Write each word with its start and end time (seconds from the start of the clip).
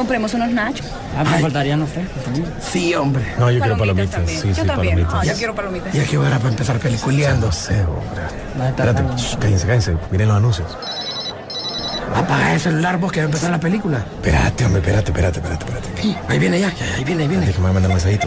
compremos 0.00 0.32
unos 0.32 0.50
nachos. 0.50 0.86
Ah, 1.14 1.24
me 1.24 1.40
faltarían 1.40 1.78
los 1.80 1.90
frescos 1.90 2.24
también. 2.24 2.46
Sí, 2.58 2.94
hombre. 2.94 3.22
No, 3.38 3.50
yo 3.50 3.60
quiero 3.60 3.76
palomitas. 3.76 4.22
Sí, 4.26 4.48
yo 4.48 4.54
sí, 4.54 4.62
también. 4.66 4.94
palomitas. 4.94 5.14
Ah, 5.14 5.24
yo 5.26 5.34
quiero 5.34 5.54
palomitas. 5.54 5.92
Ya 5.92 6.04
que 6.04 6.16
hora 6.16 6.38
para 6.38 6.48
empezar 6.48 6.78
peliculeando. 6.78 7.46
No 7.48 7.52
sé, 7.52 7.84
hombre. 7.84 8.66
Espérate, 8.66 9.02
shh, 9.18 9.36
cállense, 9.36 9.66
cállense. 9.66 9.96
Miren 10.10 10.28
los 10.28 10.36
anuncios. 10.38 10.68
Apaga 12.16 12.54
el 12.54 12.60
celular 12.60 12.96
vos 12.96 13.12
que 13.12 13.20
va 13.20 13.24
a 13.24 13.26
empezar 13.26 13.50
la 13.50 13.60
película. 13.60 13.98
Espérate, 13.98 14.64
hombre, 14.64 14.80
espérate, 14.80 15.10
espérate, 15.10 15.38
espérate, 15.40 15.64
espérate. 15.66 16.02
Sí, 16.02 16.16
ahí 16.28 16.38
viene 16.38 16.60
ya, 16.60 16.72
ahí 16.96 17.04
viene, 17.04 17.22
ahí 17.24 17.28
viene. 17.28 17.46
Déjame 17.46 17.66
mandar 17.70 17.90
un 17.90 17.96
mensajito. 17.96 18.26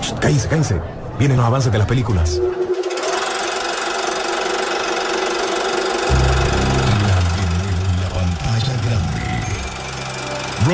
Shh, 0.00 0.14
Cállense, 0.18 0.48
cállense. 0.48 0.80
Vienen 1.18 1.36
los 1.36 1.46
avances 1.46 1.70
de 1.70 1.76
las 1.76 1.86
películas. 1.86 2.40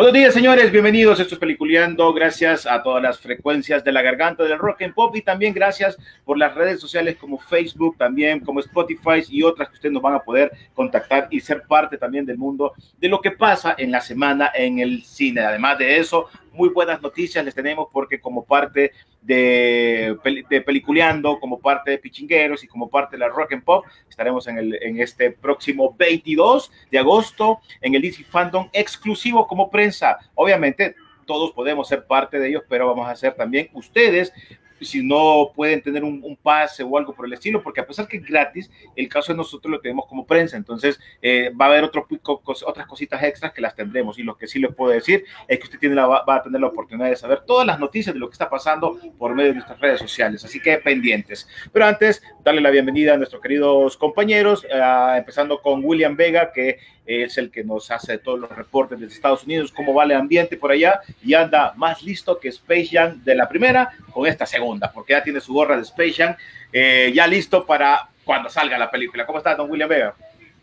Buenos 0.00 0.14
días, 0.14 0.32
señores. 0.32 0.72
Bienvenidos. 0.72 1.20
Esto 1.20 1.34
es 1.34 1.38
Peliculeando. 1.38 2.10
Gracias 2.14 2.66
a 2.66 2.82
todas 2.82 3.02
las 3.02 3.20
frecuencias 3.20 3.84
de 3.84 3.92
la 3.92 4.00
garganta 4.00 4.44
del 4.44 4.58
rock 4.58 4.80
and 4.80 4.94
pop 4.94 5.14
y 5.14 5.20
también 5.20 5.52
gracias 5.52 5.98
por 6.24 6.38
las 6.38 6.54
redes 6.54 6.80
sociales 6.80 7.18
como 7.20 7.36
Facebook, 7.36 7.98
también 7.98 8.40
como 8.40 8.60
Spotify 8.60 9.22
y 9.28 9.42
otras 9.42 9.68
que 9.68 9.74
ustedes 9.74 9.92
nos 9.92 10.02
van 10.02 10.14
a 10.14 10.20
poder 10.20 10.52
contactar 10.72 11.28
y 11.30 11.38
ser 11.40 11.64
parte 11.68 11.98
también 11.98 12.24
del 12.24 12.38
mundo 12.38 12.72
de 12.98 13.10
lo 13.10 13.20
que 13.20 13.32
pasa 13.32 13.74
en 13.76 13.90
la 13.90 14.00
semana 14.00 14.50
en 14.54 14.78
el 14.78 15.02
cine. 15.02 15.42
Además 15.42 15.76
de 15.76 15.98
eso, 15.98 16.30
muy 16.52 16.68
buenas 16.68 17.00
noticias 17.02 17.44
les 17.44 17.54
tenemos 17.54 17.88
porque 17.92 18.20
como 18.20 18.44
parte 18.44 18.92
de, 19.22 20.16
de 20.48 20.60
Peliculeando, 20.60 21.38
como 21.38 21.60
parte 21.60 21.90
de 21.90 21.98
Pichingueros 21.98 22.64
y 22.64 22.66
como 22.66 22.88
parte 22.88 23.16
de 23.16 23.20
la 23.20 23.28
Rock 23.28 23.52
and 23.52 23.64
Pop, 23.64 23.84
estaremos 24.08 24.46
en, 24.48 24.58
el, 24.58 24.82
en 24.82 25.00
este 25.00 25.30
próximo 25.30 25.94
22 25.98 26.70
de 26.90 26.98
agosto 26.98 27.60
en 27.80 27.94
el 27.94 28.02
DC 28.02 28.24
Fandom 28.24 28.68
exclusivo 28.72 29.46
como 29.46 29.70
prensa. 29.70 30.18
Obviamente 30.34 30.94
todos 31.26 31.52
podemos 31.52 31.86
ser 31.86 32.06
parte 32.06 32.40
de 32.40 32.48
ellos, 32.48 32.64
pero 32.68 32.88
vamos 32.88 33.08
a 33.08 33.14
ser 33.14 33.34
también 33.34 33.70
ustedes 33.72 34.32
si 34.80 35.02
no 35.04 35.52
pueden 35.54 35.82
tener 35.82 36.04
un, 36.04 36.20
un 36.22 36.36
pase 36.36 36.82
o 36.82 36.96
algo 36.96 37.14
por 37.14 37.26
el 37.26 37.32
estilo, 37.32 37.62
porque 37.62 37.80
a 37.80 37.86
pesar 37.86 38.08
que 38.08 38.16
es 38.18 38.24
gratis, 38.24 38.70
el 38.96 39.08
caso 39.08 39.32
de 39.32 39.36
nosotros 39.36 39.70
lo 39.70 39.80
tenemos 39.80 40.06
como 40.06 40.26
prensa, 40.26 40.56
entonces 40.56 40.98
eh, 41.22 41.50
va 41.60 41.66
a 41.66 41.68
haber 41.68 41.84
otro, 41.84 42.06
cos- 42.08 42.64
otras 42.66 42.86
cositas 42.86 43.22
extras 43.22 43.52
que 43.52 43.60
las 43.60 43.74
tendremos. 43.74 44.18
Y 44.18 44.22
lo 44.22 44.36
que 44.36 44.46
sí 44.46 44.58
les 44.58 44.74
puedo 44.74 44.92
decir 44.92 45.24
es 45.48 45.58
que 45.58 45.64
usted 45.64 45.78
tiene 45.78 45.94
la, 45.94 46.06
va 46.06 46.24
a 46.36 46.42
tener 46.42 46.60
la 46.60 46.68
oportunidad 46.68 47.08
de 47.10 47.16
saber 47.16 47.40
todas 47.46 47.66
las 47.66 47.78
noticias 47.78 48.14
de 48.14 48.20
lo 48.20 48.28
que 48.28 48.34
está 48.34 48.48
pasando 48.48 48.98
por 49.18 49.34
medio 49.34 49.48
de 49.50 49.54
nuestras 49.56 49.80
redes 49.80 50.00
sociales, 50.00 50.44
así 50.44 50.60
que 50.60 50.78
pendientes. 50.78 51.48
Pero 51.72 51.86
antes, 51.86 52.22
darle 52.44 52.60
la 52.60 52.70
bienvenida 52.70 53.14
a 53.14 53.16
nuestros 53.16 53.42
queridos 53.42 53.96
compañeros, 53.96 54.64
eh, 54.64 55.14
empezando 55.18 55.60
con 55.60 55.84
William 55.84 56.16
Vega, 56.16 56.52
que 56.52 56.78
es 57.10 57.38
el 57.38 57.50
que 57.50 57.64
nos 57.64 57.90
hace 57.90 58.18
todos 58.18 58.38
los 58.38 58.50
reportes 58.50 59.00
desde 59.00 59.14
Estados 59.14 59.44
Unidos, 59.44 59.72
cómo 59.72 59.92
va 59.92 60.04
el 60.04 60.12
ambiente 60.12 60.56
por 60.56 60.70
allá, 60.70 61.00
y 61.22 61.34
anda 61.34 61.72
más 61.76 62.02
listo 62.02 62.38
que 62.38 62.48
Space 62.48 62.88
Jam 62.92 63.22
de 63.24 63.34
la 63.34 63.48
primera 63.48 63.90
con 64.12 64.26
esta 64.26 64.46
segunda, 64.46 64.92
porque 64.92 65.14
ya 65.14 65.22
tiene 65.22 65.40
su 65.40 65.52
gorra 65.52 65.76
de 65.76 65.82
Space 65.82 66.12
Jam, 66.12 66.36
eh, 66.72 67.10
ya 67.14 67.26
listo 67.26 67.66
para 67.66 68.08
cuando 68.24 68.48
salga 68.48 68.78
la 68.78 68.90
película. 68.90 69.26
¿Cómo 69.26 69.38
está, 69.38 69.54
don 69.56 69.70
William 69.70 69.88
Vega? 69.88 70.14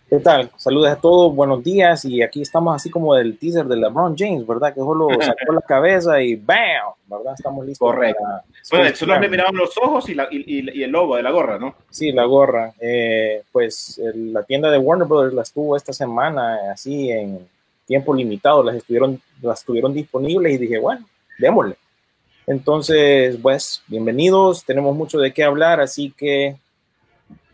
¿Qué 0.09 0.19
tal? 0.19 0.50
Saludos 0.56 0.90
a 0.90 0.95
todos, 0.95 1.35
buenos 1.35 1.62
días. 1.63 2.06
Y 2.06 2.22
aquí 2.22 2.41
estamos 2.41 2.73
así 2.73 2.90
como 2.90 3.13
del 3.16 3.38
teaser 3.38 3.66
de 3.66 3.75
LeBron 3.75 4.16
James, 4.18 4.47
¿verdad? 4.47 4.73
Que 4.73 4.79
solo 4.79 5.09
sacó 5.22 5.51
la 5.53 5.62
cabeza 5.62 6.22
y 6.22 6.35
¡bam! 6.35 6.94
¿Verdad? 7.07 7.34
Estamos 7.38 7.66
listos. 7.66 7.85
Correcto. 7.91 8.23
para 8.23 8.44
Bueno, 8.72 8.95
solo 8.95 9.19
le 9.19 9.28
miraban 9.29 9.56
los 9.56 9.78
ojos 9.78 10.07
y, 10.07 10.16
la- 10.16 10.29
y- 10.31 10.59
y- 10.59 10.79
y 10.79 10.84
el 10.84 10.91
logo 10.91 11.18
de 11.18 11.23
la 11.23 11.31
gorra, 11.31 11.59
¿no? 11.59 11.75
Sí, 11.90 12.13
la 12.13 12.23
gorra. 12.23 12.73
Eh, 12.79 13.44
pues 13.51 13.97
el- 14.00 14.31
la 14.31 14.44
tienda 14.44 14.72
de 14.72 14.78
Warner 14.78 15.07
Brothers 15.07 15.34
las 15.34 15.51
tuvo 15.51 15.75
esta 15.75 15.91
semana 15.91 16.56
eh, 16.56 16.69
así 16.69 17.12
en 17.12 17.45
tiempo 17.85 18.13
limitado. 18.16 18.63
Las 18.63 18.75
estuvieron, 18.78 19.22
las 19.41 19.62
tuvieron 19.66 19.94
disponibles 19.94 20.53
y 20.53 20.57
dije, 20.57 20.79
bueno, 20.79 21.06
démosle. 21.38 21.75
Entonces, 22.45 23.38
pues, 23.41 23.84
bienvenidos. 23.88 24.63
Tenemos 24.63 24.95
mucho 24.95 25.19
de 25.19 25.34
qué 25.34 25.44
hablar, 25.44 25.81
así 25.81 26.13
que 26.16 26.56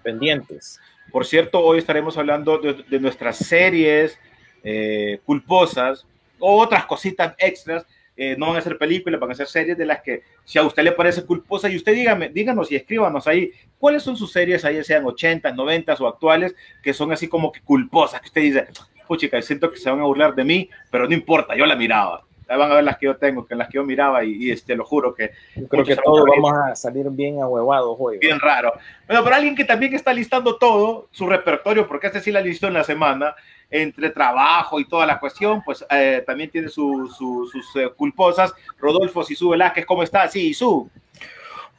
pendientes. 0.03 0.79
Por 1.13 1.27
cierto, 1.27 1.59
hoy 1.59 1.77
estaremos 1.77 2.17
hablando 2.17 2.57
de, 2.57 2.99
nuestras 2.99 3.37
series 3.37 4.19
eh, 4.63 5.19
culposas 5.23 6.07
o 6.39 6.59
otras 6.59 6.87
cositas 6.87 7.35
extras. 7.37 7.85
Eh, 8.17 8.35
no 8.35 8.47
van 8.47 8.57
a 8.57 8.61
ser 8.61 8.79
películas, 8.79 9.21
van 9.21 9.29
a 9.29 9.35
ser 9.35 9.45
series 9.45 9.77
de 9.77 9.85
las 9.85 10.01
que, 10.01 10.23
si 10.43 10.57
a 10.57 10.63
usted 10.63 10.81
le 10.81 10.91
parece 10.91 11.23
culposa, 11.23 11.69
y 11.69 11.75
usted 11.75 11.93
dígame, 11.93 12.29
díganos 12.29 12.71
y 12.71 12.77
escríbanos 12.77 13.27
ahí 13.27 13.51
cuáles 13.77 14.01
son 14.01 14.17
sus 14.17 14.31
series, 14.31 14.65
ahí 14.65 14.83
sean 14.83 15.05
80, 15.05 15.51
90 15.51 15.93
o 15.93 16.07
actuales, 16.07 16.55
que 16.81 16.95
son 16.95 17.11
así 17.11 17.27
como 17.27 17.51
que 17.51 17.61
culposas, 17.61 18.19
que 18.19 18.27
usted 18.29 18.41
dice, 18.41 18.67
puchica, 19.07 19.39
siento 19.43 19.69
que 19.69 19.77
se 19.77 19.91
van 19.91 19.99
a 19.99 20.05
burlar 20.05 20.33
de 20.33 20.43
mí, 20.43 20.67
pero 20.89 21.07
no 21.07 21.13
importa, 21.13 21.55
yo 21.55 21.67
la 21.67 21.75
miraba. 21.75 22.25
Ahí 22.47 22.57
van 22.57 22.71
a 22.71 22.75
ver 22.75 22.83
las 22.83 22.97
que 22.97 23.05
yo 23.05 23.15
tengo, 23.15 23.45
que 23.45 23.55
las 23.55 23.67
que 23.69 23.75
yo 23.77 23.83
miraba, 23.85 24.23
y, 24.23 24.33
y, 24.33 24.51
este, 24.51 24.75
lo 24.75 24.83
juro 24.85 25.13
que 25.15 25.31
Yo 25.55 25.67
creo 25.67 25.83
que 25.85 25.95
todos 25.95 26.25
vamos 26.27 26.53
a 26.53 26.75
salir 26.75 27.09
bien 27.09 27.41
ahuevados 27.41 27.95
hoy. 27.99 28.17
bien 28.17 28.39
raro. 28.39 28.73
Bueno, 29.07 29.23
pero 29.23 29.35
alguien 29.35 29.55
que 29.55 29.63
también 29.63 29.93
está 29.93 30.13
listando 30.13 30.57
todo, 30.57 31.07
su 31.11 31.27
repertorio, 31.27 31.87
porque 31.87 32.07
este 32.07 32.19
sí 32.19 32.31
la 32.31 32.41
listó 32.41 32.67
en 32.67 32.73
la 32.73 32.83
semana, 32.83 33.35
entre 33.71 34.09
trabajo 34.11 34.79
y 34.79 34.85
toda 34.87 35.05
la 35.05 35.19
cuestión, 35.19 35.61
pues 35.63 35.83
eh, 35.89 36.23
también 36.27 36.49
tiene 36.51 36.67
su- 36.69 37.07
su- 37.07 37.47
sus 37.51 37.75
eh, 37.77 37.89
culposas. 37.95 38.53
Rodolfo 38.77 39.23
Sisu 39.23 39.49
Velázquez, 39.49 39.85
¿cómo 39.85 40.03
está? 40.03 40.27
Sí, 40.27 40.49
Sisu. 40.53 40.89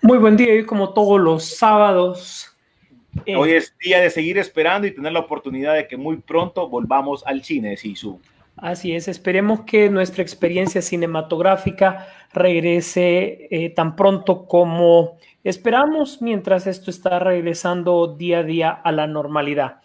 Muy 0.02 0.18
buen 0.18 0.36
día, 0.36 0.54
y 0.56 0.64
como 0.64 0.92
todos 0.92 1.20
los 1.20 1.44
sábados. 1.44 2.50
eh, 3.26 3.36
Hoy 3.36 3.52
es 3.52 3.76
día 3.78 4.00
de 4.00 4.10
seguir 4.10 4.38
esperando 4.38 4.86
y 4.86 4.90
tener 4.94 5.12
la 5.12 5.20
oportunidad 5.20 5.74
de 5.74 5.86
que 5.86 5.96
muy 5.96 6.16
pronto 6.16 6.68
volvamos 6.68 7.24
al 7.26 7.44
cine, 7.44 7.76
Sisu. 7.76 8.20
Así 8.56 8.94
es, 8.94 9.08
esperemos 9.08 9.62
que 9.62 9.90
nuestra 9.90 10.22
experiencia 10.22 10.80
cinematográfica 10.80 12.06
regrese 12.32 13.48
eh, 13.50 13.70
tan 13.70 13.96
pronto 13.96 14.46
como 14.46 15.18
esperamos 15.42 16.22
mientras 16.22 16.66
esto 16.66 16.90
está 16.90 17.18
regresando 17.18 18.14
día 18.16 18.38
a 18.38 18.42
día 18.44 18.70
a 18.70 18.92
la 18.92 19.06
normalidad. 19.06 19.80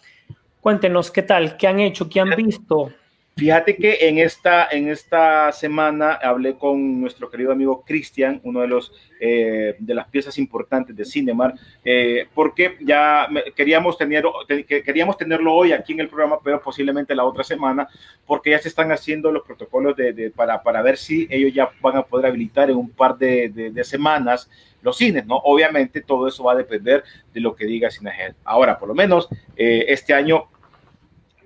Cuéntenos 0.60 1.10
qué 1.10 1.22
tal, 1.22 1.56
qué 1.56 1.66
han 1.66 1.80
hecho, 1.80 2.08
qué 2.08 2.20
han 2.20 2.30
visto. 2.36 2.92
Fíjate 3.40 3.74
que 3.76 3.96
en 4.06 4.18
esta, 4.18 4.68
en 4.70 4.90
esta 4.90 5.50
semana 5.52 6.12
hablé 6.12 6.58
con 6.58 7.00
nuestro 7.00 7.30
querido 7.30 7.52
amigo 7.52 7.82
Cristian, 7.86 8.38
uno 8.44 8.60
de 8.60 8.68
los 8.68 8.92
eh, 9.18 9.76
de 9.78 9.94
las 9.94 10.08
piezas 10.08 10.36
importantes 10.36 10.94
de 10.94 11.06
Cinemar, 11.06 11.54
eh, 11.82 12.26
porque 12.34 12.76
ya 12.80 13.26
queríamos, 13.56 13.96
tener, 13.96 14.24
te- 14.46 14.64
que 14.64 14.82
queríamos 14.82 15.16
tenerlo 15.16 15.54
hoy 15.54 15.72
aquí 15.72 15.94
en 15.94 16.00
el 16.00 16.08
programa, 16.08 16.38
pero 16.44 16.60
posiblemente 16.60 17.14
la 17.14 17.24
otra 17.24 17.42
semana, 17.42 17.88
porque 18.26 18.50
ya 18.50 18.58
se 18.58 18.68
están 18.68 18.92
haciendo 18.92 19.32
los 19.32 19.42
protocolos 19.42 19.96
de, 19.96 20.30
para, 20.36 20.62
para 20.62 20.82
ver 20.82 20.98
si 20.98 21.26
ellos 21.30 21.54
ya 21.54 21.70
van 21.80 21.96
a 21.96 22.02
poder 22.02 22.26
habilitar 22.26 22.68
en 22.68 22.76
un 22.76 22.90
par 22.90 23.16
de 23.16 23.72
semanas 23.84 24.50
los 24.82 24.98
cines, 24.98 25.24
¿no? 25.26 25.36
Obviamente 25.36 26.02
todo 26.02 26.28
eso 26.28 26.44
va 26.44 26.52
a 26.52 26.56
depender 26.56 27.04
de 27.32 27.40
lo 27.40 27.56
que 27.56 27.64
diga 27.64 27.90
Cinehead. 27.90 28.34
Ahora, 28.44 28.78
por 28.78 28.88
lo 28.88 28.94
menos, 28.94 29.28
eh, 29.56 29.86
este 29.88 30.12
año 30.12 30.44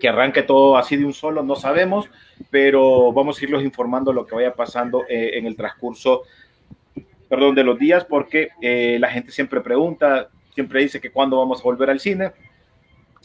que 0.04 0.08
arranque 0.10 0.42
todo 0.42 0.76
así 0.76 0.98
de 0.98 1.06
un 1.06 1.14
solo, 1.14 1.42
no 1.42 1.56
sabemos, 1.56 2.10
pero 2.50 3.10
vamos 3.10 3.40
a 3.40 3.44
irlos 3.46 3.64
informando 3.64 4.12
lo 4.12 4.26
que 4.26 4.34
vaya 4.34 4.54
pasando 4.54 5.02
eh, 5.08 5.30
en 5.38 5.46
el 5.46 5.56
transcurso, 5.56 6.24
perdón, 7.26 7.54
de 7.54 7.64
los 7.64 7.78
días, 7.78 8.04
porque 8.04 8.50
eh, 8.60 8.98
la 9.00 9.08
gente 9.08 9.32
siempre 9.32 9.62
pregunta, 9.62 10.28
siempre 10.54 10.82
dice 10.82 11.00
que 11.00 11.10
cuándo 11.10 11.38
vamos 11.38 11.60
a 11.60 11.62
volver 11.62 11.88
al 11.88 12.00
cine. 12.00 12.32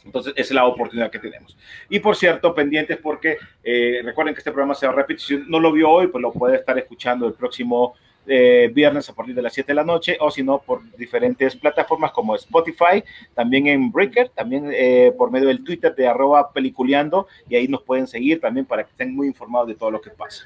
Entonces, 0.05 0.31
esa 0.37 0.41
es 0.41 0.51
la 0.51 0.67
oportunidad 0.67 1.11
que 1.11 1.19
tenemos. 1.19 1.57
Y 1.89 1.99
por 1.99 2.15
cierto, 2.15 2.55
pendientes 2.55 2.95
porque 2.95 3.35
eh, 3.61 3.99
recuerden 4.01 4.33
que 4.33 4.39
este 4.39 4.51
programa 4.53 4.73
se 4.73 4.87
va 4.87 4.93
a 4.93 4.95
repetir. 4.95 5.19
Si 5.19 5.43
no 5.49 5.59
lo 5.59 5.73
vio 5.73 5.89
hoy, 5.89 6.07
pues 6.07 6.21
lo 6.21 6.31
puede 6.31 6.55
estar 6.55 6.79
escuchando 6.79 7.27
el 7.27 7.33
próximo 7.33 7.95
eh, 8.31 8.69
viernes 8.71 9.09
a 9.09 9.15
partir 9.15 9.33
de 9.33 9.41
las 9.41 9.53
7 9.53 9.71
de 9.71 9.75
la 9.75 9.83
noche 9.83 10.15
o 10.19 10.29
si 10.29 10.43
no 10.43 10.61
por 10.61 10.83
diferentes 10.95 11.55
plataformas 11.55 12.11
como 12.11 12.35
Spotify, 12.35 13.03
también 13.33 13.65
en 13.67 13.91
Breaker, 13.91 14.29
también 14.29 14.69
eh, 14.71 15.11
por 15.17 15.31
medio 15.31 15.47
del 15.47 15.63
Twitter 15.63 15.95
de 15.95 16.07
arroba 16.07 16.53
peliculeando 16.53 17.27
y 17.49 17.55
ahí 17.55 17.67
nos 17.67 17.81
pueden 17.81 18.05
seguir 18.05 18.39
también 18.39 18.65
para 18.65 18.83
que 18.83 18.91
estén 18.91 19.15
muy 19.15 19.27
informados 19.27 19.67
de 19.67 19.75
todo 19.75 19.89
lo 19.89 19.99
que 19.99 20.11
pasa. 20.11 20.45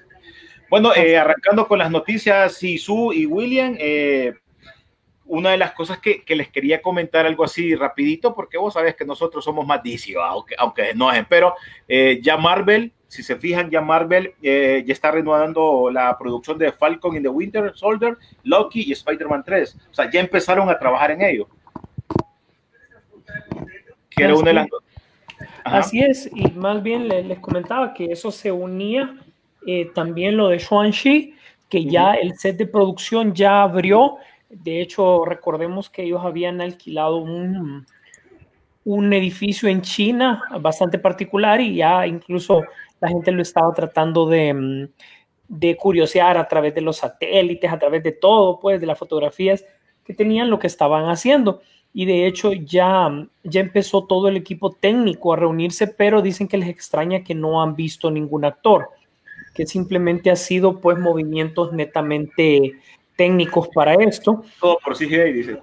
Bueno, 0.70 0.96
eh, 0.96 1.18
arrancando 1.18 1.68
con 1.68 1.80
las 1.80 1.92
noticias, 1.92 2.54
Sisu 2.56 3.12
y 3.12 3.26
William, 3.26 3.78
una 5.26 5.52
de 5.52 5.58
las 5.58 5.74
cosas 5.74 6.00
que, 6.00 6.24
que, 6.24 6.36
les 6.36 6.50
quería 6.50 6.82
comentar 6.82 7.26
algo 7.26 7.44
así 7.44 7.76
rapidito, 7.76 8.34
porque 8.34 8.58
vos 8.58 8.74
sabés 8.74 8.96
que 8.96 9.06
nosotros 9.06 9.44
somos 9.44 9.68
más 9.68 9.84
DC, 9.84 10.14
aunque, 10.18 10.56
aunque 10.58 10.94
no 10.96 11.12
es, 11.12 11.26
pero 11.28 11.54
ya 12.22 12.38
Marvel, 12.38 12.94
si 13.14 13.22
se 13.22 13.36
fijan, 13.36 13.70
ya 13.70 13.80
Marvel 13.80 14.34
eh, 14.42 14.84
ya 14.86 14.92
está 14.92 15.12
reanudando 15.12 15.92
la 15.92 16.18
producción 16.18 16.58
de 16.58 16.72
Falcon 16.72 17.16
in 17.16 17.22
the 17.22 17.30
Winter 17.30 17.72
Soldier, 17.76 18.18
Loki 18.44 18.86
y 18.88 18.92
Spider-Man 18.92 19.44
3. 19.46 19.78
O 19.92 19.94
sea, 19.94 20.10
ya 20.10 20.20
empezaron 20.20 20.68
a 20.68 20.80
trabajar 20.80 21.12
en 21.12 21.22
ello. 21.22 21.48
Quiero 24.10 24.40
una 24.40 24.50
de 24.50 24.54
las... 24.54 24.68
Así 25.64 26.02
es, 26.02 26.28
y 26.34 26.50
más 26.52 26.82
bien 26.82 27.08
les, 27.08 27.26
les 27.26 27.40
comentaba 27.40 27.94
que 27.94 28.12
eso 28.12 28.32
se 28.32 28.52
unía 28.52 29.16
eh, 29.68 29.92
también 29.94 30.36
lo 30.36 30.50
de 30.50 30.60
Xuanxi, 30.60 31.36
que 31.70 31.86
ya 31.86 32.14
el 32.16 32.36
set 32.38 32.58
de 32.58 32.66
producción 32.66 33.34
ya 33.34 33.62
abrió. 33.62 34.18
De 34.50 34.82
hecho, 34.82 35.24
recordemos 35.24 35.90
que 35.90 36.04
ellos 36.04 36.22
habían 36.24 36.62
alquilado 36.62 37.18
un, 37.18 37.86
un 38.86 39.14
edificio 39.14 39.70
en 39.70 39.82
China 39.82 40.42
bastante 40.60 41.00
particular 41.00 41.62
y 41.62 41.76
ya 41.76 42.06
incluso 42.06 42.64
la 43.04 43.10
gente 43.10 43.32
lo 43.32 43.42
estaba 43.42 43.72
tratando 43.74 44.28
de, 44.28 44.54
mm, 44.54 44.88
de 45.50 45.76
curiosear 45.76 46.38
a 46.38 46.48
través 46.48 46.74
de 46.74 46.82
los 46.82 46.98
satélites, 46.98 47.72
a 47.72 47.78
través 47.78 48.02
de 48.02 48.14
todo, 48.14 48.60
pues 48.60 48.80
de 48.80 48.88
las 48.88 48.98
fotografías 48.98 49.66
que 50.06 50.14
tenían 50.14 50.50
lo 50.50 50.58
que 50.58 50.68
estaban 50.68 51.10
haciendo. 51.10 51.62
Y 51.94 52.06
de 52.06 52.26
hecho 52.26 52.54
ya, 52.54 53.28
ya 53.44 53.62
empezó 53.62 54.06
todo 54.06 54.28
el 54.28 54.38
equipo 54.38 54.72
técnico 54.72 55.34
a 55.34 55.36
reunirse, 55.36 55.86
pero 55.86 56.22
dicen 56.22 56.48
que 56.48 56.58
les 56.58 56.70
extraña 56.70 57.24
que 57.24 57.36
no 57.36 57.62
han 57.62 57.76
visto 57.76 58.10
ningún 58.10 58.46
actor 58.46 58.90
que 59.54 59.66
simplemente 59.68 60.32
ha 60.32 60.36
sido 60.36 60.80
pues 60.80 60.98
movimientos 60.98 61.72
netamente 61.74 62.74
técnicos 63.16 63.70
para 63.70 63.94
esto. 63.94 64.44
Todo 64.60 64.80
por 64.84 64.98
CGI, 64.98 65.34
dice. 65.34 65.60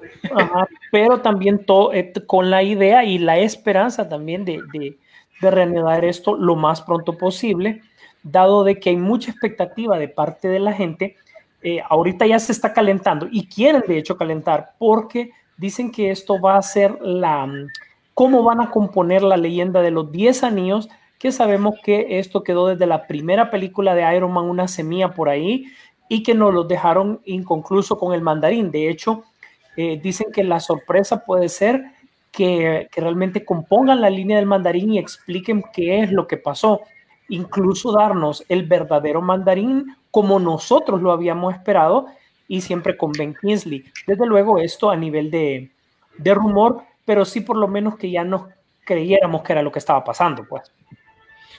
pero 0.93 1.21
también 1.21 1.65
todo, 1.65 1.93
eh, 1.93 2.13
con 2.27 2.51
la 2.51 2.63
idea 2.63 3.05
y 3.05 3.19
la 3.19 3.39
esperanza 3.39 4.09
también 4.09 4.45
de, 4.45 4.61
de, 4.73 4.97
de, 5.41 5.51
reanudar 5.51 6.05
esto 6.05 6.37
lo 6.37 6.57
más 6.57 6.83
pronto 6.83 7.17
posible, 7.17 7.83
dado 8.23 8.65
de 8.65 8.79
que 8.79 8.91
hay 8.91 8.97
mucha 8.97 9.31
expectativa 9.31 9.99
de 9.99 10.09
parte 10.09 10.49
de 10.49 10.61
la 10.61 10.73
gente. 10.73 11.17
Eh, 11.63 11.81
ahorita 11.89 12.27
ya 12.27 12.39
se 12.39 12.53
está 12.53 12.73
calentando 12.73 13.29
y 13.31 13.47
quieren 13.47 13.83
de 13.87 13.99
hecho 13.99 14.17
calentar 14.17 14.73
porque 14.79 15.31
dicen 15.59 15.93
que 15.93 16.11
esto 16.11 16.41
va 16.41 16.57
a 16.57 16.63
ser 16.63 16.99
la, 17.03 17.47
cómo 18.15 18.43
van 18.43 18.61
a 18.61 18.71
componer 18.71 19.23
la 19.23 19.37
leyenda 19.37 19.83
de 19.83 19.91
los 19.91 20.11
10 20.11 20.43
anillos 20.45 20.89
que 21.21 21.33
sabemos 21.33 21.75
que 21.85 22.19
esto 22.19 22.43
quedó 22.43 22.69
desde 22.69 22.87
la 22.87 23.07
primera 23.07 23.51
película 23.51 23.95
de 23.95 24.17
Iron 24.17 24.33
Man, 24.33 24.47
una 24.47 24.69
semilla 24.69 25.13
por 25.13 25.29
ahí, 25.29 25.67
y 26.09 26.23
que 26.23 26.35
nos 26.35 26.53
lo 26.53 26.65
dejaron 26.65 27.21
inconcluso 27.27 27.99
con 27.99 28.15
el 28.15 28.23
mandarín. 28.23 28.71
De 28.71 28.89
hecho, 28.89 29.25
eh, 29.77 30.01
dicen 30.03 30.33
que 30.33 30.43
la 30.43 30.61
sorpresa 30.61 31.25
puede 31.27 31.51
ser 31.51 31.85
que, 32.31 32.89
realmente 32.97 33.45
compongan 33.45 34.01
la 34.01 34.11
línea 34.11 34.37
del 34.37 34.47
mandarín 34.47 34.93
y 34.93 34.99
expliquen 34.99 35.65
qué 35.73 36.01
es 36.01 36.13
lo 36.13 36.27
que 36.27 36.37
pasó. 36.37 36.83
Incluso 37.29 37.93
darnos 37.93 38.45
el 38.49 38.67
verdadero 38.67 39.21
mandarín 39.21 39.97
como 40.11 40.39
nosotros 40.39 41.01
lo 41.01 41.13
habíamos 41.13 41.55
esperado 41.55 42.07
y 42.49 42.61
siempre 42.61 42.97
con 42.97 43.13
Ben 43.13 43.35
Kingsley. 43.41 43.85
Desde 44.07 44.27
luego 44.27 44.59
esto 44.59 44.91
a 44.91 44.97
nivel 44.97 45.31
de, 45.31 45.71
de 46.19 46.35
rumor, 46.35 46.83
pero 47.05 47.25
sí 47.25 47.41
por 47.41 47.57
lo 47.57 47.69
menos 47.69 47.97
que 47.97 48.11
ya 48.11 48.25
nos 48.25 48.43
creyéramos 48.85 49.43
que 49.43 49.53
era 49.53 49.63
lo 49.63 49.71
que 49.71 49.79
estaba 49.79 50.03
pasando, 50.03 50.45
pues. 50.49 50.73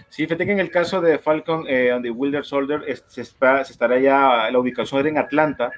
Sí, 0.09 0.25
fíjate 0.25 0.45
que 0.45 0.51
en 0.51 0.59
el 0.59 0.71
caso 0.71 0.99
de 0.99 1.19
Falcon 1.19 1.63
eh, 1.67 1.97
the 2.01 2.11
Wilder 2.11 2.43
Soldier 2.43 2.83
se 3.07 3.21
estará 3.21 3.99
ya, 3.99 4.49
la 4.51 4.59
ubicación 4.59 4.99
era 4.99 5.09
en 5.09 5.17
Atlanta 5.17 5.71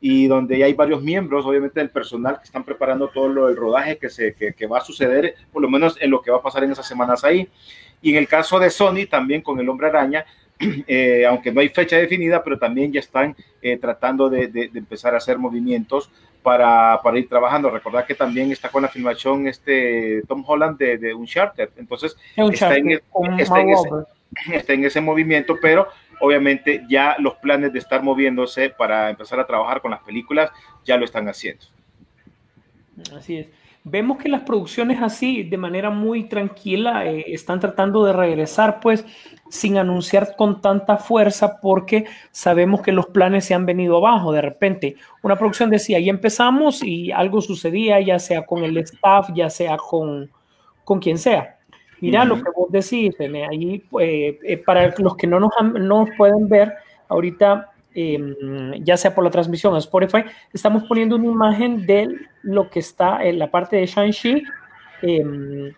y 0.00 0.26
donde 0.26 0.62
hay 0.62 0.74
varios 0.74 1.02
miembros, 1.02 1.46
obviamente 1.46 1.80
del 1.80 1.90
personal 1.90 2.38
que 2.38 2.44
están 2.44 2.64
preparando 2.64 3.08
todo 3.08 3.28
lo 3.28 3.46
del 3.46 3.56
rodaje 3.56 3.98
que, 3.98 4.10
se, 4.10 4.34
que, 4.34 4.52
que 4.52 4.66
va 4.66 4.78
a 4.78 4.84
suceder, 4.84 5.34
por 5.52 5.62
lo 5.62 5.70
menos 5.70 5.96
en 6.00 6.10
lo 6.10 6.20
que 6.20 6.30
va 6.30 6.38
a 6.38 6.42
pasar 6.42 6.64
en 6.64 6.72
esas 6.72 6.86
semanas 6.86 7.24
ahí. 7.24 7.48
Y 8.02 8.10
en 8.10 8.16
el 8.16 8.28
caso 8.28 8.58
de 8.58 8.70
Sony, 8.70 9.06
también 9.10 9.42
con 9.42 9.58
el 9.58 9.68
hombre 9.68 9.88
araña, 9.88 10.24
eh, 10.86 11.24
aunque 11.26 11.52
no 11.52 11.60
hay 11.60 11.68
fecha 11.68 11.96
definida, 11.96 12.42
pero 12.42 12.58
también 12.58 12.92
ya 12.92 13.00
están 13.00 13.36
eh, 13.62 13.76
tratando 13.78 14.28
de, 14.28 14.48
de, 14.48 14.68
de, 14.68 14.78
empezar 14.78 15.14
a 15.14 15.18
hacer 15.18 15.38
movimientos 15.38 16.10
para, 16.42 17.00
para, 17.02 17.18
ir 17.18 17.28
trabajando. 17.28 17.70
Recordar 17.70 18.06
que 18.06 18.14
también 18.14 18.52
está 18.52 18.68
con 18.68 18.82
la 18.82 18.88
filmación 18.88 19.48
este 19.48 20.22
Tom 20.28 20.44
Holland 20.46 20.78
de, 20.78 20.98
de 20.98 21.14
Uncharted, 21.14 21.70
entonces 21.76 22.16
está, 22.36 22.76
en, 22.76 22.92
está, 23.38 23.60
en 23.60 23.70
ese, 23.70 23.88
está 24.52 24.72
en 24.72 24.84
ese 24.84 25.00
movimiento, 25.00 25.56
pero 25.60 25.88
obviamente 26.20 26.84
ya 26.88 27.16
los 27.18 27.34
planes 27.34 27.72
de 27.72 27.78
estar 27.78 28.02
moviéndose 28.02 28.70
para 28.70 29.10
empezar 29.10 29.40
a 29.40 29.46
trabajar 29.46 29.80
con 29.80 29.90
las 29.90 30.00
películas 30.00 30.50
ya 30.84 30.96
lo 30.96 31.04
están 31.04 31.28
haciendo. 31.28 31.64
Así 33.14 33.38
es 33.38 33.46
vemos 33.88 34.18
que 34.18 34.28
las 34.28 34.42
producciones 34.42 35.00
así, 35.00 35.44
de 35.44 35.56
manera 35.56 35.90
muy 35.90 36.24
tranquila, 36.24 37.06
eh, 37.06 37.24
están 37.28 37.60
tratando 37.60 38.04
de 38.04 38.12
regresar, 38.12 38.80
pues, 38.80 39.04
sin 39.48 39.78
anunciar 39.78 40.34
con 40.36 40.60
tanta 40.60 40.96
fuerza, 40.96 41.60
porque 41.60 42.04
sabemos 42.32 42.82
que 42.82 42.90
los 42.90 43.06
planes 43.06 43.44
se 43.44 43.54
han 43.54 43.64
venido 43.64 43.98
abajo. 43.98 44.32
De 44.32 44.42
repente, 44.42 44.96
una 45.22 45.36
producción 45.36 45.70
decía, 45.70 45.98
ahí 45.98 46.08
empezamos 46.08 46.82
y 46.82 47.12
algo 47.12 47.40
sucedía, 47.40 48.00
ya 48.00 48.18
sea 48.18 48.44
con 48.44 48.64
el 48.64 48.76
staff, 48.78 49.28
ya 49.32 49.48
sea 49.48 49.76
con, 49.76 50.30
con 50.82 50.98
quien 50.98 51.16
sea. 51.16 51.55
Mira 52.00 52.22
uh 52.22 52.24
-huh. 52.24 52.28
lo 52.28 52.36
que 52.36 52.50
vos 52.56 52.70
decís, 52.70 53.14
ahí, 53.20 53.82
eh, 54.00 54.38
eh, 54.42 54.58
para 54.58 54.94
los 54.98 55.16
que 55.16 55.26
no 55.26 55.40
nos, 55.40 55.50
no 55.62 56.04
nos 56.04 56.10
pueden 56.16 56.48
ver, 56.48 56.74
ahorita 57.08 57.70
eh, 57.94 58.18
ya 58.82 58.96
sea 58.96 59.14
por 59.14 59.24
la 59.24 59.30
transmisión 59.30 59.74
a 59.74 59.78
Spotify, 59.78 60.24
estamos 60.52 60.84
poniendo 60.84 61.16
una 61.16 61.26
imagen 61.26 61.86
de 61.86 62.08
lo 62.42 62.68
que 62.68 62.80
está 62.80 63.24
en 63.24 63.38
la 63.38 63.50
parte 63.50 63.76
de 63.76 63.86
Shang-Chi, 63.86 64.42
eh, 65.02 65.72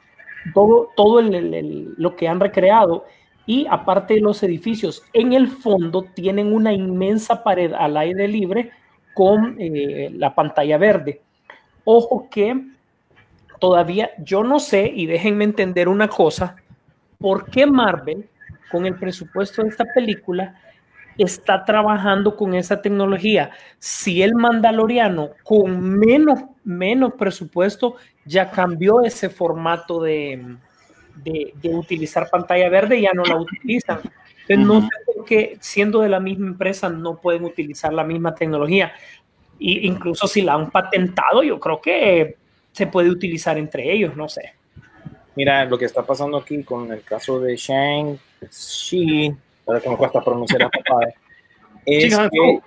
todo, 0.54 0.90
todo 0.96 1.20
el, 1.20 1.34
el, 1.34 1.54
el, 1.54 1.94
lo 1.96 2.16
que 2.16 2.26
han 2.26 2.40
recreado 2.40 3.04
y 3.46 3.66
aparte 3.70 4.14
de 4.14 4.20
los 4.20 4.42
edificios, 4.42 5.02
en 5.12 5.32
el 5.32 5.48
fondo 5.48 6.04
tienen 6.14 6.52
una 6.52 6.72
inmensa 6.72 7.42
pared 7.42 7.72
al 7.72 7.96
aire 7.96 8.28
libre 8.28 8.70
con 9.14 9.56
eh, 9.58 10.10
la 10.12 10.34
pantalla 10.34 10.76
verde. 10.76 11.22
Ojo 11.84 12.28
que 12.30 12.60
todavía 13.58 14.10
yo 14.18 14.44
no 14.44 14.60
sé, 14.60 14.90
y 14.94 15.06
déjenme 15.06 15.44
entender 15.44 15.88
una 15.88 16.08
cosa, 16.08 16.56
¿por 17.18 17.50
qué 17.50 17.66
Marvel, 17.66 18.28
con 18.70 18.86
el 18.86 18.94
presupuesto 18.94 19.62
de 19.62 19.68
esta 19.68 19.84
película, 19.94 20.54
está 21.18 21.64
trabajando 21.64 22.36
con 22.36 22.54
esa 22.54 22.80
tecnología. 22.80 23.50
Si 23.78 24.22
el 24.22 24.34
Mandaloriano 24.34 25.30
con 25.42 25.98
menos, 25.98 26.44
menos 26.64 27.14
presupuesto 27.14 27.96
ya 28.24 28.50
cambió 28.50 29.02
ese 29.02 29.28
formato 29.28 30.00
de, 30.00 30.56
de, 31.24 31.74
utilizar 31.74 32.28
pantalla 32.30 32.68
verde, 32.68 33.00
ya 33.00 33.10
no 33.14 33.24
la 33.24 33.36
utilizan. 33.36 34.00
Entonces, 34.46 34.66
no 34.66 34.80
sé 34.82 34.88
por 35.06 35.24
qué, 35.24 35.58
siendo 35.60 36.00
de 36.00 36.08
la 36.08 36.20
misma 36.20 36.46
empresa, 36.46 36.88
no 36.88 37.16
pueden 37.16 37.44
utilizar 37.44 37.92
la 37.92 38.04
misma 38.04 38.34
tecnología. 38.34 38.92
Y 39.58 39.86
incluso 39.86 40.28
si 40.28 40.42
la 40.42 40.54
han 40.54 40.70
patentado, 40.70 41.42
yo 41.42 41.58
creo 41.58 41.80
que 41.80 42.36
se 42.78 42.86
puede 42.86 43.10
utilizar 43.10 43.58
entre 43.58 43.92
ellos, 43.92 44.14
no 44.14 44.28
sé. 44.28 44.52
Mira, 45.34 45.64
lo 45.64 45.76
que 45.76 45.84
está 45.84 46.06
pasando 46.06 46.36
aquí 46.36 46.62
con 46.62 46.92
el 46.92 47.02
caso 47.02 47.40
de 47.40 47.56
Shang-Chi, 47.56 49.34
ahora 49.66 49.80
que 49.80 49.88
me 49.90 49.96
cuesta 49.96 50.22
pronunciar 50.22 50.60
la 50.60 50.70
palabra, 50.84 51.12
es 51.84 52.16
que, 52.16 52.60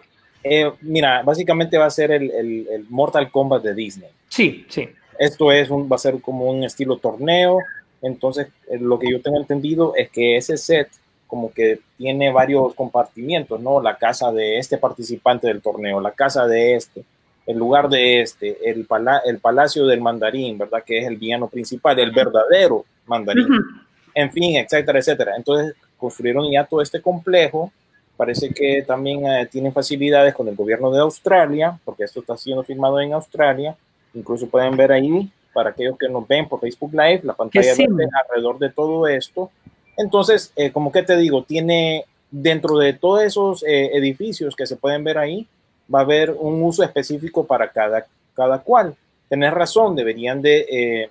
eh, 0.44 0.70
mira, 0.82 1.24
básicamente 1.24 1.77
va 1.77 1.86
a 1.86 1.89
ser 1.89 2.12
el, 2.12 2.30
el, 2.30 2.68
el, 2.70 2.86
Mortal 2.89 3.32
Kombat 3.32 3.63
de 3.63 3.74
Disney. 3.74 4.10
Sí, 4.27 4.65
sí. 4.68 4.89
Esto 5.18 5.50
es 5.50 5.70
un, 5.70 5.89
va 5.89 5.96
a 5.96 6.00
ser 6.00 6.20
como 6.20 6.51
un 6.51 6.65
estilo 6.65 6.98
torneo, 6.98 7.60
entonces 8.01 8.48
eh, 8.70 8.80
lo 8.80 9.00
que 9.00 9.10
yo 9.10 9.22
tengo 9.22 9.39
entendido 9.39 9.94
es 9.96 10.10
que 10.10 10.36
ese 10.36 10.58
set 10.58 10.89
como 11.25 11.53
que 11.53 11.80
tiene 11.98 12.34
varios 12.34 12.74
compartimientos, 12.74 13.62
¿no? 13.62 13.82
La 13.82 13.98
casa 13.98 14.34
de 14.34 14.58
este 14.58 14.77
participante 14.77 15.48
del 15.48 15.62
torneo, 15.62 16.01
la 16.01 16.12
casa 16.12 16.48
de 16.48 16.75
este, 16.75 17.06
el 17.45 17.57
lugar 17.57 17.89
de 17.89 18.21
este, 18.21 18.69
el, 18.69 18.86
pala 18.86 19.21
el 19.25 19.39
palacio 19.39 19.86
del 19.86 20.01
mandarín, 20.01 20.57
¿verdad? 20.57 20.83
Que 20.86 21.00
es 21.00 21.07
el 21.07 21.17
villano 21.17 21.48
principal, 21.48 21.98
el 22.00 22.12
verdadero 22.12 22.86
mandarín. 23.05 23.45
Uh 23.45 23.55
-huh. 23.55 23.81
En 24.13 24.31
fin, 24.31 24.57
etcétera, 24.57 25.00
etcétera. 25.00 25.33
Entonces, 25.36 25.74
construyeron 25.98 26.51
ya 26.51 26.65
todo 26.65 26.81
este 26.81 27.01
complejo. 27.01 27.71
Parece 28.17 28.50
que 28.53 28.83
también 28.86 29.25
eh, 29.25 29.48
tienen 29.50 29.74
facilidades 29.74 30.33
con 30.33 30.48
el 30.48 30.55
gobierno 30.55 30.91
de 30.91 31.00
Australia, 31.00 31.79
porque 31.83 32.03
esto 32.03 32.19
está 32.19 32.38
siendo 32.38 32.63
filmado 32.63 33.00
en 33.00 33.13
Australia. 33.13 33.75
Incluso 34.13 34.48
pueden 34.48 34.75
ver 34.75 34.91
ahí, 34.91 35.31
para 35.53 35.71
aquellos 35.71 35.98
que 35.98 36.10
nos 36.10 36.27
ven 36.27 36.48
por 36.48 36.60
Facebook 36.60 36.91
Live, 36.91 37.21
la 37.24 37.33
pantalla 37.33 37.74
verde 37.75 38.07
alrededor 38.21 38.60
de 38.60 38.69
todo 38.69 39.07
esto. 39.07 39.50
Entonces, 39.98 40.51
eh, 40.55 40.71
como 40.71 40.91
que 40.91 41.03
te 41.03 41.17
digo, 41.17 41.43
tiene 41.43 42.05
dentro 42.29 42.77
de 42.77 42.93
todos 42.93 43.24
esos 43.24 43.63
eh, 43.63 43.91
edificios 43.93 44.55
que 44.55 44.65
se 44.65 44.77
pueden 44.77 45.03
ver 45.03 45.17
ahí, 45.17 45.48
va 45.93 46.00
a 46.00 46.03
haber 46.03 46.31
un 46.31 46.62
uso 46.63 46.83
específico 46.83 47.45
para 47.45 47.69
cada, 47.69 48.05
cada 48.33 48.60
cual. 48.60 48.95
Tenés 49.29 49.53
razón, 49.53 49.95
deberían 49.95 50.41
de, 50.41 50.65
eh, 50.69 51.10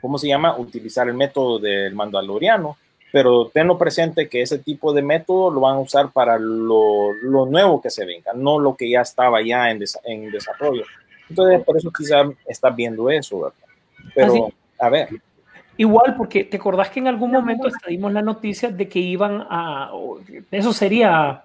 ¿cómo 0.00 0.18
se 0.18 0.28
llama? 0.28 0.56
Utilizar 0.56 1.08
el 1.08 1.14
método 1.14 1.58
del 1.58 1.94
mandaloriano, 1.94 2.76
pero 3.12 3.48
tenlo 3.48 3.78
presente 3.78 4.28
que 4.28 4.42
ese 4.42 4.58
tipo 4.58 4.92
de 4.92 5.02
método 5.02 5.50
lo 5.50 5.60
van 5.60 5.76
a 5.76 5.80
usar 5.80 6.10
para 6.10 6.38
lo, 6.38 7.12
lo 7.22 7.46
nuevo 7.46 7.80
que 7.80 7.90
se 7.90 8.04
venga, 8.04 8.32
no 8.34 8.58
lo 8.58 8.76
que 8.76 8.90
ya 8.90 9.00
estaba 9.00 9.42
ya 9.42 9.70
en, 9.70 9.78
des 9.78 9.98
en 10.04 10.30
desarrollo. 10.30 10.84
Entonces, 11.28 11.64
por 11.64 11.76
eso 11.76 11.90
quizá 11.96 12.22
estás 12.46 12.76
viendo 12.76 13.10
eso, 13.10 13.40
¿verdad? 13.40 13.56
Pero, 14.14 14.32
Así- 14.32 14.54
a 14.78 14.88
ver, 14.88 15.08
Igual, 15.78 16.16
porque 16.16 16.44
te 16.44 16.56
acordás 16.56 16.88
que 16.88 17.00
en 17.00 17.08
algún 17.08 17.30
momento 17.30 17.68
dimos 17.86 18.10
la 18.10 18.22
noticia 18.22 18.70
de 18.70 18.88
que 18.88 18.98
iban 18.98 19.44
a, 19.50 19.90
eso 20.50 20.72
sería, 20.72 21.42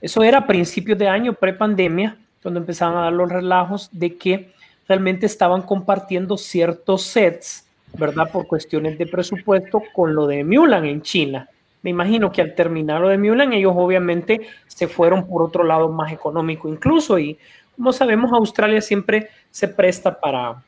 eso 0.00 0.22
era 0.22 0.38
a 0.38 0.46
principios 0.46 0.98
de 0.98 1.08
año, 1.08 1.32
pre-pandemia, 1.32 2.16
cuando 2.42 2.60
empezaban 2.60 2.96
a 2.96 3.02
dar 3.02 3.12
los 3.12 3.30
relajos 3.30 3.88
de 3.92 4.16
que 4.16 4.50
realmente 4.86 5.26
estaban 5.26 5.62
compartiendo 5.62 6.36
ciertos 6.36 7.02
sets, 7.02 7.66
¿verdad? 7.94 8.30
Por 8.30 8.46
cuestiones 8.46 8.96
de 8.98 9.06
presupuesto 9.06 9.82
con 9.92 10.14
lo 10.14 10.26
de 10.26 10.44
Mulan 10.44 10.84
en 10.84 11.02
China. 11.02 11.48
Me 11.82 11.90
imagino 11.90 12.32
que 12.32 12.42
al 12.42 12.54
terminar 12.54 13.00
lo 13.00 13.08
de 13.08 13.18
Mulan, 13.18 13.52
ellos 13.52 13.74
obviamente 13.76 14.40
se 14.66 14.88
fueron 14.88 15.26
por 15.26 15.42
otro 15.42 15.64
lado 15.64 15.88
más 15.88 16.12
económico 16.12 16.68
incluso 16.68 17.18
y 17.18 17.38
como 17.78 17.92
sabemos, 17.92 18.32
Australia 18.32 18.80
siempre 18.80 19.28
se 19.52 19.68
presta 19.68 20.18
para, 20.18 20.60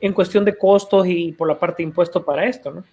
en 0.00 0.12
cuestión 0.12 0.44
de 0.44 0.56
costos 0.56 1.04
y 1.04 1.32
por 1.32 1.48
la 1.48 1.58
parte 1.58 1.82
de 1.82 1.88
impuestos 1.88 2.22
para 2.22 2.44
esto, 2.44 2.70
¿no? 2.70 2.84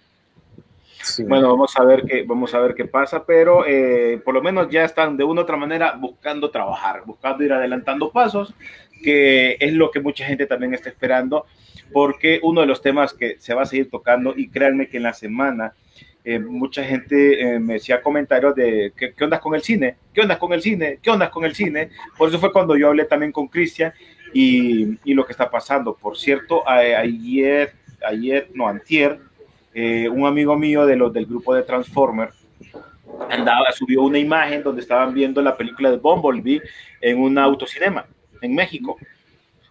Sí. 1.02 1.24
Bueno, 1.24 1.48
vamos 1.48 1.76
a 1.76 1.84
ver 1.84 2.04
qué, 2.04 2.22
vamos 2.22 2.54
a 2.54 2.60
ver 2.60 2.74
qué 2.74 2.84
pasa, 2.84 3.24
pero 3.26 3.64
eh, 3.66 4.20
por 4.24 4.34
lo 4.34 4.42
menos 4.42 4.68
ya 4.70 4.84
están 4.84 5.16
de 5.16 5.24
una 5.24 5.40
u 5.40 5.44
otra 5.44 5.56
manera 5.56 5.92
buscando 5.98 6.50
trabajar, 6.50 7.02
buscando 7.04 7.44
ir 7.44 7.52
adelantando 7.52 8.10
pasos, 8.10 8.54
que 9.02 9.56
es 9.60 9.72
lo 9.72 9.90
que 9.90 10.00
mucha 10.00 10.24
gente 10.24 10.46
también 10.46 10.74
está 10.74 10.88
esperando, 10.88 11.46
porque 11.92 12.40
uno 12.42 12.60
de 12.62 12.66
los 12.66 12.80
temas 12.80 13.12
que 13.12 13.36
se 13.38 13.54
va 13.54 13.62
a 13.62 13.66
seguir 13.66 13.90
tocando, 13.90 14.32
y 14.36 14.48
créanme 14.48 14.88
que 14.88 14.96
en 14.98 15.02
la 15.02 15.12
semana 15.12 15.74
eh, 16.24 16.38
mucha 16.38 16.84
gente 16.84 17.40
eh, 17.40 17.58
me 17.58 17.74
decía 17.74 18.00
comentarios 18.00 18.54
de 18.54 18.92
¿qué, 18.96 19.12
qué 19.12 19.24
onda 19.24 19.40
con 19.40 19.54
el 19.56 19.62
cine, 19.62 19.96
qué 20.14 20.20
onda 20.20 20.38
con 20.38 20.52
el 20.52 20.62
cine, 20.62 21.00
qué 21.02 21.10
onda 21.10 21.30
con 21.30 21.44
el 21.44 21.54
cine. 21.54 21.90
Por 22.16 22.28
eso 22.28 22.38
fue 22.38 22.52
cuando 22.52 22.76
yo 22.76 22.88
hablé 22.88 23.06
también 23.06 23.32
con 23.32 23.48
Cristian 23.48 23.92
y, 24.32 24.98
y 25.04 25.14
lo 25.14 25.26
que 25.26 25.32
está 25.32 25.50
pasando. 25.50 25.94
Por 25.96 26.16
cierto, 26.16 26.66
a- 26.66 26.76
ayer, 26.78 27.72
ayer, 28.06 28.48
no, 28.54 28.68
antier, 28.68 29.18
eh, 29.74 30.08
un 30.08 30.26
amigo 30.26 30.56
mío 30.56 30.86
de 30.86 30.96
los 30.96 31.12
del 31.12 31.26
grupo 31.26 31.54
de 31.54 31.62
Transformer 31.62 32.30
andaba, 33.30 33.72
subió 33.72 34.02
una 34.02 34.18
imagen 34.18 34.62
donde 34.62 34.82
estaban 34.82 35.14
viendo 35.14 35.40
la 35.42 35.56
película 35.56 35.90
de 35.90 35.96
Bumblebee 35.96 36.62
en 37.00 37.18
un 37.18 37.38
autocinema 37.38 38.06
en 38.40 38.54
México. 38.54 38.96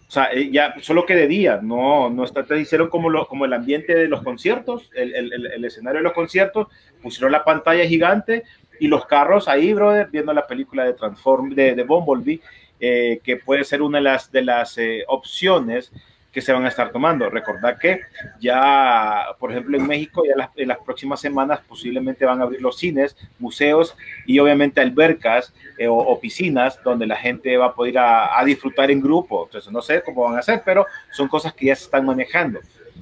O 0.08 0.14
sea, 0.14 0.30
eh, 0.34 0.50
ya 0.52 0.76
solo 0.82 1.06
que 1.06 1.16
de 1.16 1.28
día, 1.28 1.60
no, 1.62 2.10
no 2.10 2.24
está, 2.24 2.44
te 2.44 2.60
hicieron 2.60 2.90
como, 2.90 3.10
lo, 3.10 3.28
como 3.28 3.46
el 3.46 3.54
ambiente 3.54 3.96
de 3.96 4.08
los 4.08 4.22
conciertos, 4.24 4.90
el, 4.94 5.16
el, 5.16 5.46
el, 5.46 5.66
escenario 5.66 6.00
de 6.00 6.04
los 6.04 6.14
conciertos, 6.14 6.68
pusieron 7.02 7.32
la 7.32 7.46
pantalla 7.46 7.86
gigante 7.86 8.44
y 8.80 8.88
los 8.88 9.06
carros 9.06 9.48
ahí, 9.48 9.74
brother, 9.74 10.10
viendo 10.12 10.34
la 10.34 10.48
película 10.48 10.84
de 10.84 10.94
Transform, 10.94 11.52
de, 11.56 11.76
de 11.76 11.84
Bumblebee, 11.84 12.42
eh, 12.80 13.22
que 13.24 13.38
puede 13.38 13.64
ser 13.64 13.82
una 13.82 14.00
de 14.00 14.04
las, 14.04 14.32
de 14.32 14.42
las 14.42 14.78
opciones 15.08 15.94
que 16.32 16.42
se 16.42 16.54
van 16.54 16.66
a 16.66 16.70
estar 16.70 16.92
tomando. 16.92 17.30
Recordad 17.30 17.78
que 17.78 18.02
ya, 18.40 19.26
por 19.40 19.52
ejemplo, 19.52 19.78
en 19.78 19.86
México, 19.86 20.24
ya 20.26 20.36
las, 20.36 20.50
en 20.56 20.68
las 20.68 20.80
próximas 20.80 21.20
semanas 21.20 21.60
posiblemente 21.68 22.26
van 22.26 22.40
a 22.40 22.44
abrir 22.44 22.62
los 22.62 22.78
cines, 22.78 23.16
museos 23.40 23.96
y 24.26 24.40
obviamente 24.40 24.82
albercas 24.82 25.54
eh, 25.78 25.88
o, 25.88 25.96
o, 25.96 26.20
piscinas 26.20 26.80
donde 26.84 27.06
la 27.06 27.18
gente 27.18 27.58
va 27.58 27.68
a 27.68 27.74
poder 27.74 27.98
a, 27.98 28.40
a, 28.40 28.46
disfrutar 28.46 28.92
en 28.92 29.02
grupo. 29.02 29.46
Entonces, 29.46 29.72
no 29.72 29.82
sé 29.82 30.02
cómo 30.04 30.24
van 30.24 30.36
a 30.36 30.40
hacer, 30.40 30.62
pero 30.66 30.86
son 31.12 31.28
cosas 31.28 31.54
que 31.54 31.68
ya 31.68 31.76
se 31.76 31.86
están 31.86 32.06
manejando. 32.06 32.60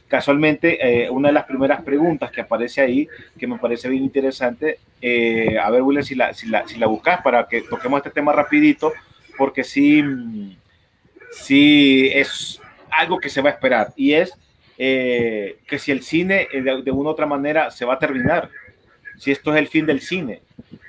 Casualmente, 0.07 1.03
eh, 1.03 1.09
una 1.09 1.29
de 1.29 1.33
las 1.33 1.45
primeras 1.45 1.83
preguntas 1.83 2.31
que 2.31 2.41
aparece 2.41 2.81
ahí, 2.81 3.07
que 3.37 3.45
me 3.45 3.59
parece 3.59 3.87
bien 3.89 4.03
interesante, 4.03 4.79
eh, 4.99 5.57
a 5.59 5.69
ver, 5.69 5.83
William, 5.83 6.03
si 6.03 6.15
la, 6.15 6.33
si, 6.33 6.47
la, 6.47 6.67
si 6.67 6.79
la 6.79 6.87
buscas 6.87 7.21
para 7.21 7.47
que 7.47 7.61
toquemos 7.61 7.99
este 7.99 8.09
tema 8.09 8.33
rapidito, 8.33 8.91
porque 9.37 9.63
sí, 9.63 10.03
sí 11.31 12.09
es 12.11 12.59
algo 12.91 13.19
que 13.19 13.29
se 13.29 13.41
va 13.41 13.49
a 13.49 13.53
esperar 13.53 13.93
y 13.95 14.13
es 14.13 14.33
eh, 14.77 15.57
que 15.67 15.77
si 15.77 15.91
el 15.91 16.03
cine 16.03 16.47
eh, 16.51 16.61
de, 16.61 16.81
de, 16.81 16.91
una 16.91 17.09
u 17.09 17.11
otra 17.11 17.25
manera 17.25 17.69
se 17.69 17.85
va 17.85 17.95
a 17.95 17.99
terminar, 17.99 18.49
si 19.17 19.31
esto 19.31 19.53
es 19.53 19.59
el 19.59 19.67
fin 19.67 19.85
del 19.85 19.99
cine 19.99 20.41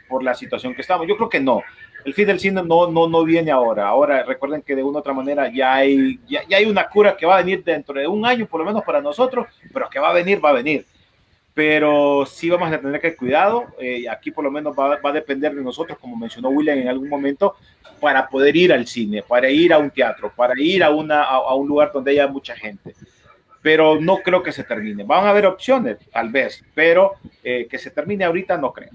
por 0.08 0.22
la 0.22 0.34
situación 0.34 0.74
que 0.74 0.82
estamos. 0.82 1.06
Yo 1.06 1.16
creo 1.16 1.28
que 1.28 1.40
no. 1.40 1.62
El 2.04 2.14
fin 2.14 2.26
del 2.26 2.40
cine 2.40 2.62
no, 2.62 2.90
no, 2.90 3.08
no 3.08 3.24
viene 3.24 3.50
ahora. 3.50 3.88
Ahora 3.88 4.22
recuerden 4.22 4.62
que 4.62 4.74
de 4.74 4.82
una 4.82 4.98
u 4.98 5.00
otra 5.00 5.12
manera 5.12 5.50
ya 5.52 5.74
hay, 5.74 6.18
ya, 6.28 6.42
ya 6.48 6.56
hay 6.56 6.64
una 6.64 6.88
cura 6.88 7.16
que 7.16 7.26
va 7.26 7.36
a 7.36 7.42
venir 7.42 7.62
dentro 7.62 7.98
de 7.98 8.06
un 8.06 8.24
año, 8.24 8.46
por 8.46 8.60
lo 8.60 8.66
menos 8.66 8.82
para 8.84 9.00
nosotros, 9.00 9.46
pero 9.72 9.88
que 9.90 9.98
va 9.98 10.10
a 10.10 10.14
venir, 10.14 10.42
va 10.42 10.50
a 10.50 10.54
venir. 10.54 10.84
Pero 11.60 12.24
sí 12.24 12.48
vamos 12.48 12.72
a 12.72 12.80
tener 12.80 12.98
que 13.02 13.14
cuidado. 13.14 13.66
Eh, 13.78 14.08
aquí 14.08 14.30
por 14.30 14.42
lo 14.42 14.50
menos 14.50 14.74
va, 14.74 14.98
va, 14.98 15.10
a 15.10 15.12
depender 15.12 15.54
de 15.54 15.62
nosotros, 15.62 15.98
como 15.98 16.16
mencionó 16.16 16.48
William 16.48 16.78
en 16.78 16.88
algún 16.88 17.10
momento, 17.10 17.56
para 18.00 18.26
poder 18.26 18.56
ir 18.56 18.72
al 18.72 18.86
cine, 18.86 19.22
para 19.22 19.50
ir 19.50 19.70
a 19.74 19.76
un 19.76 19.90
teatro, 19.90 20.32
para 20.34 20.54
ir 20.58 20.82
a, 20.82 20.88
una, 20.88 21.22
a, 21.22 21.36
a 21.36 21.54
un 21.54 21.68
lugar 21.68 21.90
donde 21.92 22.12
haya 22.12 22.26
mucha 22.28 22.56
gente. 22.56 22.94
Pero 23.60 24.00
no 24.00 24.20
creo 24.24 24.42
que 24.42 24.52
se 24.52 24.64
termine. 24.64 25.04
Van 25.04 25.26
a 25.26 25.28
haber 25.28 25.44
opciones, 25.44 25.98
tal 26.10 26.30
vez, 26.30 26.64
pero 26.74 27.16
eh, 27.44 27.66
que 27.70 27.76
se 27.76 27.90
termine 27.90 28.24
ahorita 28.24 28.56
no 28.56 28.72
creo. 28.72 28.92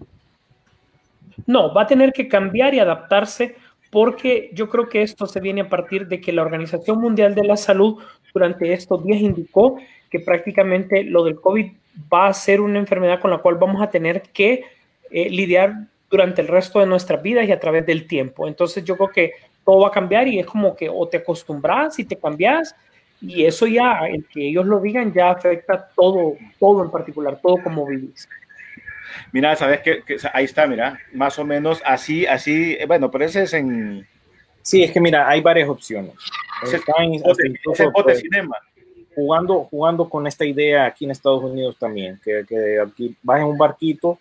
No, 1.46 1.72
va 1.72 1.84
a 1.84 1.88
tener 1.88 2.14
que 2.14 2.28
cambiar 2.28 2.74
y 2.74 2.80
adaptarse 2.80 3.58
porque 3.92 4.50
yo 4.54 4.70
creo 4.70 4.90
que 4.90 5.04
esto 5.04 5.28
se 5.28 5.40
viene 5.40 5.62
a 5.62 5.70
partir 5.70 6.08
de 6.08 6.20
que 6.20 6.34
la 6.34 6.42
Organización 6.42 7.00
Mundial 7.00 7.36
de 7.36 7.44
la 7.44 7.58
Salud 7.58 8.02
durante 8.34 8.74
estos 8.74 9.04
días 9.04 9.22
indicó 9.22 9.78
que 10.16 10.22
prácticamente 10.22 11.04
lo 11.04 11.26
del 11.26 11.42
COVID 11.42 11.72
va 12.14 12.28
a 12.28 12.34
ser 12.34 12.62
una 12.62 12.80
enfermedad 12.80 13.20
con 13.20 13.32
la 13.32 13.40
cual 13.40 13.56
vamos 13.56 13.82
a 13.82 13.90
tener 13.90 14.22
que 14.22 14.64
eh, 15.12 15.30
lidiar 15.30 15.74
durante 16.10 16.42
el 16.42 16.48
resto 16.48 16.80
de 16.80 16.86
nuestras 16.86 17.22
vidas 17.22 17.46
y 17.46 17.52
a 17.52 17.60
través 17.60 17.86
del 17.86 18.08
tiempo. 18.08 18.48
Entonces 18.48 18.86
yo 18.86 18.96
creo 18.96 19.10
que 19.10 19.32
todo 19.66 19.82
va 19.82 19.90
a 19.90 19.92
cambiar 19.92 20.26
y 20.30 20.40
es 20.40 20.46
como 20.46 20.74
que 20.74 20.88
o 20.88 21.06
te 21.10 21.18
acostumbras 21.18 22.00
y 22.00 22.06
te 22.06 22.16
cambias 22.16 22.74
y 23.20 23.44
eso 23.44 23.68
ya, 23.68 24.08
el 24.08 24.26
que 24.26 24.48
ellos 24.48 24.66
lo 24.66 24.80
digan, 24.80 25.12
ya 25.12 25.32
afecta 25.32 25.90
todo, 25.96 26.36
todo 26.60 26.86
en 26.86 26.92
particular, 26.92 27.38
todo 27.42 27.62
como 27.62 27.86
vivís. 27.86 28.30
Mira, 29.34 29.54
sabes 29.58 29.82
que, 29.82 30.02
que, 30.04 30.18
ahí 30.32 30.46
está, 30.46 30.66
mira, 30.66 30.98
más 31.14 31.38
o 31.40 31.44
menos 31.44 31.82
así, 31.86 32.26
así, 32.26 32.78
bueno, 32.88 33.12
pero 33.12 33.26
ese 33.26 33.44
es 33.44 33.54
en. 33.54 34.08
Sí, 34.62 34.82
es 34.82 34.92
que 34.92 35.02
mira, 35.02 35.28
hay 35.28 35.42
varias 35.42 35.68
opciones. 35.68 36.14
Ese 36.64 36.78
bote 37.88 38.04
pues, 38.04 38.20
cinema. 38.20 38.56
Jugando, 39.16 39.68
jugando 39.72 40.10
con 40.10 40.28
esta 40.28 40.46
idea 40.46 40.86
aquí 40.86 41.06
en 41.06 41.12
Estados 41.12 41.44
Unidos 41.44 41.78
también, 41.80 42.20
que, 42.24 42.46
que 42.48 42.80
aquí 42.80 43.16
vas 43.24 43.40
en 43.40 43.48
un 43.48 43.58
barquito, 43.58 44.20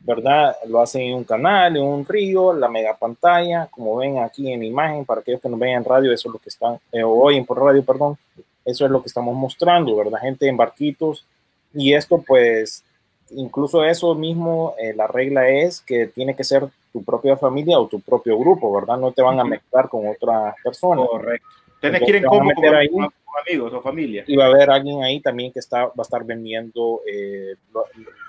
¿verdad? 0.00 0.54
Lo 0.68 0.80
hacen 0.80 1.02
en 1.02 1.14
un 1.14 1.24
canal, 1.24 1.76
en 1.76 1.82
un 1.82 2.04
río, 2.04 2.52
la 2.52 2.68
mega 2.68 2.96
pantalla, 2.96 3.66
como 3.70 3.96
ven 3.96 4.18
aquí 4.18 4.52
en 4.52 4.62
imagen, 4.62 5.04
para 5.04 5.20
aquellos 5.20 5.40
que 5.40 5.48
nos 5.48 5.58
ven 5.58 5.76
en 5.76 5.84
radio, 5.84 6.12
eso 6.12 6.28
es 6.28 6.32
lo 6.32 6.38
que 6.38 6.48
están, 6.48 6.78
eh, 6.92 7.02
o 7.02 7.10
oyen 7.10 7.44
por 7.44 7.60
radio, 7.60 7.84
perdón, 7.84 8.16
eso 8.64 8.84
es 8.84 8.90
lo 8.90 9.02
que 9.02 9.08
estamos 9.08 9.34
mostrando, 9.34 9.96
¿verdad? 9.96 10.20
Gente 10.20 10.48
en 10.48 10.56
barquitos, 10.56 11.26
y 11.74 11.92
esto 11.92 12.22
pues 12.26 12.84
incluso 13.30 13.84
eso 13.84 14.14
mismo, 14.14 14.74
eh, 14.78 14.94
la 14.94 15.06
regla 15.06 15.48
es 15.48 15.80
que 15.80 16.06
tiene 16.06 16.36
que 16.36 16.44
ser 16.44 16.68
tu 16.92 17.02
propia 17.02 17.36
familia 17.36 17.78
o 17.78 17.86
tu 17.86 18.00
propio 18.00 18.38
grupo, 18.38 18.72
¿verdad? 18.72 18.98
No 18.98 19.12
te 19.12 19.22
van 19.22 19.40
a 19.40 19.44
mezclar 19.44 19.88
con 19.88 20.06
otras 20.08 20.54
personas. 20.62 21.06
Correcto. 21.08 21.46
Tienes 21.80 22.02
que 22.02 22.10
ir 22.10 22.16
en 22.16 22.24
combo 22.24 22.52
con, 22.54 22.74
ahí, 22.74 22.88
con, 22.88 23.08
amigos 23.46 23.72
o 23.72 23.80
familia. 23.82 24.24
Y 24.26 24.36
va 24.36 24.44
a 24.44 24.48
haber 24.48 24.70
alguien 24.70 25.02
ahí 25.02 25.20
también 25.20 25.52
que 25.52 25.58
está, 25.58 25.86
va 25.86 25.92
a 25.98 26.02
estar 26.02 26.24
vendiendo 26.24 27.02
eh, 27.06 27.54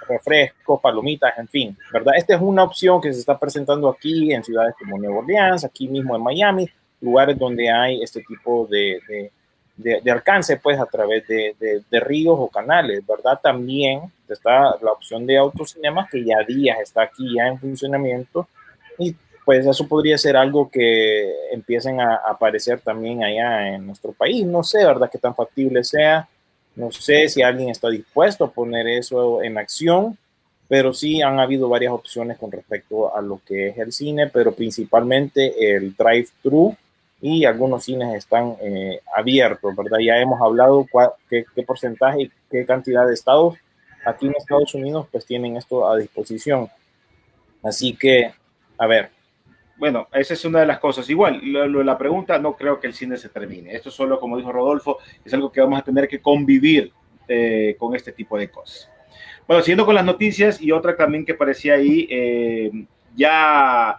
refrescos, 0.08 0.82
palomitas, 0.82 1.38
en 1.38 1.48
fin, 1.48 1.78
¿verdad? 1.92 2.16
Esta 2.18 2.36
es 2.36 2.42
una 2.42 2.64
opción 2.64 3.02
que 3.02 3.14
se 3.14 3.20
está 3.20 3.38
presentando 3.38 3.90
aquí 3.90 4.34
en 4.34 4.44
ciudades 4.44 4.76
como 4.78 4.98
Nueva 4.98 5.20
Orleans, 5.20 5.64
aquí 5.64 5.88
mismo 5.88 6.16
en 6.16 6.24
Miami, 6.24 6.70
lugares 7.02 7.38
donde 7.38 7.70
hay 7.70 8.02
este 8.02 8.22
tipo 8.22 8.68
de, 8.70 9.00
de 9.08 9.32
de, 9.78 10.02
de, 10.02 10.12
alcance, 10.12 10.58
pues 10.58 10.80
a 10.80 10.88
través 10.88 11.28
de, 11.28 11.56
de, 11.60 11.84
de, 11.90 12.00
ríos 12.00 12.36
o 12.40 12.50
canales, 12.50 13.06
¿verdad? 13.06 13.40
También 13.42 14.12
está 14.28 14.76
la 14.82 14.92
opción 14.92 15.26
de 15.26 15.38
autocinemas 15.38 16.10
que 16.10 16.26
ya 16.26 16.40
días 16.44 16.80
está 16.82 17.04
aquí 17.04 17.36
ya 17.36 17.48
en 17.48 17.60
funcionamiento 17.60 18.48
y 18.98 19.16
pues 19.48 19.66
eso 19.66 19.88
podría 19.88 20.18
ser 20.18 20.36
algo 20.36 20.70
que 20.70 21.34
empiecen 21.54 22.02
a, 22.02 22.16
aparecer 22.16 22.82
también 22.82 23.24
allá 23.24 23.76
en 23.76 23.88
nuestro 23.88 24.12
país. 24.12 24.46
No 24.46 24.62
sé, 24.62 24.80
¿verdad? 24.84 25.10
Qué 25.10 25.18
tan 25.20 25.34
factible 25.34 25.86
sea. 25.86 26.28
No 26.76 26.92
sé 26.92 27.30
si 27.30 27.42
alguien 27.42 27.70
está 27.70 27.88
dispuesto 27.90 28.44
a 28.44 28.52
poner 28.52 28.86
eso 28.90 29.42
en 29.42 29.58
acción, 29.58 30.18
pero 30.68 30.94
sí 30.94 31.22
han 31.22 31.40
habido 31.40 31.70
varias 31.70 31.94
opciones 31.94 32.38
con 32.38 32.52
respecto 32.52 33.16
a 33.16 33.22
lo 33.22 33.40
que 33.48 33.70
es 33.70 33.78
el 33.78 33.94
cine, 33.94 34.28
pero 34.28 34.54
principalmente 34.54 35.78
el 35.78 35.96
drive-thru 35.96 36.76
y 37.22 37.46
algunos 37.46 37.86
cines 37.86 38.16
están 38.16 38.58
eh, 38.60 39.00
abiertos, 39.16 39.74
¿verdad? 39.78 40.00
Ya 40.00 40.18
hemos 40.18 40.42
hablado 40.42 40.86
cuál, 40.92 41.12
qué, 41.30 41.46
qué, 41.56 41.64
porcentaje 41.64 42.24
y 42.24 42.32
qué 42.52 42.66
cantidad 42.66 43.08
de 43.08 43.14
estados 43.14 43.56
aquí 44.06 44.28
en 44.28 44.36
Estados 44.38 44.76
Unidos 44.76 45.08
pues 45.10 45.26
tienen 45.26 45.56
esto 45.56 45.90
a 45.90 45.96
disposición. 45.96 46.68
Así 47.64 47.96
que, 47.96 48.34
a 48.78 48.88
ver. 48.88 49.17
Bueno, 49.78 50.08
esa 50.12 50.34
es 50.34 50.44
una 50.44 50.62
de 50.62 50.66
las 50.66 50.80
cosas. 50.80 51.10
Igual, 51.10 51.40
lo, 51.44 51.84
la 51.84 51.98
pregunta, 51.98 52.40
no 52.40 52.56
creo 52.56 52.80
que 52.80 52.88
el 52.88 52.94
cine 52.94 53.16
se 53.18 53.30
termine. 53.30 53.74
Esto 53.74 53.92
solo, 53.92 54.20
como 54.20 54.38
dijo 54.38 54.52
Rodolfo, 54.52 54.98
es 55.24 55.34
algo 55.34 55.52
que 55.52 55.62
vamos 55.62 55.80
a 55.80 55.84
tener 55.84 56.08
que 56.08 56.20
convivir 56.20 56.92
eh, 57.28 57.76
con 57.78 57.96
este 57.96 58.12
tipo 58.12 58.38
de 58.38 58.50
cosas. 58.50 58.90
Bueno, 59.48 59.62
siguiendo 59.62 59.86
con 59.86 59.96
las 59.96 60.04
noticias 60.04 60.62
y 60.62 60.72
otra 60.72 60.96
también 60.98 61.26
que 61.26 61.34
parecía 61.34 61.76
ahí, 61.76 62.08
eh, 62.10 62.72
ya 63.16 63.98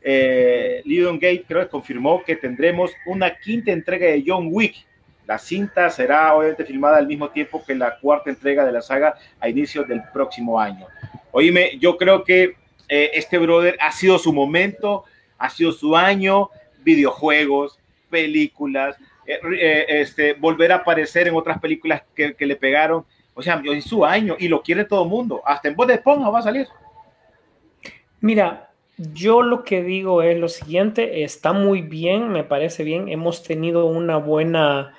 eh, 0.00 0.82
Gate 0.84 1.44
creo 1.48 1.62
que 1.62 1.68
confirmó 1.68 2.22
que 2.22 2.36
tendremos 2.36 2.92
una 3.06 3.34
quinta 3.34 3.72
entrega 3.72 4.06
de 4.06 4.22
John 4.26 4.48
Wick. 4.50 4.86
La 5.26 5.38
cinta 5.38 5.90
será 5.90 6.34
obviamente 6.34 6.64
filmada 6.64 6.98
al 6.98 7.06
mismo 7.06 7.28
tiempo 7.30 7.62
que 7.66 7.74
la 7.74 7.98
cuarta 7.98 8.30
entrega 8.30 8.64
de 8.64 8.72
la 8.72 8.80
saga 8.80 9.14
a 9.40 9.48
inicios 9.48 9.86
del 9.88 10.02
próximo 10.12 10.60
año. 10.60 10.86
Oíme, 11.32 11.78
yo 11.78 11.96
creo 11.96 12.24
que 12.24 12.54
eh, 12.88 13.10
este 13.14 13.38
brother 13.38 13.76
ha 13.80 13.92
sido 13.92 14.18
su 14.18 14.32
momento, 14.32 15.04
ha 15.38 15.50
sido 15.50 15.72
su 15.72 15.96
año, 15.96 16.50
videojuegos, 16.82 17.78
películas, 18.10 18.96
eh, 19.26 19.38
eh, 19.60 19.84
este, 19.88 20.32
volver 20.32 20.72
a 20.72 20.76
aparecer 20.76 21.28
en 21.28 21.36
otras 21.36 21.58
películas 21.60 22.02
que, 22.14 22.34
le 22.38 22.56
pegaron. 22.56 23.04
O 23.34 23.42
sea, 23.42 23.62
es 23.64 23.84
su 23.84 24.04
año 24.04 24.36
y 24.38 24.48
lo 24.48 24.62
quiere 24.62 24.84
todo 24.84 25.04
el 25.04 25.10
mundo. 25.10 25.42
Hasta 25.44 25.68
en 25.68 25.76
voz 25.76 25.86
de 25.86 25.94
esponja 25.94 26.30
va 26.30 26.38
a 26.38 26.42
salir. 26.42 26.66
Mira, 28.20 28.70
yo 28.96 29.42
lo 29.42 29.62
que 29.64 29.82
digo 29.82 30.22
es 30.22 30.38
lo 30.38 30.48
siguiente, 30.48 31.22
está 31.22 31.52
muy 31.52 31.82
bien, 31.82 32.30
me 32.30 32.42
parece 32.42 32.82
bien, 32.82 33.08
hemos 33.08 33.44
tenido 33.44 33.86
una 33.86 34.16
buena 34.16 34.94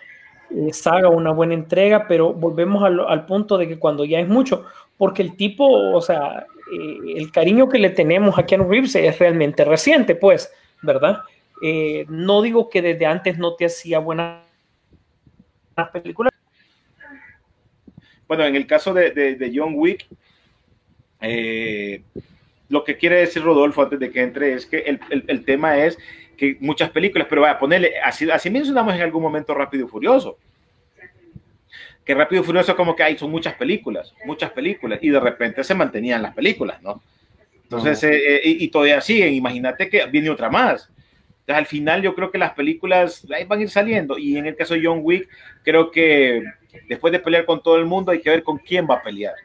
eh, 0.51 0.71
saga, 0.71 1.09
una 1.09 1.31
buena 1.31 1.55
entrega, 1.55 2.07
pero 2.07 2.31
volvemos 2.31 2.83
al, 2.83 2.99
al, 3.01 3.25
punto 3.25 3.57
de 3.57 3.67
que 3.67 3.77
cuando 3.77 4.05
ya 4.05 4.19
es 4.19 4.27
mucho, 4.29 4.65
porque 4.97 5.21
el 5.21 5.35
tipo, 5.35 5.65
o 5.67 6.01
sea, 6.01 6.45
el 6.71 7.31
cariño 7.31 7.69
que 7.69 7.79
le 7.79 7.89
tenemos 7.89 8.37
a 8.37 8.45
Keanu 8.45 8.69
Reeves 8.69 8.95
es 8.95 9.17
realmente 9.19 9.65
reciente, 9.65 10.15
pues, 10.15 10.51
¿verdad? 10.81 11.19
Eh, 11.61 12.05
no 12.09 12.41
digo 12.41 12.69
que 12.69 12.81
desde 12.81 13.05
antes 13.05 13.37
no 13.37 13.55
te 13.55 13.65
hacía 13.65 13.99
buenas 13.99 14.43
películas. 15.91 16.33
Bueno, 18.27 18.45
en 18.45 18.55
el 18.55 18.67
caso 18.67 18.93
de, 18.93 19.51
John 19.53 19.73
Wick, 19.75 20.05
eh, 21.21 22.03
lo 22.69 22.83
que 22.83 22.97
quiere 22.97 23.17
decir 23.17 23.41
Rodolfo 23.43 23.81
antes 23.81 23.99
de 23.99 24.11
que 24.11 24.21
entre 24.21 24.53
es 24.53 24.65
que 24.65 24.79
el, 24.79 24.99
el, 25.09 25.43
tema 25.43 25.77
es 25.83 25.97
que 26.37 26.57
muchas 26.61 26.91
películas, 26.91 27.27
pero 27.29 27.41
vaya 27.41 27.57
ponerle, 27.57 27.93
así, 28.05 28.29
así 28.29 28.49
mencionamos 28.49 28.93
en 28.93 29.01
algún 29.01 29.23
momento 29.23 29.53
Rápido 29.53 29.85
y 29.85 29.89
Furioso. 29.89 30.37
Que 32.09 32.15
Rápido 32.15 32.41
y 32.41 32.43
Furioso 32.43 32.75
como 32.75 32.95
que 32.95 33.03
hay, 33.03 33.19
son 33.19 33.29
muchas 33.29 33.53
películas, 33.53 34.15
muchas 34.25 34.49
películas, 34.49 34.97
y 34.99 35.09
de 35.09 35.19
repente 35.19 35.63
se 35.63 35.75
mantenían 35.75 36.23
las 36.23 36.33
películas, 36.33 36.81
¿no? 36.81 37.03
Entonces, 37.61 38.01
no. 38.01 38.09
Eh, 38.09 38.41
y, 38.45 38.63
y, 38.63 38.67
todavía 38.69 38.99
siguen, 38.99 39.31
imagínate 39.35 39.87
que 39.87 40.07
viene 40.07 40.31
otra 40.31 40.49
más. 40.49 40.89
Entonces, 41.41 41.55
al 41.55 41.67
final 41.67 42.01
yo 42.01 42.15
creo 42.15 42.31
que 42.31 42.39
las 42.39 42.53
películas 42.53 43.27
ahí 43.31 43.45
van 43.45 43.59
a 43.59 43.61
ir 43.61 43.69
saliendo, 43.69 44.17
y 44.17 44.37
en 44.37 44.47
el 44.47 44.55
caso 44.55 44.73
de 44.73 44.81
John 44.83 45.01
Wick, 45.03 45.29
creo 45.61 45.91
que 45.91 46.41
después 46.87 47.13
de 47.13 47.19
pelear 47.19 47.45
con 47.45 47.61
todo 47.61 47.77
el 47.77 47.85
mundo 47.85 48.11
hay 48.11 48.21
que 48.21 48.31
ver 48.31 48.41
con 48.41 48.57
quién 48.57 48.87
va 48.89 48.95
a 48.95 49.03
pelear. 49.03 49.35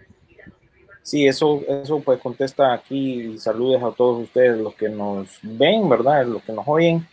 Sí, 1.03 1.27
eso, 1.27 1.63
eso 1.69 2.01
pues 2.01 2.19
contesta 2.19 2.73
aquí, 2.73 3.37
saludes 3.37 3.83
a 3.83 3.91
todos 3.91 4.23
ustedes, 4.23 4.57
los 4.57 4.75
que 4.75 4.89
nos 4.89 5.39
ven, 5.43 5.87
¿verdad? 5.87 6.25
Los 6.25 6.43
que 6.43 6.53
nos 6.55 6.65
oyen. 6.67 7.07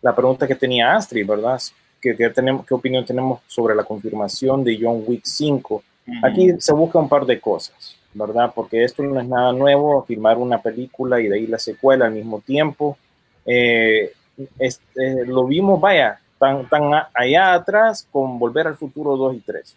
La 0.00 0.16
pregunta 0.16 0.48
que 0.48 0.54
tenía 0.54 0.94
Astrid, 0.94 1.26
¿verdad? 1.26 1.60
¿Qué, 2.04 2.14
qué, 2.14 2.28
tenemos, 2.28 2.66
¿Qué 2.66 2.74
opinión 2.74 3.02
tenemos 3.02 3.40
sobre 3.46 3.74
la 3.74 3.82
confirmación 3.82 4.62
de 4.62 4.78
John 4.78 5.02
Wick 5.06 5.22
5? 5.24 5.74
Uh 5.74 5.80
-huh. 6.12 6.30
Aquí 6.30 6.60
se 6.60 6.74
busca 6.74 6.98
un 6.98 7.08
par 7.08 7.24
de 7.24 7.40
cosas, 7.40 7.96
¿verdad? 8.12 8.52
Porque 8.54 8.84
esto 8.84 9.02
no 9.02 9.18
es 9.18 9.26
nada 9.26 9.54
nuevo, 9.54 10.04
filmar 10.04 10.36
una 10.36 10.60
película 10.60 11.18
y 11.18 11.28
de 11.28 11.36
ahí 11.36 11.46
la 11.46 11.58
secuela 11.58 12.04
al 12.04 12.12
mismo 12.12 12.42
tiempo. 12.42 12.98
Eh, 13.46 14.12
este, 14.58 15.24
lo 15.24 15.46
vimos, 15.46 15.80
vaya, 15.80 16.20
tan, 16.38 16.68
tan 16.68 16.92
allá 17.14 17.54
atrás 17.54 18.06
con 18.12 18.38
Volver 18.38 18.66
al 18.66 18.76
Futuro 18.76 19.16
2 19.16 19.36
y 19.36 19.40
3. 19.40 19.76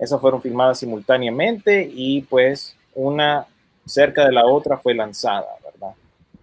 Esas 0.00 0.20
fueron 0.20 0.42
filmadas 0.42 0.80
simultáneamente 0.80 1.88
y 1.94 2.22
pues 2.22 2.74
una 2.96 3.46
cerca 3.86 4.26
de 4.26 4.32
la 4.32 4.46
otra 4.46 4.78
fue 4.78 4.94
lanzada, 4.94 5.46
¿verdad? 5.62 5.94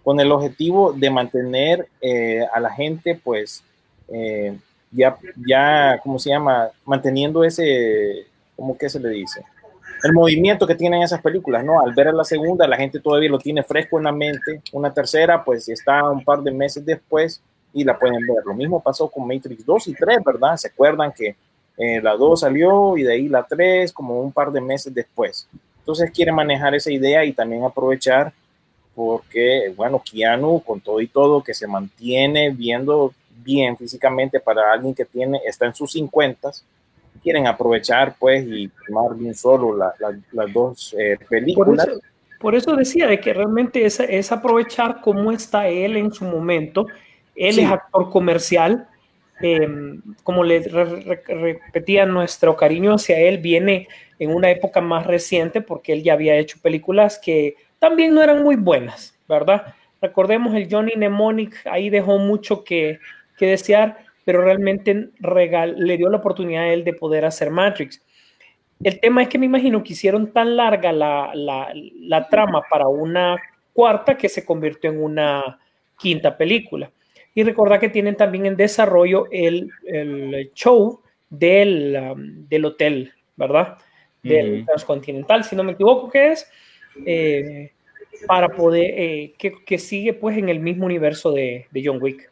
Con 0.02 0.18
el 0.18 0.32
objetivo 0.32 0.94
de 0.94 1.10
mantener 1.10 1.88
eh, 2.00 2.40
a 2.54 2.58
la 2.58 2.70
gente, 2.70 3.20
pues, 3.22 3.62
eh, 4.08 4.56
ya, 4.90 5.16
ya, 5.46 6.00
¿cómo 6.02 6.18
se 6.18 6.30
llama? 6.30 6.68
Manteniendo 6.84 7.44
ese, 7.44 8.26
¿cómo 8.56 8.76
que 8.76 8.88
se 8.88 9.00
le 9.00 9.10
dice? 9.10 9.44
El 10.02 10.12
movimiento 10.12 10.66
que 10.66 10.74
tienen 10.74 11.02
esas 11.02 11.20
películas, 11.20 11.64
¿no? 11.64 11.80
Al 11.80 11.94
ver 11.94 12.08
a 12.08 12.12
la 12.12 12.24
segunda, 12.24 12.66
la 12.66 12.76
gente 12.76 13.00
todavía 13.00 13.28
lo 13.28 13.38
tiene 13.38 13.62
fresco 13.62 13.98
en 13.98 14.04
la 14.04 14.12
mente. 14.12 14.62
Una 14.72 14.92
tercera, 14.92 15.44
pues, 15.44 15.68
está 15.68 16.08
un 16.08 16.24
par 16.24 16.42
de 16.42 16.50
meses 16.50 16.84
después 16.84 17.42
y 17.72 17.84
la 17.84 17.98
pueden 17.98 18.26
ver. 18.26 18.44
Lo 18.44 18.54
mismo 18.54 18.80
pasó 18.80 19.08
con 19.08 19.26
Matrix 19.26 19.64
2 19.64 19.88
y 19.88 19.94
3, 19.94 20.18
¿verdad? 20.24 20.56
¿Se 20.56 20.68
acuerdan 20.68 21.12
que 21.12 21.36
eh, 21.76 22.00
la 22.02 22.16
2 22.16 22.40
salió 22.40 22.96
y 22.96 23.02
de 23.02 23.12
ahí 23.12 23.28
la 23.28 23.42
3 23.42 23.92
como 23.92 24.20
un 24.20 24.32
par 24.32 24.50
de 24.50 24.60
meses 24.60 24.92
después? 24.92 25.46
Entonces 25.78 26.10
quiere 26.10 26.32
manejar 26.32 26.74
esa 26.74 26.90
idea 26.90 27.24
y 27.24 27.32
también 27.32 27.64
aprovechar 27.64 28.32
porque, 28.94 29.72
bueno, 29.76 30.02
Keanu 30.04 30.62
con 30.62 30.80
todo 30.80 31.00
y 31.00 31.06
todo 31.06 31.42
que 31.42 31.54
se 31.54 31.66
mantiene 31.66 32.50
viendo 32.50 33.12
bien 33.42 33.76
físicamente 33.76 34.40
para 34.40 34.72
alguien 34.72 34.94
que 34.94 35.04
tiene, 35.04 35.40
está 35.46 35.66
en 35.66 35.74
sus 35.74 35.92
50, 35.92 36.50
quieren 37.22 37.46
aprovechar 37.46 38.14
pues 38.18 38.44
y 38.46 38.68
tomar 38.86 39.16
bien 39.16 39.34
solo 39.34 39.76
la, 39.76 39.94
la, 39.98 40.18
las 40.32 40.52
dos 40.52 40.94
eh, 40.98 41.18
películas. 41.28 41.86
Por 41.86 41.94
eso, 41.94 42.00
por 42.40 42.54
eso, 42.54 42.76
decía 42.76 43.06
de 43.06 43.20
que 43.20 43.34
realmente 43.34 43.84
es, 43.84 44.00
es, 44.00 44.32
aprovechar 44.32 45.00
cómo 45.02 45.30
está 45.30 45.68
él 45.68 45.96
en 45.96 46.12
su 46.12 46.24
momento. 46.24 46.86
Él 47.34 47.54
sí. 47.54 47.60
es 47.60 47.70
actor 47.70 48.10
comercial, 48.10 48.88
eh, 49.42 49.68
como 50.22 50.44
le 50.44 50.60
re, 50.60 50.84
re, 50.84 51.22
repetía, 51.26 52.06
nuestro 52.06 52.56
cariño 52.56 52.94
hacia 52.94 53.18
él 53.18 53.38
viene 53.38 53.88
en 54.18 54.34
una 54.34 54.50
época 54.50 54.80
más 54.80 55.06
reciente 55.06 55.62
porque 55.62 55.94
él 55.94 56.02
ya 56.02 56.12
había 56.12 56.36
hecho 56.36 56.58
películas 56.60 57.18
que 57.18 57.56
también 57.78 58.14
no 58.14 58.22
eran 58.22 58.42
muy 58.42 58.56
buenas, 58.56 59.14
¿verdad? 59.26 59.74
Recordemos 60.00 60.54
el 60.54 60.68
Johnny 60.70 60.92
Mnemonic, 60.94 61.66
ahí 61.66 61.90
dejó 61.90 62.18
mucho 62.18 62.62
que, 62.62 63.00
que 63.40 63.46
desear, 63.46 63.98
pero 64.24 64.42
realmente 64.42 65.08
regal, 65.18 65.74
le 65.78 65.96
dio 65.96 66.08
la 66.08 66.18
oportunidad 66.18 66.64
a 66.64 66.72
él 66.72 66.84
de 66.84 66.92
poder 66.92 67.24
hacer 67.24 67.50
Matrix. 67.50 68.00
El 68.82 69.00
tema 69.00 69.22
es 69.22 69.28
que 69.28 69.38
me 69.38 69.46
imagino 69.46 69.82
que 69.82 69.94
hicieron 69.94 70.32
tan 70.32 70.56
larga 70.56 70.92
la, 70.92 71.32
la, 71.34 71.72
la 71.74 72.28
trama 72.28 72.62
para 72.70 72.86
una 72.86 73.38
cuarta 73.72 74.16
que 74.16 74.28
se 74.28 74.44
convirtió 74.44 74.90
en 74.90 75.02
una 75.02 75.58
quinta 75.98 76.36
película. 76.36 76.90
Y 77.34 77.42
recordad 77.42 77.80
que 77.80 77.88
tienen 77.88 78.16
también 78.16 78.46
en 78.46 78.56
desarrollo 78.56 79.26
el, 79.30 79.70
el 79.86 80.50
show 80.54 81.00
del, 81.28 81.96
um, 81.96 82.48
del 82.48 82.64
hotel, 82.64 83.12
¿verdad? 83.36 83.78
Del 84.22 84.52
uh 84.52 84.56
-huh. 84.56 84.64
transcontinental, 84.66 85.44
si 85.44 85.56
no 85.56 85.62
me 85.62 85.72
equivoco, 85.72 86.10
que 86.10 86.32
es 86.32 86.50
eh, 87.06 87.70
para 88.26 88.48
poder, 88.48 88.94
eh, 88.96 89.32
que, 89.38 89.52
que, 89.64 89.78
sigue 89.78 90.12
pues 90.12 90.36
en 90.36 90.48
el 90.48 90.60
mismo 90.60 90.86
universo 90.86 91.32
de, 91.32 91.66
de, 91.70 91.82
John 91.84 92.02
Wick. 92.02 92.29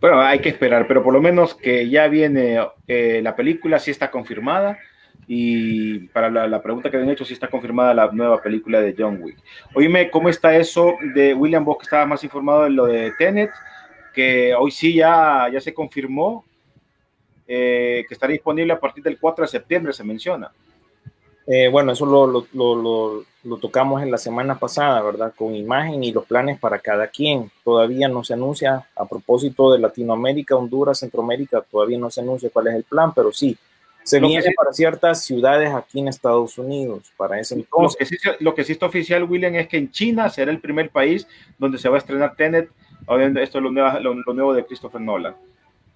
Bueno, 0.00 0.20
hay 0.20 0.38
que 0.40 0.48
esperar, 0.48 0.86
pero 0.86 1.02
por 1.02 1.12
lo 1.12 1.20
menos 1.20 1.54
que 1.54 1.88
ya 1.88 2.06
viene 2.08 2.58
eh, 2.86 3.20
la 3.22 3.34
película, 3.34 3.78
sí 3.78 3.90
está 3.90 4.10
confirmada. 4.10 4.78
Y 5.26 5.98
para 6.08 6.30
la, 6.30 6.62
pregunta 6.62 6.90
que 6.90 6.96
han 6.96 7.10
hecho, 7.10 7.24
sí 7.24 7.34
está 7.34 7.48
confirmada 7.48 7.92
la 7.92 8.10
nueva 8.12 8.40
película 8.40 8.80
de 8.80 8.94
John 8.96 9.18
Wick. 9.20 9.36
Oíme, 9.74 10.10
¿cómo 10.10 10.28
está 10.28 10.56
eso 10.56 10.94
de 11.14 11.34
William 11.34 11.64
Bosch, 11.64 11.80
que 11.80 11.84
estaba 11.84 12.06
más 12.06 12.24
informado 12.24 12.66
en 12.66 12.76
lo 12.76 12.86
de 12.86 13.12
Tenet? 13.18 13.50
que 14.18 14.52
hoy 14.52 14.72
sí 14.72 14.94
ya, 14.94 15.48
ya 15.52 15.60
se 15.60 15.72
confirmó 15.72 16.44
eh, 17.46 18.04
que 18.08 18.14
estará 18.14 18.32
disponible 18.32 18.72
a 18.72 18.80
partir 18.80 19.04
del 19.04 19.16
4 19.16 19.44
de 19.44 19.48
septiembre, 19.48 19.92
se 19.92 20.02
menciona. 20.02 20.50
Eh, 21.50 21.68
bueno, 21.68 21.92
eso 21.92 22.04
lo, 22.04 22.26
lo, 22.26 22.46
lo, 22.52 23.24
lo, 23.42 23.56
tocamos 23.56 24.02
en 24.02 24.10
la 24.10 24.18
semana 24.18 24.58
pasada, 24.58 25.00
¿verdad? 25.00 25.32
Con 25.34 25.54
imagen 25.54 26.04
y 26.04 26.12
los 26.12 26.26
planes 26.26 26.58
para 26.58 26.78
cada 26.78 27.06
quien. 27.06 27.50
Todavía 27.64 28.06
no 28.06 28.22
se 28.22 28.34
anuncia, 28.34 28.86
a 28.94 29.06
propósito 29.06 29.72
de 29.72 29.78
Latinoamérica, 29.78 30.56
Honduras, 30.56 30.98
Centroamérica, 30.98 31.62
todavía 31.62 31.96
no 31.96 32.10
se 32.10 32.20
anuncia 32.20 32.50
cuál 32.52 32.68
es 32.68 32.74
el 32.74 32.84
plan, 32.84 33.14
pero 33.14 33.32
sí, 33.32 33.56
se 34.02 34.20
viene 34.20 34.42
sí, 34.42 34.50
para 34.54 34.74
ciertas 34.74 35.24
ciudades 35.24 35.72
aquí 35.72 36.00
en 36.00 36.08
Estados 36.08 36.58
Unidos, 36.58 37.10
para 37.16 37.40
ese 37.40 37.54
entonces. 37.54 37.98
Lo 37.98 38.06
que, 38.06 38.16
sí, 38.16 38.28
lo 38.40 38.54
que 38.54 38.64
sí 38.64 38.72
está 38.72 38.84
oficial, 38.84 39.24
William, 39.24 39.54
es 39.54 39.68
que 39.68 39.78
en 39.78 39.90
China 39.90 40.28
será 40.28 40.50
el 40.50 40.60
primer 40.60 40.90
país 40.90 41.26
donde 41.56 41.78
se 41.78 41.88
va 41.88 41.96
a 41.96 41.98
estrenar 41.98 42.36
Tenet 42.36 42.68
esto 43.40 43.58
es 43.58 43.64
lo 43.64 43.70
nuevo, 43.70 43.98
lo, 44.00 44.14
lo 44.14 44.34
nuevo 44.34 44.54
de 44.54 44.66
Christopher 44.66 45.00
Nolan. 45.00 45.34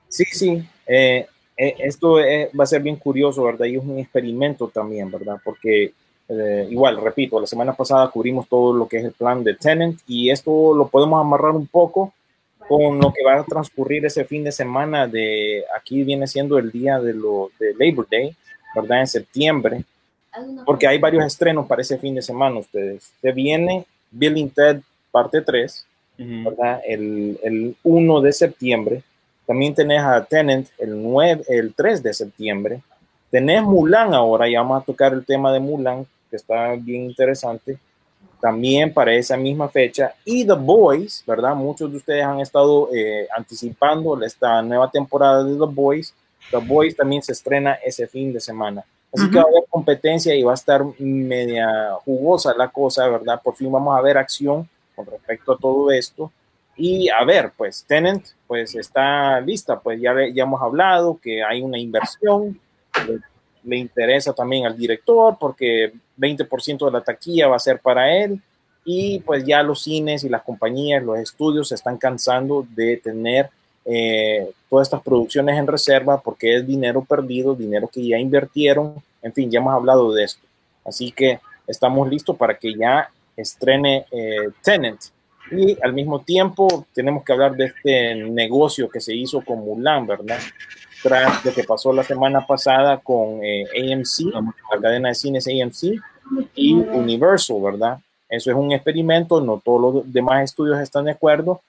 Sí, 0.09 0.25
sí, 0.25 0.63
eh, 0.87 1.27
eh, 1.57 1.75
esto 1.79 2.21
eh, 2.21 2.51
va 2.59 2.65
a 2.65 2.67
ser 2.67 2.83
bien 2.83 2.97
curioso, 2.97 3.45
¿verdad? 3.45 3.67
Y 3.67 3.77
es 3.77 3.83
un 3.83 3.99
experimento 3.99 4.69
también, 4.69 5.11
¿verdad? 5.11 5.39
Porque 5.45 5.93
eh, 6.29 6.67
igual, 6.71 7.01
repito, 7.01 7.39
la 7.41 7.47
semana 7.47 7.75
pasada 7.75 8.11
cubrimos 8.11 8.49
todo 8.49 8.73
lo 8.73 8.89
que 8.89 8.99
es 8.99 9.05
el 9.05 9.13
plan 9.13 9.45
de 9.45 9.55
Tenant 9.55 10.01
y 10.07 10.31
esto 10.31 10.75
lo 10.75 10.89
podemos 10.89 11.21
amarrar 11.21 11.53
un 11.53 11.67
poco 11.67 12.13
con 12.69 13.01
lo 13.01 13.13
que 13.13 13.25
va 13.25 13.41
a 13.41 13.45
transcurrir 13.45 14.07
ese 14.07 14.25
fin 14.25 14.45
de 14.45 14.53
semana 14.53 15.07
de, 15.07 15.65
aquí 15.77 16.05
viene 16.05 16.27
siendo 16.27 16.59
el 16.59 16.71
día 16.71 17.01
de, 17.01 17.13
lo, 17.13 17.51
de 17.59 17.75
Labor 17.75 18.07
Day, 18.11 18.35
¿verdad? 18.75 19.01
En 19.01 19.07
septiembre, 19.07 19.85
porque 20.65 20.87
hay 20.87 20.99
varios 20.99 21.27
estrenos 21.27 21.67
para 21.67 21.83
ese 21.83 21.99
fin 21.99 22.15
de 22.15 22.23
semana 22.23 22.61
ustedes. 22.61 23.13
Se 23.21 23.33
viene 23.33 23.85
Bill 24.11 24.51
Ted 24.55 24.81
parte 25.11 25.43
3, 25.43 25.87
¿verdad? 26.17 26.81
El, 26.87 27.39
el 27.43 27.77
1 27.83 28.21
de 28.21 28.33
septiembre. 28.33 29.03
También 29.53 29.75
tenés 29.75 30.03
a 30.03 30.25
Tenant 30.25 30.67
el, 30.79 31.03
9, 31.03 31.45
el 31.47 31.75
3 31.75 32.03
de 32.03 32.15
septiembre. 32.15 32.81
Tenés 33.31 33.63
Mulan 33.63 34.15
ahora, 34.15 34.49
ya 34.49 34.63
vamos 34.63 34.81
a 34.81 34.87
tocar 34.87 35.13
el 35.13 35.27
tema 35.27 35.53
de 35.53 35.61
Mulan, 35.61 36.07
que 36.31 36.37
está 36.37 36.75
bien 36.77 37.03
interesante. 37.03 37.77
también 38.41 38.95
para 38.95 39.13
esa 39.13 39.37
misma 39.37 39.69
fecha. 39.69 40.15
Y 40.25 40.47
The 40.47 40.55
Boys, 40.55 41.23
¿verdad? 41.27 41.55
Muchos 41.55 41.91
de 41.91 41.99
ustedes 41.99 42.25
han 42.25 42.41
estado 42.41 42.89
eh, 42.95 43.29
anticipando 43.37 44.19
esta 44.25 44.63
nueva 44.63 44.91
temporada 44.91 45.45
de 45.45 45.53
The 45.53 45.71
Boys. 45.71 46.15
The 46.51 46.57
Boys 46.57 46.97
también 46.97 47.23
se 47.23 47.33
estrena 47.33 47.75
ese 47.85 48.07
fin 48.07 48.33
de 48.33 48.41
semana. 48.41 48.83
Así 49.13 49.29
que 49.29 49.37
va 49.37 49.43
a 49.43 49.49
haber 49.49 49.65
competencia 49.69 50.35
y 50.35 50.43
va 50.43 50.53
a 50.53 50.55
estar 50.55 50.83
media 50.99 51.93
jugosa 52.07 52.55
la 52.57 52.69
cosa, 52.69 53.07
¿verdad? 53.07 53.39
Por 53.45 53.55
fin 53.55 53.71
vamos 53.71 53.95
a 53.95 54.01
ver 54.01 54.17
acción 54.17 54.67
con 54.97 55.05
respecto 55.05 55.53
a 55.53 55.59
todo 55.59 55.91
esto. 55.91 56.33
Y 56.77 57.09
a 57.09 57.25
ver, 57.25 57.53
pues 57.57 57.85
Tenant, 57.87 58.27
pues 58.47 58.75
está 58.75 59.41
lista, 59.41 59.79
pues 59.79 60.01
ya, 60.01 60.15
ya 60.33 60.43
hemos 60.45 60.61
hablado 60.61 61.19
que 61.23 61.43
hay 61.43 61.63
una 61.63 61.79
inversión, 61.79 62.59
le, 63.07 63.21
le 63.65 63.77
interesa 63.77 64.33
también 64.33 64.67
al 64.67 64.77
director 64.77 65.37
porque 65.39 65.93
20% 66.19 66.87
de 66.87 66.91
la 66.91 67.03
taquilla 67.03 67.49
va 67.49 67.57
a 67.57 67.61
ser 67.61 67.79
para 67.79 68.13
él 68.15 68.41
y 68.85 69.21
pues 69.21 69.45
ya 69.45 69.63
los 69.63 69.83
cines 69.83 70.25
y 70.25 70.29
las 70.29 70.43
compañías, 70.43 71.03
los 71.03 71.19
estudios 71.19 71.69
se 71.69 71.77
están 71.77 71.99
cansando 71.99 72.67
de 72.75 72.97
tener 72.97 73.51
eh, 73.85 74.51
todas 74.69 74.89
estas 74.89 75.03
producciones 75.03 75.59
en 75.59 75.67
reserva 75.67 76.21
porque 76.21 76.57
es 76.57 76.67
dinero 76.67 77.05
perdido, 77.05 77.55
dinero 77.55 77.89
que 77.89 78.07
ya 78.07 78.19
invirtieron, 78.19 78.95
en 79.23 79.33
fin, 79.33 79.51
ya 79.51 79.61
hemos 79.61 79.75
hablado 79.75 80.13
de 80.13 80.25
esto. 80.25 80.43
Así 80.85 81.13
que 81.13 81.41
estamos 81.67 82.09
listos 82.09 82.37
para 82.37 82.57
que 82.57 82.75
ya 82.75 83.09
estrene 83.37 84.07
eh, 84.11 84.51
Tenant. 84.63 85.01
Y 85.53 85.77
al 85.83 85.93
mismo 85.93 86.21
tiempo 86.21 86.87
tenemos 86.95 87.25
que 87.25 87.33
hablar 87.33 87.55
de 87.55 87.67
este 87.67 88.15
negocio 88.15 88.89
que 88.89 89.01
se 89.01 89.15
hizo 89.15 89.43
con 89.43 89.61
Mulan, 89.61 90.07
¿verdad? 90.07 90.39
Tras 91.03 91.45
lo 91.45 91.53
que 91.53 91.65
pasó 91.65 91.93
la 91.93 92.05
semana 92.05 92.47
pasada 92.47 92.99
con 92.99 93.41
eh, 93.43 93.65
AMC, 93.77 94.33
la 94.33 94.81
cadena 94.81 95.09
de 95.11 95.15
cines 95.15 95.47
AMC 95.47 96.01
y 96.55 96.73
Universal, 96.73 97.61
¿verdad? 97.61 97.99
Eso 98.29 98.51
es 98.51 98.57
un 98.57 98.73
experimento, 98.73 99.41
no 99.41 99.61
todos 99.63 99.95
los 99.95 100.13
demás 100.13 100.45
estudios 100.45 100.81
están 100.81 101.05
de 101.05 101.11
acuerdo, 101.11 101.61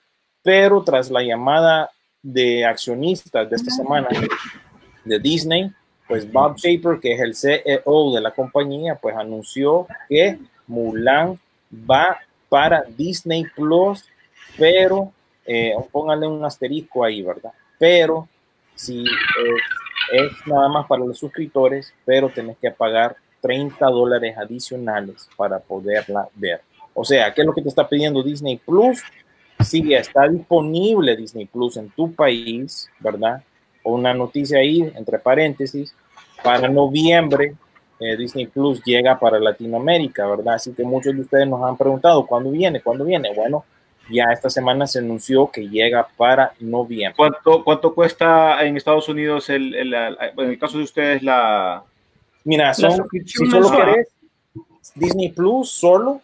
pero 0.42 0.82
tras 0.82 1.10
la 1.10 1.22
llamada 1.22 1.90
de 2.22 2.64
accionistas 2.64 3.50
de 3.50 3.56
esta 3.56 3.70
semana 3.70 4.08
de 5.04 5.18
Disney, 5.18 5.70
pues 6.08 6.30
Bob 6.30 6.56
Shaper, 6.56 7.00
que 7.00 7.12
es 7.12 7.20
el 7.20 7.34
CEO 7.34 8.14
de 8.14 8.20
la 8.20 8.30
compañía, 8.30 8.94
pues 8.94 9.14
anunció 9.14 9.86
que 10.08 10.38
Mulan 10.66 11.38
va 11.72 12.18
para 12.54 12.84
Disney 12.96 13.46
Plus, 13.56 14.04
pero 14.56 15.12
eh, 15.44 15.74
pónganle 15.90 16.28
un 16.28 16.44
asterisco 16.44 17.02
ahí, 17.02 17.20
¿verdad? 17.20 17.50
Pero 17.80 18.28
si 18.76 19.04
es 20.12 20.30
nada 20.46 20.68
más 20.68 20.86
para 20.86 21.04
los 21.04 21.18
suscriptores, 21.18 21.92
pero 22.04 22.28
tenés 22.28 22.56
que 22.58 22.70
pagar 22.70 23.16
30 23.40 23.84
dólares 23.86 24.38
adicionales 24.38 25.28
para 25.36 25.58
poderla 25.58 26.28
ver. 26.36 26.60
O 26.94 27.04
sea, 27.04 27.34
¿qué 27.34 27.40
es 27.40 27.46
lo 27.48 27.52
que 27.52 27.62
te 27.62 27.70
está 27.70 27.88
pidiendo 27.88 28.22
Disney 28.22 28.56
Plus? 28.64 29.02
Si 29.58 29.82
ya 29.88 29.98
está 29.98 30.28
disponible 30.28 31.16
Disney 31.16 31.46
Plus 31.46 31.76
en 31.76 31.90
tu 31.90 32.14
país, 32.14 32.88
¿verdad? 33.00 33.42
O 33.82 33.94
una 33.94 34.14
noticia 34.14 34.60
ahí, 34.60 34.92
entre 34.94 35.18
paréntesis, 35.18 35.92
para 36.44 36.68
noviembre 36.68 37.56
eh, 38.04 38.16
Disney 38.18 38.46
Plus 38.46 38.82
llega 38.84 39.18
para 39.18 39.38
Latinoamérica, 39.38 40.26
¿verdad? 40.26 40.54
Así 40.54 40.72
que 40.72 40.84
muchos 40.84 41.14
de 41.14 41.22
ustedes 41.22 41.48
nos 41.48 41.62
han 41.62 41.76
preguntado, 41.76 42.26
¿cuándo 42.26 42.50
viene? 42.50 42.82
¿Cuándo 42.82 43.04
viene? 43.04 43.32
Bueno, 43.34 43.64
ya 44.10 44.24
esta 44.30 44.50
semana 44.50 44.86
se 44.86 44.98
anunció 44.98 45.50
que 45.50 45.68
llega 45.68 46.06
para 46.16 46.52
noviembre. 46.60 47.14
¿Cuánto, 47.16 47.64
cuánto 47.64 47.94
cuesta 47.94 48.62
en 48.62 48.76
Estados 48.76 49.08
Unidos, 49.08 49.48
el, 49.48 49.74
el, 49.74 49.94
en 49.94 50.50
el 50.50 50.58
caso 50.58 50.76
de 50.76 50.84
ustedes, 50.84 51.22
la... 51.22 51.82
Mira, 52.44 52.74
son, 52.74 53.06
si 53.24 53.46
solo 53.46 53.70
querés 53.70 54.08
Disney 54.94 55.30
Plus 55.30 55.70
solo, 55.70 56.20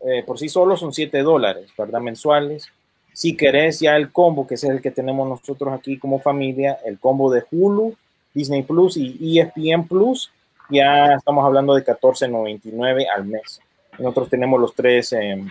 eh, 0.00 0.24
por 0.26 0.36
sí 0.36 0.48
solo 0.48 0.76
son 0.76 0.92
7 0.92 1.22
dólares, 1.22 1.70
¿verdad? 1.78 2.00
Mensuales. 2.00 2.66
Si 3.12 3.36
querés 3.36 3.78
ya 3.78 3.94
el 3.96 4.10
combo, 4.10 4.48
que 4.48 4.56
es 4.56 4.64
el 4.64 4.82
que 4.82 4.90
tenemos 4.90 5.28
nosotros 5.28 5.72
aquí 5.72 5.96
como 5.96 6.18
familia, 6.18 6.78
el 6.84 6.98
combo 6.98 7.30
de 7.30 7.44
Hulu, 7.48 7.94
Disney 8.34 8.64
Plus 8.64 8.96
y 8.96 9.38
ESPN 9.38 9.86
Plus, 9.86 10.32
ya 10.70 11.14
estamos 11.14 11.44
hablando 11.44 11.74
de 11.74 11.84
14.99 11.84 13.06
al 13.14 13.24
mes. 13.24 13.60
Nosotros 13.98 14.28
tenemos 14.28 14.60
los 14.60 14.74
tres. 14.74 15.12
Eh, 15.12 15.44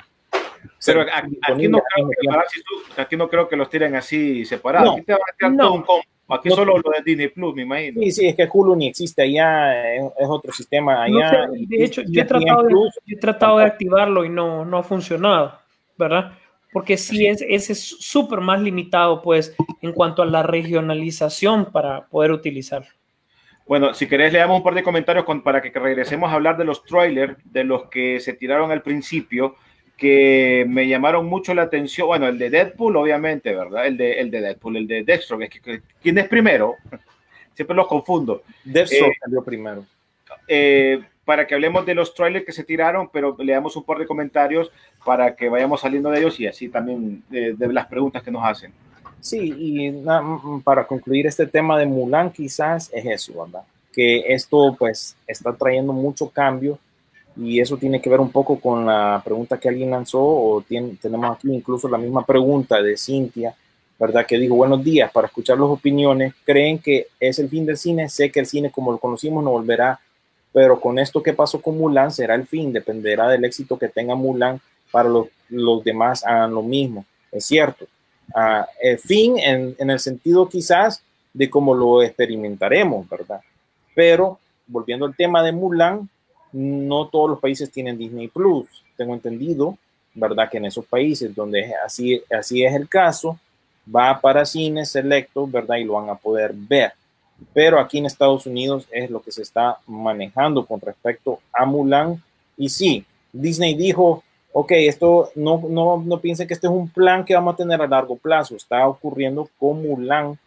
pero 0.86 1.02
aquí, 1.02 1.40
aquí, 1.42 1.68
no 1.68 1.80
creo 1.80 2.08
que, 2.08 3.02
aquí, 3.02 3.18
no 3.18 3.30
creo 3.30 3.48
que, 3.48 3.56
los 3.56 3.70
tiren 3.70 3.96
así 3.96 4.46
separados. 4.46 4.88
No, 4.88 4.94
aquí 4.94 5.04
te 5.04 5.14
van 5.14 5.22
a 5.22 5.38
tirar 5.38 5.52
no, 5.54 5.64
todo 5.64 5.74
un 5.74 5.82
combo. 5.84 6.04
Aquí 6.30 6.50
no, 6.50 6.56
solo 6.56 6.78
lo 6.78 6.92
de 6.92 7.04
Disney 7.04 7.28
Plus, 7.28 7.54
me 7.54 7.64
imagino. 7.64 8.02
Sí, 8.02 8.12
sí, 8.12 8.28
es 8.28 8.36
que 8.36 8.50
Hulu 8.52 8.76
ni 8.76 8.88
existe 8.88 9.22
allá, 9.22 9.94
es, 9.96 10.04
es 10.18 10.28
otro 10.28 10.52
sistema 10.54 11.04
allá. 11.04 11.48
Sé, 11.52 11.66
de 11.68 11.84
hecho, 11.84 12.02
yo 12.08 12.22
he 12.22 12.26
tratado, 12.26 12.64
de, 12.64 12.74
yo 12.74 13.18
he 13.18 13.20
tratado 13.20 13.58
de 13.60 13.66
activarlo 13.66 14.24
y 14.26 14.30
no, 14.30 14.66
no 14.66 14.78
ha 14.78 14.84
funcionado, 14.84 15.60
¿verdad? 15.98 16.32
Porque 16.72 16.98
sí, 16.98 17.28
es, 17.28 17.44
ese 17.48 17.74
es 17.74 17.84
súper 17.84 18.40
más 18.40 18.60
limitado, 18.62 19.22
pues, 19.22 19.56
en 19.82 19.92
cuanto 19.92 20.24
a 20.24 20.26
la 20.26 20.44
regionalización 20.44 21.66
para 21.66 22.08
poder 22.08 22.32
utilizarlo. 22.32 22.90
Bueno, 23.66 23.94
si 23.94 24.08
querés, 24.08 24.34
le 24.34 24.40
damos 24.40 24.58
un 24.58 24.64
par 24.64 24.74
de 24.74 24.84
comentarios 24.84 25.26
con, 25.26 25.42
para 25.42 25.62
que 25.62 25.72
regresemos 25.72 26.30
a 26.30 26.36
hablar 26.36 26.58
de 26.58 26.66
los 26.66 26.84
trailers, 26.84 27.38
de 27.46 27.64
los 27.64 27.90
que 27.90 28.20
se 28.20 28.34
tiraron 28.34 28.72
al 28.72 28.82
principio, 28.82 29.56
que 29.96 30.66
me 30.68 30.88
llamaron 30.88 31.28
mucho 31.28 31.54
la 31.54 31.64
atención. 31.64 32.08
Bueno, 32.08 32.28
el 32.28 32.38
de 32.38 32.50
Deadpool, 32.50 32.98
obviamente, 32.98 33.56
¿verdad? 33.56 33.86
El 33.88 33.96
de, 33.98 34.20
el 34.20 34.32
de 34.32 34.42
Deadpool, 34.42 34.78
el 34.78 34.88
de 34.88 35.04
Deathstroke. 35.04 35.44
Es 35.44 35.50
que, 35.50 35.82
¿Quién 36.02 36.18
es 36.18 36.28
primero? 36.28 36.76
Siempre 37.54 37.76
los 37.76 37.88
confundo. 37.88 38.44
Deathstroke 38.66 39.14
eh, 39.14 39.18
salió 39.22 39.44
primero. 39.44 39.86
Eh, 40.48 41.02
para 41.24 41.48
que 41.48 41.54
hablemos 41.54 41.86
de 41.86 41.96
los 41.96 42.14
trailers 42.14 42.46
que 42.46 42.52
se 42.52 42.66
tiraron, 42.66 43.10
pero 43.14 43.36
le 43.40 43.54
damos 43.54 43.76
un 43.78 43.84
par 43.86 43.98
de 43.98 44.06
comentarios 44.06 44.72
para 45.06 45.36
que 45.36 45.48
vayamos 45.48 45.80
saliendo 45.80 46.10
de 46.10 46.20
ellos 46.20 46.38
y 46.40 46.48
así 46.48 46.68
también 46.68 47.24
de, 47.30 47.54
de 47.54 47.72
las 47.72 47.88
preguntas 47.88 48.24
que 48.24 48.32
nos 48.32 48.44
hacen. 48.44 48.74
Sí, 49.24 49.54
y 49.58 49.90
na, 49.90 50.22
para 50.66 50.86
concluir 50.86 51.26
este 51.28 51.48
tema 51.48 51.80
de 51.80 51.86
Mulan 51.86 52.30
quizás 52.30 52.90
es 52.92 53.06
eso, 53.06 53.42
¿verdad? 53.42 53.64
Que 53.94 54.34
esto 54.34 54.76
pues 54.78 55.16
está 55.26 55.54
trayendo 55.54 55.94
mucho 55.94 56.28
cambio 56.28 56.78
y 57.38 57.62
eso 57.62 57.78
tiene 57.78 58.02
que 58.02 58.10
ver 58.10 58.20
un 58.20 58.34
poco 58.34 58.60
con 58.60 58.86
la 58.86 59.22
pregunta 59.24 59.58
que 59.58 59.70
alguien 59.70 59.92
lanzó 59.92 60.22
o 60.22 60.62
tiene, 60.62 60.98
tenemos 61.02 61.38
aquí 61.38 61.48
incluso 61.56 61.88
la 61.88 61.98
misma 61.98 62.26
pregunta 62.26 62.82
de 62.82 62.98
Cintia, 62.98 63.56
¿verdad? 63.98 64.26
Que 64.26 64.38
dijo, 64.38 64.56
buenos 64.56 64.84
días, 64.84 65.10
para 65.10 65.28
escuchar 65.28 65.58
las 65.58 65.70
opiniones, 65.70 66.34
¿creen 66.44 66.80
que 66.80 67.08
es 67.18 67.40
el 67.40 67.48
fin 67.48 67.66
del 67.66 67.78
cine? 67.78 68.10
Sé 68.10 68.30
que 68.30 68.42
el 68.42 68.46
cine 68.46 68.72
como 68.72 68.92
lo 68.92 68.98
conocimos 68.98 69.42
no 69.42 69.52
volverá, 69.52 70.02
pero 70.52 70.82
con 70.82 71.00
esto 71.00 71.24
que 71.24 71.32
pasó 71.32 71.62
con 71.62 71.78
Mulan 71.78 72.12
será 72.12 72.36
el 72.36 72.46
fin, 72.46 72.74
dependerá 72.74 73.30
del 73.30 73.46
éxito 73.46 73.80
que 73.80 73.88
tenga 73.88 74.16
Mulan 74.16 74.60
para 74.92 75.08
los, 75.08 75.28
los 75.48 75.82
demás 75.82 76.26
hagan 76.26 76.54
lo 76.54 76.62
mismo, 76.62 77.06
es 77.32 77.46
cierto 77.46 77.88
uh, 78.30 78.98
fin 78.98 79.38
en, 79.40 79.76
en, 79.78 79.90
el 79.90 80.00
sentido 80.00 80.48
quizás 80.48 81.04
de 81.34 81.50
cómo 81.50 81.74
lo 81.74 82.02
experimentaremos, 82.02 83.08
¿verdad? 83.10 83.42
Pero 83.96 84.40
volviendo 84.68 85.06
al 85.06 85.16
tema 85.16 85.44
de 85.44 85.52
Mulan, 85.52 86.10
no 86.52 87.08
todos 87.08 87.32
los 87.32 87.40
países 87.40 87.72
tienen 87.72 87.98
Disney 87.98 88.28
Plus. 88.28 88.68
Tengo 88.96 89.14
entendido, 89.14 89.78
¿verdad? 90.14 90.50
Que 90.50 90.58
en 90.58 90.66
esos 90.66 90.86
países 90.86 91.34
donde 91.34 91.74
así, 91.86 92.22
así 92.32 92.64
es 92.64 92.74
el 92.74 92.88
caso, 92.88 93.40
va 93.94 94.20
para 94.22 94.46
cines 94.46 94.90
selectos, 94.90 95.52
¿verdad? 95.52 95.78
Y 95.78 95.84
lo 95.84 95.94
van 95.94 96.10
a 96.10 96.16
poder 96.16 96.54
ver. 96.54 96.94
Pero 97.54 97.80
aquí 97.80 97.98
en 97.98 98.06
Estados 98.06 98.46
Unidos 98.46 98.88
es 98.92 99.10
lo 99.10 99.22
que 99.22 99.32
se 99.32 99.42
está 99.42 99.80
manejando 99.88 100.66
con 100.66 100.80
respecto 100.80 101.40
a 101.52 101.66
Mulan. 101.66 102.22
Y 102.56 102.70
sí, 102.70 103.06
Disney 103.32 103.74
dijo, 103.74 104.24
ok, 104.54 104.72
esto 104.72 105.32
no, 105.36 105.62
no, 105.68 106.02
no 106.06 106.20
piensen 106.20 106.48
que 106.48 106.54
este 106.54 106.68
es 106.68 106.74
un 106.74 106.88
plan 106.88 107.26
que 107.26 107.34
vamos 107.34 107.56
a 107.56 107.58
tener 107.58 107.82
a 107.82 107.88
largo 107.88 108.16
plazo, 108.16 108.56
está 108.56 108.88
ocurriendo 108.88 109.50
con 109.60 109.82
Mulan, 109.82 110.38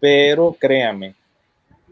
pero 0.00 0.56
créame, 0.58 1.14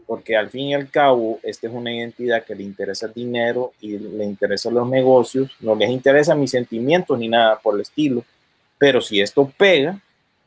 porque 0.07 0.35
al 0.35 0.49
fin 0.49 0.69
y 0.69 0.73
al 0.73 0.89
cabo, 0.89 1.39
esta 1.43 1.67
es 1.67 1.73
una 1.73 1.93
identidad 1.93 2.43
que 2.43 2.55
le 2.55 2.63
interesa 2.63 3.05
el 3.05 3.13
dinero 3.13 3.71
y 3.79 3.97
le 3.97 4.25
interesa 4.25 4.71
los 4.71 4.89
negocios, 4.89 5.51
no 5.59 5.75
les 5.75 5.89
interesa 5.89 6.35
mis 6.35 6.51
sentimientos 6.51 7.17
ni 7.17 7.29
nada 7.29 7.59
por 7.59 7.75
el 7.75 7.81
estilo, 7.81 8.23
pero 8.79 8.99
si 8.99 9.21
esto 9.21 9.49
pega, 9.55 9.99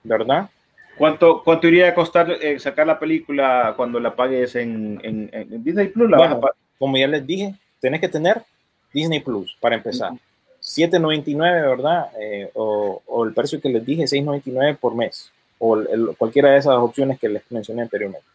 ¿verdad? 0.02 0.50
¿Cuánto, 0.98 1.42
cuánto 1.44 1.68
iría 1.68 1.88
a 1.88 1.94
costar 1.94 2.30
eh, 2.30 2.58
sacar 2.58 2.86
la 2.86 2.98
película 2.98 3.74
cuando 3.76 4.00
la 4.00 4.16
pagues 4.16 4.56
en, 4.56 4.98
en, 5.04 5.30
en 5.32 5.62
Disney 5.62 5.88
Plus? 5.88 6.10
La 6.10 6.16
bueno, 6.16 6.40
como 6.78 6.96
ya 6.96 7.06
les 7.06 7.24
dije, 7.26 7.54
tienes 7.80 8.00
que 8.00 8.08
tener 8.08 8.42
Disney 8.92 9.20
Plus 9.20 9.56
para 9.60 9.76
empezar. 9.76 10.12
Uh 10.66 10.82
-huh. 10.82 10.90
7.99, 10.90 11.76
¿verdad? 11.76 12.10
Eh, 12.20 12.50
o, 12.54 13.02
o, 13.06 13.24
el 13.24 13.32
precio 13.32 13.60
que 13.60 13.68
les 13.68 13.84
dije, 13.84 14.04
6.99 14.04 14.76
por 14.78 14.94
mes, 14.94 15.30
o 15.58 15.76
el, 15.76 15.88
el, 15.88 16.16
cualquiera 16.16 16.50
de 16.50 16.58
esas 16.58 16.74
opciones 16.74 17.18
que 17.18 17.28
les 17.28 17.42
mencioné 17.50 17.82
anteriormente, 17.82 18.26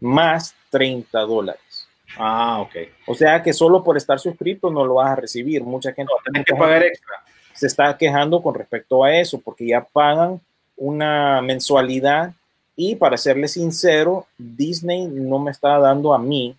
más 0.00 0.54
30 0.70 1.18
dólares. 1.20 1.88
Ah, 2.16 2.60
ok. 2.60 2.74
O 3.06 3.14
sea 3.14 3.42
que 3.42 3.52
solo 3.52 3.82
por 3.82 3.96
estar 3.96 4.18
suscrito 4.18 4.70
no 4.70 4.84
lo 4.84 4.94
vas 4.94 5.10
a 5.10 5.16
recibir. 5.16 5.62
Mucha 5.62 5.92
gente 5.92 6.12
no, 6.12 6.32
tiene 6.32 6.44
que 6.44 6.54
pagar 6.54 6.82
extra. 6.82 7.14
Se 7.52 7.66
está 7.66 7.96
quejando 7.96 8.40
con 8.42 8.54
respecto 8.54 9.04
a 9.04 9.14
eso, 9.14 9.40
porque 9.40 9.66
ya 9.66 9.84
pagan 9.84 10.40
una 10.76 11.42
mensualidad 11.42 12.32
y 12.76 12.94
para 12.94 13.16
serles 13.16 13.52
sincero, 13.52 14.26
Disney 14.38 15.06
no 15.06 15.40
me 15.40 15.50
está 15.50 15.78
dando 15.78 16.14
a 16.14 16.18
mí, 16.18 16.56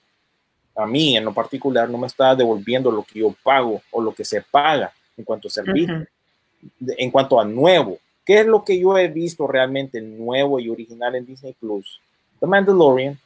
a 0.76 0.86
mí 0.86 1.16
en 1.16 1.24
lo 1.24 1.34
particular, 1.34 1.90
no 1.90 1.98
me 1.98 2.08
está 2.08 2.36
devolviendo 2.36 2.92
lo 2.92 3.04
que 3.04 3.20
yo 3.20 3.34
pago 3.42 3.82
o 3.92 4.02
lo 4.02 4.14
que 4.14 4.26
se 4.26 4.42
paga 4.42 4.92
en 5.20 5.26
cuanto 5.26 5.50
a 5.50 5.52
servicio, 5.52 6.08
en 6.98 7.12
cuanto 7.12 7.40
a 7.40 7.46
nuevo. 7.46 8.00
¿Qué 8.26 8.40
es 8.40 8.46
lo 8.46 8.64
que 8.64 8.80
yo 8.80 8.98
he 8.98 9.08
visto 9.08 9.46
realmente 9.48 10.02
nuevo 10.02 10.60
y 10.60 10.70
original 10.70 11.16
en 11.16 11.26
Disney 11.26 11.54
Plus? 11.60 12.00
The 12.40 12.48
Mandalorian. 12.48 13.20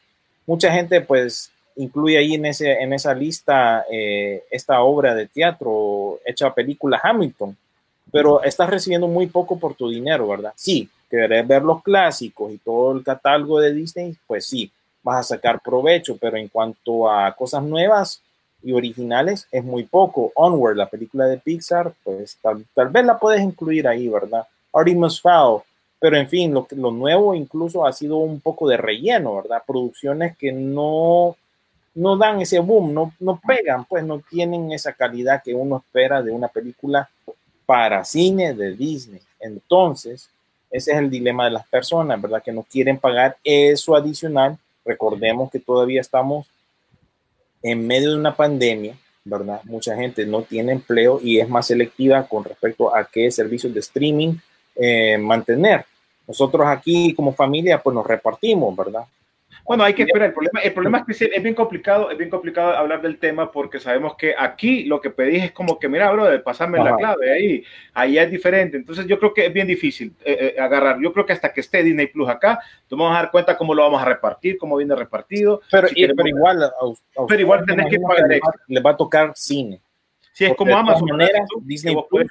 Mucha 0.46 0.72
gente 0.72 1.00
pues 1.02 1.52
incluye 1.76 2.18
ahí 2.18 2.34
en, 2.34 2.46
ese, 2.46 2.72
en 2.72 2.94
esa 2.94 3.14
lista 3.14 3.86
eh, 3.92 4.44
esta 4.52 4.82
obra 4.82 5.16
de 5.16 5.28
teatro 5.28 6.20
hecha 6.26 6.54
película 6.54 7.00
Hamilton, 7.02 7.56
pero 8.12 8.44
estás 8.44 8.70
recibiendo 8.70 9.08
muy 9.08 9.28
poco 9.28 9.58
por 9.58 9.76
tu 9.76 9.90
dinero, 9.90 10.28
¿verdad? 10.28 10.54
Sí, 10.56 10.90
querés 11.10 11.48
ver 11.48 11.64
los 11.64 11.82
clásicos 11.84 12.52
y 12.52 12.58
todo 12.58 12.98
el 12.98 13.04
catálogo 13.04 13.60
de 13.60 13.74
Disney, 13.74 14.16
pues 14.28 14.46
sí, 14.46 14.72
vas 15.04 15.20
a 15.20 15.36
sacar 15.36 15.62
provecho, 15.62 16.18
pero 16.18 16.38
en 16.38 16.48
cuanto 16.48 17.10
a 17.10 17.32
cosas 17.36 17.64
nuevas 17.64 18.22
y 18.64 18.74
originales, 18.74 19.48
es 19.52 19.64
muy 19.64 19.84
poco. 19.84 20.32
Onward, 20.36 20.78
la 20.78 20.90
película 20.90 21.26
de 21.26 21.38
Pixar, 21.38 21.94
pues 22.04 22.38
tal, 22.42 22.90
vez 22.90 23.06
la 23.06 23.20
puedes 23.20 23.42
incluir 23.42 23.88
ahí, 23.88 24.08
¿verdad? 24.08 24.48
Artemis 24.74 25.22
Fowl, 25.22 25.62
pero 26.00 26.18
en 26.18 26.28
fin, 26.28 26.54
lo, 26.54 26.68
lo 26.72 26.92
nuevo 26.92 27.36
incluso 27.36 27.86
ha 27.86 27.94
sido 27.94 28.18
un 28.18 28.40
poco 28.40 28.68
de 28.68 28.78
relleno, 28.78 29.36
¿verdad? 29.36 29.64
Producciones 29.66 30.38
que 30.38 30.52
no 30.52 31.36
no 31.96 32.18
dan 32.18 32.42
ese 32.42 32.60
boom, 32.60 32.94
no, 32.94 33.14
no 33.20 33.40
pegan, 33.46 33.86
pues 33.86 34.04
no 34.04 34.20
tienen 34.20 34.72
esa 34.72 34.94
calidad 34.94 35.44
que 35.44 35.54
uno 35.54 35.78
espera 35.78 36.22
de 36.22 36.32
una 36.32 36.48
película 36.48 37.10
para 37.66 38.04
cine 38.04 38.54
de 38.54 38.76
Disney. 38.76 39.22
Entonces, 39.40 40.30
ese 40.72 40.92
es 40.92 40.98
el 40.98 41.10
dilema 41.10 41.46
de 41.46 41.52
las 41.52 41.68
personas, 41.68 42.20
¿verdad? 42.20 42.42
Que 42.42 42.52
no 42.52 42.64
quieren 42.64 42.98
pagar 42.98 43.38
eso 43.44 43.96
adicional. 43.96 44.58
Recordemos 44.86 45.52
que 45.52 45.60
todavía 45.60 46.02
estamos 46.02 46.48
en 47.64 47.88
medio 47.88 48.12
de 48.12 48.18
una 48.18 48.36
pandemia, 48.36 48.96
¿verdad? 49.24 49.62
Mucha 49.64 49.96
gente 49.96 50.26
no 50.26 50.44
tiene 50.44 50.74
empleo 50.74 51.20
y 51.24 51.40
es 51.40 51.50
más 51.50 51.68
selectiva 51.68 52.28
con 52.28 52.44
respecto 52.44 52.96
a 52.96 53.06
qué 53.06 53.32
servicios 53.32 53.74
de 53.74 53.80
streaming 53.80 54.36
eh, 54.76 55.18
mantener. 55.18 55.86
Nosotros 56.28 56.68
aquí 56.68 57.14
como 57.16 57.34
familia, 57.34 57.82
pues 57.82 57.96
nos 57.96 58.06
repartimos, 58.06 58.76
¿verdad? 58.76 59.06
Bueno, 59.66 59.84
hay 59.84 59.94
que 59.94 60.04
esperar. 60.04 60.28
El 60.28 60.34
problema, 60.34 60.60
el 60.60 60.74
problema 60.74 61.06
es 61.08 61.18
que 61.18 61.32
es 61.34 61.44
bien 61.44 61.56
complicado, 61.56 62.12
es 62.12 62.18
bien 62.18 62.30
complicado 62.30 62.76
hablar 62.76 63.02
del 63.02 63.18
tema 63.18 63.52
porque 63.52 63.80
sabemos 63.80 64.16
que 64.16 64.36
aquí 64.38 64.84
lo 64.84 65.00
que 65.00 65.10
pedís 65.10 65.44
es 65.44 65.52
como 65.52 65.80
que, 65.80 65.88
mira, 65.88 66.12
bro, 66.12 66.44
pasarme 66.44 66.84
la 66.84 66.98
clave 66.98 67.32
ahí, 67.32 67.64
ahí 67.94 68.18
es 68.18 68.30
diferente. 68.30 68.76
Entonces 68.76 69.08
yo 69.08 69.18
creo 69.18 69.34
que 69.34 69.46
es 69.46 69.54
bien 69.54 69.68
difícil 69.68 70.14
eh, 70.26 70.56
eh, 70.58 70.62
agarrar. 70.62 71.00
Yo 71.02 71.14
creo 71.14 71.26
que 71.26 71.34
hasta 71.34 71.54
que 71.54 71.62
esté 71.62 71.82
Disney 71.82 72.08
Plus 72.08 72.28
acá, 72.28 72.60
tú 72.88 72.98
vamos 72.98 73.16
a 73.16 73.22
dar 73.22 73.32
cuenta 73.32 73.58
cómo 73.58 73.74
lo 73.74 73.84
vamos 73.84 74.02
a 74.02 74.06
repartir, 74.06 74.58
cómo 74.58 74.76
viene 74.76 74.96
repartido. 74.96 75.62
Pero, 75.72 75.88
pero 75.96 76.28
igual, 76.28 76.72
pero 77.28 77.42
igual 77.42 77.66
tenés 77.66 77.90
que 77.90 78.00
pagar. 78.00 78.28
Le 78.28 78.40
va, 78.40 78.54
le 78.68 78.82
va, 78.82 78.92
a 78.92 78.98
tocar 78.98 79.32
cine. 79.36 79.82
Sí, 80.34 80.46
es 80.46 80.56
como 80.56 80.76
Amazon. 80.76 81.08
Manera, 81.10 81.40
Disney 81.62 81.96
Plus 82.10 82.28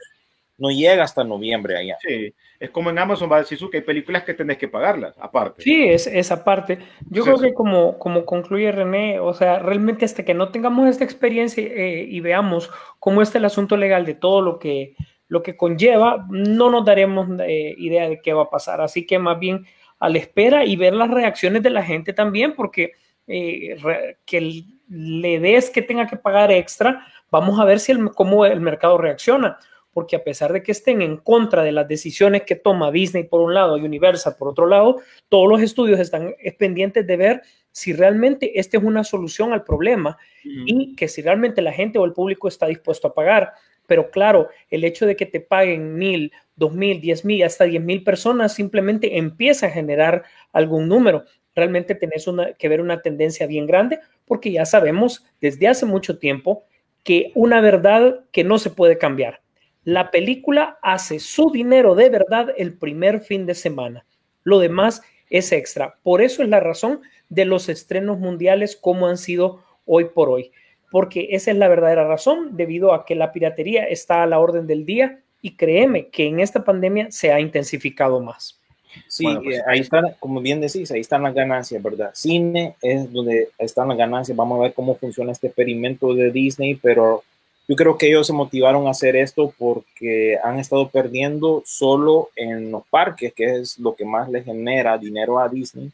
no 0.63 0.71
llega 0.71 1.03
hasta 1.03 1.25
noviembre 1.25 1.77
allá. 1.77 1.97
Sí, 2.07 2.33
es 2.61 2.71
como 2.71 2.91
en 2.91 2.99
Amazon 3.01 3.31
va 3.31 3.37
a 3.37 3.41
decir 3.41 3.59
que 3.69 3.79
hay 3.79 3.83
películas 3.83 4.23
que 4.23 4.33
tenés 4.33 4.59
que 4.59 4.69
pagarlas, 4.69 5.19
aparte. 5.19 5.61
Sí, 5.61 5.89
es 5.89 6.07
esa 6.07 6.45
parte. 6.45 6.79
Yo 7.11 7.25
creo 7.25 7.41
que 7.41 7.53
como, 7.53 7.99
como 7.99 8.25
concluye 8.25 8.71
René, 8.71 9.19
o 9.19 9.35
sea, 9.35 9.59
realmente 9.59 10.05
hasta 10.05 10.25
que 10.25 10.35
no 10.35 10.51
tengamos 10.51 10.89
esta 10.89 11.03
experiencia 11.03 11.65
eh, 11.65 12.07
y 12.09 12.21
veamos 12.21 12.71
cómo 13.01 13.23
está 13.23 13.39
el 13.39 13.45
asunto 13.45 13.77
legal 13.77 14.07
de 14.07 14.15
todo 14.15 14.41
lo 14.41 14.61
que, 14.61 14.95
lo 15.27 15.43
que 15.43 15.57
conlleva, 15.57 16.27
no 16.31 16.71
nos 16.71 16.85
daremos 16.85 17.27
eh, 17.41 17.75
idea 17.79 18.09
de 18.09 18.21
qué 18.23 18.33
va 18.33 18.45
a 18.45 18.51
pasar. 18.51 18.81
Así 18.81 19.05
que 19.05 19.19
más 19.19 19.41
bien 19.41 19.67
a 19.99 20.09
la 20.09 20.19
espera 20.19 20.65
y 20.65 20.77
ver 20.77 20.95
las 20.95 21.11
reacciones 21.11 21.65
de 21.65 21.71
la 21.71 21.83
gente 21.83 22.13
también, 22.13 22.55
porque 22.55 22.93
eh, 23.27 23.77
que 24.25 24.63
le 24.89 25.41
des 25.41 25.71
que 25.71 25.83
tenga 25.83 26.07
que 26.07 26.19
pagar 26.19 26.53
extra, 26.53 27.05
vamos 27.33 27.59
a 27.59 27.65
ver 27.65 27.81
si 27.81 27.91
el, 27.91 28.11
cómo 28.11 28.47
el 28.47 28.61
mercado 28.61 28.97
reacciona 28.97 29.59
porque 29.93 30.17
a 30.17 30.25
pesar 30.25 30.53
de 30.53 30.63
que 30.63 30.73
estén 30.73 31.03
en 31.03 31.17
contra 31.17 31.63
de 31.63 31.73
las 31.73 31.87
decisiones 31.87 32.43
que 32.43 32.57
toma 32.57 32.91
Disney 32.91 33.25
por 33.25 33.41
un 33.41 33.55
lado 33.55 33.77
y 33.77 33.83
Universal 33.83 34.37
por 34.39 34.49
otro 34.49 34.67
lado, 34.67 35.01
todos 35.29 35.49
los 35.49 35.61
estudios 35.61 36.01
están 36.01 36.35
pendientes 36.59 37.07
de 37.07 37.17
ver 37.17 37.43
si 37.71 37.93
realmente 37.93 38.59
esta 38.59 38.77
es 38.77 38.85
una 38.85 39.03
solución 39.05 39.53
al 39.53 39.65
problema 39.65 40.19
y 40.45 40.95
que 40.95 41.09
si 41.09 41.23
realmente 41.23 41.63
la 41.63 41.73
gente 41.73 41.99
o 41.99 42.05
el 42.05 42.13
público 42.13 42.49
está 42.49 42.67
dispuesto 42.67 43.09
a 43.09 43.15
pagar. 43.15 43.53
Pero 43.87 44.11
claro, 44.11 44.49
el 44.71 44.85
hecho 44.85 45.07
de 45.07 45.17
que 45.17 45.27
te 45.27 45.41
paguen 45.41 45.95
mil, 45.95 46.33
dos 46.57 46.73
mil, 46.73 47.01
diez 47.01 47.25
mil, 47.25 47.43
hasta 47.43 47.65
diez 47.65 47.83
mil 47.83 48.05
personas 48.05 48.55
simplemente 48.55 49.19
empieza 49.19 49.67
a 49.67 49.71
generar 49.71 50.25
algún 50.53 50.89
número. 50.89 51.25
Realmente 51.55 51.95
tenés 51.95 52.27
una, 52.27 52.53
que 52.55 52.69
ver 52.69 52.81
una 52.81 53.03
tendencia 53.03 53.47
bien 53.47 53.67
grande 53.67 54.01
porque 54.27 54.53
ya 54.53 54.65
sabemos 54.65 55.25
desde 55.41 55.69
hace 55.69 55.85
mucho 55.85 56.19
tiempo 56.19 56.65
que 57.05 57.33
una 57.35 57.61
verdad 57.61 58.21
que 58.31 58.45
no 58.45 58.59
se 58.59 58.71
puede 58.71 58.97
cambiar 58.97 59.42
la 59.85 60.11
película 60.11 60.79
hace 60.83 61.19
su 61.19 61.51
dinero 61.51 61.95
de 61.95 62.09
verdad 62.09 62.55
el 62.57 62.77
primer 62.77 63.21
fin 63.21 63.47
de 63.47 63.55
semana. 63.55 64.05
Lo 64.45 64.59
demás 64.59 65.03
es 65.31 65.53
extra. 65.53 65.99
Por 66.03 66.23
eso 66.23 66.43
es 66.43 66.49
la 66.49 66.61
razón 66.61 67.01
de 67.29 67.45
los 67.45 67.69
estrenos 67.69 68.19
mundiales 68.19 68.77
como 68.77 69.07
han 69.07 69.19
sido 69.19 69.63
hoy 69.87 70.07
por 70.07 70.29
hoy. 70.29 70.53
Porque 70.91 71.29
esa 71.31 71.51
es 71.51 71.57
la 71.57 71.69
verdadera 71.69 72.07
razón 72.07 72.57
debido 72.57 72.93
a 72.93 73.07
que 73.07 73.15
la 73.15 73.33
piratería 73.33 73.85
está 73.85 74.23
a 74.23 74.27
la 74.27 74.39
orden 74.39 74.67
del 74.67 74.85
día 74.85 75.21
y 75.41 75.57
créeme 75.57 76.09
que 76.09 76.27
en 76.27 76.41
esta 76.41 76.65
pandemia 76.65 77.11
se 77.11 77.33
ha 77.33 77.41
intensificado 77.41 78.21
más. 78.21 78.61
Sí, 79.09 79.25
pues, 79.25 79.59
eh, 79.59 79.63
ahí 79.67 79.81
están, 79.81 80.05
como 80.21 80.41
bien 80.43 80.61
decís, 80.61 80.91
ahí 80.91 81.01
están 81.01 81.23
las 81.23 81.35
ganancias, 81.35 81.83
¿verdad? 81.83 82.11
Cine 82.13 82.77
es 82.83 83.11
donde 83.11 83.49
están 83.59 83.89
las 83.89 83.97
ganancias. 83.97 84.37
Vamos 84.37 84.59
a 84.59 84.65
ver 84.65 84.75
cómo 84.75 84.95
funciona 84.95 85.33
este 85.33 85.47
experimento 85.47 86.13
de 86.15 86.31
Disney, 86.31 86.75
pero 86.75 87.25
yo 87.69 87.77
creo 87.77 87.97
que 87.97 88.09
ellos 88.09 88.27
se 88.27 88.33
motivaron 88.33 88.87
a 88.87 88.91
hacer 88.91 89.17
esto 89.17 89.55
porque 89.57 90.37
han 90.43 90.59
estado 90.59 90.89
perdiendo 90.89 91.63
solo 91.65 92.31
en 92.35 92.71
los 92.71 92.83
parques, 92.89 93.33
que 93.33 93.61
es 93.61 93.79
lo 93.79 93.95
que 93.95 94.05
más 94.05 94.29
le 94.29 94.43
genera 94.43 94.99
dinero 94.99 95.39
a 95.39 95.49
Disney, 95.49 95.91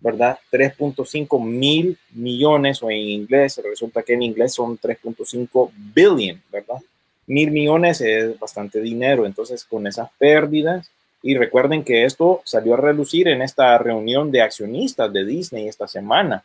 ¿verdad? 0.00 0.38
3.5 0.50 1.44
mil 1.44 1.98
millones, 2.12 2.82
o 2.82 2.90
en 2.90 2.98
inglés, 2.98 3.60
resulta 3.62 4.02
que 4.02 4.14
en 4.14 4.22
inglés 4.22 4.54
son 4.54 4.78
3.5 4.78 5.70
billion, 5.94 6.40
¿verdad? 6.50 6.80
Mil 7.26 7.50
millones 7.50 8.00
es 8.00 8.38
bastante 8.38 8.80
dinero, 8.80 9.26
entonces 9.26 9.64
con 9.64 9.86
esas 9.86 10.10
pérdidas, 10.18 10.90
y 11.22 11.36
recuerden 11.36 11.84
que 11.84 12.04
esto 12.04 12.40
salió 12.44 12.74
a 12.74 12.78
relucir 12.78 13.28
en 13.28 13.42
esta 13.42 13.76
reunión 13.76 14.30
de 14.30 14.40
accionistas 14.42 15.12
de 15.12 15.24
Disney 15.24 15.68
esta 15.68 15.86
semana, 15.86 16.44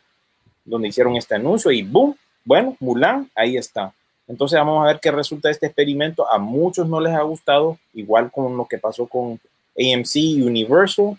donde 0.64 0.88
hicieron 0.88 1.16
este 1.16 1.36
anuncio 1.36 1.70
y 1.70 1.82
¡boom! 1.82 2.14
Bueno, 2.44 2.76
Mulan, 2.80 3.30
ahí 3.34 3.56
está. 3.56 3.92
Entonces 4.28 4.58
vamos 4.58 4.82
a 4.82 4.88
ver 4.88 5.00
qué 5.00 5.10
resulta 5.10 5.48
de 5.48 5.52
este 5.52 5.66
experimento. 5.66 6.30
A 6.30 6.38
muchos 6.38 6.88
no 6.88 7.00
les 7.00 7.14
ha 7.14 7.22
gustado, 7.22 7.78
igual 7.94 8.30
con 8.30 8.56
lo 8.56 8.66
que 8.66 8.78
pasó 8.78 9.06
con 9.06 9.38
AMC 9.78 10.16
y 10.16 10.42
Universal, 10.42 11.16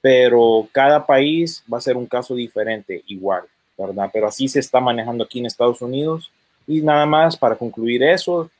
pero 0.00 0.68
cada 0.72 1.06
país 1.06 1.62
va 1.72 1.78
a 1.78 1.82
ser 1.82 1.96
un 1.96 2.06
caso 2.06 2.34
diferente, 2.34 3.02
igual, 3.06 3.44
¿verdad? 3.76 4.10
Pero 4.12 4.28
así 4.28 4.48
se 4.48 4.60
está 4.60 4.80
manejando 4.80 5.24
aquí 5.24 5.38
en 5.38 5.46
Estados 5.46 5.80
Unidos. 5.80 6.30
Y 6.66 6.82
nada 6.82 7.06
más 7.06 7.36
para 7.36 7.56
concluir 7.56 8.02
eso, 8.02 8.50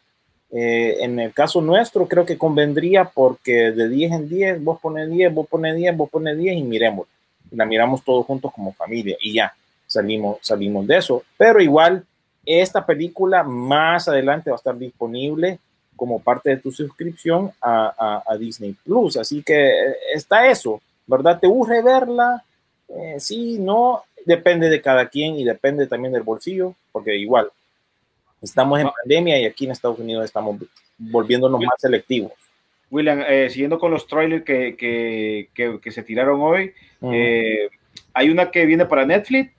eh, 0.52 0.96
en 1.00 1.20
el 1.20 1.32
caso 1.32 1.60
nuestro 1.60 2.08
creo 2.08 2.26
que 2.26 2.36
convendría 2.36 3.04
porque 3.04 3.70
de 3.70 3.88
10 3.88 4.12
en 4.12 4.28
10, 4.28 4.64
vos 4.64 4.80
pones 4.80 5.08
10, 5.08 5.32
vos 5.32 5.46
pones 5.46 5.76
10, 5.76 5.96
vos 5.96 6.10
pones 6.10 6.36
10 6.36 6.56
y 6.56 6.62
miremos. 6.62 7.06
La 7.52 7.64
miramos 7.66 8.02
todos 8.02 8.26
juntos 8.26 8.52
como 8.52 8.72
familia 8.72 9.16
y 9.20 9.34
ya 9.34 9.52
salimos, 9.86 10.38
salimos 10.40 10.86
de 10.86 10.98
eso. 10.98 11.22
Pero 11.36 11.60
igual 11.60 12.04
esta 12.58 12.84
película 12.84 13.42
más 13.42 14.08
adelante 14.08 14.50
va 14.50 14.56
a 14.56 14.58
estar 14.58 14.76
disponible 14.76 15.58
como 15.96 16.20
parte 16.20 16.50
de 16.50 16.56
tu 16.56 16.72
suscripción 16.72 17.52
a, 17.60 18.24
Disney 18.38 18.74
Plus. 18.84 19.16
Así 19.16 19.42
que 19.42 19.68
eh, 19.68 19.94
está 20.14 20.48
eso, 20.48 20.80
¿verdad? 21.06 21.38
¿Te 21.38 21.46
urge 21.46 21.82
verla? 21.82 22.42
Eh, 22.88 23.16
sí, 23.18 23.58
no, 23.58 24.04
depende 24.24 24.68
de 24.68 24.80
cada 24.80 25.08
quien 25.08 25.36
y 25.36 25.44
depende 25.44 25.86
también 25.86 26.12
del 26.12 26.22
bolsillo, 26.22 26.74
porque 26.90 27.16
igual 27.16 27.50
estamos 28.40 28.80
en 28.80 28.88
pandemia 28.88 29.38
y 29.38 29.44
aquí 29.44 29.66
en 29.66 29.72
Estados 29.72 29.98
Unidos 29.98 30.24
estamos 30.24 30.58
volviéndonos 30.96 31.60
más 31.60 31.78
selectivos. 31.78 32.32
William, 32.90 33.22
eh, 33.28 33.48
siguiendo 33.50 33.78
con 33.78 33.90
los 33.92 34.06
trailers 34.06 34.44
que, 34.44 35.48
se 35.90 36.02
tiraron 36.02 36.40
hoy, 36.40 36.72
hay 38.14 38.30
una 38.30 38.50
que 38.50 38.64
viene 38.64 38.86
para 38.86 39.04
Netflix 39.04 39.52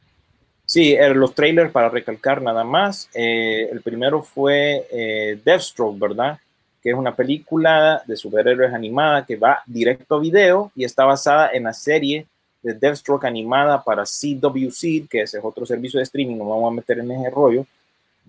Sí, 0.72 0.96
los 1.16 1.36
trailers 1.36 1.70
para 1.70 1.90
recalcar 1.90 2.42
nada 2.42 2.64
más. 2.64 3.10
Eh, 3.14 3.68
el 3.70 3.82
primero 3.82 4.22
fue 4.22 4.88
eh, 4.90 5.38
Deathstroke, 5.44 6.00
¿verdad? 6.00 6.40
Que 6.82 6.92
es 6.92 6.96
una 6.96 7.14
película 7.14 8.02
de 8.08 8.16
superhéroes 8.16 8.74
animada 8.74 9.26
que 9.26 9.36
va 9.36 9.62
directo 9.66 10.16
a 10.16 10.22
video 10.22 10.72
y 10.74 10.86
está 10.86 11.04
basada 11.04 11.50
en 11.52 11.64
la 11.64 11.74
serie 11.74 12.26
de 12.62 12.74
Deathstroke 12.74 13.26
animada 13.26 13.84
para 13.84 14.06
CWC, 14.06 15.10
que 15.10 15.24
ese 15.24 15.40
es 15.40 15.44
otro 15.44 15.66
servicio 15.66 15.98
de 15.98 16.06
streaming, 16.06 16.38
no 16.38 16.48
vamos 16.48 16.72
a 16.72 16.76
meter 16.76 17.00
en 17.00 17.12
ese 17.12 17.30
rollo, 17.30 17.66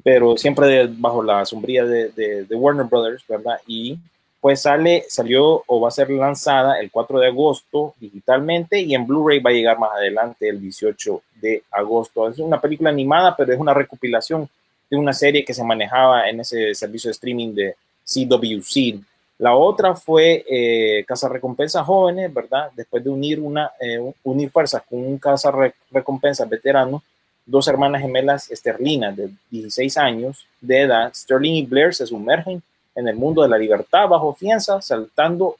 pero 0.03 0.37
siempre 0.37 0.89
bajo 0.89 1.23
la 1.23 1.45
sombría 1.45 1.85
de, 1.85 2.09
de 2.11 2.55
Warner 2.57 2.87
Brothers, 2.87 3.25
¿verdad? 3.29 3.61
Y 3.69 3.97
pues 4.43 4.63
sale, 4.63 5.05
salió 5.09 5.63
o 5.69 5.81
va 5.81 5.87
a 5.87 5.93
ser 5.93 6.11
lanzada 6.11 6.81
el 6.81 6.91
4 6.91 7.21
de 7.21 7.29
agosto 7.29 7.95
digitalmente 8.01 8.81
y 8.81 8.93
en 8.93 9.07
Blu-ray 9.07 9.39
va 9.39 9.51
a 9.51 9.53
llegar 9.53 9.79
más 9.79 9.93
adelante 9.93 10.49
el 10.49 10.61
18 10.61 11.23
de 11.41 11.63
agosto. 11.71 12.29
Es 12.29 12.41
una 12.41 12.61
película 12.61 12.91
animada, 12.91 13.37
pero 13.37 13.53
es 13.53 13.61
una 13.61 13.73
recopilación 13.73 14.49
de 14.91 14.97
una 14.97 15.13
serie 15.13 15.45
que 15.45 15.55
se 15.55 15.63
manejaba 15.63 16.29
en 16.29 16.41
ese 16.41 16.75
servicio 16.75 17.09
de 17.09 17.13
streaming 17.13 17.55
de, 17.55 17.77
CWC. 18.05 19.01
La 19.39 19.55
otra 19.55 19.95
fue 19.95 20.45
eh, 20.51 21.05
Casa 21.07 21.29
Recompensa 21.29 21.85
Jóvenes, 21.85 22.35
¿verdad? 22.35 22.71
Después 22.75 23.03
de 23.03 23.11
unir, 23.11 23.39
una, 23.39 23.71
eh, 23.81 24.13
unir 24.25 24.51
fuerzas 24.51 24.83
con 24.91 24.99
un 25.07 25.19
Casa 25.19 25.53
Recompensa 25.91 26.45
veterano, 26.47 27.01
dos 27.47 27.69
hermanas 27.69 28.03
gemelas 28.03 28.51
esterlinas 28.51 29.17
de 29.17 29.31
16 29.51 29.97
años 29.99 30.47
de 30.61 30.81
edad, 30.81 31.13
Sterling 31.15 31.55
y 31.55 31.63
Blair, 31.63 31.95
se 31.95 32.07
sumergen 32.07 32.61
en 32.95 33.09
el 33.09 33.17
mundo 33.17 33.43
de 33.43 33.49
la 33.49 33.59
libertad 33.59 34.09
bajo 34.09 34.35
fianza, 34.35 34.81
saltando 34.81 35.57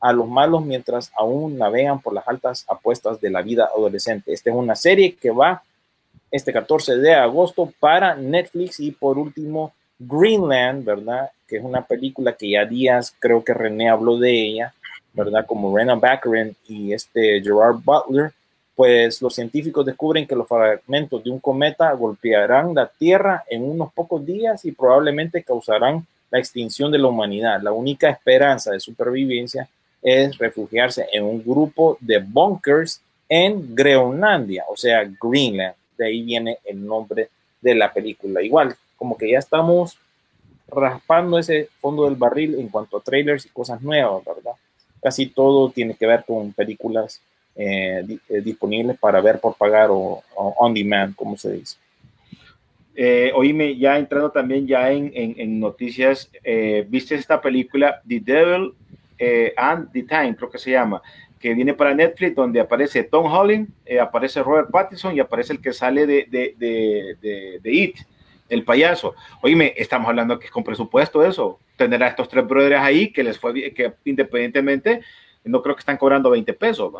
a 0.00 0.12
los 0.12 0.28
malos 0.28 0.64
mientras 0.64 1.10
aún 1.16 1.56
navegan 1.58 2.00
por 2.00 2.12
las 2.12 2.26
altas 2.28 2.64
apuestas 2.68 3.20
de 3.20 3.30
la 3.30 3.42
vida 3.42 3.68
adolescente. 3.74 4.32
Esta 4.32 4.50
es 4.50 4.56
una 4.56 4.76
serie 4.76 5.14
que 5.16 5.30
va 5.30 5.62
este 6.30 6.52
14 6.52 6.96
de 6.98 7.14
agosto 7.14 7.72
para 7.80 8.14
Netflix 8.14 8.80
y 8.80 8.90
por 8.90 9.18
último 9.18 9.72
Greenland, 9.98 10.84
¿verdad? 10.84 11.30
Que 11.46 11.56
es 11.56 11.64
una 11.64 11.84
película 11.84 12.34
que 12.34 12.50
ya 12.50 12.64
días 12.64 13.14
creo 13.18 13.42
que 13.42 13.54
René 13.54 13.88
habló 13.88 14.18
de 14.18 14.32
ella, 14.32 14.74
¿verdad? 15.12 15.46
Como 15.46 15.76
Rena 15.76 15.94
Baccarin 15.94 16.54
y 16.68 16.92
este 16.92 17.40
Gerard 17.42 17.78
Butler, 17.82 18.32
pues 18.74 19.22
los 19.22 19.34
científicos 19.34 19.86
descubren 19.86 20.26
que 20.26 20.36
los 20.36 20.46
fragmentos 20.46 21.24
de 21.24 21.30
un 21.30 21.40
cometa 21.40 21.90
golpearán 21.92 22.74
la 22.74 22.86
Tierra 22.86 23.42
en 23.48 23.62
unos 23.62 23.90
pocos 23.92 24.24
días 24.24 24.64
y 24.66 24.72
probablemente 24.72 25.42
causarán 25.42 26.06
la 26.30 26.38
extinción 26.38 26.90
de 26.90 26.98
la 26.98 27.08
humanidad. 27.08 27.60
La 27.62 27.72
única 27.72 28.10
esperanza 28.10 28.72
de 28.72 28.80
supervivencia 28.80 29.68
es 30.02 30.36
refugiarse 30.38 31.06
en 31.12 31.24
un 31.24 31.42
grupo 31.42 31.96
de 32.00 32.18
bunkers 32.18 33.00
en 33.28 33.74
Groenlandia, 33.74 34.64
o 34.68 34.76
sea, 34.76 35.08
Greenland. 35.20 35.74
De 35.96 36.06
ahí 36.06 36.22
viene 36.22 36.58
el 36.64 36.84
nombre 36.84 37.30
de 37.60 37.74
la 37.74 37.92
película. 37.92 38.42
Igual, 38.42 38.76
como 38.96 39.16
que 39.16 39.30
ya 39.30 39.38
estamos 39.38 39.98
raspando 40.68 41.38
ese 41.38 41.68
fondo 41.80 42.04
del 42.04 42.16
barril 42.16 42.58
en 42.58 42.68
cuanto 42.68 42.96
a 42.96 43.00
trailers 43.00 43.46
y 43.46 43.50
cosas 43.50 43.80
nuevas, 43.82 44.24
¿verdad? 44.24 44.52
Casi 45.02 45.26
todo 45.26 45.70
tiene 45.70 45.94
que 45.94 46.06
ver 46.06 46.24
con 46.24 46.52
películas 46.52 47.20
eh, 47.54 48.04
eh, 48.28 48.40
disponibles 48.40 48.98
para 48.98 49.20
ver 49.20 49.40
por 49.40 49.56
pagar 49.56 49.88
o, 49.90 50.22
on 50.34 50.74
demand, 50.74 51.14
como 51.14 51.36
se 51.36 51.52
dice. 51.52 51.76
Eh, 52.96 53.30
oíme, 53.34 53.76
ya 53.76 53.98
entrando 53.98 54.30
también 54.30 54.66
ya 54.66 54.90
en, 54.90 55.12
en, 55.14 55.60
noticias, 55.60 56.30
eh, 56.42 56.86
¿viste 56.88 57.14
esta 57.14 57.40
película 57.40 58.00
The 58.08 58.20
Devil 58.20 58.72
and 59.56 59.92
the 59.92 60.02
Time, 60.02 60.34
creo 60.36 60.50
que 60.50 60.58
se 60.58 60.70
llama? 60.70 61.02
que 61.38 61.52
viene 61.52 61.74
para 61.74 61.94
Netflix, 61.94 62.34
donde 62.34 62.58
aparece 62.58 63.04
Tom 63.04 63.30
Holland, 63.30 63.68
aparece 64.00 64.42
Robert 64.42 64.70
Pattinson 64.70 65.14
y 65.14 65.20
aparece 65.20 65.52
el 65.52 65.60
que 65.60 65.74
sale 65.74 66.06
de, 66.06 66.26
de, 66.30 66.54
de, 66.56 67.60
de 67.62 67.72
It 67.72 67.98
el 68.48 68.64
payaso. 68.64 69.14
Oíme, 69.42 69.74
estamos 69.76 70.08
hablando 70.08 70.38
que 70.38 70.46
es 70.46 70.50
con 70.50 70.64
presupuesto 70.64 71.24
eso. 71.24 71.58
Tener 71.76 72.02
a 72.02 72.08
estos 72.08 72.28
tres 72.28 72.46
brothers 72.46 72.80
ahí 72.80 73.12
que 73.12 73.22
les 73.22 73.38
fue 73.38 73.52
bien, 73.52 73.74
que 73.74 73.92
independientemente, 74.04 75.00
no 75.44 75.62
creo 75.62 75.74
que 75.74 75.80
están 75.80 75.96
cobrando 75.96 76.30
20 76.30 76.52
pesos. 76.54 76.92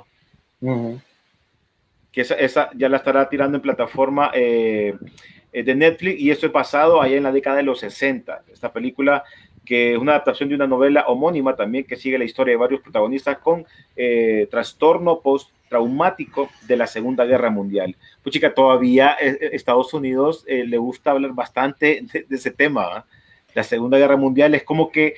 Que 2.12 2.20
esa, 2.20 2.70
ya 2.74 2.88
la 2.88 2.96
estará 2.96 3.28
tirando 3.28 3.56
en 3.56 3.62
plataforma 3.62 4.30
eh, 4.35 4.94
eh, 4.94 4.98
de 5.62 5.75
Netflix 5.75 6.21
y 6.21 6.31
esto 6.31 6.47
es 6.47 6.53
basado 6.53 7.01
allá 7.01 7.16
en 7.16 7.23
la 7.23 7.33
década 7.33 7.57
de 7.57 7.62
los 7.62 7.81
60. 7.81 8.45
Esta 8.53 8.73
película 8.73 9.25
que 9.66 9.92
es 9.92 9.99
una 9.99 10.12
adaptación 10.12 10.49
de 10.49 10.55
una 10.55 10.66
novela 10.66 11.05
homónima 11.09 11.55
también 11.55 11.85
que 11.85 11.97
sigue 11.97 12.16
la 12.16 12.25
historia 12.25 12.53
de 12.53 12.59
varios 12.59 12.81
protagonistas 12.81 13.38
con 13.38 13.66
eh, 13.97 14.47
trastorno 14.51 15.21
post-traumático 15.21 16.49
de 16.66 16.77
la 16.77 16.87
Segunda 16.87 17.27
Guerra 17.27 17.51
Mundial. 17.51 17.95
Pues 18.23 18.33
chica, 18.33 18.55
todavía 18.55 19.16
eh, 19.21 19.37
eh, 19.38 19.51
Estados 19.53 19.92
Unidos 19.92 20.45
le 20.47 20.79
gusta 20.79 21.11
hablar 21.11 21.33
bastante 21.33 22.03
de, 22.11 22.25
ese 22.31 22.53
tema. 22.53 23.05
La 23.55 23.64
Segunda 23.64 23.99
Guerra 23.99 24.16
Mundial 24.16 24.55
es 24.55 24.62
como 24.62 24.90
que, 24.90 25.16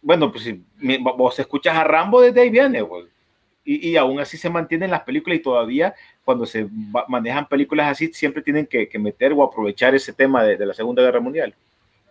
bueno, 0.00 0.30
pues 0.30 0.44
si 0.44 0.62
vos 1.00 1.38
escuchas 1.38 1.76
a 1.76 1.84
Rambo 1.84 2.22
desde 2.22 2.40
ahí 2.40 2.50
viene, 2.50 2.82
y, 3.64 3.90
y, 3.90 3.96
aún 3.96 4.18
así 4.18 4.36
se 4.36 4.50
mantienen 4.50 4.90
las 4.90 5.02
películas 5.02 5.38
y 5.38 5.42
todavía 5.42 5.94
cuando 6.24 6.46
se 6.46 6.68
manejan 7.08 7.46
películas 7.46 7.92
así 7.92 8.12
siempre 8.12 8.42
tienen 8.42 8.66
que, 8.66 8.88
meter 8.98 9.32
o 9.32 9.42
aprovechar 9.42 9.94
ese 9.94 10.12
tema 10.12 10.42
de 10.44 10.66
la 10.66 10.74
Segunda 10.74 11.02
Guerra 11.02 11.20
Mundial. 11.20 11.54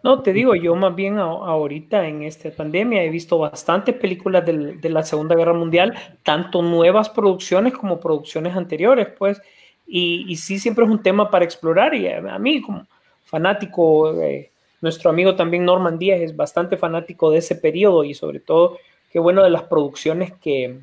No, 0.03 0.23
te 0.23 0.33
digo, 0.33 0.55
yo 0.55 0.75
más 0.75 0.95
bien 0.95 1.19
ahorita 1.19 2.07
en 2.07 2.23
esta 2.23 2.49
pandemia 2.49 3.03
he 3.03 3.09
visto 3.09 3.37
bastantes 3.37 3.95
películas 3.95 4.43
de 4.45 4.89
la 4.89 5.03
Segunda 5.03 5.35
Guerra 5.35 5.53
Mundial, 5.53 5.93
tanto 6.23 6.63
nuevas 6.63 7.09
producciones 7.09 7.73
como 7.73 7.99
producciones 7.99 8.55
anteriores, 8.55 9.07
pues, 9.17 9.39
y, 9.85 10.35
sí 10.37 10.57
siempre 10.57 10.85
es 10.85 10.91
un 10.91 11.03
tema 11.03 11.29
para 11.29 11.45
explorar 11.45 11.93
y 11.93 12.07
a, 12.07 12.39
mí 12.39 12.61
como 12.61 12.87
fanático, 13.25 14.19
eh, 14.21 14.49
nuestro 14.81 15.11
amigo 15.11 15.35
también 15.35 15.65
Norman 15.65 15.99
Díaz 15.99 16.21
es 16.21 16.35
bastante 16.35 16.77
fanático 16.77 17.29
de 17.29 17.37
ese 17.37 17.55
periodo 17.55 18.03
y 18.03 18.15
sobre 18.15 18.39
todo, 18.39 18.79
qué 19.11 19.19
bueno 19.19 19.43
de 19.43 19.51
las 19.51 19.63
producciones 19.63 20.33
que, 20.33 20.79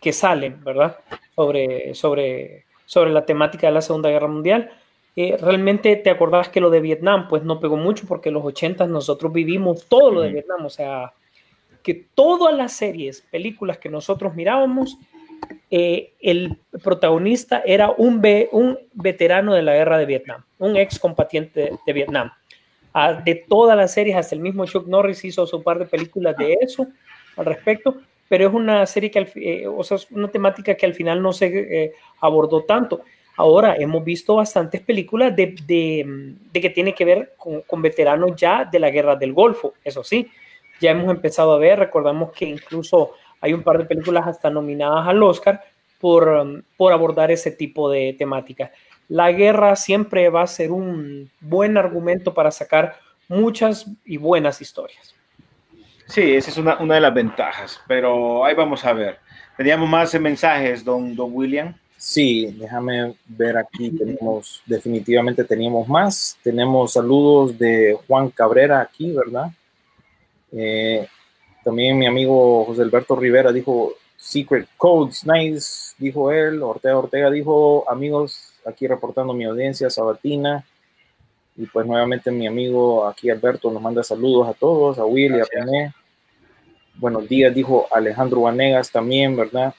que 0.00 0.12
salen, 0.12 0.62
¿verdad? 0.62 0.98
Sobre, 1.34 1.94
sobre, 1.94 2.64
sobre 2.84 3.10
la 3.10 3.24
temática 3.26 3.66
de 3.66 3.72
la 3.72 3.82
Segunda 3.82 4.10
Guerra 4.10 4.28
Mundial. 4.28 4.70
Eh, 5.16 5.36
realmente 5.40 5.96
te 5.96 6.10
acordás 6.10 6.50
que 6.50 6.60
lo 6.60 6.68
de 6.68 6.80
Vietnam, 6.80 7.28
pues 7.28 7.42
no 7.42 7.58
pegó 7.58 7.76
mucho 7.76 8.06
porque 8.06 8.28
en 8.28 8.34
los 8.34 8.44
80 8.44 8.86
nosotros 8.86 9.32
vivimos 9.32 9.86
todo 9.86 10.10
lo 10.10 10.20
de 10.20 10.30
Vietnam, 10.30 10.66
o 10.66 10.70
sea, 10.70 11.12
que 11.82 11.94
todas 12.14 12.54
las 12.54 12.72
series, 12.72 13.22
películas 13.30 13.78
que 13.78 13.88
nosotros 13.88 14.34
mirábamos, 14.34 14.98
eh, 15.70 16.12
el 16.20 16.58
protagonista 16.82 17.62
era 17.64 17.90
un, 17.90 18.22
un 18.52 18.78
veterano 18.92 19.54
de 19.54 19.62
la 19.62 19.74
guerra 19.74 19.98
de 19.98 20.06
Vietnam, 20.06 20.44
un 20.58 20.76
ex 20.76 20.98
combatiente 20.98 21.72
de, 21.86 21.92
Vietnam. 21.92 22.30
Ah, 22.92 23.14
de 23.14 23.36
todas 23.48 23.76
las 23.76 23.92
series, 23.92 24.16
hasta 24.16 24.34
el 24.34 24.40
mismo 24.40 24.66
Chuck 24.66 24.86
Norris 24.86 25.24
hizo 25.24 25.46
su 25.46 25.62
par 25.62 25.78
de 25.78 25.86
películas 25.86 26.36
de 26.36 26.58
eso 26.60 26.86
al 27.36 27.46
respecto, 27.46 27.96
pero 28.28 28.48
es 28.48 28.54
una 28.54 28.86
serie 28.86 29.10
que, 29.10 29.28
eh, 29.36 29.66
o 29.66 29.82
sea, 29.84 29.96
es 29.96 30.10
una 30.10 30.28
temática 30.28 30.74
que 30.74 30.86
al 30.86 30.94
final 30.94 31.22
no 31.22 31.32
se 31.32 31.92
abordó 32.20 32.64
tanto. 32.64 33.02
Ahora 33.36 33.76
hemos 33.76 34.02
visto 34.02 34.36
bastantes 34.36 34.80
películas 34.80 35.36
de, 35.36 35.54
que 36.52 36.70
tiene 36.70 36.94
que 36.94 37.04
ver 37.04 37.34
con, 37.36 37.82
veteranos 37.82 38.34
ya 38.34 38.64
de 38.64 38.78
la 38.78 38.90
guerra 38.90 39.14
del 39.14 39.34
Golfo, 39.34 39.74
eso 39.84 40.02
sí, 40.02 40.30
ya 40.80 40.90
hemos 40.90 41.10
empezado 41.10 41.52
a 41.52 41.58
ver, 41.58 41.78
recordamos 41.78 42.32
que 42.32 42.46
incluso 42.46 43.12
hay 43.40 43.52
un 43.52 43.62
par 43.62 43.78
de 43.78 43.84
películas 43.84 44.26
hasta 44.26 44.48
nominadas 44.48 45.06
al 45.06 45.22
Oscar 45.22 45.62
por, 46.00 46.28
um, 46.28 46.62
por 46.76 46.92
abordar 46.92 47.30
ese 47.30 47.50
tipo 47.50 47.90
de 47.90 48.14
temática. 48.18 48.72
La 49.08 49.30
guerra 49.32 49.76
siempre 49.76 50.28
va 50.30 50.42
a 50.42 50.46
ser 50.46 50.70
un 50.72 51.30
buen 51.40 51.76
argumento 51.76 52.32
para 52.32 52.50
sacar 52.50 52.96
muchas 53.28 53.86
y 54.04 54.16
buenas 54.16 54.60
historias. 54.60 55.15
Sí, 56.06 56.34
esa 56.34 56.50
es 56.50 56.56
una, 56.56 56.78
una 56.78 56.94
de 56.94 57.00
las 57.00 57.14
ventajas, 57.14 57.80
pero 57.86 58.44
ahí 58.44 58.54
vamos 58.54 58.84
a 58.84 58.92
ver. 58.92 59.18
Teníamos 59.56 59.88
más 59.88 60.20
mensajes, 60.20 60.84
don, 60.84 61.14
don 61.16 61.30
William. 61.32 61.74
Sí, 61.96 62.54
déjame 62.58 63.14
ver 63.26 63.56
aquí, 63.56 63.90
tenemos, 63.90 64.62
definitivamente 64.66 65.44
teníamos 65.44 65.88
más. 65.88 66.38
Tenemos 66.42 66.92
saludos 66.92 67.58
de 67.58 67.98
Juan 68.06 68.30
Cabrera 68.30 68.82
aquí, 68.82 69.12
¿verdad? 69.12 69.50
Eh, 70.52 71.08
también 71.64 71.98
mi 71.98 72.06
amigo 72.06 72.64
José 72.66 72.82
Alberto 72.82 73.16
Rivera 73.16 73.50
dijo 73.50 73.94
Secret 74.16 74.68
Codes, 74.76 75.26
nice, 75.26 75.94
dijo 75.98 76.30
él. 76.30 76.62
Ortega 76.62 76.98
Ortega 76.98 77.30
dijo, 77.30 77.84
amigos, 77.90 78.52
aquí 78.64 78.86
reportando 78.86 79.32
mi 79.32 79.44
audiencia 79.44 79.90
sabatina. 79.90 80.64
Y 81.56 81.66
pues 81.66 81.86
nuevamente 81.86 82.30
mi 82.30 82.46
amigo 82.46 83.06
aquí 83.06 83.30
Alberto 83.30 83.70
nos 83.70 83.80
manda 83.80 84.02
saludos 84.02 84.48
a 84.48 84.52
todos, 84.52 84.98
a 84.98 85.04
Willy, 85.04 85.40
a 85.40 85.44
René. 85.50 85.94
Buenos 86.96 87.28
días, 87.28 87.54
dijo 87.54 87.86
Alejandro 87.90 88.42
Vanegas 88.42 88.90
también, 88.90 89.36
¿verdad? 89.36 89.74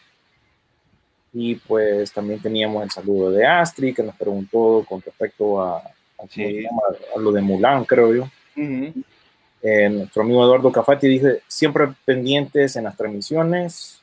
Y 1.34 1.56
pues 1.56 2.12
también 2.12 2.42
teníamos 2.42 2.84
el 2.84 2.90
saludo 2.90 3.32
de 3.32 3.46
Astrid, 3.46 3.96
que 3.96 4.04
nos 4.04 4.16
preguntó 4.16 4.84
con 4.88 5.02
respecto 5.02 5.62
a, 5.62 5.78
a, 5.78 7.20
lo 7.20 7.32
de 7.32 7.42
Mulan, 7.42 7.86
creo 7.86 8.14
yo. 8.14 8.28
Eh, 9.62 9.90
nuestro 9.90 10.24
amigo 10.24 10.44
Eduardo 10.44 10.72
Cafati 10.72 11.08
dice, 11.08 11.42
siempre 11.48 11.90
pendientes 12.06 12.76
en 12.76 12.86
las 12.86 12.98
transmisiones. 12.98 14.02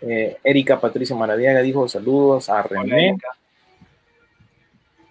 Eh, 0.00 0.38
Erika 0.42 0.80
Patricia 0.80 1.14
Maradiaga 1.14 1.60
dijo 1.60 1.88
saludos 1.88 2.48
a 2.48 2.62
René. 2.62 3.18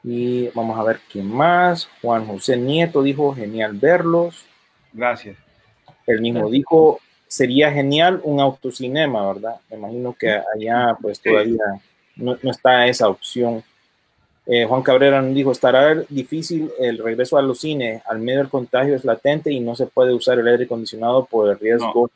Y 0.04 0.48
vamos 0.50 0.80
a 0.80 0.84
ver 0.84 1.00
quién 1.12 1.28
más. 1.28 1.90
Juan 2.02 2.26
José 2.26 2.58
Nieto 2.58 3.04
dijo 3.04 3.34
genial 3.34 3.74
verlos. 3.74 4.46
Gracias. 4.94 5.38
El 6.08 6.22
mismo 6.22 6.50
dijo 6.50 7.00
sería 7.30 7.72
genial 7.72 8.20
un 8.24 8.40
autocinema, 8.40 9.26
¿verdad? 9.32 9.58
Me 9.70 9.78
imagino 9.78 10.16
que 10.18 10.30
allá 10.32 10.98
pues 11.00 11.22
todavía 11.22 11.64
no, 12.16 12.36
está 12.44 12.88
esa 12.88 13.08
opción. 13.08 13.64
Eh, 14.48 14.66
Juan 14.66 14.82
Cabrera 14.82 15.22
nos 15.22 15.36
dijo, 15.36 15.52
estará 15.52 15.94
difícil 16.10 16.72
el 16.80 16.98
regreso 16.98 17.38
a 17.38 17.44
los 17.44 17.60
cines, 17.60 18.02
al 18.08 18.18
medio 18.18 18.40
del 18.40 18.50
contagio 18.50 18.96
es 18.96 19.06
latente 19.06 19.52
y 19.54 19.60
no 19.60 19.76
se 19.76 19.86
puede 19.86 20.12
usar 20.12 20.40
el 20.40 20.48
aire 20.48 20.66
acondicionado 20.66 21.26
por 21.26 21.50
el 21.50 21.60
riesgo 21.60 22.10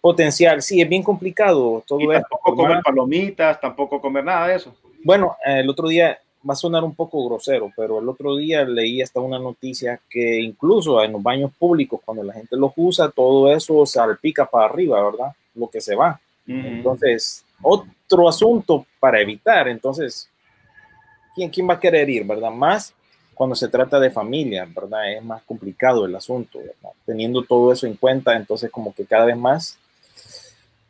potencial. 0.00 0.62
Sí, 0.62 0.80
es 0.80 0.88
bien 0.88 1.02
complicado 1.02 1.84
todo 1.86 2.00
y 2.00 2.08
Tampoco 2.08 2.56
comer 2.56 2.80
palomitas, 2.82 3.60
tampoco 3.60 4.00
comer 4.00 4.24
nada 4.24 4.48
de 4.48 4.56
eso. 4.56 4.74
Bueno, 5.04 5.36
el 5.44 5.68
otro 5.68 5.88
día 5.88 6.18
va 6.48 6.52
a 6.52 6.56
sonar 6.56 6.84
un 6.84 6.94
poco 6.94 7.26
grosero, 7.26 7.72
pero 7.76 7.98
el 7.98 8.08
otro 8.08 8.36
día 8.36 8.64
leí 8.64 9.00
hasta 9.00 9.20
una 9.20 9.38
noticia 9.38 10.00
que 10.08 10.40
incluso 10.40 11.02
en 11.02 11.12
los 11.12 11.22
baños 11.22 11.52
públicos, 11.58 12.00
cuando 12.04 12.22
la 12.22 12.34
gente 12.34 12.56
los 12.56 12.72
usa, 12.76 13.10
todo 13.10 13.50
eso 13.52 13.84
salpica 13.86 14.44
para 14.44 14.66
arriba, 14.66 15.02
¿verdad? 15.02 15.32
Lo 15.54 15.68
que 15.68 15.80
se 15.80 15.94
va. 15.94 16.20
Entonces, 16.46 17.44
otro 17.62 18.28
asunto 18.28 18.86
para 19.00 19.20
evitar. 19.20 19.68
Entonces, 19.68 20.28
¿quién, 21.34 21.50
¿quién 21.50 21.68
va 21.68 21.74
a 21.74 21.80
querer 21.80 22.08
ir, 22.10 22.26
verdad? 22.26 22.50
Más 22.50 22.94
cuando 23.34 23.56
se 23.56 23.68
trata 23.68 23.98
de 23.98 24.10
familia, 24.10 24.68
¿verdad? 24.72 25.12
Es 25.12 25.24
más 25.24 25.42
complicado 25.42 26.04
el 26.04 26.14
asunto, 26.14 26.58
¿verdad? 26.58 26.94
Teniendo 27.04 27.42
todo 27.42 27.72
eso 27.72 27.86
en 27.86 27.94
cuenta, 27.94 28.36
entonces 28.36 28.70
como 28.70 28.94
que 28.94 29.04
cada 29.04 29.24
vez 29.24 29.36
más 29.36 29.78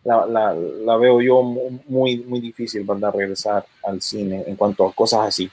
la, 0.05 0.97
veo 0.97 1.21
yo 1.21 1.43
muy, 1.43 2.19
muy 2.19 2.41
difícil, 2.41 2.85
¿verdad? 2.85 3.13
Regresar 3.15 3.65
al 3.83 4.01
cine 4.03 4.45
en 4.47 4.57
cuanto 4.57 4.87
a 4.87 4.93
cosas 4.93 5.21
así. 5.29 5.51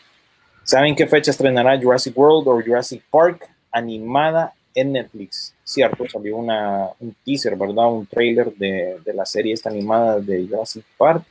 ¿Saben 0.63 0.95
qué 0.95 1.07
fecha 1.07 1.31
estrenará 1.31 1.79
Jurassic 1.79 2.17
World 2.17 2.47
o 2.47 2.61
Jurassic 2.61 3.01
Park 3.09 3.49
animada 3.71 4.53
en 4.75 4.93
Netflix? 4.93 5.53
Cierto, 5.63 6.07
salió 6.07 6.37
una, 6.37 6.89
un 6.99 7.15
teaser, 7.25 7.55
¿verdad? 7.55 7.91
Un 7.91 8.05
trailer 8.05 8.53
de, 8.53 8.99
de 9.03 9.13
la 9.13 9.25
serie 9.25 9.53
esta 9.53 9.69
animada 9.69 10.19
de 10.19 10.47
Jurassic 10.47 10.85
Park. 10.97 11.23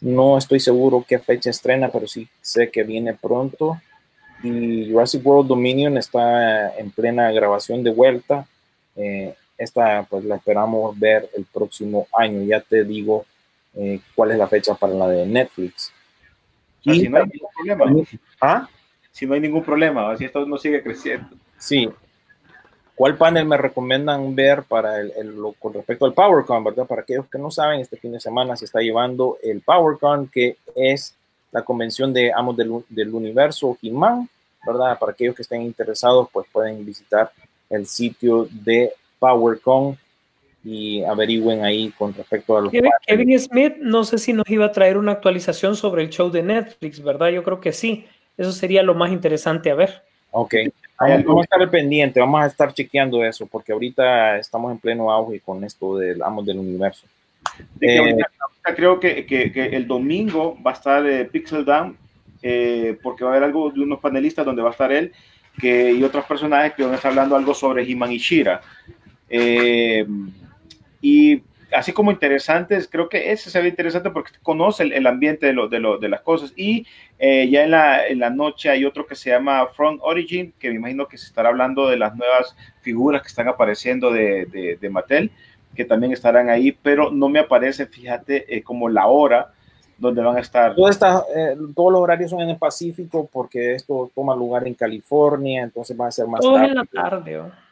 No 0.00 0.36
estoy 0.36 0.60
seguro 0.60 1.04
qué 1.06 1.18
fecha 1.18 1.50
estrena, 1.50 1.90
pero 1.90 2.06
sí 2.06 2.28
sé 2.40 2.70
que 2.70 2.82
viene 2.82 3.14
pronto. 3.14 3.80
Y 4.42 4.90
Jurassic 4.90 5.24
World 5.24 5.48
Dominion 5.48 5.96
está 5.96 6.76
en 6.76 6.90
plena 6.90 7.30
grabación 7.32 7.82
de 7.82 7.90
vuelta. 7.90 8.46
Eh, 8.94 9.34
esta 9.58 10.06
pues 10.08 10.24
la 10.24 10.36
esperamos 10.36 10.98
ver 10.98 11.30
el 11.36 11.44
próximo 11.44 12.06
año. 12.12 12.42
Ya 12.42 12.60
te 12.60 12.84
digo 12.84 13.24
eh, 13.74 14.00
cuál 14.14 14.32
es 14.32 14.38
la 14.38 14.48
fecha 14.48 14.74
para 14.74 14.94
la 14.94 15.08
de 15.08 15.26
Netflix. 15.26 15.92
Y 16.82 17.00
si 17.00 17.08
no 17.08 17.18
hay 17.18 17.24
ningún 17.26 17.50
problema. 17.54 18.06
¿Ah? 18.40 18.68
Si 19.10 19.26
no 19.26 19.34
hay 19.34 19.40
ningún 19.40 19.62
problema, 19.62 20.16
si 20.16 20.24
esto 20.24 20.44
no 20.44 20.58
sigue 20.58 20.82
creciendo. 20.82 21.28
Sí. 21.58 21.88
¿Cuál 22.94 23.16
panel 23.16 23.44
me 23.44 23.58
recomiendan 23.58 24.34
ver 24.34 24.62
para 24.62 25.00
el, 25.00 25.12
el, 25.16 25.34
con 25.58 25.74
respecto 25.74 26.06
al 26.06 26.14
PowerCon, 26.14 26.64
verdad? 26.64 26.86
Para 26.86 27.02
aquellos 27.02 27.26
que 27.26 27.38
no 27.38 27.50
saben, 27.50 27.80
este 27.80 27.98
fin 27.98 28.12
de 28.12 28.20
semana 28.20 28.56
se 28.56 28.64
está 28.64 28.80
llevando 28.80 29.36
el 29.42 29.60
PowerCon, 29.60 30.28
que 30.28 30.56
es 30.74 31.14
la 31.52 31.62
convención 31.62 32.12
de 32.12 32.32
Amos 32.32 32.56
del, 32.56 32.84
del 32.88 33.14
Universo 33.14 33.76
He-Man, 33.82 34.28
¿verdad? 34.66 34.98
Para 34.98 35.12
aquellos 35.12 35.34
que 35.34 35.42
estén 35.42 35.62
interesados, 35.62 36.28
pues 36.32 36.46
pueden 36.50 36.84
visitar 36.84 37.30
el 37.68 37.86
sitio 37.86 38.48
de 38.50 38.92
PowerCon 39.18 39.96
y 40.64 41.04
averigüen 41.04 41.64
ahí 41.64 41.92
con 41.96 42.12
respecto 42.12 42.56
a 42.56 42.60
los 42.60 42.72
Kevin, 42.72 42.90
Kevin, 43.06 43.38
Smith, 43.38 43.76
no 43.80 44.02
sé 44.02 44.18
si 44.18 44.32
nos 44.32 44.48
iba 44.50 44.66
a 44.66 44.72
traer 44.72 44.98
una 44.98 45.12
actualización 45.12 45.76
sobre 45.76 46.02
el 46.02 46.10
show 46.10 46.30
de 46.30 46.42
Netflix, 46.42 47.02
¿verdad? 47.02 47.28
Yo 47.28 47.44
creo 47.44 47.60
que 47.60 47.72
sí. 47.72 48.06
Eso 48.36 48.52
sería 48.52 48.82
lo 48.82 48.94
más 48.94 49.12
interesante 49.12 49.70
a 49.70 49.74
ver. 49.74 50.02
Ok. 50.32 50.54
Vamos 50.98 51.40
a 51.40 51.54
estar 51.54 51.70
pendiente, 51.70 52.20
vamos 52.20 52.42
a 52.42 52.46
estar 52.46 52.72
chequeando 52.72 53.24
eso, 53.24 53.46
porque 53.46 53.72
ahorita 53.72 54.38
estamos 54.38 54.72
en 54.72 54.78
pleno 54.78 55.10
auge 55.10 55.40
con 55.40 55.62
esto 55.62 55.98
del 55.98 56.22
Amos 56.22 56.44
del 56.44 56.58
Universo. 56.58 57.06
Eh, 57.80 57.98
ahorita, 57.98 58.26
creo 58.74 58.98
que, 58.98 59.24
que, 59.24 59.52
que, 59.52 59.66
el 59.66 59.86
domingo 59.86 60.58
va 60.66 60.72
a 60.72 60.74
estar 60.74 61.06
eh, 61.06 61.26
Pixel 61.26 61.64
Down, 61.64 61.96
eh, 62.42 62.98
porque 63.02 63.24
va 63.24 63.30
a 63.30 63.32
haber 63.34 63.44
algo 63.44 63.70
de 63.70 63.80
unos 63.80 64.00
panelistas 64.00 64.44
donde 64.44 64.62
va 64.62 64.68
a 64.68 64.72
estar 64.72 64.90
él 64.90 65.12
que, 65.60 65.92
y 65.92 66.02
otros 66.02 66.24
personajes 66.24 66.74
que 66.74 66.82
van 66.82 66.92
a 66.92 66.96
estar 66.96 67.10
hablando 67.10 67.36
algo 67.36 67.54
sobre 67.54 67.82
He-Man 67.82 68.12
y 68.12 68.18
Shira. 68.18 68.60
Eh, 69.28 70.06
y 71.00 71.42
así 71.72 71.92
como 71.92 72.10
interesantes, 72.10 72.88
creo 72.90 73.08
que 73.08 73.32
ese 73.32 73.50
se 73.50 73.60
ve 73.60 73.68
interesante 73.68 74.10
porque 74.10 74.32
conoce 74.42 74.84
el, 74.84 74.92
el 74.92 75.06
ambiente 75.06 75.46
de, 75.46 75.52
lo, 75.52 75.68
de, 75.68 75.80
lo, 75.80 75.98
de, 75.98 76.08
las 76.08 76.20
cosas. 76.22 76.52
Y 76.56 76.86
eh, 77.18 77.48
ya 77.50 77.64
en 77.64 77.70
la, 77.70 78.06
en 78.06 78.18
la, 78.20 78.30
noche 78.30 78.70
hay 78.70 78.84
otro 78.84 79.06
que 79.06 79.14
se 79.14 79.30
llama 79.30 79.66
Front 79.68 80.00
Origin, 80.02 80.52
que 80.58 80.70
me 80.70 80.76
imagino 80.76 81.06
que 81.06 81.18
se 81.18 81.26
estará 81.26 81.48
hablando 81.48 81.88
de 81.88 81.96
las 81.96 82.14
nuevas 82.16 82.56
figuras 82.80 83.22
que 83.22 83.28
están 83.28 83.48
apareciendo 83.48 84.10
de, 84.10 84.46
de, 84.46 84.76
de 84.80 84.90
Mattel, 84.90 85.30
que 85.74 85.84
también 85.84 86.12
estarán 86.12 86.48
ahí, 86.48 86.72
pero 86.72 87.10
no 87.10 87.28
me 87.28 87.40
aparece, 87.40 87.86
fíjate, 87.86 88.56
eh, 88.56 88.62
como 88.62 88.88
la 88.88 89.06
hora 89.06 89.52
donde 89.98 90.22
van 90.22 90.36
a 90.36 90.40
estar. 90.40 90.74
Todo 90.74 90.88
esta, 90.88 91.24
eh, 91.34 91.56
todos 91.74 91.92
los 91.92 92.00
horarios 92.00 92.30
son 92.30 92.40
en 92.42 92.50
el 92.50 92.58
Pacífico 92.58 93.28
porque 93.32 93.74
esto 93.74 94.10
toma 94.14 94.36
lugar 94.36 94.66
en 94.66 94.74
California, 94.74 95.62
entonces 95.62 95.98
va 95.98 96.08
a 96.08 96.10
ser 96.10 96.26
más 96.26 96.40
Todo 96.40 96.54
tarde. 96.54 96.68
en 96.68 96.74
la 96.74 96.84
tarde. 96.84 97.38
¿o? 97.38 97.65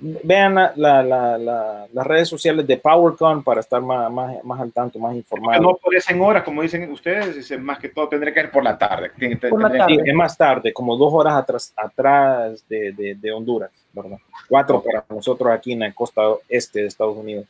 Vean 0.00 0.54
la, 0.54 0.72
la, 0.76 1.02
la, 1.02 1.86
las 1.92 2.06
redes 2.06 2.28
sociales 2.28 2.66
de 2.66 2.76
PowerCon 2.76 3.42
para 3.42 3.60
estar 3.60 3.80
más, 3.80 4.10
más, 4.10 4.44
más 4.44 4.60
al 4.60 4.72
tanto, 4.72 4.98
más 4.98 5.14
informados. 5.14 5.62
No 5.62 5.70
aparecen 5.70 6.20
horas, 6.20 6.42
como 6.42 6.62
dicen 6.62 6.90
ustedes, 6.90 7.50
es 7.50 7.60
más 7.60 7.78
que 7.78 7.88
todo 7.88 8.08
tendría 8.08 8.32
que 8.34 8.40
ir 8.40 8.50
por 8.50 8.64
la 8.64 8.76
tarde. 8.76 9.10
Por 9.48 9.62
la 9.62 9.70
tarde. 9.70 10.02
Es 10.04 10.14
más 10.14 10.36
tarde, 10.36 10.72
como 10.72 10.96
dos 10.96 11.12
horas 11.12 11.34
atrás, 11.34 11.72
atrás 11.76 12.64
de, 12.68 12.92
de, 12.92 13.14
de 13.14 13.32
Honduras, 13.32 13.70
¿verdad? 13.92 14.18
Cuatro 14.48 14.82
para 14.82 15.04
nosotros 15.08 15.50
aquí 15.52 15.72
en 15.72 15.80
la 15.80 15.92
costa 15.92 16.22
este 16.48 16.80
de 16.80 16.86
Estados 16.86 17.16
Unidos. 17.16 17.46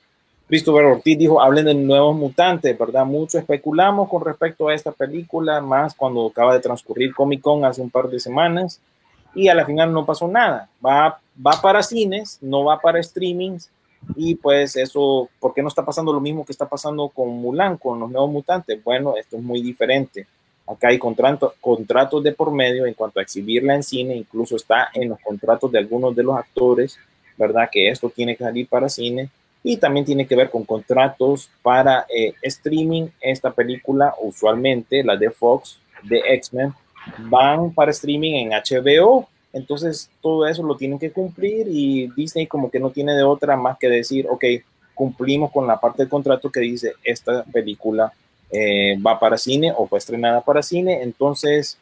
Christopher 0.48 0.86
Ortiz 0.86 1.18
dijo, 1.18 1.42
hablen 1.42 1.66
de 1.66 1.74
nuevos 1.74 2.16
mutantes, 2.16 2.76
¿verdad? 2.78 3.04
Mucho 3.04 3.38
especulamos 3.38 4.08
con 4.08 4.24
respecto 4.24 4.68
a 4.68 4.74
esta 4.74 4.92
película, 4.92 5.60
más 5.60 5.94
cuando 5.94 6.26
acaba 6.26 6.54
de 6.54 6.60
transcurrir 6.60 7.14
Comic 7.14 7.42
Con 7.42 7.66
hace 7.66 7.82
un 7.82 7.90
par 7.90 8.08
de 8.08 8.18
semanas 8.18 8.80
y 9.34 9.48
a 9.48 9.54
la 9.54 9.66
final 9.66 9.92
no 9.92 10.06
pasó 10.06 10.26
nada. 10.26 10.66
Va, 10.84 11.20
va 11.44 11.60
para 11.60 11.82
cines, 11.82 12.38
no 12.40 12.64
va 12.64 12.80
para 12.80 13.02
streamings 13.02 13.70
y 14.16 14.34
pues 14.36 14.76
eso, 14.76 15.28
¿por 15.40 15.54
qué 15.54 15.62
no 15.62 15.68
está 15.68 15.84
pasando 15.84 16.12
lo 16.12 16.20
mismo 16.20 16.44
que 16.44 16.52
está 16.52 16.68
pasando 16.68 17.08
con 17.08 17.28
Mulan, 17.28 17.76
con 17.76 17.98
los 18.00 18.10
nuevos 18.10 18.30
mutantes? 18.30 18.82
Bueno, 18.82 19.16
esto 19.16 19.36
es 19.36 19.42
muy 19.42 19.60
diferente. 19.60 20.26
Acá 20.66 20.88
hay 20.88 20.98
contrato, 20.98 21.54
contratos 21.60 22.22
de 22.22 22.32
por 22.32 22.52
medio 22.52 22.86
en 22.86 22.94
cuanto 22.94 23.18
a 23.18 23.22
exhibirla 23.22 23.74
en 23.74 23.82
cine, 23.82 24.14
incluso 24.14 24.56
está 24.56 24.88
en 24.92 25.08
los 25.08 25.18
contratos 25.20 25.72
de 25.72 25.78
algunos 25.78 26.14
de 26.14 26.22
los 26.22 26.36
actores, 26.36 26.98
¿verdad? 27.36 27.68
Que 27.70 27.88
esto 27.88 28.10
tiene 28.10 28.36
que 28.36 28.44
salir 28.44 28.68
para 28.68 28.88
cine 28.88 29.30
y 29.62 29.76
también 29.78 30.04
tiene 30.04 30.26
que 30.26 30.36
ver 30.36 30.50
con 30.50 30.64
contratos 30.64 31.50
para 31.62 32.06
eh, 32.14 32.34
streaming. 32.42 33.08
Esta 33.20 33.50
película, 33.50 34.14
usualmente 34.22 35.02
la 35.02 35.16
de 35.16 35.30
Fox, 35.30 35.78
de 36.02 36.18
X-Men, 36.34 36.74
van 37.18 37.72
para 37.72 37.90
streaming 37.90 38.34
en 38.34 38.50
HBO. 38.50 39.28
Entonces, 39.52 40.10
todo 40.20 40.46
eso 40.46 40.62
lo 40.62 40.76
tienen 40.76 40.98
que 40.98 41.10
cumplir 41.10 41.66
y 41.68 42.08
Disney 42.16 42.46
como 42.46 42.70
que 42.70 42.80
no 42.80 42.90
tiene 42.90 43.14
de 43.14 43.22
otra 43.22 43.56
más 43.56 43.78
que 43.78 43.88
decir, 43.88 44.26
ok, 44.28 44.44
cumplimos 44.94 45.52
con 45.52 45.66
la 45.66 45.80
parte 45.80 46.02
del 46.02 46.10
contrato 46.10 46.50
que 46.50 46.60
dice 46.60 46.94
esta 47.04 47.44
película 47.44 48.12
eh, 48.50 48.98
va 49.00 49.18
para 49.18 49.38
cine 49.38 49.72
o 49.76 49.86
fue 49.86 49.98
estrenada 49.98 50.40
para 50.40 50.62
cine. 50.62 51.02
Entonces, 51.02 51.78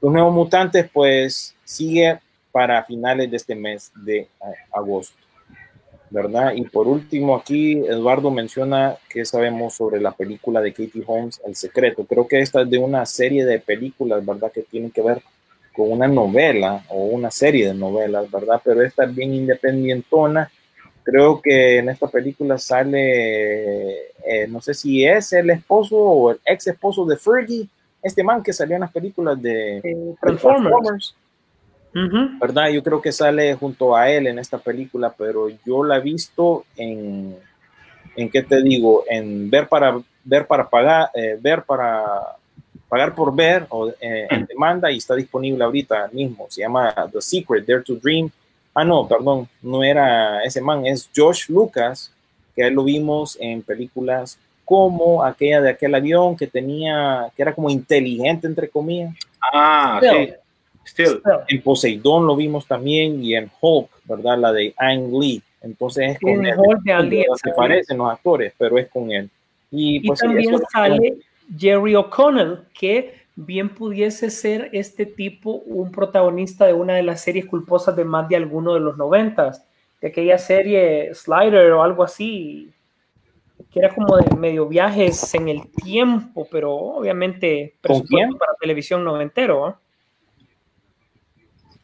Los 0.00 0.12
Nuevos 0.12 0.34
Mutantes 0.34 0.88
pues 0.92 1.54
sigue 1.64 2.18
para 2.52 2.84
finales 2.84 3.30
de 3.30 3.36
este 3.36 3.54
mes 3.54 3.90
de 3.94 4.28
agosto. 4.72 5.16
¿verdad? 6.10 6.54
Y 6.54 6.62
por 6.62 6.88
último, 6.88 7.36
aquí 7.36 7.72
Eduardo 7.86 8.30
menciona 8.30 8.96
que 9.08 9.24
sabemos 9.24 9.74
sobre 9.74 10.00
la 10.00 10.10
película 10.10 10.60
de 10.60 10.72
Katie 10.72 11.04
Holmes, 11.06 11.40
El 11.46 11.54
Secreto. 11.54 12.04
Creo 12.04 12.26
que 12.26 12.40
esta 12.40 12.62
es 12.62 12.70
de 12.70 12.78
una 12.78 13.06
serie 13.06 13.44
de 13.44 13.60
películas, 13.60 14.24
¿verdad? 14.26 14.50
Que 14.50 14.62
tienen 14.62 14.90
que 14.90 15.02
ver 15.02 15.22
con 15.74 15.92
una 15.92 16.08
novela 16.08 16.84
o 16.88 17.04
una 17.04 17.30
serie 17.30 17.66
de 17.66 17.74
novelas, 17.74 18.30
¿verdad? 18.30 18.60
Pero 18.64 18.82
esta 18.82 19.04
es 19.04 19.14
bien 19.14 19.34
independientona. 19.34 20.50
Creo 21.02 21.40
que 21.40 21.78
en 21.78 21.88
esta 21.88 22.08
película 22.08 22.58
sale, 22.58 24.10
eh, 24.24 24.46
no 24.48 24.60
sé 24.60 24.74
si 24.74 25.04
es 25.04 25.32
el 25.32 25.50
esposo 25.50 25.96
o 25.96 26.30
el 26.32 26.40
ex 26.44 26.66
esposo 26.66 27.04
de 27.04 27.16
Fergie, 27.16 27.68
este 28.02 28.22
man 28.22 28.42
que 28.42 28.52
salió 28.52 28.76
en 28.76 28.82
las 28.82 28.92
películas 28.92 29.40
de 29.40 29.78
eh, 29.78 30.14
Transformers. 30.20 30.70
Transformers. 30.70 31.16
Uh 31.92 31.98
-huh. 31.98 32.38
¿Verdad? 32.38 32.68
Yo 32.70 32.82
creo 32.82 33.00
que 33.00 33.12
sale 33.12 33.54
junto 33.54 33.96
a 33.96 34.08
él 34.10 34.26
en 34.26 34.38
esta 34.38 34.58
película, 34.58 35.12
pero 35.16 35.48
yo 35.66 35.82
la 35.82 35.96
he 35.96 36.00
visto 36.00 36.64
en, 36.76 37.36
en 38.16 38.30
qué 38.30 38.42
te 38.42 38.62
digo, 38.62 39.04
en 39.08 39.50
ver 39.50 39.68
para 39.68 40.00
ver 40.22 40.46
para 40.46 40.68
pagar, 40.68 41.10
eh, 41.14 41.36
ver 41.40 41.62
para 41.64 42.36
pagar 42.90 43.14
por 43.14 43.34
ver 43.34 43.66
o 43.70 43.88
eh, 43.88 44.26
en 44.28 44.44
demanda 44.46 44.90
y 44.90 44.98
está 44.98 45.14
disponible 45.14 45.62
ahorita 45.62 46.10
mismo. 46.12 46.46
Se 46.50 46.62
llama 46.62 46.92
The 47.10 47.22
Secret, 47.22 47.64
Dare 47.64 47.82
to 47.82 47.94
Dream. 47.94 48.28
Ah, 48.74 48.84
no, 48.84 49.06
perdón, 49.06 49.48
no 49.62 49.82
era 49.84 50.42
ese 50.42 50.60
man, 50.60 50.84
es 50.84 51.08
Josh 51.14 51.48
Lucas, 51.48 52.12
que 52.54 52.66
él 52.66 52.74
lo 52.74 52.84
vimos 52.84 53.38
en 53.40 53.62
películas 53.62 54.38
como 54.64 55.24
aquella 55.24 55.60
de 55.60 55.70
aquel 55.70 55.94
avión 55.94 56.36
que 56.36 56.48
tenía, 56.48 57.30
que 57.34 57.42
era 57.42 57.54
como 57.54 57.70
inteligente, 57.70 58.48
entre 58.48 58.68
comillas. 58.68 59.14
Ah, 59.40 60.00
sí. 60.02 60.32
Still. 60.84 61.22
En 61.46 61.62
Poseidón 61.62 62.26
lo 62.26 62.34
vimos 62.34 62.66
también 62.66 63.22
y 63.22 63.34
en 63.34 63.50
Hulk, 63.60 63.88
¿verdad? 64.04 64.38
La 64.38 64.52
de 64.52 64.74
Ang 64.76 65.12
Lee. 65.12 65.42
Entonces 65.62 66.12
es 66.12 66.18
con 66.18 66.44
él. 66.44 66.56
Se 67.42 67.50
parecen 67.52 67.98
los 67.98 68.10
actores, 68.10 68.52
pero 68.58 68.78
es 68.78 68.88
con 68.88 69.10
él. 69.12 69.30
Y, 69.70 69.98
y 69.98 70.06
pues, 70.06 70.18
también 70.18 70.54
eso, 70.54 70.64
sale 70.72 71.18
Jerry 71.56 71.94
O'Connell, 71.94 72.66
que 72.72 73.20
bien 73.36 73.70
pudiese 73.70 74.30
ser 74.30 74.68
este 74.72 75.06
tipo 75.06 75.62
un 75.66 75.90
protagonista 75.90 76.66
de 76.66 76.72
una 76.72 76.94
de 76.94 77.02
las 77.02 77.22
series 77.22 77.46
culposas 77.46 77.96
de 77.96 78.04
más 78.04 78.28
de 78.28 78.36
alguno 78.36 78.74
de 78.74 78.80
los 78.80 78.96
noventas, 78.96 79.66
de 80.00 80.08
aquella 80.08 80.38
serie 80.38 81.14
Slider 81.14 81.72
o 81.72 81.82
algo 81.82 82.02
así, 82.02 82.70
que 83.70 83.80
era 83.80 83.94
como 83.94 84.16
de 84.16 84.36
medio 84.36 84.66
viajes 84.66 85.34
en 85.34 85.48
el 85.48 85.70
tiempo, 85.72 86.46
pero 86.50 86.74
obviamente 86.74 87.74
presupuesto 87.80 88.36
para 88.36 88.54
televisión 88.60 89.04
noventero. 89.04 89.68
¿eh? 89.68 89.74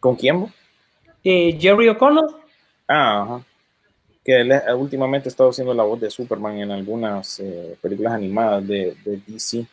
¿Con 0.00 0.16
quién? 0.16 0.46
Eh, 1.24 1.56
Jerry 1.60 1.88
O'Connell. 1.88 2.26
Ah, 2.88 3.22
ajá. 3.22 3.44
Que 4.26 4.40
él 4.40 4.52
últimamente 4.76 5.28
ha 5.28 5.30
estado 5.30 5.50
haciendo 5.50 5.72
la 5.72 5.84
voz 5.84 6.00
de 6.00 6.10
Superman 6.10 6.58
en 6.58 6.72
algunas 6.72 7.38
eh, 7.38 7.76
películas 7.80 8.14
animadas 8.14 8.66
de, 8.66 8.96
de 9.04 9.20
DC. 9.24 9.64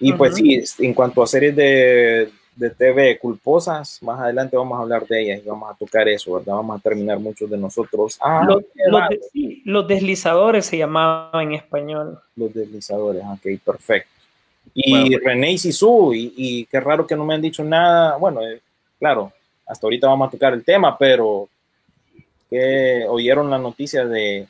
Y 0.00 0.12
pues 0.14 0.32
Ujú. 0.32 0.38
sí, 0.42 0.54
es- 0.54 0.80
en 0.80 0.94
cuanto 0.94 1.22
a 1.22 1.26
series 1.26 1.54
de, 1.54 2.30
de 2.54 2.70
TV 2.70 3.18
culposas, 3.18 4.02
más 4.02 4.18
adelante 4.20 4.56
vamos 4.56 4.78
a 4.78 4.82
hablar 4.82 5.06
de 5.06 5.22
ellas 5.22 5.42
y 5.44 5.48
vamos 5.48 5.70
a 5.70 5.74
tocar 5.76 6.08
eso, 6.08 6.32
¿verdad? 6.34 6.54
Vamos 6.54 6.78
a 6.80 6.82
terminar 6.82 7.18
muchos 7.18 7.50
de 7.50 7.58
nosotros. 7.58 8.18
Ah, 8.20 8.44
Los, 8.46 8.62
los 8.86 9.08
de- 9.10 9.20
sí, 9.30 9.62
los 9.66 9.86
deslizadores 9.86 10.64
se 10.64 10.78
llamaban 10.78 11.48
en 11.48 11.52
español. 11.54 12.18
los 12.34 12.54
deslizadores, 12.54 13.22
ok, 13.24 13.60
perfecto. 13.62 14.08
Y 14.74 14.90
Bueno, 15.10 15.18
René 15.24 15.52
y 15.52 15.58
Sisu, 15.58 16.12
y, 16.14 16.32
y 16.36 16.64
qué 16.66 16.80
raro 16.80 17.06
que 17.06 17.14
no 17.16 17.24
me 17.24 17.34
han 17.34 17.42
dicho 17.42 17.62
nada. 17.64 18.16
Bueno, 18.16 18.40
eh, 18.46 18.60
claro, 18.98 19.32
hasta 19.66 19.86
ahorita 19.86 20.06
vamos 20.08 20.28
a 20.28 20.30
tocar 20.30 20.52
el 20.54 20.64
tema, 20.64 20.96
pero 20.98 21.48
que 22.50 23.04
oyeron 23.08 23.50
la 23.50 23.58
noticia 23.58 24.04
de, 24.04 24.46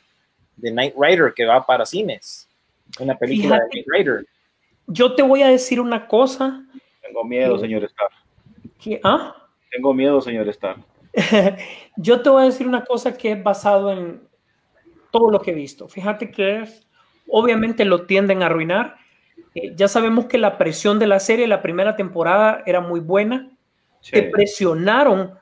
de 0.56 0.70
Knight 0.70 0.94
Rider 0.98 1.32
que 1.34 1.44
va 1.44 1.64
para 1.64 1.86
cines. 1.86 2.48
Una 3.00 3.16
película 3.16 3.56
Fíjate. 3.56 3.78
de 3.78 3.84
Knight 3.84 3.86
Rider. 4.06 4.26
Yo 4.86 5.14
te 5.14 5.22
voy 5.22 5.42
a 5.42 5.48
decir 5.48 5.80
una 5.80 6.06
cosa 6.06 6.64
Tengo 7.02 7.24
miedo, 7.24 7.58
señor 7.58 7.84
Star. 7.84 8.08
que, 8.78 9.00
¿ah? 9.02 9.34
Tengo 9.70 9.92
miedo, 9.92 10.20
señor 10.20 10.48
Star. 10.48 10.76
Yo 11.96 12.22
te 12.22 12.30
voy 12.30 12.42
a 12.42 12.46
decir 12.46 12.66
una 12.68 12.84
cosa 12.84 13.16
que 13.16 13.32
es 13.32 13.42
basado 13.42 13.92
en 13.92 14.20
todo 15.10 15.30
lo 15.30 15.40
que 15.40 15.50
he 15.50 15.54
visto. 15.54 15.88
Fíjate 15.88 16.30
que 16.30 16.60
es, 16.60 16.86
obviamente 17.28 17.84
lo 17.84 18.06
tienden 18.06 18.42
a 18.42 18.46
arruinar. 18.46 18.96
Eh, 19.54 19.72
ya 19.74 19.88
sabemos 19.88 20.26
que 20.26 20.38
la 20.38 20.58
presión 20.58 20.98
de 20.98 21.06
la 21.06 21.20
serie, 21.20 21.46
la 21.46 21.62
primera 21.62 21.96
temporada 21.96 22.62
era 22.66 22.80
muy 22.80 23.00
buena. 23.00 23.50
Sí. 24.00 24.12
Te 24.12 24.22
presionaron, 24.24 25.32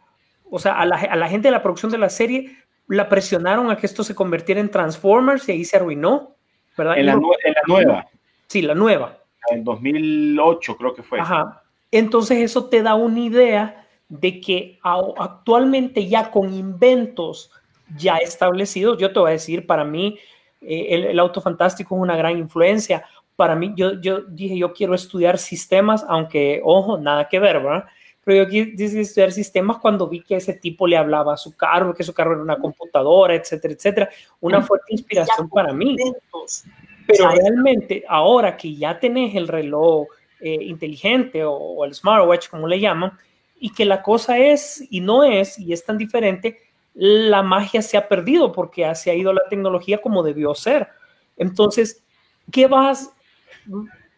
o 0.51 0.59
sea, 0.59 0.79
a 0.79 0.87
la, 0.87 0.97
a 0.97 1.17
la 1.17 1.29
gente 1.29 1.49
de 1.49 1.53
la 1.53 1.63
producción 1.63 1.91
de 1.91 1.99
la 1.99 2.09
serie 2.09 2.57
la 2.89 3.09
presionaron 3.09 3.71
a 3.71 3.77
que 3.77 3.87
esto 3.87 4.05
se 4.05 4.15
convirtiera 4.15 4.61
en 4.61 4.71
Transformers 4.71 5.49
y 5.49 5.53
ahí 5.53 5.65
se 5.65 5.77
arruinó, 5.77 6.35
¿verdad? 6.77 6.99
En 6.99 7.07
la, 7.07 7.13
en 7.13 7.21
la 7.21 7.63
nueva, 7.67 8.07
sí, 8.47 8.63
la 8.63 8.75
nueva. 8.75 9.19
en 9.51 9.65
2008 9.65 10.77
creo 10.77 10.95
que 10.95 11.03
fue. 11.03 11.21
Ajá. 11.21 11.63
Entonces 11.91 12.39
eso 12.39 12.69
te 12.69 12.83
da 12.83 12.95
una 12.95 13.21
idea 13.21 13.87
de 14.09 14.41
que 14.41 14.79
actualmente 14.83 16.07
ya 16.09 16.31
con 16.31 16.53
inventos 16.53 17.51
ya 17.97 18.17
establecidos, 18.17 18.99
yo 18.99 19.13
te 19.13 19.21
voy 19.21 19.31
a 19.31 19.33
decir, 19.33 19.67
para 19.67 19.85
mí 19.85 20.19
eh, 20.61 20.87
el, 20.91 21.05
el 21.05 21.19
auto 21.19 21.41
fantástico 21.41 21.95
es 21.95 22.03
una 22.03 22.17
gran 22.17 22.37
influencia. 22.39 23.05
Para 23.37 23.55
mí, 23.55 23.73
yo, 23.77 24.01
yo 24.01 24.23
dije, 24.23 24.57
yo 24.57 24.73
quiero 24.73 24.95
estudiar 24.95 25.39
sistemas, 25.39 26.05
aunque, 26.09 26.61
ojo, 26.65 26.99
nada 26.99 27.29
que 27.29 27.39
ver, 27.39 27.61
¿verdad? 27.61 27.85
Pero 28.25 28.45
yo 28.45 28.49
quise 28.49 29.01
estudiar 29.01 29.33
sistemas 29.33 29.79
cuando 29.79 30.09
vi 30.09 30.23
que 30.23 30.37
ese 30.37 30.55
tipo 30.55 30.87
le 30.87 30.97
hablaba 30.97 31.35
a 31.35 31.37
su 31.37 31.57
carro, 31.57 31.95
que 31.95 32.03
su 32.03 32.15
carro 32.15 32.33
era 32.33 32.43
una 32.43 32.59
computadora, 32.59 33.35
etcétera, 33.35 33.75
etcétera. 33.75 34.09
Una 34.41 34.63
fuerte 34.63 34.87
inspiración 34.93 35.49
para 35.49 35.73
mí. 35.73 35.97
Pero 37.07 37.29
realmente, 37.29 38.05
ahora 38.09 38.57
que 38.57 38.75
ya 38.75 38.99
tenés 38.99 39.35
el 39.35 39.47
reloj 39.47 40.07
eh, 40.41 40.59
inteligente 40.63 41.45
o, 41.45 41.53
o 41.53 41.85
el 41.85 41.95
smartwatch, 41.95 42.49
como 42.49 42.67
le 42.67 42.81
llaman, 42.81 43.13
y 43.61 43.71
que 43.71 43.85
la 43.85 44.03
cosa 44.03 44.39
es 44.39 44.83
y 44.91 45.01
no 45.01 45.25
es, 45.25 45.59
y 45.59 45.73
es 45.73 45.85
tan 45.85 45.99
diferente, 45.99 46.59
la 46.95 47.43
magia 47.43 47.83
se 47.83 47.97
ha 47.97 48.09
perdido 48.09 48.53
porque 48.53 48.95
se 48.95 49.11
ha 49.11 49.15
ido 49.15 49.33
la 49.33 49.49
tecnología 49.51 50.01
como 50.01 50.23
debió 50.23 50.55
ser. 50.55 50.89
Entonces, 51.37 52.05
¿qué 52.51 52.67
vas? 52.67 53.13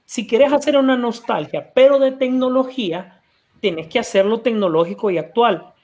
Si 0.05 0.27
quieres 0.27 0.53
hacer 0.53 0.77
una 0.77 0.97
nostalgia, 0.97 1.73
pero 1.75 1.99
de 1.99 2.13
tecnología, 2.13 3.16
tienes 3.67 3.89
que 3.89 3.99
hacerlo 3.99 4.43
tecnológico 4.43 5.11
y 5.11 5.19
actual. 5.19 5.75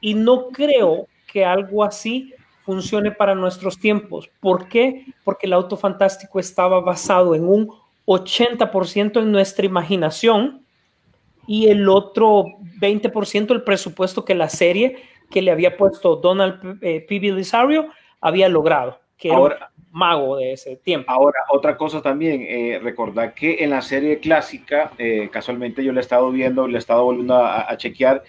Y 0.00 0.14
no 0.14 0.48
creo 0.48 1.06
que 1.30 1.44
algo 1.44 1.84
así 1.84 2.32
funcione 2.64 3.10
para 3.10 3.34
nuestros 3.34 3.78
tiempos. 3.78 4.30
¿Por 4.40 4.68
qué? 4.68 5.04
Porque 5.22 5.46
el 5.46 5.52
auto 5.52 5.76
fantástico 5.76 6.40
estaba 6.40 6.80
basado 6.80 7.34
en 7.34 7.46
un 7.46 7.70
80% 8.06 9.20
en 9.20 9.30
nuestra 9.30 9.66
imaginación 9.66 10.64
y 11.46 11.68
el 11.68 11.90
otro 11.90 12.46
20% 12.80 13.50
el 13.50 13.62
presupuesto 13.62 14.24
que 14.24 14.34
la 14.34 14.48
serie 14.48 14.96
que 15.30 15.42
le 15.42 15.50
había 15.50 15.76
puesto 15.76 16.16
Donald 16.16 16.78
eh, 16.82 17.04
P. 17.06 17.20
Belisario 17.20 17.88
había 18.18 18.48
logrado, 18.48 18.98
Ahora- 19.30 19.70
mago 19.96 20.36
de 20.36 20.52
ese 20.52 20.76
tiempo. 20.76 21.08
Ahora, 21.08 21.38
otra 21.50 21.76
cosa 21.76 22.02
también, 22.02 22.42
eh, 22.48 22.80
recordar 22.82 23.32
que 23.34 23.62
en 23.62 23.70
la 23.70 23.80
serie 23.82 24.18
clásica, 24.18 24.90
eh, 24.98 25.28
casualmente 25.30 25.84
yo 25.84 25.92
la 25.92 26.00
he 26.00 26.02
estado 26.02 26.30
viendo, 26.32 26.66
le 26.66 26.76
he 26.76 26.78
estado 26.78 27.04
volviendo 27.04 27.36
a, 27.36 27.70
a 27.70 27.76
chequear, 27.76 28.24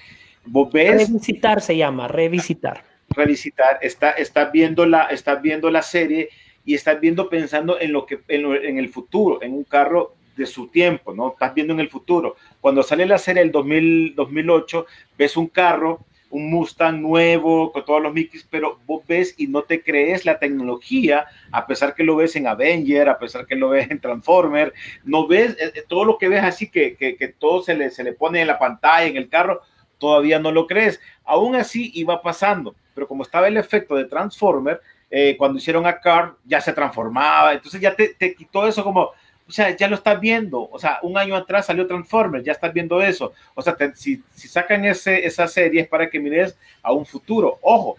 vos 0.46 0.72
ves, 0.72 1.16
Revisitar 1.20 1.62
se 1.62 1.78
llama, 1.78 2.08
revisitar. 2.08 2.84
revisitar, 3.10 3.80
está, 3.82 4.12
estás, 4.12 4.52
viendo 4.52 4.86
la, 4.86 5.06
estás 5.06 5.42
viendo 5.42 5.70
la 5.72 5.82
serie 5.82 6.30
y 6.66 6.76
estás 6.76 7.00
viendo 7.00 7.30
pensando 7.30 7.80
en, 7.80 7.94
lo 7.94 8.06
que, 8.06 8.20
en, 8.28 8.42
lo- 8.44 8.56
en 8.56 8.78
el 8.78 8.90
futuro, 8.90 9.42
en 9.42 9.54
un 9.54 9.64
carro 9.64 10.16
de 10.36 10.46
su 10.46 10.68
tiempo, 10.68 11.14
¿no? 11.14 11.30
Estás 11.30 11.54
viendo 11.54 11.74
en 11.74 11.80
el 11.80 11.90
futuro. 11.90 12.36
Cuando 12.62 12.84
sale 12.84 13.06
la 13.06 13.18
serie 13.18 13.42
del 13.44 13.52
2000, 13.52 14.14
2008, 14.16 14.86
ves 15.18 15.36
un 15.38 15.48
carro, 15.48 16.06
un 16.30 16.50
Mustang 16.50 17.02
nuevo, 17.02 17.72
con 17.72 17.86
todos 17.86 18.02
los 18.02 18.14
Mickeys, 18.14 18.48
pero 18.50 18.80
vos 18.86 19.04
ves 19.08 19.36
y 19.38 19.48
no 19.48 19.64
te 19.64 19.82
crees 19.82 20.26
la 20.26 20.40
tecnología, 20.40 21.26
a 21.52 21.66
pesar 21.68 21.96
que 21.96 22.04
lo 22.04 22.16
ves 22.16 22.36
en 22.36 22.48
Avenger, 22.48 23.10
a 23.10 23.20
pesar 23.20 23.46
que 23.46 23.56
lo 23.56 23.70
ves 23.70 23.90
en 23.90 24.00
Transformer, 24.00 24.74
no 25.04 25.28
ves 25.28 25.58
eh, 25.60 25.72
eh, 25.76 25.84
todo 25.88 26.06
lo 26.06 26.18
que 26.18 26.30
ves 26.30 26.44
así 26.44 26.70
que, 26.70 26.96
que, 26.96 27.16
que 27.16 27.30
todo 27.30 27.64
se 27.64 27.76
le, 27.76 27.90
se 27.90 28.04
le 28.04 28.14
pone 28.14 28.42
en 28.42 28.48
la 28.48 28.60
pantalla, 28.60 29.08
en 29.08 29.18
el 29.18 29.30
carro, 29.30 29.62
todavía 29.98 30.40
no 30.40 30.52
lo 30.52 30.68
crees. 30.68 31.00
Aún 31.24 31.56
así 31.56 31.92
iba 31.96 32.22
pasando, 32.22 32.76
pero 32.94 33.08
como 33.08 33.24
estaba 33.24 33.48
el 33.48 33.58
efecto 33.58 33.96
de 33.96 34.06
Transformer, 34.06 34.82
eh, 35.10 35.36
cuando 35.38 35.58
hicieron 35.58 35.86
a 35.86 36.00
Car 36.00 36.34
ya 36.44 36.60
se 36.60 36.74
transformaba, 36.74 37.54
entonces 37.54 37.80
ya 37.80 37.96
te, 37.96 38.10
te 38.10 38.36
quitó 38.36 38.68
eso 38.68 38.84
como, 38.84 39.12
o 39.48 39.52
sea, 39.52 39.76
ya 39.76 39.88
lo 39.88 39.96
estás 39.96 40.20
viendo, 40.20 40.68
o 40.70 40.78
sea, 40.80 41.00
un 41.04 41.18
año 41.18 41.36
atrás 41.36 41.66
salió 41.68 41.88
Transformers, 41.88 42.44
ya 42.44 42.52
estás 42.52 42.74
viendo 42.74 43.02
eso, 43.02 43.34
o 43.56 43.62
sea, 43.62 43.76
te- 43.76 43.96
si, 43.96 44.22
si 44.34 44.48
sacan 44.48 44.84
ese, 44.86 45.26
esa 45.26 45.48
serie 45.48 45.82
es 45.82 45.88
para 45.88 46.10
que 46.10 46.20
mires 46.20 46.58
a 46.84 46.92
un 46.92 47.06
futuro, 47.06 47.58
ojo, 47.62 47.96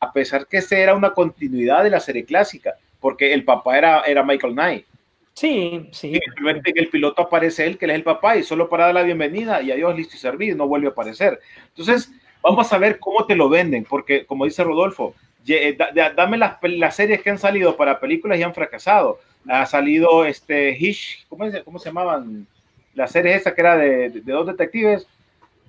a 0.00 0.12
pesar 0.12 0.46
que 0.46 0.58
ese 0.58 0.80
era 0.80 0.94
una 0.94 1.10
continuidad 1.12 1.82
de 1.84 1.90
la 1.90 2.00
serie 2.00 2.24
clásica, 2.24 2.74
porque 3.00 3.32
el 3.34 3.44
papá 3.44 3.76
era, 3.78 4.02
era 4.02 4.22
Michael 4.22 4.52
Knight, 4.54 4.86
Sí, 5.34 5.88
sí. 5.92 6.12
en 6.14 6.48
el, 6.48 6.62
el 6.64 6.88
piloto 6.88 7.22
aparece 7.22 7.66
él, 7.66 7.76
que 7.76 7.86
él 7.86 7.90
es 7.90 7.96
el 7.96 8.04
papá, 8.04 8.36
y 8.36 8.44
solo 8.44 8.68
para 8.68 8.84
dar 8.86 8.94
la 8.94 9.02
bienvenida 9.02 9.60
y 9.62 9.72
adiós, 9.72 9.96
listo 9.96 10.14
y 10.14 10.18
servido, 10.20 10.56
no 10.56 10.68
vuelve 10.68 10.86
a 10.86 10.90
aparecer. 10.90 11.40
Entonces, 11.70 12.12
vamos 12.40 12.72
a 12.72 12.78
ver 12.78 13.00
cómo 13.00 13.26
te 13.26 13.34
lo 13.34 13.48
venden, 13.48 13.82
porque 13.84 14.26
como 14.26 14.44
dice 14.44 14.62
Rodolfo, 14.62 15.14
eh, 15.48 15.74
da- 15.76 15.90
da- 15.92 16.10
dame 16.10 16.38
las, 16.38 16.58
las 16.62 16.94
series 16.94 17.20
que 17.20 17.30
han 17.30 17.38
salido 17.38 17.76
para 17.76 17.98
películas 17.98 18.38
y 18.38 18.44
han 18.44 18.54
fracasado. 18.54 19.18
Ha 19.48 19.66
salido 19.66 20.24
este 20.24 20.70
Hish, 20.78 21.26
¿cómo, 21.28 21.44
es- 21.44 21.62
cómo 21.62 21.78
se 21.78 21.86
llamaban? 21.90 22.46
La 22.94 23.06
serie 23.06 23.34
esa 23.34 23.54
que 23.54 23.60
era 23.60 23.76
de, 23.76 24.08
de- 24.10 24.20
de 24.20 24.32
dos 24.32 24.46
detectives. 24.46 25.06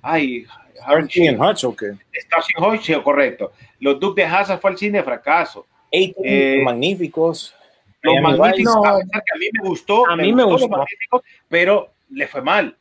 Ay, 0.02 0.46
Starsky 0.76 1.26
and 1.28 1.40
Hutch, 1.42 1.64
ok. 1.64 1.82
Starsky 2.14 2.52
and 2.56 2.66
Hutch, 2.66 3.02
correcto. 3.02 3.52
Los 3.80 3.98
Duke 3.98 4.22
de 4.22 4.26
Hazard 4.28 4.60
fue 4.60 4.70
al 4.70 4.78
cine 4.78 5.02
fracaso. 5.02 5.66
Eh, 5.90 6.60
magníficos. 6.64 7.54
Los 8.02 8.14
Miami 8.14 8.38
magníficos, 8.38 8.74
Vice. 8.76 8.88
a 8.88 8.96
pesar 8.98 9.22
que 9.24 9.34
a 9.34 9.38
mí 9.38 9.46
me 9.52 9.68
gustó, 9.68 10.06
A 10.08 10.16
mí 10.16 10.32
me 10.32 10.44
gustó. 10.44 10.68
Magníficos, 10.68 11.22
pero 11.48 11.92
le 12.10 12.26
fue 12.28 12.42
mal. 12.42 12.76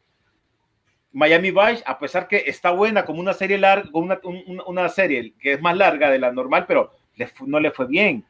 Miami 1.12 1.52
Vice, 1.52 1.82
a 1.86 1.98
pesar 1.98 2.28
que 2.28 2.44
está 2.46 2.72
buena 2.72 3.06
como 3.06 3.20
una 3.22 3.34
serie 3.34 3.58
larga, 3.58 3.90
como 3.92 4.06
una, 4.06 4.20
un- 4.24 4.62
una 4.68 4.90
serie 4.90 5.34
que 5.40 5.54
es 5.54 5.62
más 5.62 5.76
larga 5.78 6.10
de 6.12 6.20
la 6.20 6.32
normal, 6.32 6.66
pero 6.68 6.92
le 7.16 7.30
no 7.46 7.60
le 7.60 7.72
fue 7.72 7.88
bien. 7.88 8.24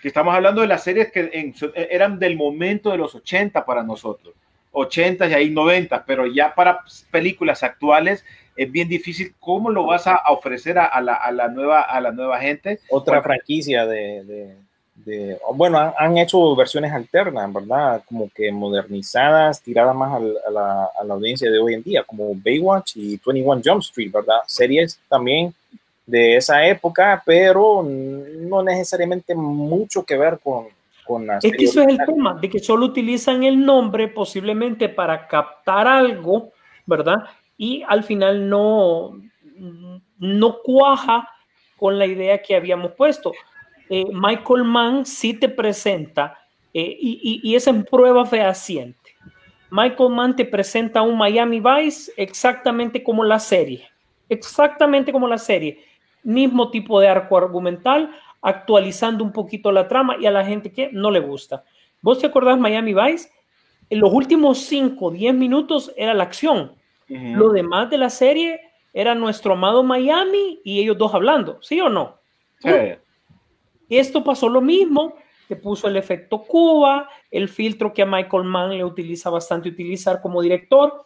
Que 0.00 0.08
estamos 0.08 0.34
hablando 0.34 0.60
de 0.60 0.66
las 0.68 0.84
series 0.84 1.10
que 1.10 1.30
en 1.32 1.54
su- 1.54 1.72
eran 1.74 2.18
del 2.18 2.36
momento 2.36 2.90
de 2.90 2.98
los 2.98 3.14
80 3.14 3.64
para 3.64 3.82
nosotros, 3.82 4.34
80 4.72 5.26
y 5.28 5.34
ahí 5.34 5.50
90, 5.50 6.04
pero 6.04 6.26
ya 6.26 6.54
para 6.54 6.80
películas 7.10 7.62
actuales 7.62 8.24
es 8.56 8.70
bien 8.70 8.88
difícil. 8.88 9.34
¿Cómo 9.40 9.70
lo 9.70 9.84
vas 9.86 10.06
a, 10.06 10.20
ofrecer 10.28 10.78
a, 10.78 10.84
a 10.86 11.00
la, 11.00 11.14
a 11.14 11.30
la 11.32 11.48
nueva, 11.48 11.82
a 11.82 12.00
la 12.00 12.10
nueva 12.12 12.38
gente? 12.40 12.78
Otra 12.90 13.22
franquicia 13.22 13.86
de, 13.86 14.24
de- 14.24 14.56
de- 14.96 15.38
bueno, 15.54 15.78
han, 15.78 15.92
han 15.98 16.16
hecho 16.18 16.54
versiones 16.56 16.90
alternas, 16.92 17.52
¿verdad? 17.52 18.02
Como 18.06 18.30
que 18.34 18.50
modernizadas, 18.52 19.60
tiradas 19.62 19.94
más 19.94 20.14
al- 20.14 20.36
a, 20.46 20.50
la, 20.50 20.84
a 21.00 21.04
la 21.04 21.14
audiencia 21.14 21.50
de 21.50 21.58
hoy 21.58 21.74
en 21.74 21.82
día, 21.82 22.02
como 22.02 22.34
Baywatch 22.34 22.96
y 22.96 23.20
21 23.24 23.60
Jump 23.64 23.80
Street, 23.82 24.10
¿verdad? 24.12 24.38
Series 24.46 24.98
también 25.08 25.52
de 26.06 26.36
esa 26.36 26.64
época, 26.64 27.20
pero 27.26 27.82
no 27.82 28.62
necesariamente 28.62 29.34
mucho 29.34 30.04
que 30.04 30.16
ver 30.16 30.38
con, 30.38 30.68
con 31.04 31.26
la 31.26 31.38
Es 31.42 31.52
que 31.52 31.64
eso 31.64 31.82
es 31.82 31.88
el 31.88 31.98
tema, 32.06 32.34
de 32.40 32.48
que 32.48 32.60
solo 32.60 32.86
utilizan 32.86 33.42
el 33.42 33.64
nombre 33.64 34.06
posiblemente 34.06 34.88
para 34.88 35.26
captar 35.26 35.88
algo, 35.88 36.52
¿verdad? 36.86 37.16
Y 37.58 37.82
al 37.88 38.04
final 38.04 38.48
no, 38.48 39.20
no 40.18 40.58
cuaja 40.62 41.28
con 41.76 41.98
la 41.98 42.06
idea 42.06 42.40
que 42.40 42.54
habíamos 42.54 42.92
puesto. 42.92 43.32
Eh, 43.90 44.04
Michael 44.12 44.64
Mann 44.64 45.04
sí 45.04 45.34
te 45.34 45.48
presenta, 45.48 46.38
eh, 46.72 46.96
y, 47.00 47.40
y, 47.42 47.50
y 47.50 47.56
es 47.56 47.66
en 47.66 47.84
prueba 47.84 48.24
fehaciente. 48.24 49.10
Michael 49.70 50.10
Mann 50.10 50.36
te 50.36 50.44
presenta 50.44 51.02
un 51.02 51.18
Miami 51.18 51.60
Vice 51.60 52.12
exactamente 52.16 53.02
como 53.02 53.24
la 53.24 53.40
serie. 53.40 53.88
exactamente 54.28 55.12
como 55.12 55.28
la 55.28 55.38
serie, 55.38 55.84
mismo 56.26 56.70
tipo 56.70 57.00
de 57.00 57.08
arco 57.08 57.38
argumental, 57.38 58.10
actualizando 58.42 59.24
un 59.24 59.32
poquito 59.32 59.72
la 59.72 59.88
trama 59.88 60.16
y 60.20 60.26
a 60.26 60.30
la 60.30 60.44
gente 60.44 60.72
que 60.72 60.90
no 60.92 61.10
le 61.10 61.20
gusta. 61.20 61.64
¿Vos 62.02 62.18
te 62.18 62.26
acordás 62.26 62.58
Miami 62.58 62.94
Vice? 62.94 63.30
En 63.88 64.00
los 64.00 64.12
últimos 64.12 64.58
5, 64.58 65.12
10 65.12 65.34
minutos 65.34 65.92
era 65.96 66.14
la 66.14 66.24
acción. 66.24 66.72
Lo 67.08 67.50
demás 67.50 67.88
de 67.88 67.98
la 67.98 68.10
serie 68.10 68.60
era 68.92 69.14
nuestro 69.14 69.52
amado 69.52 69.84
Miami 69.84 70.60
y 70.64 70.80
ellos 70.80 70.98
dos 70.98 71.14
hablando, 71.14 71.58
¿sí 71.62 71.80
o 71.80 71.88
no? 71.88 72.16
Sí. 72.58 72.70
Esto 73.88 74.24
pasó 74.24 74.48
lo 74.48 74.60
mismo, 74.60 75.14
que 75.46 75.54
puso 75.54 75.86
el 75.86 75.96
efecto 75.96 76.42
Cuba, 76.42 77.08
el 77.30 77.48
filtro 77.48 77.92
que 77.92 78.02
a 78.02 78.06
Michael 78.06 78.42
Mann 78.42 78.76
le 78.76 78.84
utiliza 78.84 79.30
bastante 79.30 79.68
utilizar 79.68 80.20
como 80.20 80.42
director, 80.42 81.04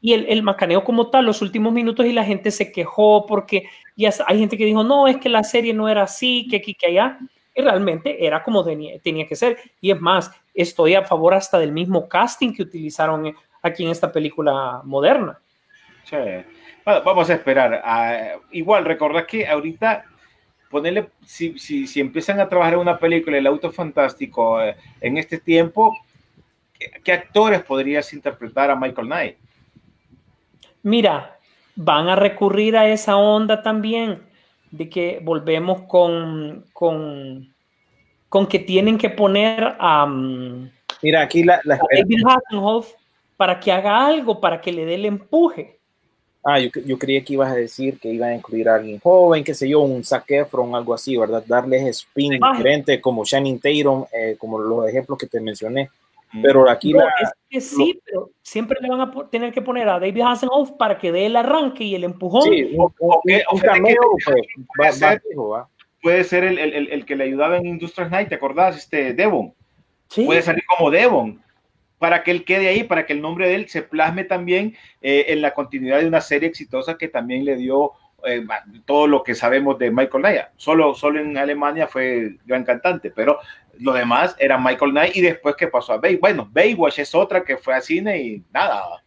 y 0.00 0.12
el, 0.12 0.26
el, 0.28 0.42
macaneo 0.42 0.84
como 0.84 1.10
tal, 1.10 1.26
los 1.26 1.42
últimos 1.42 1.72
minutos 1.72 2.06
y 2.06 2.12
la 2.12 2.24
gente 2.24 2.50
se 2.50 2.72
quejó 2.72 3.26
porque 3.26 3.68
ya 3.96 4.12
hay 4.26 4.38
gente 4.38 4.56
que 4.56 4.64
dijo, 4.64 4.84
no, 4.84 5.08
es 5.08 5.16
que 5.16 5.28
la 5.28 5.42
serie 5.42 5.72
no 5.72 5.88
era 5.88 6.02
así, 6.02 6.46
que 6.50 6.56
aquí, 6.56 6.74
que 6.74 6.86
allá, 6.86 7.18
y 7.54 7.62
realmente 7.62 8.24
era 8.24 8.42
como 8.42 8.62
tenía, 8.64 8.98
tenía 9.00 9.26
que 9.26 9.34
ser. 9.34 9.58
Y 9.80 9.90
es 9.90 10.00
más, 10.00 10.30
estoy 10.54 10.94
a 10.94 11.04
favor 11.04 11.34
hasta 11.34 11.58
del 11.58 11.72
mismo 11.72 12.06
casting 12.06 12.52
que 12.52 12.62
utilizaron 12.62 13.34
aquí 13.62 13.84
en 13.84 13.90
esta 13.90 14.12
película 14.12 14.82
moderna. 14.84 15.38
Sí. 16.04 16.16
Bueno, 16.84 17.02
vamos 17.02 17.30
a 17.30 17.34
esperar. 17.34 17.82
Uh, 17.82 18.42
igual, 18.52 18.84
recordad 18.84 19.26
que 19.26 19.46
ahorita 19.46 20.04
ponerle, 20.70 21.08
si, 21.24 21.58
si, 21.58 21.86
si, 21.86 22.00
empiezan 22.00 22.38
a 22.38 22.48
trabajar 22.48 22.74
en 22.74 22.80
una 22.80 22.98
película, 22.98 23.38
El 23.38 23.46
Auto 23.46 23.72
Fantástico, 23.72 24.62
eh, 24.62 24.76
en 25.00 25.16
este 25.16 25.38
tiempo, 25.38 25.96
¿qué, 26.78 26.90
¿qué, 27.02 27.12
actores 27.12 27.62
podrías 27.62 28.12
interpretar 28.12 28.70
a 28.70 28.76
Michael 28.76 29.06
Knight? 29.06 29.36
Mira, 30.86 31.36
van 31.74 32.08
a 32.08 32.14
recurrir 32.14 32.76
a 32.76 32.88
esa 32.88 33.16
onda 33.16 33.60
también 33.60 34.22
de 34.70 34.88
que 34.88 35.18
volvemos 35.20 35.82
con, 35.88 36.64
con, 36.72 37.52
con 38.28 38.46
que 38.46 38.60
tienen 38.60 38.96
que 38.96 39.10
poner 39.10 39.74
a... 39.80 40.04
Um, 40.04 40.70
Mira, 41.02 41.22
aquí 41.22 41.42
la... 41.42 41.60
la 41.64 41.80
para 43.36 43.58
que 43.58 43.72
haga 43.72 44.06
algo, 44.06 44.40
para 44.40 44.60
que 44.60 44.70
le 44.70 44.84
dé 44.84 44.94
el 44.94 45.06
empuje. 45.06 45.80
Ah, 46.44 46.60
yo, 46.60 46.70
yo, 46.84 46.96
creía 46.96 47.24
que 47.24 47.32
ibas 47.32 47.50
a 47.50 47.56
decir 47.56 47.98
que 47.98 48.08
iban 48.08 48.30
a 48.30 48.36
incluir 48.36 48.68
a 48.68 48.76
alguien 48.76 49.00
joven, 49.00 49.42
qué 49.42 49.54
sé 49.54 49.68
yo, 49.68 49.80
un 49.80 50.04
Zac 50.04 50.30
Efron, 50.30 50.76
algo 50.76 50.94
así, 50.94 51.16
¿verdad? 51.16 51.42
Darles 51.44 51.84
spin 51.96 52.38
diferente, 52.38 53.00
como 53.00 53.24
Shannon 53.24 53.58
Tatum, 53.58 54.04
eh, 54.12 54.36
como 54.38 54.60
los 54.60 54.88
ejemplos 54.88 55.18
que 55.18 55.26
te 55.26 55.40
mencioné. 55.40 55.90
Pero 56.42 56.68
aquí 56.68 56.92
No, 56.92 57.00
la, 57.00 57.12
es 57.22 57.32
que 57.48 57.60
sí, 57.60 58.00
pero 58.04 58.30
siempre 58.42 58.78
le 58.80 58.88
van 58.88 59.00
a 59.00 59.12
tener 59.30 59.52
que 59.52 59.62
poner 59.62 59.88
a 59.88 59.98
David 59.98 60.20
Hasselhoff 60.22 60.72
para 60.72 60.98
que 60.98 61.12
dé 61.12 61.26
el 61.26 61.36
arranque 61.36 61.84
y 61.84 61.94
el 61.94 62.04
empujón. 62.04 62.42
sí, 62.42 62.74
o 62.76 62.88
que- 62.90 62.94
o 63.04 63.20
que- 63.22 63.42
pues, 63.50 63.62
puede 64.76 64.88
va- 64.90 64.92
ser- 64.92 65.22
¿va? 65.36 65.68
Puede 66.02 66.24
ser 66.24 66.44
el, 66.44 66.58
el, 66.58 66.72
el, 66.72 66.88
el 66.92 67.04
que 67.04 67.16
le 67.16 67.24
ayudaba 67.24 67.56
en 67.56 67.66
Industrial 67.66 68.10
Night, 68.10 68.28
¿te 68.28 68.34
acordás? 68.36 68.76
Este 68.76 69.12
Devon. 69.14 69.52
Sí. 70.08 70.24
Puede 70.24 70.42
salir 70.42 70.62
como 70.66 70.90
Devon. 70.90 71.42
Para 71.98 72.22
que 72.22 72.30
él 72.30 72.44
quede 72.44 72.68
ahí, 72.68 72.84
para 72.84 73.06
que 73.06 73.14
el 73.14 73.22
nombre 73.22 73.48
de 73.48 73.54
él 73.54 73.68
se 73.68 73.80
plasme 73.82 74.22
también 74.24 74.76
eh, 75.00 75.24
en 75.28 75.40
la 75.40 75.54
continuidad 75.54 75.98
de 76.00 76.06
una 76.06 76.20
serie 76.20 76.48
exitosa 76.48 76.98
que 76.98 77.08
también 77.08 77.44
le 77.44 77.56
dio 77.56 77.92
eh, 78.24 78.44
todo 78.84 79.06
lo 79.06 79.22
que 79.22 79.34
sabemos 79.34 79.78
de 79.78 79.90
Michael 79.90 80.22
Knight. 80.22 80.40
Solo, 80.56 80.94
solo 80.94 81.20
en 81.20 81.36
Alemania 81.36 81.86
fue 81.86 82.36
gran 82.44 82.64
cantante, 82.64 83.10
pero 83.10 83.38
lo 83.78 83.92
demás 83.92 84.34
era 84.38 84.58
Michael 84.58 84.92
Knight 84.92 85.16
y 85.16 85.20
después 85.20 85.54
que 85.56 85.68
pasó 85.68 85.92
a 85.92 85.98
Bay. 85.98 86.16
Bueno, 86.16 86.48
Baywatch 86.50 86.98
es 87.00 87.14
otra 87.14 87.44
que 87.44 87.56
fue 87.56 87.74
a 87.74 87.80
cine 87.80 88.20
y 88.20 88.42
nada. 88.52 89.02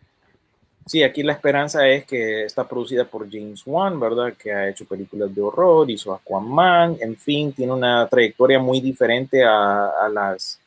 Sí, 0.86 1.04
aquí 1.04 1.22
la 1.22 1.34
esperanza 1.34 1.88
es 1.88 2.06
que 2.06 2.46
está 2.46 2.68
producida 2.68 3.06
por 3.06 3.30
James 3.30 3.62
Wan, 3.66 4.00
¿verdad? 4.00 4.34
Que 4.34 4.52
ha 4.52 4.70
hecho 4.70 4.86
películas 4.86 5.34
de 5.36 5.40
horror, 5.40 5.90
hizo 5.90 6.14
Aquaman, 6.14 6.98
en 7.00 7.16
fin, 7.16 7.54
tiene 7.54 7.74
una 7.74 8.08
trayectoria 8.08 8.58
muy 8.58 8.82
diferente 8.82 9.44
a, 9.44 9.90
a 9.90 10.10
las, 10.10 10.59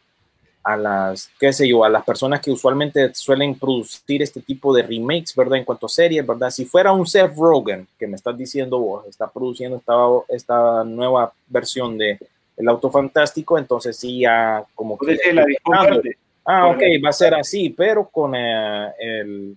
a 0.65 0.77
las, 0.77 1.29
qué 1.41 1.53
sé 1.53 1.69
yo, 1.69 1.85
a 1.85 1.89
las 1.89 2.05
personas 2.05 2.41
que 2.41 2.51
usualmente 2.51 3.13
suelen 3.15 3.57
producir 3.59 4.23
este 4.23 4.41
tipo 4.41 4.73
de 4.73 4.83
remakes, 4.83 5.35
¿verdad? 5.35 5.59
En 5.59 5.65
cuanto 5.65 5.87
a 5.87 5.89
series, 5.89 6.25
¿verdad? 6.27 6.51
Si 6.51 6.65
fuera 6.65 6.93
un 6.93 7.07
Seth 7.07 7.35
Rogen, 7.37 7.87
que 7.99 8.07
me 8.07 8.17
estás 8.17 8.37
diciendo 8.39 8.79
vos, 8.79 9.05
está 9.07 9.29
produciendo 9.29 9.77
esta, 9.79 9.95
esta 10.29 10.85
nueva 10.85 11.33
versión 11.49 11.99
de 11.99 12.17
El 12.57 12.69
Auto 12.69 12.91
Fantástico, 12.91 13.59
entonces 13.59 13.97
sí 13.97 14.21
ya 14.21 14.65
como 14.75 14.97
que... 14.99 15.19
La 15.35 15.83
verde. 15.83 16.17
Ah, 16.45 16.69
ok, 16.69 16.83
va 17.05 17.11
a 17.11 17.13
ser 17.13 17.35
así, 17.35 17.71
pero 17.71 18.09
con 18.09 18.35
eh, 18.35 18.91
el, 19.01 19.57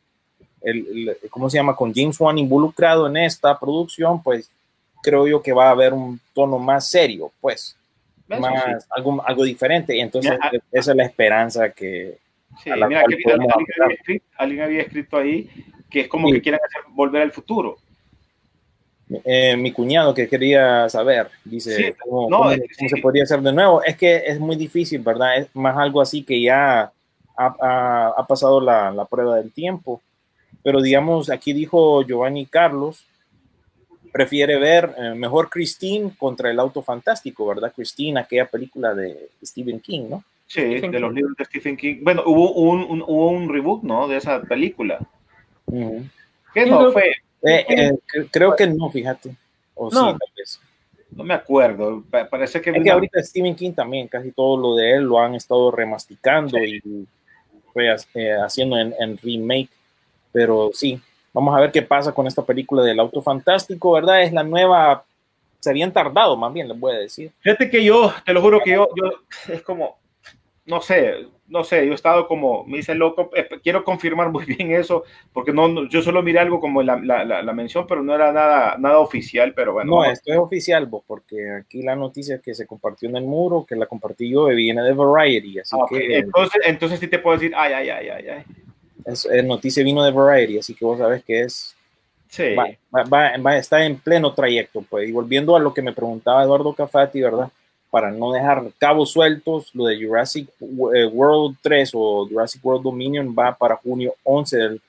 el, 0.62 0.88
el- 1.10 1.18
¿cómo 1.30 1.50
se 1.50 1.58
llama? 1.58 1.76
Con 1.76 1.94
James 1.94 2.20
Wan 2.20 2.38
involucrado 2.38 3.08
en 3.08 3.18
esta 3.18 3.60
producción, 3.60 4.22
pues 4.22 4.50
creo 5.04 5.28
yo 5.28 5.42
que 5.42 5.54
va 5.54 5.68
a 5.68 5.72
haber 5.72 5.94
un 5.94 6.20
tono 6.34 6.58
más 6.58 6.88
serio, 6.90 7.32
pues, 7.42 7.76
más, 8.28 8.84
sí. 8.84 8.88
algo, 8.96 9.24
algo 9.26 9.44
diferente. 9.44 9.96
Y 9.96 10.00
entonces 10.02 10.32
Mira, 10.32 10.50
ah, 10.52 10.58
esa 10.72 10.92
es 10.92 10.98
la 10.98 11.04
esperanza 11.06 11.70
que... 11.72 12.18
Sí, 12.64 12.70
la 12.70 12.88
mira, 12.88 13.04
que 13.04 13.16
alguien, 13.16 13.52
había 13.52 13.94
escrito, 13.96 14.26
alguien 14.38 14.62
había 14.62 14.82
escrito 14.82 15.18
ahí 15.18 15.50
que 15.90 16.02
es 16.02 16.08
como 16.08 16.28
Sí. 16.30 16.34
que 16.36 16.42
quieren 16.42 16.62
hacer 16.66 16.82
volver 16.94 17.22
al 17.22 17.32
futuro. 17.32 17.78
eh, 19.24 19.56
mi 19.56 19.72
cuñado 19.72 20.14
que 20.16 20.28
quería 20.28 20.90
saber, 20.90 21.30
dice, 21.44 21.76
Sí, 21.76 21.94
¿cómo, 22.00 22.28
no, 22.30 22.38
cómo- 22.40 22.52
es 22.52 22.62
que 22.62 22.68
cómo 22.76 22.90
sí. 22.90 22.96
se 22.96 23.02
podría 23.02 23.24
hacer 23.24 23.40
de 23.42 23.54
nuevo? 23.54 23.84
Es 23.84 23.96
que 23.98 24.24
es 24.26 24.40
muy 24.40 24.56
difícil, 24.56 25.00
¿verdad? 25.02 25.38
Es 25.38 25.48
más 25.56 25.78
algo 25.78 26.02
así 26.02 26.24
que 26.24 26.42
ya 26.42 26.92
ha, 27.38 27.56
ha- 27.62 28.14
ha 28.18 28.26
pasado 28.28 28.60
la, 28.60 28.90
la 28.92 29.06
prueba 29.06 29.36
del 29.38 29.52
tiempo. 29.52 30.02
Pero 30.64 30.82
digamos, 30.82 31.30
aquí 31.30 31.54
dijo 31.54 32.02
Giovanni 32.02 32.48
Carlos, 32.48 33.06
prefiere 34.16 34.58
ver 34.58 34.96
eh, 34.98 35.14
mejor 35.14 35.50
Christine 35.50 36.12
contra 36.18 36.50
el 36.50 36.58
auto 36.58 36.82
fantástico, 36.82 37.46
¿verdad? 37.48 37.74
Christine, 37.76 38.18
aquella 38.22 38.46
película 38.46 38.94
de 38.96 39.28
Stephen 39.44 39.82
King, 39.82 40.04
¿no? 40.10 40.24
Sí, 40.48 40.62
Stephen 40.62 40.92
de 40.92 41.00
los 41.02 41.14
libros 41.14 41.36
de 41.38 41.44
Stephen 41.44 41.76
King. 41.76 41.98
Bueno, 42.02 42.24
hubo 42.26 42.54
un, 42.54 42.80
un- 42.84 43.02
hubo 43.02 43.30
un 43.30 43.50
reboot, 43.54 43.84
¿no? 43.84 44.08
De 44.08 44.16
esa 44.16 44.42
película. 44.42 45.00
¿Qué 46.54 46.66
no 46.66 46.78
creo- 46.80 46.92
fue? 46.94 47.10
Eh, 47.44 47.66
eh, 47.68 47.92
cre- 48.08 48.30
creo 48.32 48.56
que 48.56 48.68
no, 48.68 48.90
fíjate. 48.90 49.36
O 49.76 49.92
sí, 49.92 49.98
No. 49.98 50.06
tal 50.18 50.30
vez. 50.38 50.62
No 51.12 51.24
me 51.26 51.34
acuerdo. 51.34 52.02
Pa- 52.10 52.30
parece 52.30 52.62
que... 52.62 52.70
Es 52.70 52.82
que 52.84 52.92
ahorita 52.92 53.22
Stephen 53.22 53.56
King 53.56 53.74
también, 53.74 54.08
casi 54.08 54.32
todo 54.32 54.56
lo 54.58 54.76
de 54.76 54.94
él 54.94 55.04
lo 55.04 55.20
han 55.20 55.36
estado 55.36 55.72
remasticando 55.72 56.58
y 56.64 56.82
fue 57.74 57.94
eh, 58.14 58.32
haciendo 58.44 58.78
en, 58.78 58.94
en 58.98 59.18
remake. 59.18 59.70
Pero 60.32 60.72
sí, 60.74 61.02
vamos 61.36 61.54
a 61.56 61.60
ver 61.60 61.72
qué 61.72 61.82
pasa 61.82 62.14
con 62.14 62.26
esta 62.28 62.44
película 62.44 62.82
del 62.82 62.98
Auto 62.98 63.22
Fantástico, 63.22 63.92
¿verdad? 63.92 64.24
Es 64.24 64.32
la 64.32 64.44
nueva. 64.44 65.04
Se 65.60 65.70
habían 65.70 65.92
tardado, 65.92 66.38
más 66.38 66.54
bien, 66.54 66.70
les 66.70 66.80
voy 66.80 66.94
a 66.94 67.00
decir. 67.00 67.32
Fíjate 67.42 67.70
que 67.70 67.84
yo, 67.84 68.14
te 68.26 68.34
lo 68.34 68.42
juro 68.42 68.62
que 68.62 68.72
yo, 68.72 68.88
yo, 68.96 69.12
es 69.54 69.62
como, 69.64 69.98
no 70.66 70.80
sé, 70.80 71.28
no 71.48 71.64
sé, 71.64 71.86
yo 71.86 71.92
he 71.92 71.96
estado 71.96 72.28
como, 72.28 72.64
me 72.66 72.78
hice 72.78 72.96
loco, 72.96 73.32
eh, 73.36 73.50
quiero 73.62 73.84
confirmar 73.84 74.30
muy 74.30 74.46
bien 74.46 74.72
eso, 74.72 75.04
porque 75.34 75.52
no, 75.52 75.68
no, 75.68 75.90
yo 75.90 76.02
solo 76.02 76.24
miré 76.24 76.40
algo 76.40 76.62
como 76.62 76.82
la, 76.82 76.96
la, 76.98 77.26
la, 77.26 77.42
la 77.42 77.54
mención, 77.54 77.86
pero 77.86 78.02
no 78.02 78.16
era 78.16 78.32
nada, 78.32 78.78
nada 78.78 79.00
oficial, 79.00 79.54
pero 79.54 79.74
bueno. 79.74 79.96
No, 79.96 80.06
esto 80.06 80.32
es 80.32 80.38
oficial, 80.38 80.86
vos, 80.86 81.04
porque 81.06 81.52
aquí 81.52 81.82
la 81.82 81.98
noticia 81.98 82.40
que 82.40 82.54
se 82.54 82.66
compartió 82.66 83.10
en 83.10 83.18
el 83.18 83.26
muro, 83.26 83.66
que 83.68 83.76
la 83.76 83.88
compartí 83.88 84.30
yo, 84.30 84.46
viene 84.46 84.84
de 84.84 84.94
Variety, 84.94 85.60
así 85.60 85.76
Ah, 85.76 85.84
ok. 85.84 85.90
que 85.90 86.18
entonces, 86.20 86.62
entonces 86.66 87.00
sí 87.00 87.08
te 87.08 87.20
puedo 87.20 87.38
decir, 87.38 87.54
ay, 87.58 87.74
ay, 87.74 87.90
ay, 87.90 88.10
ay, 88.10 88.28
ay. 88.30 88.44
Es, 89.06 89.26
es 89.26 89.44
noticia 89.44 89.84
vino 89.84 90.04
de 90.04 90.12
Variety, 90.12 90.60
así 90.60 90.74
que 90.74 90.86
vos 90.86 90.98
sabés 91.00 91.24
que 91.24 91.42
es 91.42 91.76
Sí. 92.30 92.54
va, 92.56 93.04
va, 93.04 93.38
va- 93.38 93.58
está 93.58 93.86
en 93.86 93.98
pleno 93.98 94.34
trayecto, 94.34 94.84
pues. 94.90 95.08
Y 95.08 95.12
volviendo 95.12 95.56
a 95.56 95.60
lo 95.60 95.74
que 95.74 95.82
me 95.82 95.94
preguntaba 95.94 96.44
Eduardo 96.44 96.74
Cafati, 96.74 97.22
¿verdad? 97.22 97.50
Para 97.90 98.12
no 98.12 98.34
dejar 98.34 98.64
cabos 98.78 99.12
sueltos, 99.12 99.70
lo 99.74 99.86
de 99.86 100.04
Jurassic 100.04 100.50
eh, 100.60 101.06
World 101.06 101.56
3 101.62 101.92
o 101.94 102.28
Jurassic 102.28 102.66
World 102.66 102.84
Dominion 102.84 103.34
va 103.38 103.56
para 103.56 103.78
junio 103.78 104.16
11 104.24 104.58
del 104.58 104.82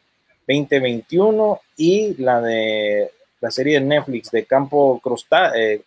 2021 0.49 1.61
y 1.77 2.15
la 2.23 2.41
de 2.41 3.11
la 3.41 3.51
serie 3.51 3.79
de 3.81 3.87
Netflix 3.87 4.31
de 4.31 4.45
Campo 4.45 4.99
Crosta, 5.03 5.53
eh, 5.57 5.83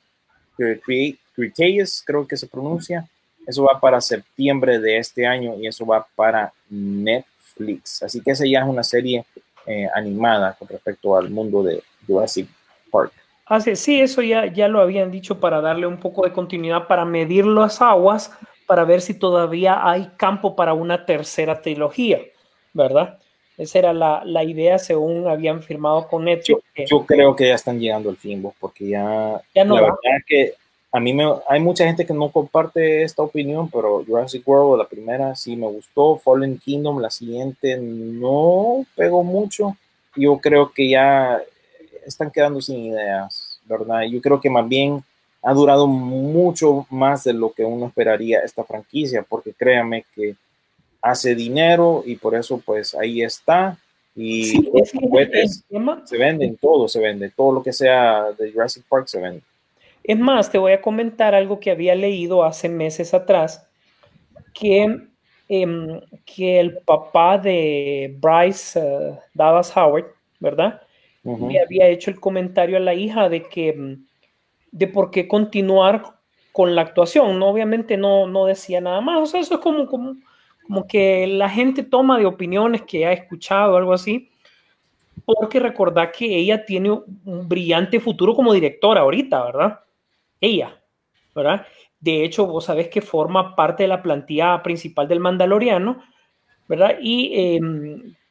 Cre- 0.57 1.17
Cretaceous, 1.35 2.03
creo 2.05 2.27
que 2.27 2.37
se 2.37 2.47
pronuncia, 2.47 3.07
eso 3.47 3.63
va 3.63 3.79
para 3.79 3.99
septiembre 4.01 4.79
de 4.79 4.97
este 4.97 5.25
año 5.25 5.55
y 5.59 5.67
eso 5.67 5.85
va 5.85 6.05
para 6.15 6.53
Netflix. 6.69 7.28
Así 8.01 8.21
que 8.21 8.31
esa 8.31 8.45
ya 8.45 8.59
es 8.61 8.65
una 8.67 8.83
serie 8.83 9.25
eh, 9.65 9.87
animada 9.93 10.55
con 10.57 10.67
respecto 10.67 11.17
al 11.17 11.29
mundo 11.29 11.63
de 11.63 11.83
Jurassic 12.07 12.47
Park. 12.91 13.11
Ah, 13.45 13.59
sí, 13.59 13.99
eso 13.99 14.21
ya, 14.21 14.45
ya 14.45 14.67
lo 14.67 14.79
habían 14.79 15.09
dicho 15.11 15.39
para 15.39 15.59
darle 15.59 15.87
un 15.87 15.97
poco 15.97 16.23
de 16.23 16.31
continuidad, 16.31 16.87
para 16.87 17.03
medir 17.03 17.45
las 17.45 17.81
aguas, 17.81 18.31
para 18.67 18.85
ver 18.85 19.01
si 19.01 19.15
todavía 19.15 19.87
hay 19.89 20.11
campo 20.17 20.55
para 20.55 20.73
una 20.73 21.05
tercera 21.05 21.59
trilogía, 21.61 22.19
¿verdad? 22.73 23.17
Esa 23.57 23.79
era 23.79 23.91
la, 23.93 24.21
la 24.23 24.43
idea 24.43 24.77
según 24.77 25.27
habían 25.27 25.61
firmado 25.63 26.07
con 26.07 26.21
Yo, 26.21 26.25
Netflix. 26.25 26.63
que 26.75 26.85
yo 26.85 27.05
creo 27.05 27.35
que 27.35 27.47
ya 27.47 27.55
están 27.55 27.79
llegando 27.79 28.09
al 28.09 28.17
fin, 28.17 28.41
porque 28.59 28.87
ya, 28.89 29.41
Ya 29.55 29.65
no 29.65 29.75
la 29.75 29.81
va. 29.81 29.87
verdad 29.87 30.17
es 30.19 30.25
que 30.25 30.53
a 30.91 30.99
mí 30.99 31.13
me, 31.13 31.23
hay 31.47 31.59
mucha 31.59 31.85
gente 31.85 32.05
que 32.05 32.13
no 32.13 32.31
comparte 32.31 33.03
esta 33.03 33.21
opinión, 33.21 33.69
pero 33.69 34.03
Jurassic 34.03 34.47
World, 34.47 34.79
la 34.79 34.87
primera 34.87 35.35
sí 35.35 35.55
me 35.55 35.67
gustó, 35.67 36.17
Fallen 36.17 36.57
Kingdom, 36.57 36.99
la 36.99 37.11
siguiente 37.11 37.77
no 37.77 38.85
pegó 38.95 39.23
mucho. 39.23 39.77
Yo 40.15 40.39
creo 40.39 40.71
que 40.71 40.89
ya 40.89 41.39
están 42.05 42.31
quedando 42.31 42.59
sin 42.59 42.85
ideas, 42.85 43.59
¿verdad? 43.65 44.01
Yo 44.09 44.19
creo 44.19 44.41
que 44.41 44.49
más 44.49 44.67
bien 44.67 45.03
ha 45.43 45.53
durado 45.53 45.85
mucho 45.85 46.87
más 46.89 47.23
de 47.23 47.33
lo 47.33 47.51
que 47.51 47.63
uno 47.63 47.87
esperaría 47.87 48.39
esta 48.39 48.63
franquicia, 48.63 49.23
porque 49.27 49.53
créame 49.53 50.05
que 50.15 50.35
hace 51.01 51.35
dinero 51.35 52.03
y 52.05 52.15
por 52.15 52.35
eso 52.35 52.61
pues 52.65 52.95
ahí 52.95 53.21
está. 53.21 53.77
Y 54.15 54.45
Sí, 54.45 54.69
los 54.73 54.91
juguetes 54.91 55.63
se 56.05 56.17
venden, 56.17 56.57
todo 56.57 56.87
se 56.87 56.99
vende, 56.99 57.29
todo 57.29 57.53
lo 57.53 57.63
que 57.63 57.71
sea 57.71 58.31
de 58.37 58.51
Jurassic 58.51 58.83
Park 58.89 59.07
se 59.07 59.21
vende. 59.21 59.41
Es 60.09 60.17
más, 60.17 60.51
te 60.51 60.57
voy 60.57 60.71
a 60.71 60.81
comentar 60.81 61.35
algo 61.35 61.59
que 61.59 61.69
había 61.69 61.93
leído 61.93 62.43
hace 62.43 62.67
meses 62.67 63.13
atrás, 63.13 63.69
que, 64.55 65.01
em, 65.47 66.01
que 66.25 66.59
el 66.59 66.79
papá 66.79 67.37
de 67.37 68.17
Bryce 68.19 68.79
eh, 68.79 69.19
Dallas 69.35 69.71
Howard, 69.77 70.07
¿verdad? 70.39 70.81
Le 71.23 71.61
había 71.61 71.85
hecho 71.89 72.09
el 72.09 72.19
comentario 72.19 72.77
a 72.77 72.79
la 72.79 72.95
hija 72.95 73.29
de 73.29 73.43
que 73.43 73.71
mm, 73.71 74.07
de 74.71 74.87
por 74.87 75.11
qué 75.11 75.27
continuar 75.27 76.01
con 76.53 76.73
la 76.73 76.81
actuación. 76.81 77.37
No, 77.37 77.49
obviamente 77.49 77.95
no, 77.95 78.25
no 78.25 78.45
decía 78.45 78.81
nada 78.81 79.01
más. 79.01 79.19
O 79.19 79.25
sea, 79.27 79.41
eso 79.41 79.53
es 79.53 79.61
como, 79.61 79.85
como, 79.85 80.15
como 80.65 80.87
que 80.87 81.27
la 81.27 81.49
gente 81.49 81.83
toma 81.83 82.17
de 82.17 82.25
opiniones 82.25 82.81
que 82.81 83.05
ha 83.05 83.11
escuchado, 83.11 83.77
algo 83.77 83.93
así. 83.93 84.31
Porque 85.23 85.59
recordad 85.59 86.09
que 86.11 86.35
ella 86.35 86.65
tiene 86.65 86.89
un 86.89 87.47
brillante 87.47 87.99
futuro 87.99 88.33
como 88.33 88.53
directora 88.53 89.01
ahorita, 89.01 89.43
¿verdad? 89.43 89.79
Ella, 90.41 90.81
¿verdad? 91.35 91.65
De 91.99 92.23
hecho, 92.23 92.47
vos 92.47 92.65
sabés 92.65 92.87
que 92.87 93.01
forma 93.01 93.55
parte 93.55 93.83
de 93.83 93.89
la 93.89 94.01
plantilla 94.01 94.61
principal 94.63 95.07
del 95.07 95.19
Mandaloriano, 95.19 96.01
¿verdad? 96.67 96.97
Y 97.01 97.31
eh, 97.35 97.59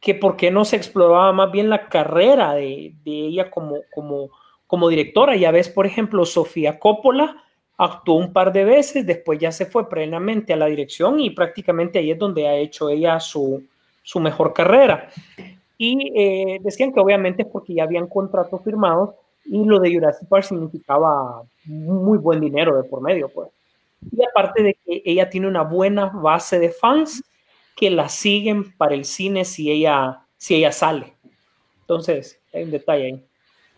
que 0.00 0.14
por 0.14 0.36
qué 0.36 0.50
no 0.50 0.64
se 0.64 0.76
exploraba 0.76 1.32
más 1.32 1.50
bien 1.50 1.68
la 1.68 1.88
carrera 1.88 2.54
de, 2.54 2.94
de 3.04 3.10
ella 3.10 3.50
como, 3.50 3.82
como, 3.92 4.30
como 4.66 4.88
directora. 4.88 5.36
Ya 5.36 5.50
ves, 5.50 5.68
por 5.68 5.86
ejemplo, 5.86 6.24
Sofía 6.24 6.78
Coppola 6.78 7.42
actuó 7.76 8.16
un 8.16 8.32
par 8.32 8.52
de 8.52 8.64
veces, 8.64 9.06
después 9.06 9.38
ya 9.38 9.52
se 9.52 9.66
fue 9.66 9.88
plenamente 9.88 10.52
a 10.52 10.56
la 10.56 10.66
dirección 10.66 11.20
y 11.20 11.30
prácticamente 11.30 11.98
ahí 11.98 12.10
es 12.10 12.18
donde 12.18 12.48
ha 12.48 12.56
hecho 12.56 12.90
ella 12.90 13.20
su, 13.20 13.62
su 14.02 14.18
mejor 14.20 14.52
carrera. 14.52 15.08
Y 15.76 16.12
eh, 16.16 16.58
decían 16.60 16.92
que 16.92 16.98
obviamente 16.98 17.42
es 17.42 17.48
porque 17.48 17.74
ya 17.74 17.84
habían 17.84 18.08
contratos 18.08 18.62
firmados 18.64 19.14
y 19.50 19.64
lo 19.64 19.78
de 19.80 19.92
Jurassic 19.92 20.28
Park 20.28 20.44
significaba 20.44 21.42
muy 21.64 22.18
buen 22.18 22.40
dinero 22.40 22.76
de 22.76 22.84
por 22.84 23.00
medio, 23.00 23.28
pues. 23.28 23.48
Y 24.12 24.22
aparte 24.24 24.62
de 24.62 24.74
que 24.74 25.02
ella 25.04 25.28
tiene 25.28 25.48
una 25.48 25.62
buena 25.62 26.06
base 26.06 26.58
de 26.58 26.70
fans 26.70 27.22
que 27.76 27.90
la 27.90 28.08
siguen 28.08 28.72
para 28.76 28.94
el 28.94 29.04
cine 29.04 29.44
si 29.44 29.70
ella, 29.70 30.20
si 30.36 30.54
ella 30.56 30.72
sale. 30.72 31.14
Entonces, 31.80 32.38
hay 32.52 32.64
un 32.64 32.70
detalle 32.70 33.04
ahí. 33.06 33.24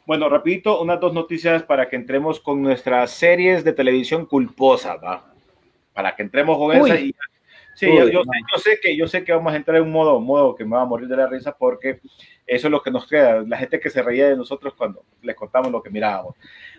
Bueno, 0.07 0.29
rapidito, 0.29 0.81
unas 0.81 0.99
dos 0.99 1.13
noticias 1.13 1.63
para 1.63 1.89
que 1.89 1.97
entremos 1.97 2.41
con 2.41 2.61
nuestras 2.61 3.13
series 3.13 3.63
de 3.63 3.73
televisión 3.73 4.27
culposas, 4.27 4.97
¿va? 5.03 5.25
Para 5.95 6.17
que 6.17 6.23
entremos 6.23 6.59
con 6.59 6.77
esa 6.77 6.99
y 6.99 7.15
Sí, 7.81 7.87
Uy, 7.87 7.97
yo, 7.97 8.11
yo 8.11 8.23
sé, 8.25 8.31
yo 8.53 8.59
sé 8.59 8.81
que 8.83 8.95
yo 8.95 9.09
sé 9.09 9.25
que 9.25 9.33
vamos 9.33 9.55
a 9.55 9.57
entrar 9.57 9.79
en 9.79 9.85
un 9.85 9.91
modo, 9.91 10.21
modo 10.21 10.55
que 10.55 10.67
me 10.67 10.77
va 10.77 10.83
a 10.83 10.85
morir 10.85 11.09
de 11.09 11.17
la 11.17 11.27
risa 11.27 11.57
porque 11.57 12.01
eso 12.47 12.67
es 12.67 12.71
lo 12.71 12.83
que 12.83 12.91
nos 12.91 13.07
queda, 13.07 13.41
la 13.41 13.57
gente 13.57 13.81
que 13.81 13.89
se 13.89 14.03
reía 14.03 14.29
de 14.29 14.37
nosotros 14.37 14.75
cuando 14.77 15.03
les 15.23 15.35
contamos 15.35 15.73
lo 15.73 15.83
que 15.83 15.89
mirábamos. 15.89 16.35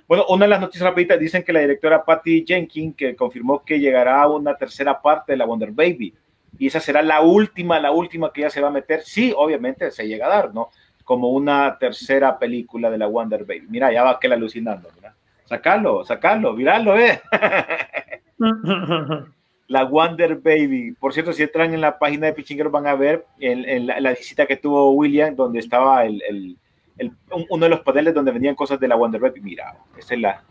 Bueno, 0.07 0.25
una 0.29 0.45
de 0.45 0.51
las 0.51 0.61
noticias 0.61 0.87
rapiditas 0.87 1.19
dicen 1.19 1.41
que 1.41 1.53
la 1.53 1.61
directora 1.61 2.05
Patty 2.05 2.45
Jenkins 2.47 2.95
que 2.95 3.15
confirmó 3.15 3.65
que 3.65 3.79
llegará 3.79 4.27
una 4.27 4.55
tercera 4.55 5.01
parte 5.01 5.31
de 5.31 5.39
la 5.39 5.45
Wonder 5.45 5.71
Baby 5.71 6.13
y 6.59 6.67
esa 6.67 6.79
será 6.79 7.01
la 7.01 7.21
última, 7.21 7.79
la 7.79 7.91
última 7.91 8.31
que 8.31 8.41
ya 8.41 8.51
se 8.51 8.61
va 8.61 8.67
a 8.67 8.71
meter. 8.71 9.01
Sí, 9.01 9.33
obviamente 9.35 9.89
se 9.89 10.07
llega 10.07 10.27
a 10.27 10.29
dar, 10.29 10.53
¿no? 10.53 10.69
Como 11.03 11.29
una 11.29 11.79
tercera 11.79 12.37
película 12.37 12.91
de 12.91 12.99
la 12.99 13.07
Wonder 13.07 13.43
Baby. 13.43 13.65
Mira, 13.69 13.91
ya 13.91 14.03
va 14.03 14.11
aquel 14.11 14.33
alucinando, 14.33 14.87
mira. 14.93 15.15
Sacarlo, 15.45 16.03
sacarlo, 16.03 16.53
mirarlo, 16.53 16.99
eh. 16.99 17.19
la 19.71 19.85
Wonder 19.85 20.35
Baby. 20.35 20.91
Por 20.99 21.13
cierto, 21.13 21.31
si 21.31 21.43
entran 21.43 21.73
en 21.73 21.79
la 21.81 21.97
página 21.97 22.27
de 22.27 22.33
Pichingueros 22.33 22.71
van 22.73 22.87
a 22.87 22.95
ver 22.95 23.25
la, 23.39 23.99
la 23.99 24.11
visita 24.11 24.45
que 24.45 24.57
tuvo 24.57 24.91
William, 24.91 25.35
donde 25.35 25.59
estaba 25.59 26.05
el, 26.05 26.21
el- 26.27 26.57
el- 26.97 27.11
un- 27.31 27.45
uno 27.49 27.63
de 27.65 27.69
los 27.69 27.79
paneles 27.79 28.13
donde 28.13 28.31
vendían 28.31 28.53
cosas 28.55 28.79
de 28.79 28.87
la 28.87 28.95
Wonder 28.95 29.21
Baby. 29.21 29.41
Mira, 29.41 29.75
esa 29.97 30.13
es 30.13 30.19
la... 30.19 30.43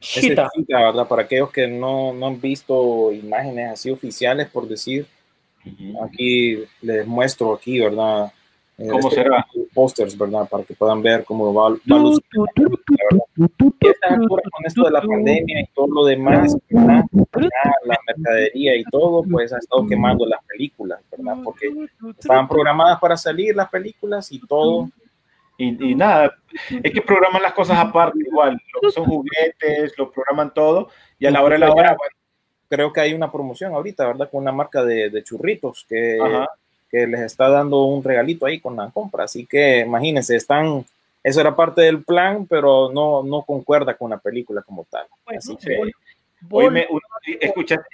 Chita. 0.00 0.46
es 0.46 0.50
Chita, 0.52 0.78
¿verdad? 0.80 1.06
Para 1.08 1.22
aquellos 1.22 1.50
que 1.50 1.66
no, 1.66 2.12
no 2.12 2.26
han 2.26 2.40
visto 2.40 3.10
imágenes 3.12 3.70
así 3.72 3.90
oficiales, 3.90 4.48
por 4.48 4.68
decir, 4.68 5.06
aquí 6.02 6.64
les 6.82 7.06
muestro 7.06 7.54
aquí, 7.54 7.80
¿verdad? 7.80 8.32
Eh, 8.76 8.88
¿Cómo 8.88 8.98
estos 8.98 9.14
será? 9.14 9.46
Pósters, 9.72 10.18
¿verdad? 10.18 10.48
Para 10.48 10.64
que 10.64 10.74
puedan 10.74 11.00
ver 11.00 11.24
cómo 11.24 11.54
va, 11.54 11.70
va 11.70 11.76
alturas, 11.76 12.20
con 14.50 14.66
esto 14.66 14.84
de 14.84 14.90
la 14.90 15.00
pandemia 15.00 15.60
y 15.60 15.66
todo 15.74 15.86
lo 15.88 16.04
demás, 16.04 16.56
¿verdad? 16.68 17.04
La 17.84 17.96
mercadería 18.06 18.76
y 18.76 18.84
todo, 18.84 19.22
pues 19.22 19.52
ha 19.52 19.58
estado 19.58 19.86
quemando 19.86 20.26
las 20.26 20.44
películas, 20.44 21.00
¿verdad? 21.10 21.38
Porque 21.44 21.72
estaban 22.18 22.48
programadas 22.48 22.98
para 22.98 23.16
salir 23.16 23.54
las 23.54 23.68
películas 23.68 24.32
y 24.32 24.40
todo. 24.40 24.88
Y, 25.56 25.90
y 25.90 25.94
nada, 25.94 26.34
es 26.82 26.92
que 26.92 27.00
programan 27.00 27.42
las 27.42 27.52
cosas 27.52 27.78
aparte, 27.78 28.18
igual. 28.26 28.60
Lo 28.74 28.80
que 28.80 28.90
son 28.90 29.04
juguetes, 29.04 29.96
lo 29.96 30.10
programan 30.10 30.52
todo, 30.52 30.88
y 31.16 31.26
a 31.26 31.30
la 31.30 31.42
hora 31.42 31.54
de 31.54 31.60
la 31.60 31.72
hora, 31.72 31.96
bueno, 31.96 32.16
Creo 32.66 32.92
que 32.92 33.00
hay 33.00 33.12
una 33.12 33.30
promoción 33.30 33.72
ahorita, 33.74 34.06
¿verdad? 34.06 34.28
Con 34.30 34.40
una 34.40 34.50
marca 34.50 34.82
de, 34.82 35.10
de 35.10 35.22
churritos 35.22 35.86
que, 35.88 36.18
Ajá. 36.20 36.48
Que 36.94 37.06
les 37.08 37.20
está 37.22 37.48
dando 37.48 37.82
un 37.84 38.04
regalito 38.04 38.46
ahí 38.46 38.60
con 38.60 38.76
la 38.76 38.90
compra. 38.90 39.24
Así 39.24 39.46
que 39.46 39.80
imagínense, 39.80 40.36
están, 40.36 40.84
eso 41.22 41.40
era 41.40 41.56
parte 41.56 41.82
del 41.82 42.04
plan, 42.04 42.46
pero 42.46 42.92
no, 42.92 43.22
no 43.24 43.42
concuerda 43.42 43.94
con 43.96 44.10
la 44.10 44.18
película 44.18 44.62
como 44.62 44.84
tal. 44.84 45.06
Así 45.26 45.56
Sí. 45.58 45.66
que 45.68 45.78
Vol- 45.80 45.92
Oíme, 46.50 46.86
una- 46.90 47.02
escuchaste, 47.40 47.86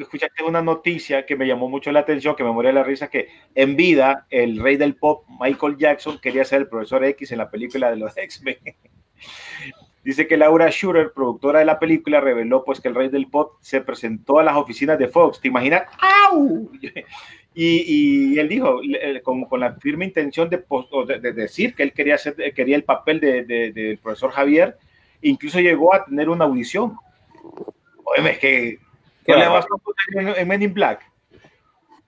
escuchaste 0.00 0.42
una 0.42 0.62
noticia 0.62 1.26
que 1.26 1.36
me 1.36 1.46
llamó 1.46 1.68
mucho 1.68 1.92
la 1.92 2.00
atención, 2.00 2.34
que 2.34 2.42
me 2.42 2.50
moría 2.50 2.70
de 2.70 2.74
la 2.76 2.82
risa, 2.82 3.08
que 3.08 3.28
en 3.54 3.76
vida 3.76 4.26
el 4.30 4.58
rey 4.60 4.76
del 4.78 4.94
pop, 4.96 5.24
Michael 5.38 5.76
Jackson, 5.76 6.18
quería 6.18 6.42
ser 6.46 6.62
el 6.62 6.68
profesor 6.68 7.04
X 7.04 7.30
en 7.32 7.38
la 7.38 7.50
película 7.50 7.90
de 7.90 7.96
los 7.96 8.16
X-Men. 8.16 8.56
Dice 10.02 10.26
que 10.26 10.38
Laura 10.38 10.70
Schurer, 10.70 11.12
productora 11.12 11.58
de 11.58 11.66
la 11.66 11.78
película, 11.78 12.18
reveló 12.20 12.64
pues 12.64 12.80
que 12.80 12.88
el 12.88 12.94
rey 12.94 13.08
del 13.10 13.26
pop 13.26 13.52
se 13.60 13.82
presentó 13.82 14.38
a 14.38 14.42
las 14.42 14.56
oficinas 14.56 14.98
de 14.98 15.08
Fox. 15.08 15.38
¿Te 15.40 15.48
imaginas? 15.48 15.82
¡Au! 16.30 16.70
Y, 17.60 18.34
y 18.34 18.38
él 18.38 18.48
dijo, 18.48 18.80
le- 18.82 19.20
con, 19.20 19.44
con 19.46 19.58
la 19.58 19.72
firme 19.74 20.04
intención 20.04 20.48
de, 20.48 20.58
de- 21.08 21.18
de 21.18 21.32
decir 21.32 21.74
que 21.74 21.82
él 21.82 21.92
quería, 21.92 22.14
hacer, 22.14 22.36
quería 22.54 22.76
el 22.76 22.84
papel 22.84 23.18
del 23.18 23.48
de, 23.48 23.72
profesor 24.00 24.30
Javier, 24.30 24.76
incluso 25.22 25.58
llegó 25.58 25.92
a 25.92 26.04
tener 26.04 26.28
una 26.28 26.44
audición. 26.44 26.96
Oye, 28.04 28.30
es 28.30 28.38
que 28.38 28.78
Qué 29.26 29.32
¿no 29.32 29.38
le 29.40 29.48
vas 29.48 29.64
a 29.64 30.20
en, 30.20 30.28
en 30.28 30.46
Men 30.48 30.62
in 30.62 30.72
Black. 30.72 31.00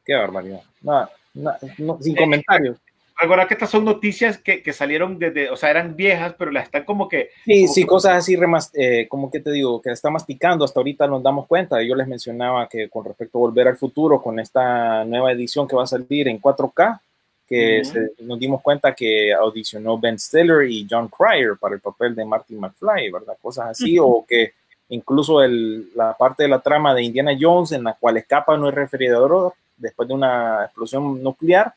qué 0.05 0.15
barbaridad. 0.15 0.63
Nada, 0.83 1.11
nada, 1.35 1.59
no, 1.79 2.01
sin 2.01 2.15
comentarios. 2.15 2.79
Recuerda 3.21 3.47
que 3.47 3.55
estas 3.55 3.71
son 3.71 3.85
noticias 3.85 4.39
que, 4.39 4.63
que 4.63 4.73
salieron 4.73 5.19
desde, 5.19 5.51
o 5.51 5.57
sea, 5.57 5.71
eran 5.71 5.95
viejas, 5.95 6.35
pero 6.39 6.51
las 6.51 6.65
están 6.65 6.85
como 6.85 7.09
que. 7.09 7.31
Sí, 7.45 7.63
como 7.63 7.75
sí, 7.75 7.81
que- 7.83 7.87
cosas 7.87 8.13
así, 8.17 8.37
remas, 8.37 8.71
eh, 8.75 9.07
como 9.09 9.31
que 9.31 9.41
te 9.41 9.53
digo, 9.53 9.81
que 9.83 9.91
está 9.91 10.11
masticando, 10.11 10.65
hasta 10.65 10.81
ahorita 10.81 11.07
nos 11.07 11.23
damos 11.23 11.47
cuenta. 11.47 11.83
Yo 11.83 11.95
les 11.95 12.09
mencionaba 12.09 12.69
que 12.69 12.89
con 12.89 13.05
respecto 13.05 13.39
a 13.39 13.41
Volver 13.43 13.69
al 13.69 13.77
Futuro, 13.77 14.23
con 14.23 14.41
esta 14.41 15.05
nueva 15.05 15.33
edición 15.33 15.69
que 15.69 15.77
va 15.77 15.83
a 15.85 15.87
salir 15.87 16.29
en 16.29 16.39
4K, 16.41 17.01
que 17.47 17.83
Ujú. 17.83 17.91
se- 17.93 18.13
nos 18.25 18.39
dimos 18.39 18.63
cuenta 18.63 18.95
que 18.95 19.33
audicionó 19.35 19.99
Ben 19.99 20.19
Stiller 20.19 20.71
y 20.71 20.87
John 20.89 21.09
Cryer 21.09 21.57
para 21.61 21.75
el 21.75 21.81
papel 21.81 22.15
de 22.15 22.25
Martin 22.25 22.59
McFly, 22.61 23.11
¿verdad? 23.11 23.37
Cosas 23.43 23.67
así, 23.71 23.99
o 23.99 24.25
que 24.27 24.53
incluso 24.89 25.43
el- 25.43 25.91
la 25.95 26.17
parte 26.17 26.45
de 26.45 26.49
la 26.49 26.61
trama 26.61 26.95
de 26.95 27.03
Indiana 27.03 27.37
Jones 27.39 27.73
en 27.73 27.85
la 27.85 27.95
cual 27.95 28.17
escapa 28.17 28.55
en 28.55 28.65
un 28.65 28.73
refrigerador 28.73 29.53
después 29.77 30.09
de 30.09 30.15
una 30.15 30.65
explosión 30.65 31.23
nuclear, 31.23 31.75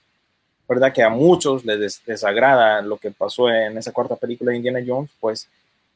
¿verdad? 0.67 0.93
Que 0.93 1.03
a 1.03 1.09
muchos 1.09 1.63
les 1.65 1.79
des- 1.79 2.01
desagrada 2.05 2.81
lo 2.81 2.97
que 2.97 3.11
pasó 3.11 3.49
en 3.49 3.77
esa 3.77 3.91
cuarta 3.91 4.15
película 4.15 4.51
de 4.51 4.57
Indiana 4.57 4.79
Jones, 4.85 5.11
pues 5.19 5.47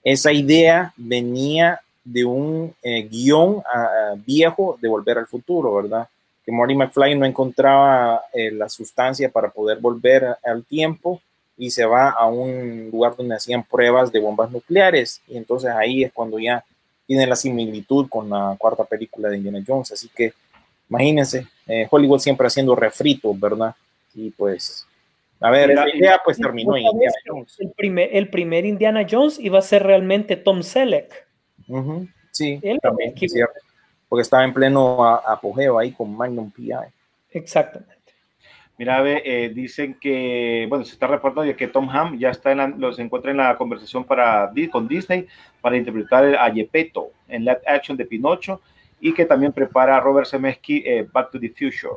esa 0.03 0.32
idea 0.32 0.93
venía 0.97 1.80
de 2.03 2.24
un 2.26 2.74
eh, 2.84 3.03
guion 3.09 3.61
ah, 3.74 4.13
viejo 4.26 4.78
de 4.82 4.88
Volver 4.88 5.18
al 5.18 5.28
Futuro, 5.28 5.76
¿verdad? 5.76 6.07
Que 6.45 6.51
Marty 6.51 6.76
McFly 6.76 7.15
no 7.18 7.26
encontraba 7.26 8.22
eh, 8.34 8.51
la 8.51 8.70
sustancia 8.70 9.30
para 9.30 9.49
poder 9.49 9.80
volver 9.80 10.38
al 10.45 10.63
tiempo 10.63 11.22
y 11.57 11.72
se 11.72 11.86
va 11.86 12.09
a 12.11 12.28
un 12.28 12.89
lugar 12.91 13.15
donde 13.18 13.36
hacían 13.36 13.63
pruebas 13.63 14.11
de 14.11 14.20
bombas 14.20 14.49
nucleares 14.51 15.22
y 15.28 15.36
entonces 15.38 15.72
ahí 15.72 16.03
es 16.03 16.13
cuando 16.13 16.39
ya 16.39 16.63
tiene 17.05 17.26
la 17.26 17.36
similitud 17.36 18.07
con 18.07 18.30
la 18.30 18.55
cuarta 18.57 18.84
película 18.86 19.28
de 19.30 19.38
Indiana 19.38 19.63
Jones, 19.68 19.91
así 19.91 20.09
que 20.15 20.34
imagínense, 20.89 21.47
eh, 21.65 21.88
Hollywood 21.89 22.20
siempre 22.20 22.47
haciendo 22.47 22.76
refritos, 22.76 23.38
¿verdad? 23.39 23.74
Y 24.18 24.32
pues, 24.32 24.88
a 25.39 25.51
ver, 25.51 25.70
esa 25.70 25.88
idea 25.95 26.20
pues 26.26 26.38
terminó 26.38 26.76
en 26.76 26.84
¿Vos 26.86 26.91
sabés 26.91 26.93
Indiana 26.95 27.18
Jones. 27.28 27.55
El 27.59 27.72
primer, 27.78 28.09
el 28.11 28.30
primer 28.30 28.65
Indiana 28.65 29.05
Jones 29.09 29.39
iba 29.39 29.59
a 29.59 29.61
ser 29.61 29.84
realmente 29.84 30.36
Tom 30.36 30.63
Selleck. 30.63 31.28
Ujú, 31.68 32.07
Sí, 32.32 32.59
Él 32.63 32.80
también, 32.82 33.13
es 33.15 33.32
cierto. 33.32 33.53
Porque 34.09 34.24
estaba 34.24 34.43
en 34.43 34.53
pleno 34.53 35.03
a- 35.05 35.18
apogeo 35.34 35.78
ahí 35.78 35.91
con 35.91 36.18
Magnum 36.18 36.49
PI. 36.51 36.72
Exactamente. 37.32 37.93
Mira, 38.80 39.01
ve, 39.01 39.22
eh, 39.24 39.49
dicen 39.49 39.97
que, 39.99 40.65
bueno, 40.70 40.84
se 40.84 40.93
está 40.93 41.05
reportando 41.05 41.55
que 41.55 41.68
Tom 41.68 41.88
Ham 41.89 42.18
ya 42.18 42.30
está 42.30 42.51
en 42.51 42.57
la, 42.57 42.68
los 42.68 42.97
encuentra 42.97 43.30
en 43.32 43.38
la 43.38 43.55
conversación 43.55 44.03
para, 44.03 44.51
con 44.72 44.88
Disney 44.88 45.28
para 45.61 45.78
interpretar 45.78 46.36
a 46.36 46.51
Gepetto 46.51 47.11
en 47.28 47.43
live 47.45 47.61
action 47.68 47.95
de 47.97 48.05
Pinocho 48.05 48.61
y 48.99 49.13
que 49.13 49.26
también 49.26 49.51
prepara 49.51 49.97
a 49.97 49.99
Robert 49.99 50.28
Zemeckis 50.28 50.84
eh, 50.86 51.07
Back 51.11 51.32
to 51.32 51.39
the 51.39 51.49
Future. 51.49 51.93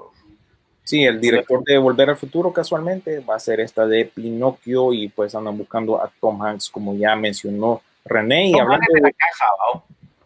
Sí, 0.90 1.04
el 1.04 1.20
director 1.20 1.62
de 1.62 1.78
Volver 1.78 2.10
al 2.10 2.16
Futuro 2.16 2.52
casualmente 2.52 3.20
va 3.20 3.36
a 3.36 3.38
ser 3.38 3.60
esta 3.60 3.86
de 3.86 4.06
Pinocchio 4.06 4.92
y 4.92 5.08
pues 5.08 5.32
andan 5.36 5.56
buscando 5.56 6.02
a 6.02 6.10
Tom 6.20 6.42
Hanks 6.42 6.68
como 6.68 6.96
ya 6.96 7.14
mencionó 7.14 7.80
René. 8.04 8.48
Y 8.48 8.58
hablando 8.58 8.86
de 8.92 9.00
la 9.00 9.12
casa, 9.12 9.44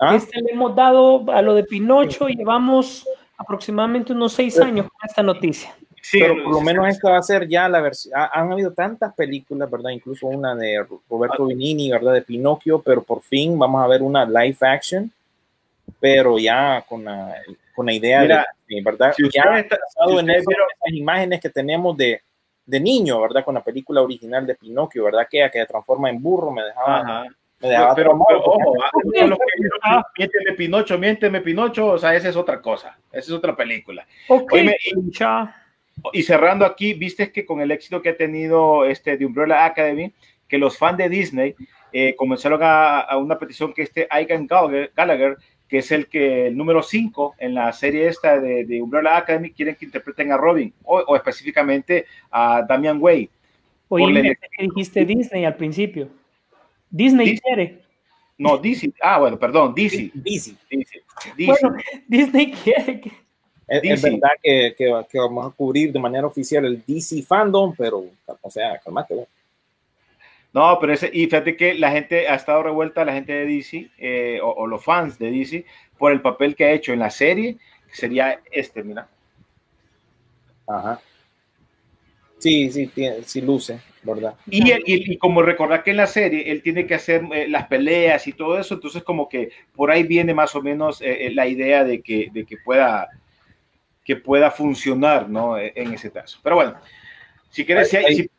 ¿Ah? 0.00 0.14
Este 0.14 0.40
le 0.40 0.52
hemos 0.52 0.74
dado 0.74 1.30
a 1.30 1.42
lo 1.42 1.52
de 1.52 1.64
Pinocho, 1.64 2.28
llevamos 2.28 3.06
aproximadamente 3.36 4.14
unos 4.14 4.32
seis 4.32 4.58
años 4.58 4.86
con 4.86 5.06
esta 5.06 5.22
noticia. 5.22 5.76
Sí, 6.00 6.20
pero 6.20 6.42
por 6.42 6.54
lo 6.54 6.60
menos 6.62 6.88
esta 6.88 7.10
va 7.10 7.18
a 7.18 7.22
ser 7.22 7.46
ya 7.46 7.68
la 7.68 7.82
versión. 7.82 8.18
Han 8.32 8.50
habido 8.50 8.72
tantas 8.72 9.12
películas, 9.12 9.70
¿verdad? 9.70 9.90
Incluso 9.90 10.28
una 10.28 10.54
de 10.54 10.82
Roberto 11.10 11.44
Benini, 11.44 11.90
¿verdad? 11.90 12.14
De 12.14 12.22
Pinocchio, 12.22 12.80
pero 12.80 13.02
por 13.02 13.20
fin 13.20 13.58
vamos 13.58 13.84
a 13.84 13.86
ver 13.86 14.00
una 14.00 14.24
live 14.24 14.56
action, 14.62 15.12
pero 16.00 16.38
ya 16.38 16.82
con 16.88 17.04
la, 17.04 17.34
con 17.74 17.86
la 17.86 17.92
idea 17.92 18.22
de, 18.22 18.82
¿verdad? 18.82 19.14
ya 19.32 19.58
está, 19.58 19.76
basado 19.76 20.20
en 20.20 20.30
esas 20.30 20.54
imágenes 20.86 21.40
que 21.40 21.50
tenemos 21.50 21.96
de, 21.96 22.22
de 22.64 22.80
niño, 22.80 23.20
¿verdad? 23.20 23.44
Con 23.44 23.54
la 23.54 23.64
película 23.64 24.02
original 24.02 24.46
de 24.46 24.54
Pinocchio, 24.54 25.04
¿verdad? 25.04 25.26
Que, 25.30 25.48
que 25.52 25.66
transforma 25.66 26.10
en 26.10 26.22
burro, 26.22 26.50
me 26.50 26.62
dejaba. 26.62 27.26
Me 27.60 27.68
dejaba 27.68 27.94
pero, 27.94 28.18
pero, 28.28 28.40
ojo, 28.40 28.74
ah, 29.82 30.02
miénteme 30.18 30.52
Pinocho, 30.56 30.98
miénteme 30.98 31.40
Pinocho, 31.40 31.86
o 31.86 31.98
sea, 31.98 32.14
esa 32.14 32.28
es 32.28 32.36
otra 32.36 32.60
cosa, 32.60 32.98
esa 33.10 33.20
es 33.20 33.30
otra 33.30 33.56
película. 33.56 34.06
Okay. 34.28 34.68
Oye, 34.68 34.76
y 36.12 36.22
cerrando 36.22 36.64
aquí, 36.64 36.94
viste 36.94 37.32
que 37.32 37.46
con 37.46 37.60
el 37.60 37.70
éxito 37.70 38.02
que 38.02 38.10
ha 38.10 38.16
tenido 38.16 38.84
este 38.84 39.16
de 39.16 39.26
Umbrella 39.26 39.64
Academy, 39.64 40.12
que 40.48 40.58
los 40.58 40.76
fans 40.76 40.98
de 40.98 41.08
Disney 41.08 41.54
eh, 41.92 42.14
comenzaron 42.16 42.60
a, 42.62 43.16
una 43.16 43.38
petición 43.38 43.72
que 43.72 43.82
este 43.82 44.08
Igan 44.10 44.46
Gallagher, 44.46 45.38
que 45.74 45.78
es 45.78 45.90
el 45.90 46.06
que 46.06 46.46
el 46.46 46.56
número 46.56 46.84
5 46.84 47.34
en 47.36 47.52
la 47.52 47.72
serie 47.72 48.06
esta 48.06 48.38
de, 48.38 48.64
de, 48.64 48.80
Umbrella 48.80 49.16
Academy, 49.16 49.50
quieren 49.50 49.74
que 49.74 49.84
interpreten 49.84 50.30
a 50.30 50.36
Robin 50.36 50.72
o, 50.84 51.16
específicamente 51.16 52.06
a 52.30 52.62
Damian 52.62 52.98
Way. 53.02 53.28
Oye, 53.88 54.36
que 54.56 54.62
dijiste 54.62 55.04
Disney 55.04 55.44
al 55.44 55.56
principio. 55.56 56.08
Disney, 56.88 57.40
quiere. 57.40 57.80
No, 58.38 58.56
DC. 58.56 58.92
Ah, 59.02 59.18
bueno, 59.18 59.36
perdón, 59.36 59.74
DC. 59.74 60.12
DC. 60.14 60.54
DC. 60.70 61.02
Bueno, 61.44 61.76
Disney 62.06 62.52
quiere 62.52 63.00
que 63.00 63.10
es, 63.66 64.00
verdad 64.00 64.28
que, 64.40 64.76
que, 64.78 65.18
vamos 65.18 65.44
a 65.44 65.50
cubrir 65.50 65.92
de 65.92 65.98
manera 65.98 66.28
oficial 66.28 66.64
el 66.66 66.84
DC 66.86 67.20
fandom, 67.22 67.74
pero, 67.76 68.04
o 68.42 68.48
sea, 68.48 68.78
calmate. 68.78 69.26
No, 70.54 70.78
pero 70.80 70.92
ese, 70.92 71.10
y 71.12 71.24
fíjate 71.24 71.56
que 71.56 71.74
la 71.74 71.90
gente 71.90 72.28
ha 72.28 72.36
estado 72.36 72.62
revuelta, 72.62 73.04
la 73.04 73.12
gente 73.12 73.32
de 73.32 73.44
DC, 73.44 73.90
eh, 73.98 74.38
o, 74.40 74.68
los 74.68 74.84
fans 74.84 75.18
de 75.18 75.32
DC, 75.32 75.64
por 75.98 76.12
el 76.12 76.20
papel 76.20 76.54
que 76.54 76.64
ha 76.64 76.70
hecho 76.70 76.92
en 76.92 77.00
la 77.00 77.10
serie, 77.10 77.56
que 77.88 77.96
sería 77.96 78.40
este, 78.52 78.84
mira. 78.84 79.08
Ajá. 80.68 81.00
Sí, 82.38 82.70
sí, 82.70 82.86
tiene, 82.86 83.24
sí 83.24 83.40
luce, 83.40 83.80
¿verdad? 84.04 84.36
Y, 84.48 84.62
y, 84.86 85.16
como 85.18 85.42
recordar 85.42 85.82
que 85.82 85.90
en 85.90 85.96
la 85.96 86.06
serie 86.06 86.48
él 86.52 86.62
tiene 86.62 86.86
que 86.86 86.94
hacer 86.94 87.24
eh, 87.32 87.48
las 87.48 87.66
peleas 87.66 88.26
y 88.28 88.32
todo 88.32 88.56
eso, 88.56 88.74
entonces 88.74 89.02
como 89.02 89.28
que 89.28 89.50
por 89.74 89.90
ahí 89.90 90.04
viene 90.04 90.34
más 90.34 90.54
o 90.54 90.62
menos 90.62 91.00
eh, 91.00 91.30
la 91.34 91.48
idea 91.48 91.82
de 91.82 92.00
que, 92.00 92.28
de 92.32 92.44
que 92.44 92.58
pueda 92.58 93.08
que 94.04 94.16
pueda 94.16 94.50
funcionar 94.50 95.28
¿no? 95.28 95.58
E, 95.58 95.72
en 95.74 95.94
ese 95.94 96.12
caso. 96.12 96.38
Pero 96.42 96.56
bueno, 96.56 96.74
si 97.50 97.64
quieres, 97.64 97.88
si 97.88 97.96
hay, 97.96 98.30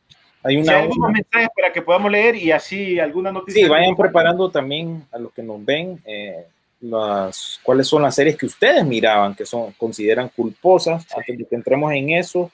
hay, 0.45 0.57
una, 0.57 0.79
algunos 0.79 1.11
mensajes 1.11 1.49
para 1.55 1.73
que 1.73 1.81
podamos 1.81 2.11
leer 2.11 2.35
y 2.35 2.51
así 2.51 2.99
alguna 2.99 3.31
noticia. 3.31 3.63
Sí, 3.63 3.69
vayan 3.69 3.95
preparando 3.95 4.49
también 4.49 5.05
a 5.11 5.17
los 5.17 5.33
que 5.33 5.43
nos 5.43 5.63
ven 5.63 5.99
eh, 6.05 6.45
las, 6.81 7.59
cuáles 7.63 7.87
son 7.87 8.03
las 8.03 8.15
series 8.15 8.37
que 8.37 8.45
ustedes 8.45 8.85
miraban, 8.85 9.35
que 9.35 9.45
son 9.45 9.71
consideran 9.73 10.29
culposas, 10.29 11.05
antes 11.15 11.37
de 11.37 11.45
que 11.45 11.55
entremos 11.55 11.91
en 11.93 12.11
eso. 12.11 12.51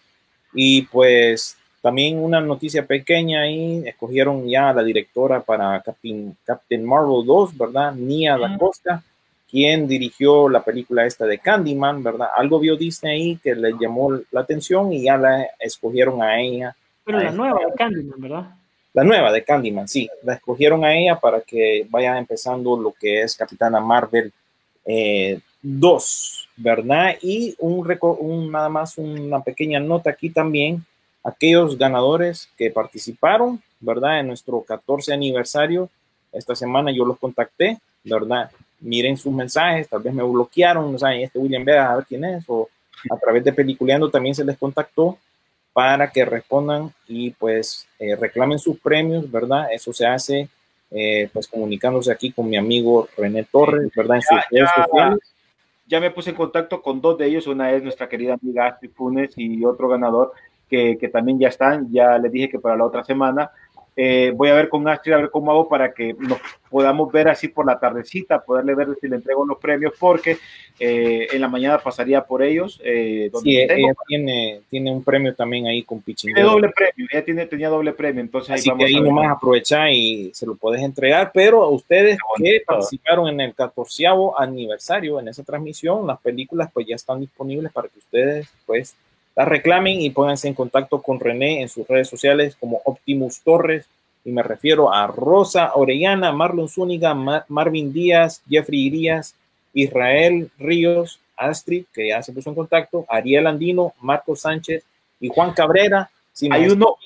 Y 0.54 0.84
pues 0.84 1.58
también 1.82 2.18
una 2.20 2.40
noticia 2.40 2.86
pequeña 2.86 3.42
ahí, 3.42 3.84
escogieron 3.86 4.48
ya 4.48 4.70
a 4.70 4.74
la 4.74 4.84
directora 4.84 5.42
para 5.42 5.82
Captain, 5.82 6.36
Captain 6.44 6.86
Marvel 6.86 7.26
2, 7.26 7.58
¿verdad? 7.58 7.94
Nia 7.94 8.38
Da 8.38 8.58
Costa 8.58 9.04
quien 9.52 9.86
dirigió 9.86 10.48
la 10.48 10.64
película 10.64 11.06
esta 11.06 11.26
de 11.26 11.38
Candyman, 11.38 12.02
¿verdad? 12.02 12.30
Algo 12.38 12.58
vio 12.58 12.78
Disney 12.78 13.12
ahí 13.12 13.36
que 13.36 13.54
le 13.54 13.74
llamó 13.78 14.18
la 14.32 14.40
atención 14.40 14.94
y 14.94 15.04
ya 15.04 15.18
la 15.18 15.46
escogieron 15.60 16.24
a 16.24 16.40
ella. 16.40 16.74
Pero 17.06 17.20
la 17.20 17.32
nueva 17.32 17.60
de 17.66 17.74
Candyman, 17.74 18.22
¿verdad? 18.22 18.56
La 18.94 19.04
nueva 19.04 19.32
de 19.32 19.44
Candyman, 19.44 19.88
sí. 19.88 20.10
La 20.24 20.34
escogieron 20.34 20.84
a 20.84 20.96
ella 20.96 21.20
para 21.20 21.42
que 21.42 21.86
vaya 21.90 22.18
empezando 22.18 22.78
lo 22.78 22.92
que 22.92 23.22
es 23.22 23.36
Capitana 23.36 23.80
Marvel 23.80 24.32
2, 24.86 24.86
eh, 24.86 25.40
¿verdad? 26.58 27.16
Y 27.22 27.56
un, 27.60 27.98
un, 28.20 28.52
nada 28.52 28.70
más 28.70 28.98
una 28.98 29.42
pequeña 29.42 29.80
nota 29.80 30.10
aquí 30.10 30.30
también. 30.30 30.86
Aquellos 31.24 31.78
ganadores 31.78 32.50
que 32.58 32.72
participaron, 32.72 33.62
¿verdad? 33.80 34.20
En 34.20 34.28
nuestro 34.28 34.62
14 34.62 35.14
aniversario, 35.14 35.90
esta 36.32 36.56
semana 36.56 36.92
yo 36.92 37.06
los 37.06 37.20
contacté, 37.20 37.78
¿verdad? 38.04 38.50
miren 38.82 39.16
sus 39.16 39.32
mensajes, 39.32 39.88
tal 39.88 40.02
vez 40.02 40.14
me 40.14 40.24
bloquearon, 40.24 40.92
no 40.92 41.00
saben, 41.00 41.22
este 41.22 41.40
William 41.40 41.64
Vega, 41.64 41.92
a 41.92 41.96
ver 41.98 42.06
quién 42.06 42.26
es, 42.26 42.44
o 42.48 42.68
a 43.10 43.18
través 43.18 43.44
de 43.44 43.54
Peliculeando 43.54 44.10
también 44.10 44.36
se 44.36 44.44
les 44.44 44.58
contactó 44.58 45.18
para 45.74 46.12
que 46.12 46.26
respondan 46.26 46.94
y 47.08 47.32
pues 47.32 47.88
eh, 48.00 48.16
reclamen 48.16 48.60
sus 48.60 48.80
premios, 48.80 49.30
¿verdad? 49.32 49.68
Eso 49.72 49.94
se 49.94 50.06
hace 50.06 50.50
eh, 50.90 51.30
pues 51.32 51.48
comunicándose 51.48 52.12
aquí 52.12 52.32
con 52.32 52.50
mi 52.50 52.58
amigo 52.58 53.08
René 53.18 53.46
Torres, 53.46 53.92
¿verdad? 53.96 54.20
ya, 54.52 55.18
ya, 55.88 56.00
me 56.00 56.12
puse 56.12 56.32
en 56.32 56.36
contacto 56.36 56.82
con 56.82 57.00
dos 57.00 57.18
de 57.18 57.28
ellos, 57.28 57.48
una 57.48 57.72
es 57.72 57.82
nuestra 57.82 58.10
querida 58.10 58.34
amiga 58.34 58.68
Astrid 58.68 58.92
Funes 58.92 59.32
y 59.38 59.64
otro 59.64 59.88
ganador 59.88 60.34
que, 60.70 60.98
que 60.98 61.08
también 61.08 61.40
ya 61.40 61.48
están, 61.48 61.90
ya 61.92 62.18
les 62.18 62.32
dije 62.32 62.50
que 62.50 62.60
para 62.60 62.76
la 62.76 62.86
otra 62.86 63.04
semana 63.04 63.52
eh, 63.96 64.32
voy 64.34 64.50
a 64.50 64.54
ver 64.54 64.70
con 64.70 64.88
Astrid 64.88 65.14
a 65.14 65.18
ver 65.18 65.30
cómo 65.30 65.52
hago 65.52 65.68
para 65.68 65.94
que 65.94 66.14
nos 66.18 66.40
podamos 66.70 67.12
ver 67.12 67.28
así 67.28 67.50
por 67.50 67.66
la 67.66 67.78
tardecita, 67.78 68.42
poderle 68.42 68.74
ver 68.74 68.88
si 69.02 69.08
le 69.10 69.18
entrego 69.18 69.46
los 69.46 69.58
premios, 69.58 69.94
porque 70.00 70.38
eh, 70.80 71.28
en 71.32 71.42
la 71.42 71.50
mañana 71.50 71.78
pasaría 71.78 72.24
por 72.24 72.42
ellos. 72.42 72.80
Eh, 72.84 73.30
sí, 73.44 73.58
ella 73.58 73.94
tiene, 74.08 74.62
tiene 74.70 74.92
un 74.92 75.04
premio 75.04 75.36
también 75.36 75.68
ahí 75.68 75.84
con 75.84 76.02
Pichín. 76.02 76.34
Tiene 76.34 76.50
doble 76.50 76.70
premio, 76.70 77.08
ella 77.12 77.26
tiene, 77.26 77.46
tenía 77.48 77.68
doble 77.68 77.92
premio, 77.92 78.22
entonces 78.22 78.52
ahí 78.52 78.60
así 78.60 78.72
que 78.78 78.86
ahí 78.86 79.02
nomás 79.02 79.36
aprovechar 79.36 79.90
y 79.92 80.32
se 80.34 80.46
lo 80.46 80.56
puedes 80.56 80.82
entregar, 80.82 81.32
pero 81.34 81.62
a 81.64 81.70
ustedes 81.70 82.18
que 82.38 82.62
participaron 82.66 83.28
en 83.28 83.42
el 83.42 83.54
14 83.54 84.06
aniversario 84.38 85.20
en 85.20 85.28
esa 85.28 85.44
transmisión, 85.44 86.08
las 86.08 86.20
películas 86.22 86.70
pues 86.74 86.88
ya 86.88 86.96
están 86.96 87.20
disponibles 87.20 87.72
para 87.74 87.90
que 87.90 88.00
ustedes 88.00 88.48
pues 88.66 88.96
la 89.36 89.46
reclamen 89.46 90.02
y 90.02 90.10
pónganse 90.10 90.48
en 90.48 90.54
contacto 90.54 91.02
con 91.02 91.20
René 91.20 91.62
en 91.62 91.70
sus 91.70 91.88
redes 91.88 92.10
sociales 92.10 92.56
como 92.60 92.82
Optimus 92.86 93.42
Torres. 93.42 93.88
Y 94.24 94.32
me 94.32 94.44
refiero 94.44 94.94
a 94.94 95.08
Rosa 95.08 95.72
Orellana, 95.74 96.32
Marlon 96.32 96.70
Zúñiga, 96.70 97.14
Marvin 97.48 97.92
Díaz, 97.92 98.44
Jeffrey 98.48 98.88
Irías, 98.88 99.36
Israel 99.74 100.52
Ríos, 100.60 101.20
Astrid, 101.36 101.86
que 101.94 102.10
ya 102.10 102.22
se 102.22 102.34
puso 102.34 102.50
en 102.50 102.56
contacto, 102.56 103.06
Ariel 103.10 103.48
Andino, 103.48 103.94
Marco 104.02 104.36
Sánchez 104.36 104.84
y 105.20 105.30
Juan 105.30 105.54
Cabrera. 105.54 106.12
hay 106.52 106.68
uno, 106.68 106.98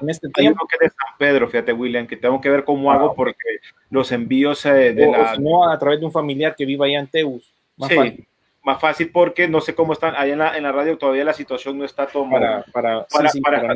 en 0.00 0.10
este 0.10 0.28
hay 0.36 0.48
uno 0.48 0.66
que 0.68 0.84
de 0.84 0.90
San 0.90 1.16
Pedro, 1.16 1.48
fíjate, 1.48 1.72
William, 1.72 2.06
que 2.06 2.16
tengo 2.16 2.38
que 2.40 2.50
ver 2.50 2.64
cómo 2.64 2.92
hago 2.92 3.14
porque 3.14 3.60
los 3.88 4.12
envíos 4.12 4.66
eh, 4.66 4.92
de 4.92 5.10
la. 5.10 5.36
no, 5.36 5.70
a 5.70 5.78
través 5.78 6.00
de 6.00 6.06
un 6.06 6.12
familiar 6.12 6.54
que 6.54 6.66
viva 6.66 6.84
allá 6.84 7.00
en 7.00 7.06
Teus. 7.06 7.50
sí 7.88 8.26
más 8.68 8.80
fácil 8.82 9.10
porque 9.10 9.48
no 9.48 9.62
sé 9.62 9.74
cómo 9.74 9.94
están 9.94 10.14
allá 10.14 10.34
en 10.34 10.38
la, 10.38 10.56
en 10.58 10.62
la 10.62 10.72
radio 10.72 10.98
todavía 10.98 11.24
la 11.24 11.32
situación 11.32 11.78
no 11.78 11.86
está 11.86 12.06
todo 12.06 12.28
para 12.28 12.62
para, 12.64 13.06
para, 13.06 13.30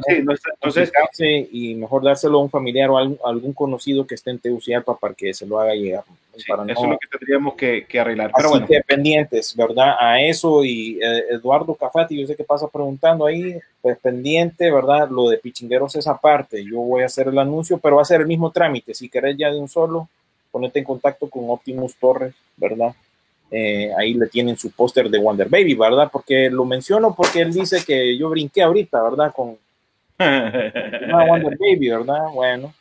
entonces 0.07 0.93
y 1.51 1.75
mejor 1.77 2.05
dárselo 2.05 2.39
a 2.39 2.43
un 2.43 2.51
familiar 2.51 2.91
o 2.91 2.99
a 2.99 3.01
algún, 3.01 3.55
conocido 3.55 4.07
que 4.07 4.17
esté 4.17 4.31
en 4.31 4.39
Tegucigalpa 4.39 4.99
para 4.99 5.15
que 5.15 5.33
se 5.33 5.47
lo 5.47 5.59
haga 5.59 5.75
llegar 5.75 6.05
eso 6.35 6.55
es 6.67 6.67
lo 6.67 6.99
que 6.99 7.09
tendríamos 7.19 7.55
que, 7.55 7.87
que 7.87 8.01
arreglar 8.01 8.33
pero 8.37 8.51
bueno. 8.51 8.67
que 8.67 8.83
pendientes 8.87 9.57
verdad 9.57 9.97
a 9.99 10.21
eso 10.21 10.63
y 10.63 10.99
eh, 11.03 11.25
Eduardo 11.31 11.75
Cafati 11.75 12.21
yo 12.21 12.27
sé 12.27 12.37
que 12.37 12.45
pasa 12.45 12.69
preguntando 12.69 13.25
ahí 13.25 13.59
pues 13.81 13.97
pendiente 13.99 14.71
verdad 14.71 15.09
lo 15.09 15.31
de 15.31 15.39
Pichingueros 15.39 15.97
esa 15.97 16.19
parte 16.19 16.63
yo 16.63 16.81
voy 16.81 17.03
a 17.03 17.07
hacer 17.07 17.29
el 17.29 17.39
anuncio 17.39 17.79
pero 17.79 17.97
va 17.97 18.03
a 18.03 18.05
ser 18.05 18.21
el 18.21 18.27
mismo 18.27 18.51
trámite 18.51 18.93
si 18.93 19.09
querés 19.09 19.39
ya 19.39 19.51
de 19.51 19.59
un 19.59 19.69
solo 19.69 20.11
ponete 20.51 20.81
en 20.81 20.85
contacto 20.85 21.31
con 21.31 21.49
Optimus 21.49 21.95
Torres 21.97 22.35
verdad 22.59 22.95
eh, 23.55 23.93
ahí 23.99 24.15
le 24.15 24.29
tienen 24.29 24.57
su 24.57 24.71
póster 24.71 25.11
de 25.11 25.19
Wonder 25.19 25.47
Baby, 25.47 25.75
¿verdad? 25.75 26.09
Porque 26.11 26.49
lo 26.49 26.65
menciono 26.65 27.15
porque 27.15 27.43
él 27.43 27.53
dice 27.53 27.85
que 27.85 28.17
yo 28.17 28.31
brinqué 28.31 28.63
ahorita, 28.63 29.03
¿verdad? 29.03 29.31
Con 29.35 29.59
Wonder 30.19 31.59
Baby, 31.59 31.91
¿verdad? 31.91 32.31
Bueno, 32.33 32.73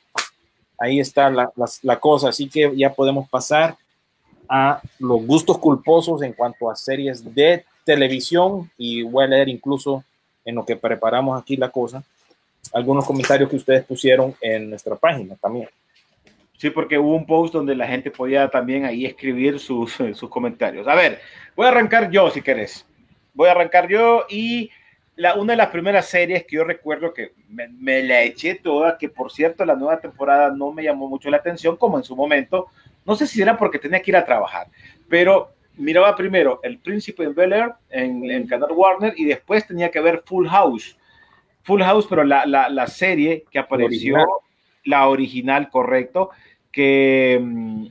ahí 0.80 1.01
está 1.01 1.30
la, 1.30 1.51
la, 1.82 1.99
cosa, 1.99 2.30
así 2.30 2.47
que 2.47 2.72
ya 2.74 2.93
podemos 2.93 3.28
pasar 3.30 3.76
a 4.47 4.82
los 4.97 5.26
gustos 5.26 5.57
culposos 5.57 6.22
en 6.22 6.32
cuanto 6.32 6.72
a 6.72 6.76
series 6.78 7.36
de 7.36 7.65
televisión 7.84 8.72
y 8.78 9.03
voy 9.03 9.26
a 9.26 9.28
leer 9.28 9.49
incluso 9.49 10.05
en 10.45 10.55
lo 10.55 10.65
que 10.65 10.78
preparamos 10.78 11.39
aquí 11.39 11.57
la 11.57 11.67
cosa, 11.67 12.01
algunos 12.72 13.05
comentarios 13.05 13.49
que 13.49 13.57
ustedes 13.57 13.84
pusieron 13.84 14.34
en 14.39 14.69
nuestra 14.69 14.95
página 14.95 15.36
también. 15.36 15.67
Sí, 16.62 16.70
porque 16.70 16.99
hubo 16.99 17.16
un 17.16 17.26
post 17.26 17.55
donde 17.55 17.74
la 17.74 17.88
gente 17.88 18.12
podía 18.12 18.47
también 18.47 18.86
ahí 18.86 19.03
escribir 19.03 19.57
sus, 19.57 19.93
sus 20.14 20.30
comentarios. 20.30 20.88
A 20.88 20.93
ver, 20.93 21.20
voy 21.55 21.66
a 21.66 21.70
arrancar 21.70 22.12
yo 22.12 22.30
si 22.30 22.43
querés. 22.43 22.86
Voy 23.34 23.47
a 23.47 23.53
arrancar 23.53 23.88
yo 23.88 24.28
y 24.30 24.70
la, 25.16 25.34
una 25.34 25.53
de 25.53 25.57
las 25.57 25.70
primeras 25.70 26.05
series 26.05 26.45
que 26.45 26.57
yo 26.57 26.64
recuerdo 26.64 27.16
que 27.16 27.32
me, 27.49 27.68
me, 27.70 28.03
la 28.03 28.22
eché 28.22 28.53
toda, 28.53 28.99
que 28.99 29.09
por 29.09 29.32
cierto 29.32 29.66
la 29.66 29.74
nueva 29.74 29.99
temporada 30.01 30.51
no 30.55 30.72
me 30.72 30.84
llamó 30.84 31.07
mucho 31.07 31.32
la 31.32 31.38
atención 31.38 31.78
como 31.78 31.97
en 31.97 32.03
su 32.03 32.16
momento. 32.16 32.68
No 33.07 33.16
sé 33.16 33.26
si 33.26 33.41
era 33.41 33.57
porque 33.57 33.80
tenía 33.80 33.99
que 33.99 34.12
ir 34.12 34.18
a 34.18 34.24
trabajar, 34.24 34.68
pero 35.09 35.49
miraba 35.78 36.16
primero 36.16 36.59
El 36.62 36.78
Príncipe 36.78 37.24
en 37.24 37.34
Bel 37.34 37.53
Air 37.53 37.72
en, 37.89 38.30
en 38.30 38.45
Canal 38.45 38.72
Warner 38.72 39.16
y 39.18 39.26
después 39.26 39.66
tenía 39.66 39.89
que 39.89 39.99
ver 39.99 40.22
Full 40.28 40.47
House. 40.47 40.95
Full 41.64 41.82
House, 41.82 42.05
pero 42.07 42.24
la, 42.24 42.45
la, 42.45 42.70
la 42.70 42.86
serie 42.86 43.45
que 43.49 43.57
apareció, 43.57 44.14
original. 44.14 44.28
la 44.84 45.07
original, 45.07 45.70
correcto, 45.72 46.30
que 46.72 47.39
mm, 47.41 47.88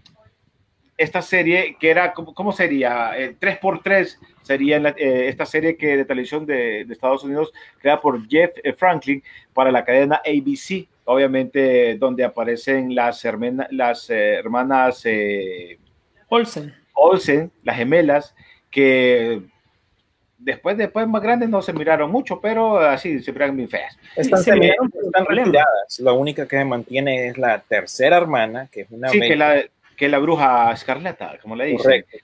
esta 1.00 1.22
serie, 1.22 1.76
que 1.80 1.90
era, 1.90 2.12
¿cómo, 2.12 2.52
sería? 2.52 3.18
Eh, 3.18 3.34
3x3 3.40 4.18
sería 4.42 4.78
la, 4.78 4.90
eh, 4.90 5.28
esta 5.28 5.46
serie 5.46 5.76
que 5.76 5.96
de 5.96 6.04
televisión 6.04 6.44
de, 6.44 6.84
de, 6.84 6.92
Estados 6.92 7.24
Unidos, 7.24 7.50
creada 7.78 8.02
por 8.02 8.28
Jeff 8.28 8.50
eh, 8.62 8.74
Franklin 8.74 9.22
para 9.54 9.72
la 9.72 9.82
cadena 9.82 10.16
ABC, 10.16 10.86
obviamente 11.04 11.96
donde 11.96 12.22
aparecen 12.22 12.94
las 12.94 13.24
eh, 13.24 14.34
hermanas 14.34 15.04
Olsen. 16.28 16.74
Olsen, 16.92 17.50
las 17.62 17.76
gemelas, 17.76 18.34
que 18.70 19.42
después, 20.41 20.76
después 20.76 21.07
más 21.07 21.22
grandes 21.22 21.49
no 21.49 21.62
se 21.62 21.72
miraron 21.72 22.11
mucho, 22.11 22.41
pero 22.41 22.78
así 22.78 23.20
se 23.20 23.32
miran 23.32 23.57
bien 23.57 23.68
feas. 23.68 23.97
Están, 24.16 24.43
se 24.43 24.55
miraron, 24.57 24.91
están 25.05 25.26
retiradas. 25.26 26.01
La 26.01 26.12
única 26.12 26.49
que 26.49 26.57
se 26.57 26.64
mantiene 26.64 27.28
es 27.28 27.38
la 27.38 27.61
tercera 27.61 28.16
hermana, 28.16 28.68
que 28.70 28.82
es 28.82 28.91
una 28.91 29.09
sí, 29.11 29.20
que 29.20 29.36
la, 29.36 29.62
que 29.97 30.09
la 30.09 30.18
bruja 30.18 30.72
escarlata, 30.72 31.38
como 31.41 31.55
le 31.55 31.66
dicen. 31.66 31.82
Correcto. 31.82 32.16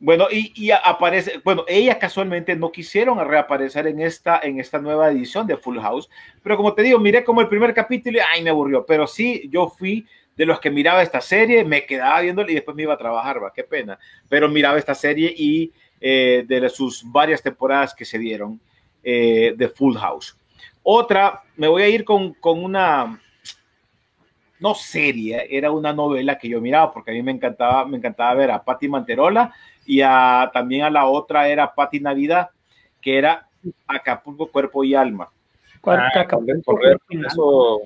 Bueno, 0.00 0.28
y, 0.30 0.52
y, 0.54 0.70
aparece, 0.70 1.40
bueno, 1.42 1.64
ellas 1.66 1.96
casualmente 1.96 2.54
no 2.54 2.70
quisieron 2.70 3.18
reaparecer 3.26 3.88
en 3.88 4.00
esta, 4.00 4.38
en 4.40 4.60
esta 4.60 4.78
nueva 4.78 5.10
edición 5.10 5.44
de 5.44 5.56
Full 5.56 5.80
House, 5.80 6.08
pero 6.40 6.56
como 6.56 6.72
te 6.72 6.82
digo, 6.82 7.00
miré 7.00 7.24
como 7.24 7.40
el 7.40 7.48
primer 7.48 7.74
capítulo 7.74 8.18
y 8.18 8.20
ay, 8.20 8.44
me 8.44 8.50
aburrió, 8.50 8.86
pero 8.86 9.08
sí, 9.08 9.48
yo 9.50 9.68
fui 9.68 10.06
de 10.36 10.46
los 10.46 10.60
que 10.60 10.70
miraba 10.70 11.02
esta 11.02 11.20
serie, 11.20 11.64
me 11.64 11.84
quedaba 11.84 12.20
viéndola 12.20 12.48
y 12.48 12.54
después 12.54 12.76
me 12.76 12.84
iba 12.84 12.94
a 12.94 12.98
trabajar, 12.98 13.42
va, 13.42 13.52
qué 13.52 13.64
pena, 13.64 13.98
pero 14.28 14.48
miraba 14.48 14.78
esta 14.78 14.94
serie 14.94 15.34
y 15.36 15.72
eh, 16.00 16.44
de 16.46 16.68
sus 16.68 17.02
varias 17.10 17.42
temporadas 17.42 17.94
que 17.94 18.04
se 18.04 18.18
dieron 18.18 18.60
eh, 19.02 19.54
de 19.56 19.68
Full 19.68 19.96
House. 19.96 20.36
Otra, 20.82 21.42
me 21.56 21.68
voy 21.68 21.82
a 21.82 21.88
ir 21.88 22.04
con, 22.04 22.34
con 22.34 22.62
una, 22.62 23.20
no 24.60 24.74
serie, 24.74 25.46
era 25.50 25.70
una 25.70 25.92
novela 25.92 26.38
que 26.38 26.48
yo 26.48 26.60
miraba 26.60 26.92
porque 26.92 27.10
a 27.10 27.14
mí 27.14 27.22
me 27.22 27.32
encantaba, 27.32 27.84
me 27.84 27.98
encantaba 27.98 28.34
ver 28.34 28.50
a 28.50 28.62
Patti 28.62 28.88
Manterola 28.88 29.52
y 29.84 30.00
a, 30.00 30.50
también 30.52 30.84
a 30.84 30.90
la 30.90 31.06
otra 31.06 31.48
era 31.48 31.74
Patti 31.74 32.00
Navidad, 32.00 32.50
que 33.00 33.18
era 33.18 33.46
Acapulco, 33.86 34.46
Cuerpo 34.46 34.84
y 34.84 34.94
Alma. 34.94 35.28
Ah, 35.84 36.08
Acapulco, 36.14 36.72
correr, 36.72 36.98
eso, 37.26 37.82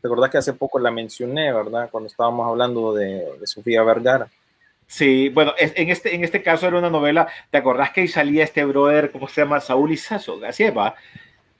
¿Te 0.00 0.08
acordás 0.08 0.30
que 0.30 0.38
hace 0.38 0.54
poco 0.54 0.78
la 0.78 0.90
mencioné, 0.90 1.52
verdad? 1.52 1.90
Cuando 1.90 2.06
estábamos 2.06 2.46
hablando 2.48 2.94
de, 2.94 3.38
de 3.38 3.46
Sofía 3.46 3.82
Vergara. 3.82 4.28
Sí, 4.90 5.28
bueno, 5.28 5.54
en 5.56 5.88
este, 5.88 6.16
en 6.16 6.24
este 6.24 6.42
caso 6.42 6.66
era 6.66 6.76
una 6.76 6.90
novela, 6.90 7.28
¿te 7.48 7.58
acordás 7.58 7.92
que 7.92 8.00
ahí 8.00 8.08
salía 8.08 8.42
este 8.42 8.64
brother, 8.64 9.12
¿cómo 9.12 9.28
se 9.28 9.40
llama? 9.40 9.60
Saúl 9.60 9.92
Izazo, 9.92 10.40
así 10.44 10.68
va, 10.70 10.96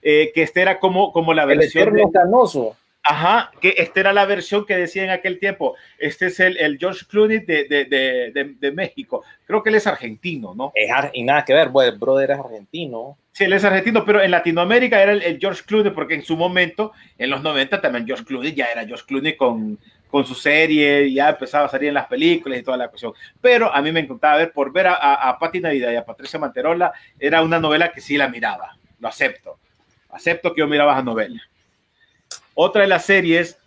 eh, 0.01 0.33
que 0.35 0.41
este 0.41 0.61
era 0.61 0.79
como, 0.79 1.13
como 1.13 1.33
la 1.33 1.45
versión... 1.45 1.97
El 1.97 2.11
canoso. 2.11 2.75
Ajá, 3.01 3.51
que 3.61 3.75
esta 3.77 4.01
era 4.01 4.11
la 4.11 4.25
versión 4.25 4.65
que 4.65 4.75
decía 4.75 5.05
en 5.05 5.11
aquel 5.11 5.39
tiempo. 5.39 5.75
Este 5.97 6.25
es 6.25 6.41
el, 6.41 6.57
el 6.57 6.77
George 6.77 7.05
Clooney 7.09 7.39
de, 7.39 7.63
de, 7.63 7.85
de, 7.85 8.55
de, 8.59 8.71
México. 8.73 9.23
Creo 9.45 9.63
que 9.63 9.69
él 9.69 9.75
es 9.75 9.87
argentino, 9.87 10.53
¿no? 10.53 10.73
Es 10.75 10.91
ar 10.91 11.09
y 11.13 11.23
nada 11.23 11.45
que 11.45 11.53
ver, 11.53 11.71
pues, 11.71 11.87
el 11.87 11.97
brother 11.97 12.31
es 12.31 12.39
argentino. 12.39 13.17
Sí, 13.31 13.45
él 13.45 13.53
es 13.53 13.63
argentino, 13.63 14.03
pero 14.03 14.21
en 14.21 14.29
Latinoamérica 14.29 15.01
era 15.01 15.13
el, 15.13 15.21
el, 15.21 15.39
George 15.39 15.63
Clooney, 15.65 15.93
porque 15.93 16.15
en 16.15 16.23
su 16.23 16.35
momento, 16.35 16.91
en 17.17 17.29
los 17.29 17.41
90, 17.41 17.79
también 17.79 18.05
George 18.05 18.25
Clooney 18.25 18.53
ya 18.53 18.65
era 18.65 18.85
George 18.85 19.05
Clooney 19.07 19.37
con, 19.37 19.79
con 20.11 20.25
su 20.25 20.35
serie, 20.35 21.11
ya 21.11 21.29
empezaba 21.29 21.65
a 21.65 21.69
salir 21.69 21.87
en 21.87 21.93
las 21.95 22.07
películas 22.07 22.59
y 22.59 22.63
toda 22.63 22.77
la 22.77 22.89
cuestión. 22.89 23.13
Pero 23.39 23.73
a 23.73 23.81
mí 23.81 23.91
me 23.91 24.01
encantaba 24.01 24.37
ver, 24.37 24.51
por 24.51 24.71
ver 24.71 24.87
a, 24.87 24.95
a, 24.95 25.29
a 25.31 25.51
Navidad 25.53 25.91
y 25.91 25.95
a 25.95 26.05
Patricia 26.05 26.37
Manterola, 26.37 26.91
era 27.17 27.41
una 27.41 27.59
novela 27.59 27.91
que 27.91 28.01
sí 28.01 28.17
la 28.17 28.27
miraba, 28.27 28.77
lo 28.99 29.07
acepto. 29.07 29.57
Acepto 30.09 30.53
que 30.53 30.59
yo 30.59 30.67
miraba 30.67 30.91
esa 30.93 31.03
novela. 31.03 31.41
Otra 32.53 32.81
de 32.81 32.89
las 32.89 33.05
series 33.05 33.57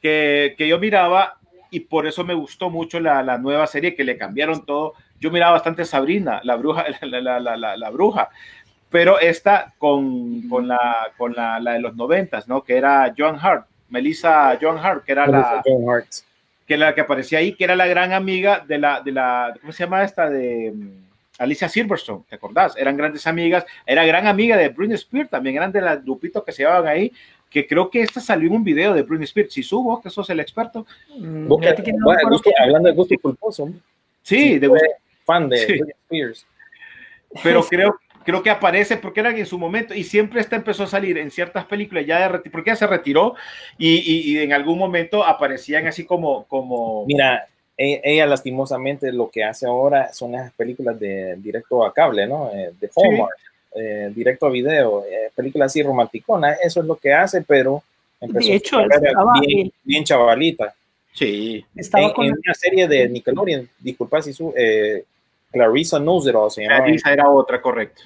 que, 0.00 0.54
que, 0.56 0.68
yo 0.68 0.78
miraba 0.78 1.38
y 1.70 1.80
por 1.80 2.06
eso 2.06 2.24
me 2.24 2.34
gustó 2.34 2.70
mucho 2.70 3.00
la, 3.00 3.22
la, 3.24 3.36
nueva 3.36 3.66
serie 3.66 3.96
que 3.96 4.04
le 4.04 4.16
cambiaron 4.16 4.64
todo. 4.64 4.94
Yo 5.18 5.32
miraba 5.32 5.52
bastante 5.54 5.84
Sabrina, 5.84 6.40
la 6.44 6.54
bruja, 6.54 6.86
la, 7.02 7.40
la, 7.40 7.76
la 7.76 7.90
bruja, 7.90 8.30
pero 8.90 9.18
esta 9.18 9.74
con, 9.78 10.48
con, 10.48 10.68
la, 10.68 11.12
con 11.16 11.34
la, 11.34 11.60
de 11.60 11.80
los 11.80 11.96
noventas, 11.96 12.48
¿no? 12.48 12.62
Que 12.62 12.76
era 12.76 13.12
Joan 13.16 13.38
Hart, 13.40 13.66
Melissa 13.88 14.58
Joan 14.60 14.78
Hart, 14.78 15.04
que 15.04 15.12
era 15.12 15.26
la 15.26 15.62
que 16.66 16.76
la 16.76 16.94
que 16.94 17.00
aparecía 17.00 17.38
ahí, 17.38 17.54
que 17.54 17.64
era 17.64 17.74
la 17.74 17.86
gran 17.86 18.12
amiga 18.12 18.62
de 18.68 18.78
la, 18.78 19.00
de 19.00 19.10
la, 19.10 19.54
¿cómo 19.58 19.72
se 19.72 19.84
llama 19.84 20.04
esta? 20.04 20.28
De 20.28 20.74
Alicia 21.38 21.68
Silverstone, 21.68 22.24
¿te 22.28 22.34
acordás? 22.34 22.76
Eran 22.76 22.96
grandes 22.96 23.26
amigas, 23.26 23.64
era 23.86 24.04
gran 24.04 24.26
amiga 24.26 24.54
de 24.56 24.68
Britney 24.68 24.96
Spears, 24.96 25.30
también 25.30 25.56
eran 25.56 25.72
de 25.72 25.80
los 25.80 26.04
grupitos 26.04 26.44
que 26.44 26.52
se 26.52 26.62
llevaban 26.62 26.86
ahí, 26.86 27.10
que 27.48 27.66
creo 27.66 27.88
que 27.88 28.02
esta 28.02 28.20
salió 28.20 28.48
en 28.48 28.56
un 28.56 28.64
video 28.64 28.92
de 28.92 29.02
Britney 29.02 29.24
Spears. 29.24 29.54
Si 29.54 29.62
subo, 29.62 30.00
que 30.02 30.10
sos 30.10 30.28
el 30.28 30.40
experto. 30.40 30.86
Mm, 31.16 31.48
que, 31.60 31.92
bueno, 32.04 32.28
gusto, 32.28 32.50
hablando 32.60 32.90
de 32.90 32.94
gusto 32.94 33.14
culposo. 33.22 33.72
Sí, 34.22 34.36
sí, 34.36 34.58
de 34.58 34.70
fan 35.24 35.48
de 35.48 35.56
sí. 35.56 35.72
Britney 35.72 35.94
Spears. 36.04 36.46
Pero 37.42 37.62
creo, 37.62 37.98
creo 38.28 38.42
que 38.42 38.50
aparece 38.50 38.98
porque 38.98 39.20
era 39.20 39.30
en 39.30 39.46
su 39.46 39.58
momento 39.58 39.94
y 39.94 40.04
siempre 40.04 40.40
esta 40.40 40.54
empezó 40.54 40.82
a 40.82 40.86
salir 40.86 41.16
en 41.16 41.30
ciertas 41.30 41.64
películas 41.64 42.04
ya 42.04 42.28
de 42.28 42.50
porque 42.50 42.70
ella 42.70 42.76
se 42.76 42.86
retiró 42.86 43.34
y, 43.78 43.96
y, 43.96 44.32
y, 44.32 44.38
en 44.42 44.52
algún 44.52 44.78
momento 44.78 45.24
aparecían 45.24 45.86
así 45.86 46.04
como 46.04 46.44
como 46.44 47.06
mira 47.06 47.46
ella, 47.78 48.00
ella, 48.04 48.26
lastimosamente 48.26 49.12
lo 49.12 49.30
que 49.30 49.44
hace 49.44 49.66
ahora 49.66 50.12
son 50.12 50.34
esas 50.34 50.52
películas 50.52 51.00
de 51.00 51.36
directo 51.36 51.86
a 51.86 51.94
cable 51.94 52.26
no 52.26 52.50
eh, 52.52 52.72
de 52.78 52.90
Hallmark 52.94 53.32
sí 53.38 53.48
eh, 53.74 54.10
directo 54.14 54.46
a 54.46 54.50
video, 54.50 55.04
eh, 55.04 55.30
película 55.34 55.66
así 55.66 55.82
romanticona, 55.82 56.54
eso 56.54 56.80
es 56.80 56.86
lo 56.86 56.96
que 56.96 57.12
hace, 57.12 57.42
pero 57.42 57.82
empezó 58.20 58.48
de 58.48 58.56
hecho, 58.56 58.78
a 58.78 59.40
bien, 59.40 59.70
bien, 59.84 60.04
chavalita. 60.04 60.74
Sí. 61.12 61.64
Estaba 61.76 62.04
en, 62.04 62.12
con 62.12 62.26
en 62.26 62.32
una 62.32 62.54
serie 62.54 62.88
de 62.88 63.08
Nickelodeon, 63.08 63.68
disculpa 63.78 64.22
si 64.22 64.32
su, 64.32 64.52
eh, 64.56 65.04
Clarissa 65.52 65.98
Knows 65.98 66.26
It 66.26 66.34
All 66.34 66.50
se 66.50 66.62
llamaba. 66.62 66.84
Clarissa 66.84 67.12
era 67.12 67.30
otra, 67.30 67.60
correcto. 67.60 68.02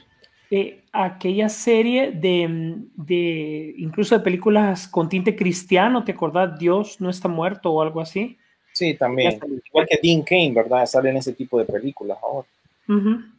Eh, 0.55 0.85
aquella 0.93 1.49
serie 1.49 2.11
de, 2.11 2.77
de, 2.95 3.75
incluso 3.79 4.19
de 4.19 4.23
películas 4.23 4.87
con 4.87 5.09
tinte 5.09 5.35
cristiano, 5.35 6.05
¿te 6.05 6.13
acordás? 6.13 6.59
Dios 6.59 7.01
no 7.01 7.09
está 7.09 7.27
muerto 7.27 7.73
o 7.73 7.81
algo 7.81 8.03
así. 8.03 8.37
Sí, 8.75 8.93
también. 8.93 9.41
Igual 9.67 9.87
que 9.89 9.99
Dean 10.03 10.21
Kane, 10.21 10.53
¿verdad? 10.53 10.85
Salen 10.85 11.17
ese 11.17 11.33
tipo 11.33 11.59
de 11.59 11.65
películas 11.65 12.19
ahora. 12.23 12.47
Uh 12.87 12.93
-huh. 12.93 13.33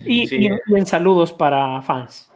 Y, 0.00 0.26
sí. 0.26 0.36
y, 0.40 0.74
en 0.76 0.86
saludos 0.86 1.32
para 1.32 1.80
fans. 1.82 2.28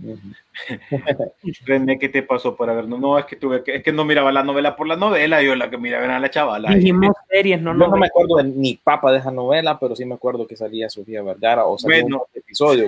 René, 1.66 1.98
¿qué 1.98 2.08
te 2.08 2.22
pasó 2.22 2.56
por 2.56 2.70
haber? 2.70 2.88
No, 2.88 2.98
no, 2.98 3.18
es 3.18 3.24
que 3.26 3.36
tuve 3.36 3.62
que, 3.62 3.76
es 3.76 3.82
que 3.82 3.92
no 3.92 4.04
miraba 4.04 4.32
la 4.32 4.42
novela 4.42 4.76
por 4.76 4.86
la 4.86 4.96
novela, 4.96 5.42
yo 5.42 5.54
la 5.54 5.70
que 5.70 5.78
miraba 5.78 6.04
era 6.04 6.18
la 6.18 6.30
chavala. 6.30 6.74
Dijimos 6.74 7.12
series, 7.28 7.60
no, 7.60 7.74
no, 7.74 7.88
no 7.88 7.96
me 7.96 8.06
acuerdo 8.06 8.36
de 8.36 8.44
ni 8.44 8.76
papa 8.76 9.12
de 9.12 9.18
esa 9.18 9.30
novela, 9.30 9.78
pero 9.78 9.94
sí 9.94 10.04
me 10.04 10.14
acuerdo 10.14 10.46
que 10.46 10.56
salía 10.56 10.88
Sofía 10.88 11.22
Vergara 11.22 11.64
o 11.66 11.78
salía 11.78 12.02
bueno, 12.02 12.24
un 12.32 12.40
episodio. 12.40 12.86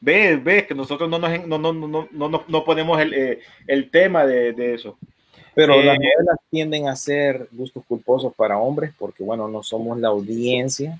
Ves, 0.00 0.42
ves 0.42 0.66
que 0.66 0.74
nosotros 0.74 1.08
no 1.08 1.18
nos 1.18 1.46
no, 1.46 1.58
no, 1.58 1.72
no, 1.72 2.08
no, 2.10 2.44
no 2.46 2.64
ponemos 2.64 3.00
el, 3.00 3.14
eh, 3.14 3.40
el 3.66 3.90
tema 3.90 4.26
de, 4.26 4.52
de, 4.52 4.74
eso. 4.74 4.98
Pero 5.54 5.74
eh, 5.74 5.84
las 5.84 5.96
novelas 5.96 6.36
tienden 6.50 6.88
a 6.88 6.96
ser 6.96 7.48
gustos 7.52 7.84
culposos 7.86 8.32
para 8.34 8.58
hombres 8.58 8.92
porque, 8.98 9.22
bueno, 9.22 9.46
no 9.48 9.62
somos 9.62 9.98
la 9.98 10.08
audiencia 10.08 10.98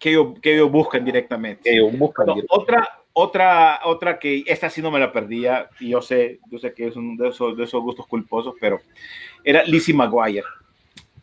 que 0.00 0.10
ellos, 0.10 0.40
que 0.40 0.54
ellos 0.54 0.72
buscan 0.72 1.04
directamente. 1.04 1.62
Que 1.62 1.76
ellos 1.76 1.96
buscan 1.96 2.26
bueno, 2.26 2.42
directamente. 2.42 2.62
Otra, 2.62 2.99
otra, 3.12 3.80
otra 3.84 4.18
que 4.18 4.44
esta 4.46 4.70
sí 4.70 4.80
no 4.82 4.90
me 4.90 5.00
la 5.00 5.12
perdía, 5.12 5.68
y 5.78 5.90
yo 5.90 6.02
sé, 6.02 6.38
yo 6.50 6.58
sé 6.58 6.72
que 6.72 6.88
es 6.88 6.96
uno 6.96 7.22
de 7.22 7.30
esos, 7.30 7.56
de 7.56 7.64
esos 7.64 7.82
gustos 7.82 8.06
culposos, 8.06 8.54
pero 8.60 8.80
era 9.44 9.64
Lizzie 9.64 9.94
McGuire. 9.94 10.44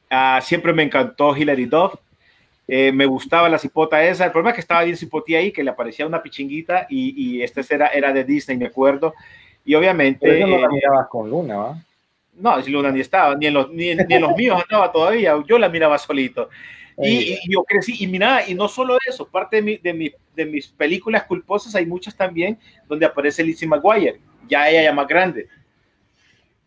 Uh, 0.09 0.41
siempre 0.41 0.73
me 0.73 0.83
encantó 0.83 1.35
Hilary 1.35 1.65
Duff. 1.65 1.95
Eh, 2.69 2.91
me 2.91 3.05
gustaba 3.05 3.47
la 3.47 3.57
cipota 3.57 4.03
esa. 4.03 4.25
El 4.25 4.31
problema 4.31 4.49
es 4.49 4.55
que 4.55 4.61
estaba 4.61 4.83
bien 4.83 4.97
cipotía 4.97 5.39
ahí, 5.39 5.51
que 5.51 5.63
le 5.63 5.69
aparecía 5.69 6.05
una 6.05 6.21
pichinguita, 6.21 6.87
y, 6.89 7.37
y 7.37 7.41
esta 7.41 7.61
era, 7.69 7.87
era 7.87 8.11
de 8.11 8.23
Disney, 8.23 8.57
me 8.57 8.65
acuerdo. 8.65 9.13
Y 9.63 9.75
obviamente. 9.75 10.19
Pero 10.27 10.47
no 10.47 10.57
la 10.57 10.69
mirabas 10.69 11.07
con 11.07 11.29
Luna, 11.29 11.57
¿va? 11.57 11.77
No, 12.39 12.57
Luna 12.67 12.91
ni 12.91 12.99
estaba, 12.99 13.35
ni 13.35 13.47
en 13.47 13.53
los, 13.53 13.69
ni, 13.69 13.95
ni 13.95 14.15
en 14.15 14.21
los 14.21 14.35
míos 14.35 14.61
andaba 14.61 14.91
todavía. 14.91 15.35
Yo 15.47 15.57
la 15.57 15.69
miraba 15.69 15.97
solito. 15.97 16.49
Y, 16.99 17.33
y 17.33 17.53
yo 17.53 17.63
crecí, 17.63 17.95
y 17.99 18.07
mira, 18.07 18.47
y 18.47 18.55
no 18.55 18.67
solo 18.67 18.97
eso, 19.07 19.27
parte 19.27 19.57
de, 19.57 19.61
mi, 19.61 19.77
de, 19.77 19.93
mi, 19.93 20.11
de 20.35 20.45
mis 20.45 20.67
películas 20.67 21.23
culposas 21.25 21.75
hay 21.75 21.85
muchas 21.85 22.15
también 22.15 22.57
donde 22.87 23.05
aparece 23.05 23.43
Lizzie 23.43 23.67
McGuire, 23.67 24.19
ya 24.47 24.67
ella 24.69 24.83
ya 24.83 24.93
más 24.93 25.07
grande. 25.07 25.47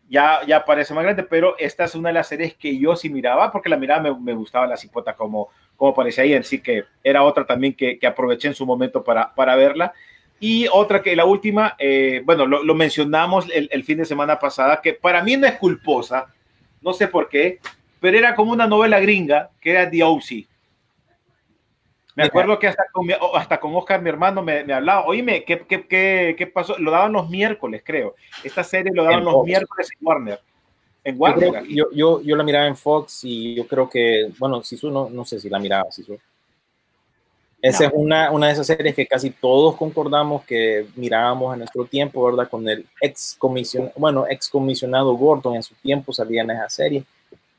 Ya, 0.09 0.41
ya 0.45 0.57
aparece 0.57 0.93
más 0.93 1.03
grande, 1.03 1.23
pero 1.23 1.57
esta 1.57 1.85
es 1.85 1.95
una 1.95 2.09
de 2.09 2.13
las 2.13 2.27
series 2.27 2.53
que 2.55 2.77
yo 2.77 2.95
sí 2.95 3.09
miraba, 3.09 3.51
porque 3.51 3.69
la 3.69 3.77
miraba, 3.77 4.01
me, 4.03 4.19
me 4.19 4.33
gustaba 4.33 4.67
la 4.67 4.75
cipota 4.75 5.15
como, 5.15 5.49
como 5.77 5.91
aparecía 5.91 6.23
ahí, 6.23 6.33
así 6.33 6.59
que 6.59 6.83
era 7.03 7.23
otra 7.23 7.45
también 7.45 7.73
que, 7.73 7.97
que 7.97 8.07
aproveché 8.07 8.49
en 8.49 8.53
su 8.53 8.65
momento 8.65 9.03
para, 9.03 9.33
para 9.33 9.55
verla. 9.55 9.93
Y 10.39 10.67
otra 10.71 11.01
que 11.01 11.15
la 11.15 11.25
última, 11.25 11.75
eh, 11.77 12.23
bueno, 12.25 12.45
lo, 12.45 12.63
lo 12.63 12.73
mencionamos 12.73 13.47
el, 13.53 13.69
el, 13.71 13.83
fin 13.83 13.99
de 13.99 14.05
semana 14.05 14.39
pasada, 14.39 14.81
que 14.81 14.93
para 14.93 15.23
mí 15.23 15.37
no 15.37 15.45
es 15.45 15.53
culposa, 15.53 16.27
no 16.81 16.93
sé 16.93 17.07
por 17.07 17.29
qué, 17.29 17.59
pero 18.01 18.17
era 18.17 18.35
como 18.35 18.51
una 18.51 18.67
novela 18.67 18.99
gringa 18.99 19.51
que 19.61 19.71
era 19.71 19.89
The 19.89 20.03
O.C. 20.03 20.47
Me 22.15 22.23
acuerdo 22.23 22.59
que 22.59 22.67
hasta 22.67 22.83
con, 22.91 23.05
mi, 23.05 23.13
hasta 23.35 23.59
con 23.59 23.73
Oscar, 23.75 24.01
mi 24.01 24.09
hermano, 24.09 24.41
me, 24.41 24.65
me 24.65 24.73
hablaba, 24.73 25.05
oíme, 25.05 25.45
¿qué, 25.45 25.59
qué, 25.59 25.87
qué, 25.87 26.35
¿qué, 26.37 26.47
pasó? 26.47 26.77
Lo 26.77 26.91
daban 26.91 27.13
los 27.13 27.29
miércoles, 27.29 27.81
creo. 27.85 28.15
Esta 28.43 28.63
serie 28.63 28.91
lo 28.93 29.03
daban 29.03 29.19
en 29.19 29.25
los 29.25 29.33
Fox. 29.35 29.45
miércoles 29.45 29.89
en 29.91 30.07
Warner. 30.07 30.39
En 31.03 31.15
Warner. 31.17 31.63
Yo, 31.63 31.69
yo, 31.69 31.85
yo, 31.93 32.21
yo, 32.21 32.35
la 32.35 32.43
miraba 32.43 32.67
en 32.67 32.75
Fox 32.75 33.21
y 33.23 33.55
yo 33.55 33.65
creo 33.65 33.87
que, 33.87 34.29
bueno, 34.39 34.61
Sisu 34.61 34.91
no, 34.91 35.09
no 35.09 35.23
sé 35.23 35.39
si 35.39 35.49
la 35.49 35.59
miraba, 35.59 35.89
Sisu. 35.91 36.17
Esa 37.61 37.83
no. 37.83 37.89
es 37.89 37.93
una, 37.95 38.31
una 38.31 38.47
de 38.47 38.53
esas 38.53 38.67
series 38.67 38.95
que 38.95 39.07
casi 39.07 39.29
todos 39.29 39.75
concordamos 39.77 40.43
que 40.43 40.87
mirábamos 40.95 41.53
en 41.53 41.59
nuestro 41.59 41.85
tiempo, 41.85 42.25
¿verdad? 42.25 42.49
Con 42.49 42.67
el 42.67 42.85
ex 42.99 43.35
comisionado, 43.37 43.93
bueno, 43.95 44.25
ex 44.27 44.49
comisionado 44.49 45.13
Gordon 45.13 45.55
en 45.55 45.63
su 45.63 45.75
tiempo 45.75 46.11
salía 46.11 46.41
en 46.41 46.51
esa 46.51 46.69
serie. 46.69 47.05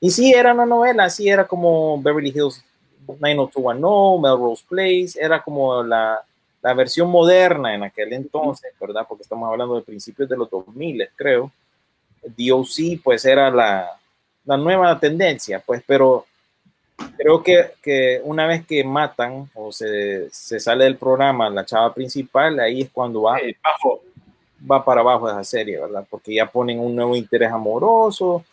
Y 0.05 0.11
sí, 0.11 0.33
era 0.33 0.53
una 0.53 0.67
novela, 0.67 1.09
sí, 1.09 1.29
era 1.29 1.47
como 1.47 2.03
Beverly 2.03 2.31
Hills 2.31 2.65
90210, 3.07 4.21
Melrose 4.21 4.65
Place, 4.69 5.13
era 5.15 5.41
como 5.41 5.81
la, 5.85 6.21
la 6.61 6.75
versión 6.75 7.09
moderna 7.09 7.73
en 7.73 7.85
aquel 7.85 8.13
entonces, 8.13 8.73
¿verdad? 8.81 9.07
Porque 9.09 9.23
estamos 9.23 9.49
hablando 9.49 9.77
de 9.77 9.83
principios 9.83 10.29
de 10.29 10.37
los 10.37 10.51
2000, 10.51 11.09
creo. 11.15 11.53
DOC, 12.37 13.01
pues 13.01 13.25
era 13.25 13.49
la, 13.53 13.97
la 14.45 14.57
nueva 14.57 14.99
tendencia, 14.99 15.63
pues, 15.65 15.85
pero 15.87 16.27
creo 17.17 17.41
que, 17.41 17.71
que, 17.81 18.21
una 18.25 18.49
vez 18.49 18.67
que 18.67 18.83
matan 18.83 19.49
o 19.55 19.71
se, 19.71 20.29
se, 20.31 20.59
sale 20.59 20.83
del 20.83 20.97
programa 20.97 21.49
la 21.49 21.65
chava 21.65 21.95
principal, 21.95 22.59
ahí 22.59 22.81
es 22.81 22.91
cuando 22.91 23.23
va, 23.23 23.39
bajo. 23.63 24.03
va 24.69 24.85
para 24.85 25.01
abajo 25.01 25.31
esa 25.31 25.45
serie, 25.45 25.79
¿verdad? 25.79 26.05
Porque 26.11 26.35
ya 26.35 26.47
ponen 26.47 26.81
un 26.81 26.97
nuevo 26.97 27.15
interés 27.15 27.53
amoroso. 27.53 28.45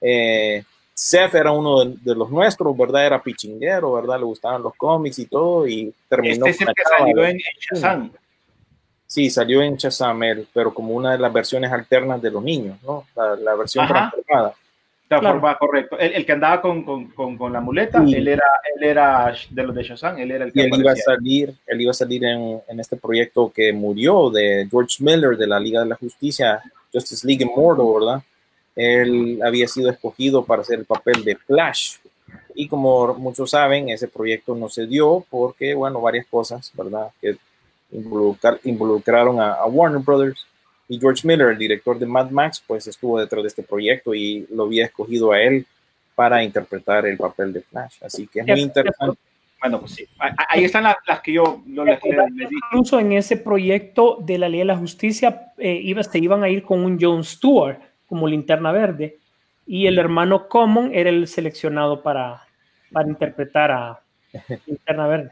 Eh, 0.00 0.64
Seth 0.98 1.36
era 1.36 1.52
uno 1.52 1.84
de, 1.84 1.94
de, 2.00 2.12
los 2.12 2.28
nuestros, 2.28 2.76
¿verdad? 2.76 3.06
Era 3.06 3.22
pichinguero, 3.22 3.92
¿verdad? 3.92 4.18
Le 4.18 4.24
gustaban 4.24 4.64
los 4.64 4.74
cómics 4.74 5.20
y 5.20 5.26
todo 5.26 5.64
y 5.64 5.94
terminó. 6.08 6.44
Este 6.46 6.64
es 6.64 6.68
el 6.68 6.74
que 6.74 6.82
salió 6.82 7.24
en, 7.24 7.36
en 7.36 7.40
Shazam. 7.60 8.12
Sí, 9.06 9.30
salió 9.30 9.62
en 9.62 9.76
Shazam, 9.76 10.20
pero 10.52 10.74
como 10.74 10.94
una 10.94 11.12
de 11.12 11.18
las 11.18 11.32
versiones 11.32 11.70
alternas 11.70 12.20
de 12.20 12.32
los 12.32 12.42
niños, 12.42 12.78
¿no? 12.82 13.04
La, 13.14 13.36
la 13.36 13.54
versión 13.54 13.86
transformada. 13.86 14.54
Claro. 15.06 15.40
correcto. 15.60 15.96
El, 16.00 16.14
el, 16.14 16.26
que 16.26 16.32
andaba 16.32 16.60
con, 16.60 16.82
con, 16.82 17.06
con, 17.12 17.38
con 17.38 17.52
la 17.52 17.60
muleta, 17.60 18.04
sí. 18.04 18.16
él, 18.16 18.26
era, 18.26 18.46
él 18.74 18.82
era 18.82 19.32
de 19.50 19.62
los 19.62 19.76
de 19.76 19.84
Shazam, 19.84 20.18
él 20.18 20.32
era 20.32 20.46
el 20.46 20.52
que 20.52 20.62
y 20.62 20.64
él 20.64 20.80
iba 20.80 20.90
a 20.90 20.96
salir, 20.96 21.54
él 21.64 21.80
iba 21.80 21.92
a 21.92 21.94
salir 21.94 22.24
en, 22.24 22.60
en, 22.66 22.80
este 22.80 22.96
proyecto 22.96 23.52
que 23.54 23.72
murió 23.72 24.30
de 24.30 24.66
George 24.68 24.96
Miller 24.98 25.36
de 25.36 25.46
la 25.46 25.60
Liga 25.60 25.78
de 25.78 25.86
la 25.86 25.94
Justicia, 25.94 26.60
Justice 26.92 27.24
League 27.24 27.44
Immortal, 27.44 27.86
¿verdad? 28.00 28.22
Él 28.78 29.40
había 29.44 29.66
sido 29.66 29.90
escogido 29.90 30.44
para 30.44 30.62
hacer 30.62 30.78
el 30.78 30.84
papel 30.84 31.24
de 31.24 31.34
Flash. 31.34 31.96
Y 32.54 32.68
como 32.68 33.12
muchos 33.14 33.50
saben, 33.50 33.88
ese 33.88 34.06
proyecto 34.06 34.54
no 34.54 34.68
se 34.68 34.86
dio 34.86 35.26
porque, 35.28 35.74
bueno, 35.74 36.00
varias 36.00 36.26
cosas, 36.26 36.70
¿verdad? 36.74 37.08
Que 37.20 37.36
involucrar, 37.90 38.60
involucraron 38.62 39.40
a, 39.40 39.54
a 39.54 39.66
Warner 39.66 40.00
Brothers 40.00 40.46
y 40.88 41.00
George 41.00 41.26
Miller, 41.26 41.48
el 41.48 41.58
director 41.58 41.98
de 41.98 42.06
Mad 42.06 42.30
Max, 42.30 42.62
pues 42.64 42.86
estuvo 42.86 43.18
detrás 43.18 43.42
de 43.42 43.48
este 43.48 43.64
proyecto 43.64 44.14
y 44.14 44.46
lo 44.50 44.64
había 44.64 44.84
escogido 44.84 45.32
a 45.32 45.42
él 45.42 45.66
para 46.14 46.44
interpretar 46.44 47.04
el 47.06 47.16
papel 47.16 47.52
de 47.52 47.62
Flash. 47.62 47.96
Así 48.00 48.28
que 48.28 48.40
es 48.40 48.46
muy 48.46 48.60
interesante. 48.60 49.18
Bueno, 49.60 49.80
pues 49.80 49.92
sí, 49.92 50.06
ahí 50.48 50.62
están 50.62 50.84
las, 50.84 50.96
las 51.04 51.20
que 51.20 51.32
yo 51.32 51.62
no 51.66 51.84
les, 51.84 51.98
les, 52.04 52.30
les 52.32 52.48
Incluso 52.52 53.00
en 53.00 53.12
ese 53.12 53.36
proyecto 53.36 54.18
de 54.20 54.38
la 54.38 54.48
Ley 54.48 54.60
de 54.60 54.66
la 54.66 54.76
Justicia 54.76 55.52
eh, 55.58 55.80
iba, 55.82 56.00
se 56.04 56.18
iban 56.20 56.44
a 56.44 56.48
ir 56.48 56.62
con 56.62 56.84
un 56.84 56.96
Jon 57.00 57.24
Stewart 57.24 57.87
como 58.08 58.26
linterna 58.26 58.72
verde 58.72 59.18
y 59.66 59.86
el 59.86 59.98
hermano 59.98 60.48
Common 60.48 60.90
era 60.94 61.10
el 61.10 61.28
seleccionado 61.28 62.02
para, 62.02 62.42
para 62.90 63.08
interpretar 63.08 63.70
a 63.70 64.00
linterna 64.66 65.06
verde. 65.06 65.30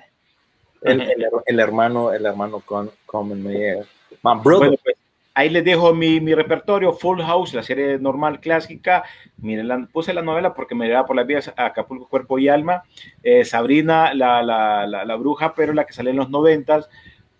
El, 0.83 1.01
el, 1.01 1.27
el, 1.47 1.59
hermano, 1.59 2.13
el 2.13 2.27
hermano 2.27 2.63
Common, 3.07 3.43
My 3.43 4.41
brother. 4.43 4.69
Bueno, 4.69 4.77
pues, 4.85 4.97
ahí 5.35 5.49
les 5.49 5.65
dejo 5.65 5.95
mi, 5.95 6.21
mi, 6.21 6.35
repertorio, 6.35 6.93
Full 6.93 7.21
House, 7.23 7.55
la 7.55 7.63
serie 7.63 7.99
normal 7.99 8.41
clásica. 8.41 9.05
Miren, 9.39 9.69
la, 9.69 9.89
puse 9.91 10.13
la 10.13 10.23
novela 10.23 10.55
porque 10.55 10.75
me 10.75 10.87
llevaba 10.87 11.07
por 11.07 11.17
las 11.17 11.27
vías 11.27 11.53
Acapulco, 11.57 12.07
Cuerpo 12.09 12.39
y 12.39 12.49
Alma. 12.49 12.85
Eh, 13.23 13.45
Sabrina, 13.45 14.13
la, 14.15 14.43
la, 14.43 14.87
la, 14.87 15.05
la, 15.05 15.17
bruja, 15.17 15.55
pero 15.55 15.73
la 15.73 15.87
que 15.87 15.95
sale 15.95 16.11
en 16.11 16.17
los 16.17 16.31
noventas. 16.31 16.89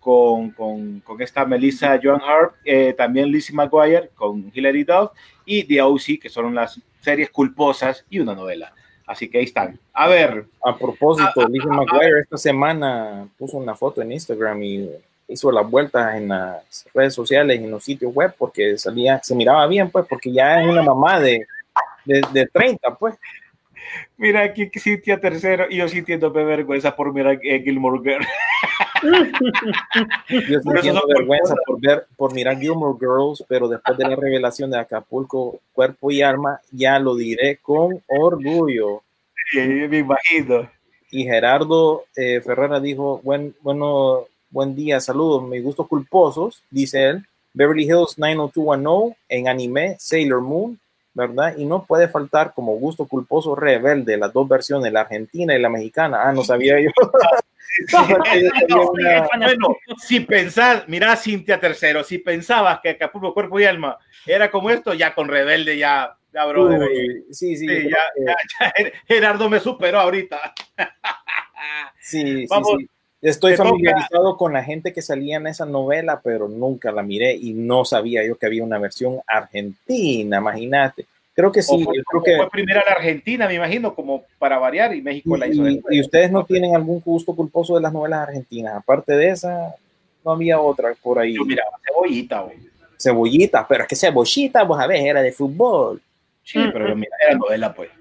Con, 0.07 0.51
con, 0.51 1.01
con, 1.01 1.21
esta 1.21 1.43
Melissa 1.43 1.99
Joan 2.01 2.21
Hart, 2.21 2.55
eh, 2.63 2.93
también 2.93 3.29
Lizzie 3.29 3.53
McGuire 3.53 4.09
con 4.15 4.49
Hilary 4.53 4.85
Duff 4.85 5.11
y 5.43 5.65
The 5.65 5.81
O.C., 5.81 6.17
que 6.17 6.29
son 6.29 6.55
las 6.55 6.79
series 7.01 7.29
culposas 7.29 8.05
y 8.09 8.19
una 8.19 8.33
novela. 8.33 8.71
Así 9.05 9.27
que 9.27 9.39
ahí 9.39 9.43
están. 9.43 9.77
A 9.91 10.07
ver. 10.07 10.45
A 10.63 10.77
propósito, 10.77 11.41
a, 11.41 11.49
Lizzie 11.49 11.69
a, 11.69 11.73
McGuire 11.73 12.21
esta 12.21 12.37
semana 12.37 13.27
puso 13.37 13.57
una 13.57 13.75
foto 13.75 14.01
en 14.01 14.13
Instagram 14.13 14.63
y 14.63 14.89
hizo 15.27 15.51
las 15.51 15.69
vueltas 15.69 16.15
en 16.15 16.29
las 16.29 16.85
redes 16.93 17.13
sociales 17.13 17.59
y 17.59 17.65
en 17.65 17.71
los 17.71 17.83
sitios 17.83 18.13
web 18.15 18.33
porque 18.37 18.77
salía, 18.77 19.21
se 19.21 19.35
miraba 19.35 19.67
bien, 19.67 19.91
pues, 19.91 20.05
porque 20.07 20.31
ya 20.31 20.61
es 20.61 20.69
una 20.69 20.83
mamá 20.83 21.19
de, 21.19 21.45
de, 22.05 22.21
de 22.31 22.45
30, 22.45 22.95
pues. 22.95 23.15
Mira 24.15 24.41
aquí 24.43 24.71
Cintia 24.73 25.19
tercero 25.19 25.65
y 25.69 25.77
yo 25.77 25.87
sintiendo 25.89 26.31
vergüenza 26.31 26.95
por 26.95 27.13
mirar 27.13 27.41
Gilmore 27.41 27.99
Girl. 28.01 28.25
yo 30.29 30.59
sintiendo 30.61 31.01
vergüenza 31.07 31.55
por 31.65 31.79
ver, 31.79 32.07
por 32.15 32.33
mirar 32.33 32.59
Gilmore 32.59 32.97
Girls, 32.99 33.43
pero 33.47 33.67
después 33.67 33.97
de 33.97 34.07
la 34.07 34.15
revelación 34.15 34.71
de 34.71 34.79
Acapulco, 34.79 35.59
cuerpo 35.73 36.11
y 36.11 36.21
alma, 36.21 36.61
ya 36.71 36.99
lo 36.99 37.15
diré 37.15 37.57
con 37.57 38.01
orgullo. 38.07 39.03
Sí, 39.51 39.59
me 39.59 39.99
imagino. 39.99 40.69
Y 41.09 41.23
Gerardo 41.23 42.05
eh, 42.15 42.41
Ferrera 42.41 42.79
dijo, 42.79 43.21
buen, 43.23 43.55
bueno, 43.61 44.25
buen 44.49 44.75
día, 44.75 44.99
saludos, 44.99 45.43
mis 45.43 45.63
gustos 45.63 45.87
culposos, 45.87 46.63
dice 46.69 47.05
él, 47.09 47.25
Beverly 47.53 47.83
Hills 47.85 48.17
90210 48.17 49.17
en 49.29 49.47
anime 49.47 49.95
Sailor 49.99 50.41
Moon, 50.41 50.79
¿verdad? 51.13 51.55
Y 51.57 51.65
no 51.65 51.83
puede 51.83 52.07
faltar 52.07 52.53
como 52.53 52.73
gusto 52.75 53.07
culposo 53.07 53.55
rebelde, 53.55 54.17
las 54.17 54.31
dos 54.31 54.47
versiones, 54.47 54.93
la 54.93 55.01
argentina 55.01 55.55
y 55.55 55.61
la 55.61 55.69
mexicana. 55.69 56.21
Ah, 56.23 56.31
no 56.31 56.43
sabía 56.43 56.79
yo. 56.79 56.91
bueno, 59.35 59.77
si 59.97 60.19
pensás, 60.21 60.87
mira 60.87 61.15
Cintia 61.15 61.59
Tercero, 61.59 62.03
si 62.03 62.17
pensabas 62.17 62.79
que 62.81 62.89
Acapulco 62.89 63.33
Cuerpo 63.33 63.59
y 63.59 63.65
Alma 63.65 63.97
era 64.25 64.49
como 64.51 64.69
esto, 64.69 64.93
ya 64.93 65.13
con 65.13 65.27
Rebelde 65.27 65.77
ya, 65.77 66.17
ya 66.33 66.45
bro. 66.45 66.65
Uy, 66.65 67.25
sí, 67.31 67.55
sí. 67.55 67.67
sí 67.67 67.89
ya, 67.89 68.25
ya, 68.25 68.35
ya, 68.59 68.73
Gerardo 69.07 69.49
me 69.49 69.59
superó 69.59 69.99
ahorita. 69.99 70.53
sí, 71.99 72.45
Vamos, 72.47 72.75
sí, 72.77 72.85
sí. 72.85 72.89
Estoy 73.21 73.55
familiarizado 73.55 74.23
toca. 74.23 74.37
con 74.37 74.53
la 74.53 74.63
gente 74.63 74.93
que 74.93 75.01
salía 75.01 75.37
en 75.37 75.47
esa 75.47 75.65
novela, 75.65 76.21
pero 76.23 76.47
nunca 76.47 76.91
la 76.91 77.01
miré 77.01 77.33
y 77.33 77.53
no 77.53 77.83
sabía 77.83 78.25
yo 78.25 78.37
que 78.37 78.45
había 78.45 78.63
una 78.63 78.77
versión 78.77 79.19
argentina, 79.25 80.37
imagínate. 80.37 81.07
Creo 81.37 81.51
que 81.51 81.61
sí. 81.61 81.83
Fue, 81.83 81.93
creo 82.03 82.23
que 82.23 82.35
fue 82.35 82.49
primera 82.49 82.83
la 82.83 82.93
Argentina, 82.93 83.47
me 83.47 83.53
imagino, 83.53 83.93
como 83.93 84.23
para 84.39 84.57
variar, 84.57 84.95
y 84.95 85.03
México 85.03 85.37
y, 85.37 85.39
la 85.39 85.47
hizo. 85.47 85.69
Y, 85.69 85.83
y 85.91 86.01
ustedes 86.01 86.31
no 86.31 86.43
tienen 86.43 86.75
algún 86.75 86.99
gusto 86.99 87.35
culposo 87.35 87.75
de 87.75 87.81
las 87.81 87.93
novelas 87.93 88.27
argentinas. 88.27 88.73
Aparte 88.73 89.13
de 89.13 89.29
esa, 89.29 89.75
no 90.25 90.31
había 90.31 90.59
otra 90.59 90.95
por 90.99 91.19
ahí. 91.19 91.35
Yo 91.35 91.45
miraba 91.45 91.77
cebollita, 91.85 92.39
güey. 92.39 92.57
Cebollita, 92.99 93.67
pero 93.67 93.83
es 93.83 93.87
que 93.87 93.95
cebollita, 93.95 94.63
vos 94.63 94.79
a 94.79 94.87
ver, 94.87 95.05
era 95.05 95.21
de 95.21 95.31
fútbol. 95.31 96.01
Sí, 96.43 96.59
pero 96.73 96.87
yo 96.87 96.95
mira, 96.95 97.15
era 97.23 97.37
novela, 97.37 97.71
pues 97.71 97.91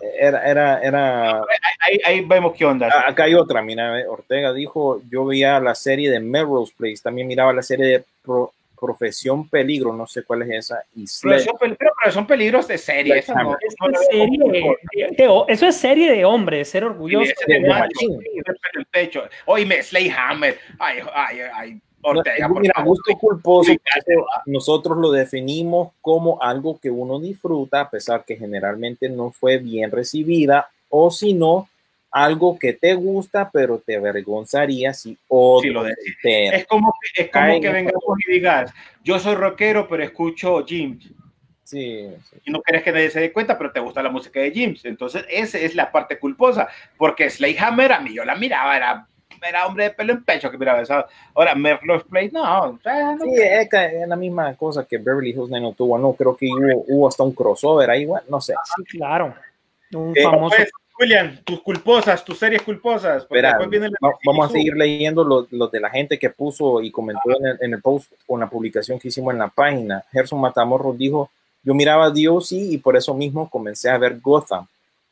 era, 0.00 0.44
era, 0.44 0.80
era... 0.80 1.30
Ahí, 1.78 1.98
ahí, 2.04 2.20
vemos 2.22 2.54
qué 2.56 2.64
onda. 2.64 2.88
Ah, 2.92 3.10
acá 3.10 3.24
hay 3.24 3.34
otra, 3.34 3.62
mira, 3.62 4.02
Ortega 4.08 4.52
dijo, 4.52 5.00
yo 5.08 5.24
veía 5.24 5.60
la 5.60 5.76
serie 5.76 6.10
de 6.10 6.18
Melrose 6.18 6.72
Place, 6.76 7.02
también 7.04 7.28
miraba 7.28 7.52
la 7.52 7.62
serie 7.62 7.86
de 7.86 8.04
Pro, 8.22 8.52
Profesión 8.84 9.48
Peligro, 9.48 9.92
no 9.92 10.06
sé 10.06 10.24
cuál 10.24 10.42
es 10.42 10.50
esa. 10.50 10.84
Y 10.94 11.06
profesión, 11.22 11.56
pero, 11.58 11.76
pero 11.78 12.12
son 12.12 12.26
peligros 12.26 12.68
de 12.68 12.76
serie. 12.78 13.18
Eso, 13.18 13.34
no, 13.34 13.56
es 13.60 13.74
serie 14.10 14.38
de, 14.38 15.16
de, 15.16 15.44
eso 15.48 15.66
es 15.66 15.76
serie 15.76 16.12
de 16.12 16.24
hombre, 16.24 16.58
de 16.58 16.64
ser 16.64 16.84
orgulloso. 16.84 17.32
Sí, 17.46 17.52
de, 17.52 17.60
de, 17.60 18.42
el 18.74 18.86
pecho. 18.86 19.22
Oye, 19.46 19.82
Slayhammer. 19.82 20.58
Ay, 20.78 20.98
ay, 21.14 21.38
ay. 21.54 21.80
Ortega, 22.06 22.48
no, 22.48 22.60
mira, 22.60 22.82
gusto 22.84 23.16
culposo, 23.16 23.72
nosotros 24.44 24.98
lo 24.98 25.10
definimos 25.10 25.92
como 26.02 26.40
algo 26.42 26.78
que 26.78 26.90
uno 26.90 27.18
disfruta, 27.18 27.80
a 27.80 27.88
pesar 27.88 28.26
que 28.26 28.36
generalmente 28.36 29.08
no 29.08 29.30
fue 29.30 29.56
bien 29.56 29.90
recibida, 29.90 30.68
o 30.90 31.10
si 31.10 31.32
no, 31.32 31.66
algo 32.16 32.56
que 32.60 32.72
te 32.74 32.94
gusta, 32.94 33.50
pero 33.52 33.82
te 33.84 33.96
avergonzaría 33.96 34.94
si 34.94 35.18
otro 35.26 35.62
Sí, 35.62 35.68
lo. 35.70 35.84
Es 35.84 36.64
como, 36.68 36.94
que- 37.14 37.22
es 37.24 37.30
como 37.30 37.60
que 37.60 37.66
en 37.66 37.72
vengas 37.72 37.94
y 38.28 38.32
digas, 38.32 38.72
yo 39.02 39.18
soy 39.18 39.34
rockero, 39.34 39.88
pero 39.88 40.04
escucho 40.04 40.64
James. 40.66 41.10
Sí, 41.64 42.08
sí. 42.30 42.36
Y 42.44 42.52
no 42.52 42.62
querés 42.62 42.84
que 42.84 42.92
nadie 42.92 43.10
se 43.10 43.18
dé 43.20 43.32
cuenta, 43.32 43.58
pero 43.58 43.72
te 43.72 43.80
gusta 43.80 44.00
la 44.00 44.10
música 44.10 44.38
de 44.38 44.52
James. 44.54 44.84
Entonces, 44.84 45.24
esa 45.28 45.58
es 45.58 45.74
la 45.74 45.90
parte 45.90 46.18
culposa. 46.20 46.68
Porque 46.96 47.28
Slayhammer, 47.28 47.90
a 47.92 47.98
mí 48.00 48.14
yo 48.14 48.24
la 48.24 48.36
miraba, 48.36 48.76
era, 48.76 49.08
era 49.44 49.66
hombre 49.66 49.84
de 49.84 49.90
pelo 49.90 50.12
en 50.12 50.22
pecho 50.24 50.52
que 50.52 50.58
miraba 50.58 50.82
esa. 50.82 51.06
Ahora, 51.34 51.56
Merlo's 51.56 52.04
Play, 52.04 52.30
no. 52.30 52.64
o 52.64 52.78
sea, 52.80 53.16
no 53.16 53.24
Sí, 53.24 53.30
es, 53.40 53.68
la 54.06 54.14
misma 54.14 54.54
cosa 54.54 54.86
que 54.86 54.98
Beverly 54.98 55.30
Hills 55.30 55.50
90210. 55.50 56.00
No, 56.00 56.12
creo 56.12 56.36
que 56.36 56.46
hubo, 56.46 56.84
hubo 56.86 57.08
hasta 57.08 57.24
un 57.24 57.32
crossover 57.32 57.90
ahí, 57.90 58.04
bueno, 58.04 58.24
no 58.28 58.40
sé. 58.40 58.54
Sí, 58.76 58.84
claro. 58.98 59.34
Un 59.92 60.12
Eh, 60.16 60.22
famoso. 60.22 60.54
Pues, 60.56 60.70
William, 60.98 61.36
tus 61.44 61.60
culposas, 61.62 62.24
tus 62.24 62.38
series 62.38 62.62
culposas. 62.62 63.22
Espera, 63.22 63.58
viene 63.66 63.88
vamos 64.24 64.46
a 64.46 64.52
seguir 64.52 64.74
leyendo 64.76 65.24
los, 65.24 65.50
los 65.52 65.70
de 65.72 65.80
la 65.80 65.90
gente 65.90 66.18
que 66.18 66.30
puso 66.30 66.80
y 66.80 66.90
comentó 66.90 67.30
en 67.38 67.46
el, 67.46 67.58
en 67.60 67.74
el 67.74 67.82
post 67.82 68.12
con 68.26 68.40
la 68.40 68.48
publicación 68.48 68.98
que 68.98 69.08
hicimos 69.08 69.32
en 69.32 69.38
la 69.40 69.48
página. 69.48 70.04
Gerson 70.12 70.40
Matamorros 70.40 70.96
dijo, 70.96 71.30
yo 71.62 71.74
miraba 71.74 72.10
DOC 72.10 72.52
y 72.52 72.78
por 72.78 72.96
eso 72.96 73.12
mismo 73.14 73.48
comencé 73.50 73.90
a 73.90 73.98
ver 73.98 74.20
Gotham. 74.20 74.66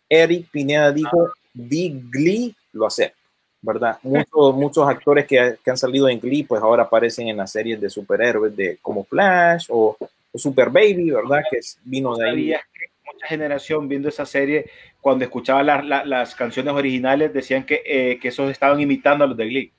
Eric 0.08 0.48
Pineda 0.50 0.92
dijo, 0.92 1.30
vi 1.52 2.00
Glee, 2.10 2.54
lo 2.72 2.86
acepto, 2.86 3.18
¿verdad? 3.62 3.98
Muchos, 4.02 4.54
muchos 4.54 4.88
actores 4.88 5.26
que, 5.26 5.56
que 5.64 5.70
han 5.70 5.76
salido 5.78 6.08
en 6.08 6.20
Glee, 6.20 6.44
pues 6.44 6.62
ahora 6.62 6.84
aparecen 6.84 7.28
en 7.28 7.38
las 7.38 7.50
series 7.50 7.80
de 7.80 7.90
superhéroes 7.90 8.54
de 8.54 8.78
como 8.82 9.02
Flash 9.04 9.66
o, 9.70 9.96
o 9.98 10.38
Super 10.38 10.68
Baby, 10.70 11.10
¿verdad? 11.10 11.40
Que 11.50 11.58
es- 11.58 11.78
vino 11.82 12.14
de 12.14 12.28
ahí. 12.28 12.54
mucha 13.12 13.26
generación 13.26 13.88
viendo 13.88 14.08
esa 14.08 14.24
serie, 14.26 14.70
cuando 15.02 15.24
escuchaba 15.24 15.62
la- 15.62 15.82
la- 15.82 16.04
las 16.06 16.34
canciones 16.34 16.72
originales, 16.72 17.34
decían 17.34 17.66
que, 17.66 17.82
eh, 17.84 18.18
que 18.18 18.28
esos 18.28 18.50
estaban 18.50 18.80
imitando 18.80 19.24
a 19.24 19.26
los 19.26 19.36
de 19.36 19.44
Glee. 19.46 19.72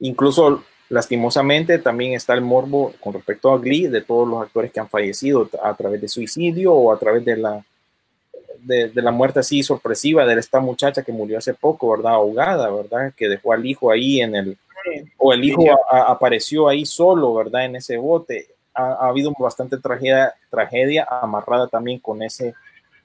Incluso, 0.00 0.62
lastimosamente, 0.88 1.78
también 1.78 2.12
está 2.12 2.34
el 2.34 2.40
morbo 2.42 2.92
con 3.00 3.12
respecto 3.14 3.50
a 3.52 3.58
Glee 3.58 3.88
de 3.88 4.02
todos 4.02 4.28
los 4.28 4.42
actores 4.42 4.70
que 4.70 4.80
han 4.80 4.88
fallecido 4.88 5.48
a 5.62 5.74
través 5.74 6.00
de 6.00 6.08
suicidio 6.08 6.72
o 6.74 6.92
a 6.92 6.98
través 6.98 7.24
de 7.24 7.36
la, 7.36 7.64
de, 8.60 8.90
de 8.90 9.02
la 9.02 9.10
muerte 9.10 9.40
así 9.40 9.62
sorpresiva 9.62 10.24
de 10.26 10.38
esta 10.38 10.60
muchacha 10.60 11.02
que 11.02 11.12
murió 11.12 11.38
hace 11.38 11.54
poco, 11.54 11.90
¿verdad? 11.90 12.12
Ahogada, 12.12 12.70
¿verdad? 12.70 13.12
Que 13.16 13.28
dejó 13.28 13.52
al 13.52 13.64
hijo 13.64 13.90
ahí 13.90 14.20
en 14.20 14.34
el, 14.36 14.58
o 15.18 15.32
el 15.32 15.42
hijo 15.44 15.62
a- 15.90 15.96
a- 15.98 16.12
apareció 16.12 16.68
ahí 16.68 16.84
solo, 16.86 17.32
¿verdad? 17.34 17.64
En 17.64 17.76
ese 17.76 17.96
bote. 17.96 18.46
Ha, 18.74 18.92
ha 18.92 19.08
habido 19.08 19.32
bastante 19.38 19.76
tragedia, 19.78 20.32
tragedia 20.50 21.06
amarrada 21.10 21.66
también 21.66 21.98
con 21.98 22.22
ese, 22.22 22.54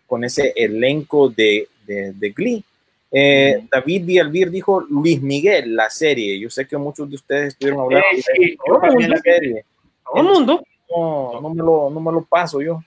con 0.07 0.23
ese 0.23 0.53
elenco 0.55 1.29
de, 1.29 1.67
de, 1.85 2.13
de 2.13 2.29
Glee. 2.31 2.63
Eh, 3.11 3.65
David 3.71 4.05
Villalbir 4.05 4.49
dijo 4.49 4.81
Luis 4.81 5.21
Miguel, 5.21 5.75
la 5.75 5.89
serie. 5.89 6.39
Yo 6.39 6.49
sé 6.49 6.67
que 6.67 6.77
muchos 6.77 7.09
de 7.09 7.15
ustedes 7.15 7.47
estuvieron 7.49 7.81
hablando 7.81 8.07
de 8.13 8.21
sí, 8.21 8.57
yo 8.67 8.79
también 8.79 9.09
la 9.11 9.17
serie. 9.17 9.65
Todo 10.03 10.21
el 10.21 10.27
mundo. 10.27 10.63
No, 10.89 11.41
no 11.41 11.49
me 11.49 11.63
lo, 11.63 11.89
no 11.89 11.99
me 11.99 12.11
lo 12.11 12.23
paso 12.25 12.61
yo. 12.61 12.83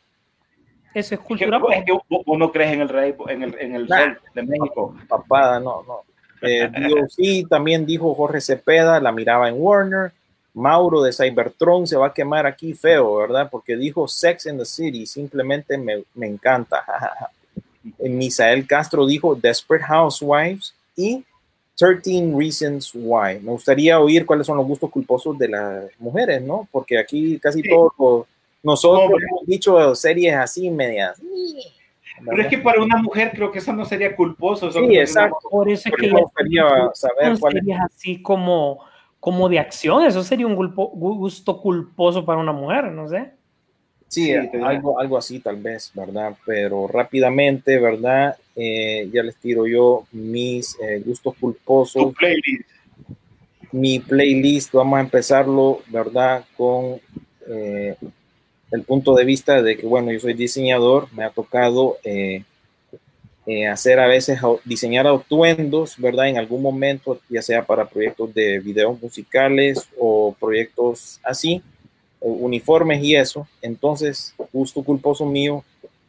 Eso 0.95 1.15
es 1.15 1.21
cultura. 1.21 1.61
es 1.75 1.85
que 1.85 1.93
vos 1.93 2.03
vos 2.27 2.39
no 2.39 2.51
crees 2.51 2.73
en 2.73 2.81
el 2.81 2.89
rey, 2.89 3.15
en 3.29 3.43
el, 3.43 3.55
en 3.59 3.75
el 3.75 3.87
Nah. 3.87 4.05
sol 4.05 4.19
de 4.35 4.43
México. 4.43 4.95
Papada, 5.09 5.61
no, 5.61 5.83
no. 5.87 6.03
Eh, 6.43 6.69
Dios, 6.87 7.15
sí, 7.15 7.45
también 7.49 7.87
dijo 7.87 8.15
Jorge 8.15 8.41
Cepeda, 8.41 9.01
la 9.01 9.13
miraba 9.13 9.49
en 9.49 9.55
Warner. 9.59 10.13
Mauro 10.59 11.03
de 11.03 11.13
Cybertron 11.13 11.87
se 11.87 11.97
va 11.97 12.09
a 12.09 12.13
quemar 12.13 12.47
aquí 12.47 12.75
feo, 12.75 13.17
¿verdad? 13.17 13.49
Porque 13.51 13.77
dijo 13.77 14.07
Sex 14.09 14.47
in 14.47 14.59
the 14.59 14.65
City, 14.65 15.07
simplemente 15.07 15.79
me, 15.79 16.03
me 16.15 16.27
encanta. 16.27 16.85
Misael 17.99 18.67
Castro 18.67 19.07
dijo 19.07 19.35
Desperate 19.35 19.85
Housewives 19.85 20.75
y 20.97 21.25
13 21.77 22.33
Reasons 22.37 22.91
Why. 22.95 23.41
Me 23.41 23.53
gustaría 23.53 23.99
oír 24.01 24.27
cuáles 24.27 24.47
son 24.47 24.57
los 24.57 24.67
gustos 24.67 24.91
culposos 24.91 25.39
de 25.39 25.49
las 25.49 25.85
mujeres, 25.99 26.43
¿no? 26.43 26.69
Porque 26.71 26.99
aquí 26.99 27.39
casi 27.39 27.63
Sí. 27.63 27.69
todos 27.71 28.27
nosotros 28.63 29.05
Hombre. 29.07 29.25
hemos 29.31 29.47
dicho 29.47 29.95
series 29.95 30.35
así 30.35 30.69
medias. 30.71 31.21
Pero 32.27 32.43
es 32.43 32.49
que 32.49 32.59
para 32.59 32.83
una 32.83 32.97
mujer 33.01 33.31
creo 33.33 33.53
que 33.53 33.61
eso 33.61 33.73
no 33.73 33.85
sería 33.85 34.15
culposo. 34.17 34.69
eso 34.69 34.81
Sí, 34.81 34.99
exacto. 34.99 35.39
Por 35.49 35.71
eso 35.71 35.89
es 35.89 35.95
que 35.95 36.13
me 36.13 36.21
gustaría 36.21 36.65
saber 36.95 37.27
son 37.29 37.39
cuál 37.39 37.57
es. 37.59 37.65
así 37.81 38.21
como, 38.21 38.85
como 39.21 39.49
de 39.49 39.59
acción. 39.59 40.05
Eso 40.05 40.23
sería 40.23 40.47
un 40.47 40.57
gulpo- 40.57 40.91
gusto 40.93 41.61
culposo 41.61 42.25
para 42.25 42.41
una 42.41 42.53
mujer, 42.53 42.85
no 42.93 43.09
sé. 43.09 43.33
Sí, 44.09 44.33
algo, 44.33 44.99
algo 44.99 45.19
así 45.19 45.39
tal 45.41 45.57
vez, 45.57 45.91
¿verdad? 45.95 46.35
Pero 46.47 46.87
rápidamente, 46.87 47.79
¿verdad? 47.79 48.37
Eh, 48.57 49.09
ya 49.13 49.23
les 49.23 49.37
tiro 49.37 49.67
yo 49.67 50.07
mis 50.13 50.77
eh, 50.81 51.03
gustos 51.05 51.35
Tu 51.35 51.41
culposos, 51.41 52.15
playlist. 52.15 52.69
mi 53.73 53.99
playlist. 54.01 54.73
Vamos 54.73 54.97
a 54.99 55.03
empezarlo, 55.03 55.81
¿verdad? 55.89 56.45
Con 56.57 57.01
eh, 57.49 57.97
el 58.71 58.83
punto 58.85 59.15
de 59.15 59.25
vista 59.25 59.61
de 59.63 59.77
que, 59.77 59.87
bueno, 59.87 60.11
yo 60.11 60.21
soy 60.21 60.33
diseñador, 60.35 61.09
me 61.13 61.25
ha 61.25 61.31
tocado 61.31 61.99
eh, 63.51 63.67
hacer 63.67 63.99
a 63.99 64.07
veces 64.07 64.39
diseñar 64.63 65.07
atuendos, 65.07 65.97
¿verdad? 65.97 66.29
En 66.29 66.37
algún 66.37 66.61
momento, 66.61 67.19
ya 67.31 67.41
sea 67.41 67.65
para 67.65 67.89
proyectos 67.89 68.35
de 68.35 68.59
videos 68.59 69.01
musicales 69.01 69.89
o 69.99 70.37
proyectos 70.39 71.19
así, 71.25 71.63
uniformes 72.21 73.03
y 73.03 73.17
eso. 73.17 73.49
Entonces, 73.63 74.35
gusto 74.53 74.85
culposo 74.85 75.25
mío 75.25 75.65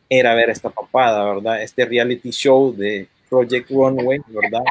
era 0.10 0.36
ver 0.36 0.50
esta 0.50 0.70
papada, 0.70 1.34
¿verdad? 1.34 1.64
Este 1.64 1.86
reality 1.86 2.32
show 2.32 2.76
de 2.76 3.08
Project 3.30 3.70
Runway, 3.70 4.20
¿verdad? 4.28 4.66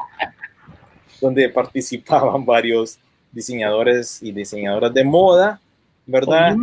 Donde 1.23 1.49
participaban 1.49 2.45
varios 2.45 2.99
diseñadores 3.33 4.23
y 4.23 4.31
diseñadoras 4.31 4.93
de 4.93 5.05
moda, 5.05 5.59
¿verdad? 6.05 6.55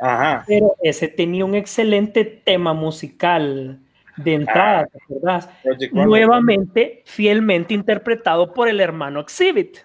Ajá. 0.00 0.42
Pero 0.46 0.74
ese 0.82 1.06
tenía 1.06 1.44
un 1.44 1.54
excelente 1.54 2.24
tema 2.24 2.72
musical 2.72 3.78
de 4.16 4.34
entrada. 4.34 4.88
Nuevamente, 5.92 7.02
fielmente 7.04 7.74
interpretado 7.74 8.52
por 8.52 8.68
el 8.68 8.80
hermano 8.80 9.20
Exhibit. 9.20 9.78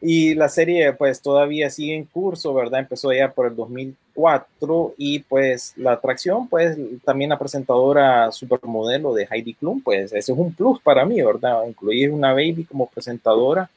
Y 0.00 0.34
la 0.34 0.48
serie 0.48 0.92
pues 0.92 1.22
todavía 1.22 1.70
sigue 1.70 1.96
en 1.96 2.04
curso, 2.04 2.52
¿verdad? 2.52 2.80
Empezó 2.80 3.12
ya 3.12 3.32
por 3.32 3.46
el 3.46 3.56
2004 3.56 4.94
y 4.98 5.20
pues 5.20 5.72
la 5.76 5.92
atracción 5.92 6.48
pues 6.48 6.76
también 7.02 7.30
la 7.30 7.38
presentadora 7.38 8.30
supermodelo 8.30 9.14
de 9.14 9.26
Heidi 9.30 9.54
Klum 9.54 9.80
pues 9.82 10.12
ese 10.12 10.32
es 10.32 10.38
un 10.38 10.52
plus 10.54 10.80
para 10.80 11.04
mí, 11.06 11.20
¿verdad? 11.22 11.66
Incluir 11.66 12.10
una 12.10 12.32
baby 12.32 12.64
como 12.64 12.86
presentadora 12.86 13.70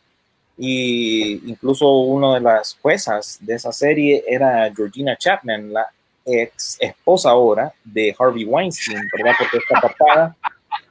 y 0.57 1.49
incluso 1.49 1.89
una 1.89 2.35
de 2.35 2.41
las 2.41 2.77
juezas 2.81 3.39
de 3.41 3.55
esa 3.55 3.71
serie 3.71 4.23
era 4.27 4.69
Georgina 4.75 5.15
Chapman, 5.15 5.71
la 5.71 5.87
ex 6.29 6.77
esposa 6.79 7.31
ahora 7.31 7.73
de 7.83 8.15
Harvey 8.17 8.45
Weinstein, 8.45 9.09
¿verdad? 9.15 9.35
Porque 9.37 9.57
esta 9.57 9.81
papada 9.81 10.35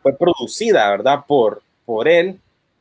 fue 0.03 0.13
producida, 0.17 0.91
¿verdad? 0.91 1.25
Por, 1.27 1.63
por 1.85 2.09
él 2.09 2.39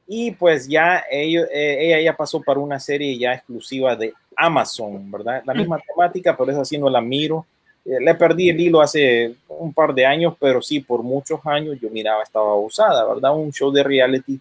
y 0.07 0.31
pues 0.31 0.67
ya 0.67 1.03
eh, 1.11 1.45
ella 1.51 1.99
ya 1.99 2.15
pasó 2.15 2.41
para 2.41 2.59
una 2.61 2.79
serie 2.79 3.17
ya 3.17 3.33
exclusiva 3.33 3.95
de 3.95 4.13
Amazon, 4.37 5.11
¿verdad? 5.11 5.43
La 5.45 5.53
misma 5.53 5.79
temática, 5.79 6.35
pero 6.37 6.51
esa 6.51 6.63
sí 6.63 6.77
no 6.77 6.89
la 6.89 7.01
miro. 7.01 7.45
Eh, 7.83 7.99
le 7.99 8.15
perdí 8.15 8.49
el 8.49 8.59
hilo 8.59 8.79
hace 8.79 9.35
un 9.49 9.73
par 9.73 9.93
de 9.93 10.05
años, 10.05 10.35
pero 10.39 10.61
sí, 10.61 10.79
por 10.79 11.03
muchos 11.03 11.41
años 11.45 11.77
yo 11.81 11.89
miraba, 11.89 12.23
estaba 12.23 12.55
usada, 12.55 13.05
¿verdad? 13.05 13.35
Un 13.35 13.51
show 13.51 13.69
de 13.69 13.83
reality 13.83 14.39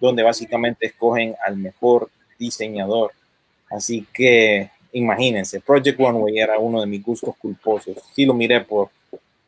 donde 0.00 0.22
básicamente 0.22 0.86
escogen 0.86 1.34
al 1.44 1.58
mejor 1.58 2.08
diseñador. 2.38 3.12
Así 3.70 4.06
que 4.14 4.70
imagínense, 4.92 5.60
Project 5.60 5.98
Runway 5.98 6.38
era 6.38 6.58
uno 6.58 6.80
de 6.80 6.86
mis 6.86 7.02
gustos 7.02 7.34
culposos. 7.36 7.96
Sí 8.12 8.24
lo 8.24 8.34
miré 8.34 8.60
por, 8.60 8.88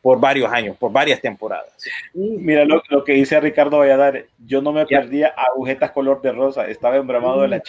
por 0.03 0.19
varios 0.21 0.53
años, 0.53 0.77
por 0.77 0.91
varias 0.93 1.21
temporadas. 1.21 1.71
Mira 2.15 2.65
lo, 2.65 2.83
lo 2.91 3.05
que 3.05 3.13
dice 3.13 3.39
Ricardo 3.41 3.79
Valladares. 3.79 4.27
Yo 4.47 4.61
no 4.63 4.73
me 4.73 4.81
Ya. 4.89 5.01
perdía 5.01 5.29
agujetas 5.37 5.91
color 5.93 6.21
de 6.23 6.33
rosa. 6.33 6.67
Estaba 6.69 6.97
embramado 6.97 7.41
de. 7.43 7.63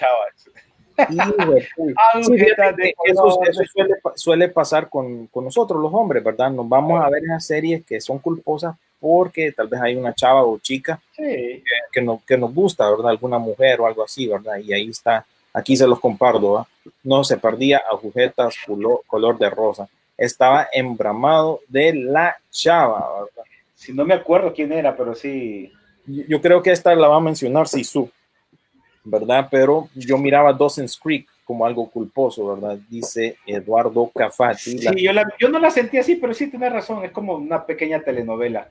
Hijo 1.09 1.51
de 1.53 1.67
puta. 1.75 2.01
Sí, 2.21 2.29
Agujetas 2.29 2.55
fíjate 2.55 2.81
de 2.81 2.87
que 3.03 3.11
eso, 3.11 3.39
eso 3.43 3.61
suele, 3.73 3.95
suele 4.15 4.49
pasar 4.49 4.89
con, 4.89 5.27
con 5.27 5.43
nosotros 5.45 5.81
los 5.81 5.93
hombres, 5.93 6.23
¿verdad? 6.23 6.49
Nos 6.51 6.67
vamos 6.69 7.03
a 7.03 7.09
ver 7.09 7.23
esas 7.23 7.45
series 7.45 7.85
que 7.85 7.99
son 7.99 8.19
culposas 8.19 8.75
porque 8.99 9.51
tal 9.51 9.67
vez 9.67 9.81
hay 9.81 9.95
una 9.97 10.13
chava 10.15 10.43
o 10.43 10.57
chica 10.59 10.99
Sí. 11.11 11.61
que, 11.91 12.01
no, 12.01 12.21
que 12.25 12.37
nos 12.37 12.53
gusta, 12.53 12.89
¿verdad? 12.89 13.09
Alguna 13.09 13.37
mujer 13.37 13.79
o 13.81 13.87
algo 13.87 14.03
así, 14.03 14.25
¿verdad? 14.27 14.57
Y 14.57 14.73
ahí 14.73 14.89
está, 14.89 15.25
aquí 15.55 15.75
se 15.75 15.87
los 15.87 15.99
comparto. 15.99 16.67
No 17.03 17.23
se 17.23 17.37
perdía 17.37 17.81
agujetas 17.91 18.55
color, 18.65 19.01
color 19.07 19.37
de 19.37 19.49
rosa. 19.49 19.87
Estaba 20.17 20.67
embramado 20.71 21.61
de 21.67 21.93
la 21.93 22.35
chava, 22.51 22.99
¿verdad? 23.21 23.43
Si 23.73 23.91
no 23.93 24.05
me 24.05 24.13
acuerdo 24.13 24.53
quién 24.53 24.71
era, 24.71 24.95
pero 24.95 25.13
sí. 25.15 25.71
Yo 26.05 26.23
yo 26.27 26.41
creo 26.41 26.61
que 26.61 26.71
esta 26.71 26.93
la 26.95 27.07
va 27.07 27.17
a 27.17 27.19
mencionar 27.19 27.67
Sisu, 27.67 28.09
¿verdad? 29.03 29.47
Pero 29.51 29.89
yo 29.95 30.17
miraba 30.17 30.53
Dawson's 30.53 30.97
Creek 30.97 31.27
como 31.43 31.65
algo 31.65 31.89
culposo, 31.89 32.55
¿verdad? 32.55 32.77
Dice 32.89 33.37
Eduardo 33.45 34.09
Cafati. 34.15 34.79
la- 34.79 34.93
Sí, 34.93 35.03
yo, 35.03 35.13
la- 35.13 35.27
yo 35.39 35.49
no 35.49 35.59
la 35.59 35.69
sentí 35.69 35.97
así, 35.97 36.15
pero 36.15 36.33
sí 36.33 36.47
tienes 36.49 36.71
razón. 36.71 37.03
Es 37.05 37.11
como 37.11 37.35
una 37.35 37.63
pequeña 37.65 38.01
telenovela. 38.01 38.67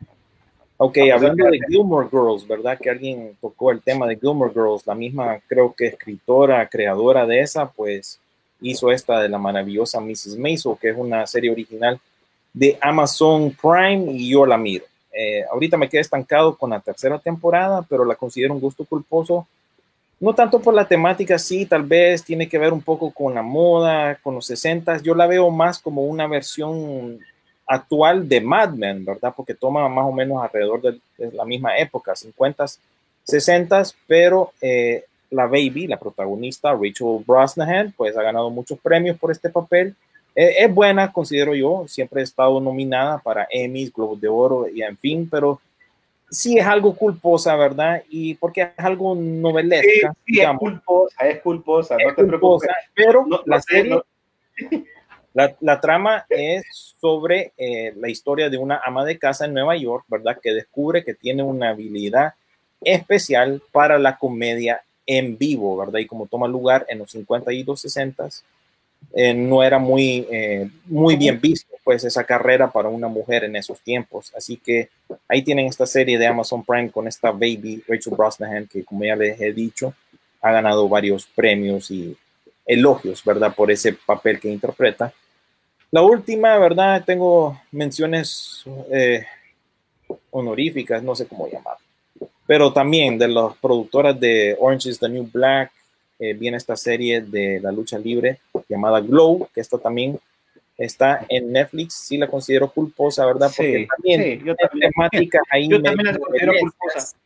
Ok, 0.77 0.99
hablando 1.13 1.45
de 1.47 1.61
Gilmore 1.69 2.09
Girls, 2.11 2.47
¿verdad? 2.49 2.79
Que 2.79 2.91
alguien 2.91 3.37
tocó 3.41 3.71
el 3.71 3.81
tema 3.81 4.09
de 4.09 4.17
Gilmore 4.17 4.53
Girls, 4.53 4.87
la 4.87 4.95
misma 4.95 5.39
creo 5.47 5.73
que 5.73 5.87
escritora, 5.87 6.69
creadora 6.69 7.27
de 7.27 7.41
esa, 7.41 7.71
pues 7.71 8.19
hizo 8.61 8.91
esta 8.91 9.21
de 9.21 9.29
la 9.29 9.39
maravillosa 9.39 10.01
Mrs. 10.01 10.37
Maisel, 10.37 10.75
que 10.81 10.91
es 10.91 10.97
una 10.97 11.27
serie 11.27 11.51
original 11.51 12.01
de 12.53 12.77
Amazon 12.81 13.57
Prime 13.61 14.13
y 14.13 14.31
yo 14.31 14.45
la 14.47 14.57
miro. 14.57 14.85
Eh, 15.13 15.45
ahorita 15.51 15.77
me 15.77 15.89
quedé 15.89 16.01
estancado 16.01 16.57
con 16.57 16.71
la 16.71 16.81
tercera 16.81 17.21
temporada, 17.21 17.87
pero 17.89 18.05
la 18.05 18.17
considero 18.17 18.55
un 18.55 18.61
gusto 18.61 18.85
culposo. 18.85 19.47
No 20.19 20.35
tanto 20.35 20.61
por 20.61 20.75
la 20.75 20.89
temática, 20.89 21.39
sí, 21.39 21.67
tal 21.67 21.85
vez 21.85 22.25
tiene 22.25 22.49
que 22.49 22.59
ver 22.59 22.73
un 22.73 22.83
poco 22.83 23.13
con 23.13 23.35
la 23.35 23.43
moda, 23.43 24.17
con 24.23 24.35
los 24.35 24.47
60 24.47 24.99
Yo 25.03 25.15
la 25.15 25.27
veo 25.27 25.51
más 25.51 25.79
como 25.79 26.03
una 26.03 26.27
versión 26.27 27.21
actual 27.67 28.29
de 28.29 28.41
Mad 28.41 28.71
Men, 28.75 29.05
¿verdad? 29.05 29.33
Porque 29.37 29.55
toma 29.55 29.89
más 29.89 30.05
o 30.07 30.13
menos 30.13 30.43
alrededor 30.43 30.81
de, 30.83 30.99
de 31.19 31.33
la 31.33 31.45
misma 31.45 31.77
época, 31.79 32.15
50, 32.15 32.65
60, 33.23 33.83
pero 34.07 34.53
eh, 34.61 35.05
la 35.31 35.47
baby, 35.47 35.87
la 35.87 35.99
protagonista, 35.99 36.73
Rachel 36.73 37.25
Brosnahan, 37.27 37.93
pues 37.97 38.17
ha 38.17 38.23
ganado 38.23 38.51
muchos 38.51 38.79
premios 38.79 39.19
por 39.19 39.31
este 39.33 39.49
papel. 39.51 39.95
Eh, 40.37 40.57
es 40.65 40.75
buena, 40.75 41.13
considero 41.13 41.55
yo, 41.55 41.85
siempre 41.89 42.21
he 42.21 42.25
estado 42.25 42.61
nominada 42.61 43.19
para 43.19 43.47
Emmys, 43.51 43.93
Globos 43.93 44.21
de 44.21 44.29
Oro 44.29 44.69
y 44.69 44.83
en 44.83 44.97
fin, 44.99 45.29
pero 45.31 45.61
sí 46.31 46.59
es 46.59 46.67
algo 46.67 46.95
culposa, 46.95 47.55
¿verdad? 47.57 48.03
Y 48.11 48.35
porque 48.35 48.63
es 48.63 48.69
algo 48.85 49.15
Sí, 49.15 49.21
novelesca, 49.21 49.87
sí, 49.87 50.33
es 50.33 50.37
digamos. 50.37 50.61
culposa, 50.61 51.29
es 51.29 51.41
culposa, 51.41 51.97
no 52.03 52.11
Es 52.11 52.17
te 52.17 52.25
preocupes. 52.25 52.69
pero 52.95 53.25
No- 53.27 53.41
la 53.47 53.57
no 53.57 53.63
serie 53.63 53.91
no- 53.95 54.05
la, 55.35 55.81
trama 55.81 56.25
es 56.29 56.65
sobre 57.01 57.53
eh, 57.59 57.93
la 57.97 58.09
historia 58.09 58.49
de 58.49 58.57
una 58.57 58.81
ama 58.85 59.05
de 59.05 59.19
casa 59.19 59.47
en 59.47 59.55
Nueva 59.55 59.77
York, 59.77 60.05
¿verdad? 60.09 60.39
Que 60.41 60.55
descubre 60.55 61.05
que 61.05 61.15
tiene 61.15 61.43
una 61.43 61.71
habilidad 61.71 62.35
especial 62.81 63.61
para 63.73 63.99
la 63.99 64.17
comedia 64.17 64.83
en 65.07 65.37
vivo, 65.37 65.77
¿verdad? 65.77 65.99
Y 65.99 66.07
como 66.07 66.27
toma 66.27 66.47
lugar 66.47 66.87
en 66.89 66.99
los 66.99 67.11
50 67.11 67.53
y 67.53 67.65
los 67.65 67.81
60, 67.81 68.29
eh, 69.13 69.35
no 69.35 69.63
era 69.63 69.79
muy, 69.79 70.27
eh, 70.31 70.71
muy 70.87 71.17
bien 71.17 71.41
visto, 71.41 71.75
pues, 71.83 72.05
esa 72.05 72.25
carrera 72.25 72.71
para 72.71 72.89
una 72.89 73.09
mujer 73.09 73.43
en 73.43 73.57
esos 73.57 73.81
tiempos. 73.81 74.33
Así 74.37 74.57
que 74.57 74.89
ahí 75.29 75.43
tienen 75.43 75.67
esta 75.67 75.85
serie 75.85 76.17
de 76.17 76.29
Amazon 76.29 76.65
Prime 76.65 76.91
con 76.91 77.09
esta 77.09 77.33
baby, 77.33 77.83
Rachel 77.89 78.15
Brosnahan, 78.17 78.69
que 78.69 78.85
como 78.85 79.05
ya 79.05 79.17
les 79.17 79.41
he 79.41 79.53
dicho, 79.53 79.95
ha 80.41 80.53
ganado 80.53 80.89
varios 80.89 81.27
premios 81.27 81.91
y 81.91 82.17
elogios, 82.65 83.23
¿verdad? 83.25 83.53
Por 83.55 83.71
ese 83.71 83.93
papel 83.93 84.39
que 84.39 84.49
interpreta. 84.49 85.13
La 85.95 86.03
última, 86.03 86.59
¿verdad? 86.59 87.05
Tengo 87.05 87.57
menciones 87.71 88.65
eh, 88.91 89.25
honoríficas, 90.33 91.05
no 91.05 91.15
sé 91.15 91.25
cómo 91.29 91.47
llamar. 91.47 91.77
Pero 92.49 92.73
también 92.73 93.17
de 93.17 93.29
las 93.29 93.57
productoras 93.59 94.19
de 94.19 94.57
Orange 94.59 94.89
is 94.89 94.99
the 94.99 95.09
New 95.09 95.31
Black, 95.33 95.71
eh, 96.19 96.33
viene 96.33 96.57
esta 96.57 96.75
serie 96.77 97.21
de 97.21 97.61
la 97.61 97.71
lucha 97.71 97.97
libre 97.97 98.41
llamada 98.69 98.99
Glow, 98.99 99.49
que 99.55 99.61
esta 99.61 99.79
también 99.79 100.19
está 100.77 101.25
en 101.29 101.53
Netflix. 101.53 101.95
Sí 101.95 102.19
la 102.19 102.27
considero 102.27 102.73
culposa, 102.73 103.25
¿verdad? 103.25 103.53
Porque 103.57 103.83
Sí, 103.83 103.87
también 103.87 104.23
sí, 104.41 104.45
yo 104.45 104.57
también. 104.57 104.91
temáticas 104.91 105.43
ahí 105.53 105.69
Yo 105.69 105.81
también 105.81 106.07
la 106.13 106.19
considero 106.19 106.55
culposa. 106.59 107.17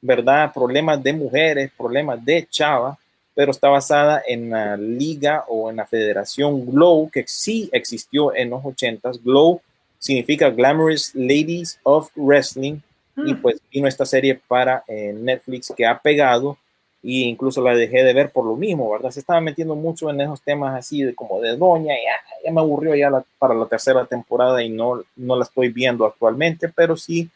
¿verdad? 0.00 0.52
Problemas 0.52 1.00
de 1.00 1.12
mujeres, 1.12 1.70
problemas 1.78 2.24
de 2.24 2.44
chava, 2.50 2.98
pero 3.40 3.52
está 3.52 3.70
basada 3.70 4.22
en 4.28 4.50
la 4.50 4.76
liga 4.76 5.46
o 5.48 5.70
en 5.70 5.76
la 5.76 5.86
federación 5.86 6.66
Glow, 6.66 7.08
que 7.10 7.24
sí 7.26 7.70
existió 7.72 8.34
en 8.36 8.50
los 8.50 8.62
80s. 8.62 9.18
Glow 9.24 9.62
significa 9.98 10.50
Glamorous 10.50 11.14
Ladies 11.14 11.80
of 11.84 12.10
Wrestling, 12.16 12.80
y 13.16 13.32
Mm. 13.32 13.40
pues 13.40 13.58
vino 13.72 13.88
esta 13.88 14.04
serie 14.04 14.38
para 14.46 14.84
eh, 14.86 15.14
Netflix 15.18 15.72
que 15.74 15.86
ha 15.86 15.98
pegado, 15.98 16.58
e 17.02 17.20
incluso 17.32 17.62
la 17.62 17.74
dejé 17.74 18.04
de 18.04 18.12
ver 18.12 18.28
por 18.30 18.44
lo 18.44 18.56
mismo, 18.56 18.90
¿verdad? 18.90 19.10
Se 19.10 19.20
estaba 19.20 19.40
metiendo 19.40 19.74
mucho 19.74 20.10
en 20.10 20.20
esos 20.20 20.42
temas 20.42 20.76
así 20.76 21.02
de 21.02 21.14
como 21.14 21.40
de 21.40 21.56
doña, 21.56 21.94
y 21.94 22.04
ah, 22.08 22.20
ya 22.44 22.52
me 22.52 22.60
aburrió 22.60 22.94
ya 22.94 23.08
la- 23.08 23.24
para 23.38 23.54
la 23.54 23.64
tercera 23.64 24.04
temporada 24.04 24.62
y 24.62 24.68
no, 24.68 25.02
no 25.16 25.34
la 25.36 25.44
estoy 25.44 25.70
viendo 25.70 26.04
actualmente, 26.04 26.68
pero 26.68 26.94
sí 26.94 27.30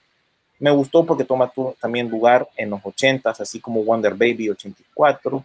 me 0.58 0.70
gustó 0.70 1.06
porque 1.06 1.24
toma 1.24 1.48
tu- 1.50 1.74
también 1.80 2.10
lugar 2.10 2.46
en 2.58 2.68
los 2.68 2.82
80s, 2.84 3.40
así 3.40 3.58
como 3.58 3.82
Wonder 3.82 4.12
Baby 4.12 4.50
84. 4.50 5.42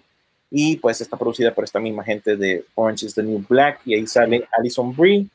Y 0.52 0.78
pues 0.78 1.00
está 1.02 1.18
producida 1.18 1.54
por 1.54 1.64
esta 1.64 1.80
misma 1.80 2.04
gente 2.04 2.36
de 2.36 2.66
Orange 2.76 3.06
is 3.06 3.16
the 3.16 3.24
New 3.24 3.46
Black. 3.48 3.82
Y 3.86 3.94
ahí 3.94 4.08
sale 4.08 4.48
Alison 4.58 4.96
Brie. 4.96 5.28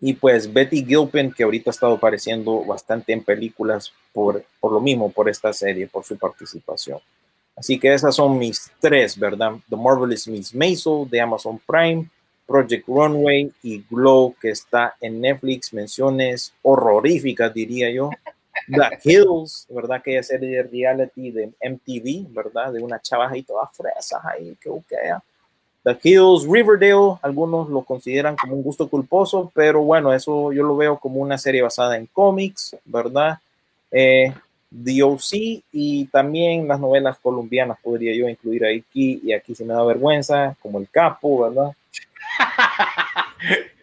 Y 0.00 0.12
pues 0.12 0.52
Betty 0.52 0.84
Gilpin, 0.84 1.32
que 1.32 1.42
ahorita 1.42 1.70
ha 1.70 1.72
estado 1.72 1.94
apareciendo 1.94 2.64
bastante 2.64 3.12
en 3.12 3.24
películas 3.24 3.92
por, 4.12 4.44
por 4.60 4.72
lo 4.72 4.80
mismo, 4.80 5.10
por 5.10 5.28
esta 5.28 5.52
serie, 5.52 5.88
por 5.88 6.04
su 6.04 6.16
participación. 6.16 7.00
Así 7.56 7.80
que 7.80 7.92
esas 7.92 8.14
son 8.14 8.38
mis 8.38 8.70
tres, 8.78 9.18
¿verdad? 9.18 9.54
The 9.68 9.74
Marvelous 9.74 10.28
Miss 10.28 10.54
Maisel 10.54 11.08
de 11.10 11.20
Amazon 11.20 11.60
Prime, 11.66 12.08
Project 12.46 12.86
Runway 12.86 13.52
y 13.64 13.84
Glow, 13.90 14.36
que 14.40 14.50
está 14.50 14.94
en 15.00 15.20
Netflix. 15.20 15.72
Menciones 15.72 16.54
horroríficas, 16.62 17.52
diría 17.52 17.90
yo. 17.90 18.10
The 18.68 18.98
Hills, 19.02 19.66
¿verdad? 19.70 19.98
Aquella 19.98 20.22
serie 20.22 20.56
de 20.56 20.62
reality 20.62 21.30
de 21.30 21.52
MTV, 21.60 22.32
¿verdad? 22.32 22.72
De 22.72 22.82
una 22.82 23.00
chava 23.00 23.28
ahí 23.28 23.42
todas 23.42 23.70
fresas 23.72 24.24
ahí 24.24 24.56
que 24.60 24.68
buquea. 24.68 25.22
The 25.84 25.96
Hills, 26.02 26.46
Riverdale, 26.46 27.18
algunos 27.22 27.68
lo 27.70 27.82
consideran 27.82 28.36
como 28.36 28.54
un 28.54 28.62
gusto 28.62 28.88
culposo, 28.88 29.50
pero 29.54 29.82
bueno, 29.82 30.12
eso 30.12 30.52
yo 30.52 30.62
lo 30.62 30.76
veo 30.76 30.98
como 30.98 31.20
una 31.20 31.38
serie 31.38 31.62
basada 31.62 31.96
en 31.96 32.06
cómics, 32.06 32.76
¿verdad? 32.84 33.38
Eh, 33.90 34.34
The 34.70 35.02
O.C. 35.02 35.62
y 35.72 36.04
también 36.06 36.68
las 36.68 36.78
novelas 36.78 37.18
colombianas 37.18 37.78
podría 37.82 38.14
yo 38.14 38.28
incluir 38.28 38.66
aquí, 38.66 39.20
y 39.24 39.32
aquí 39.32 39.54
se 39.54 39.64
me 39.64 39.72
da 39.72 39.82
vergüenza, 39.84 40.54
como 40.60 40.78
El 40.78 40.88
Capo, 40.90 41.48
¿verdad? 41.48 41.72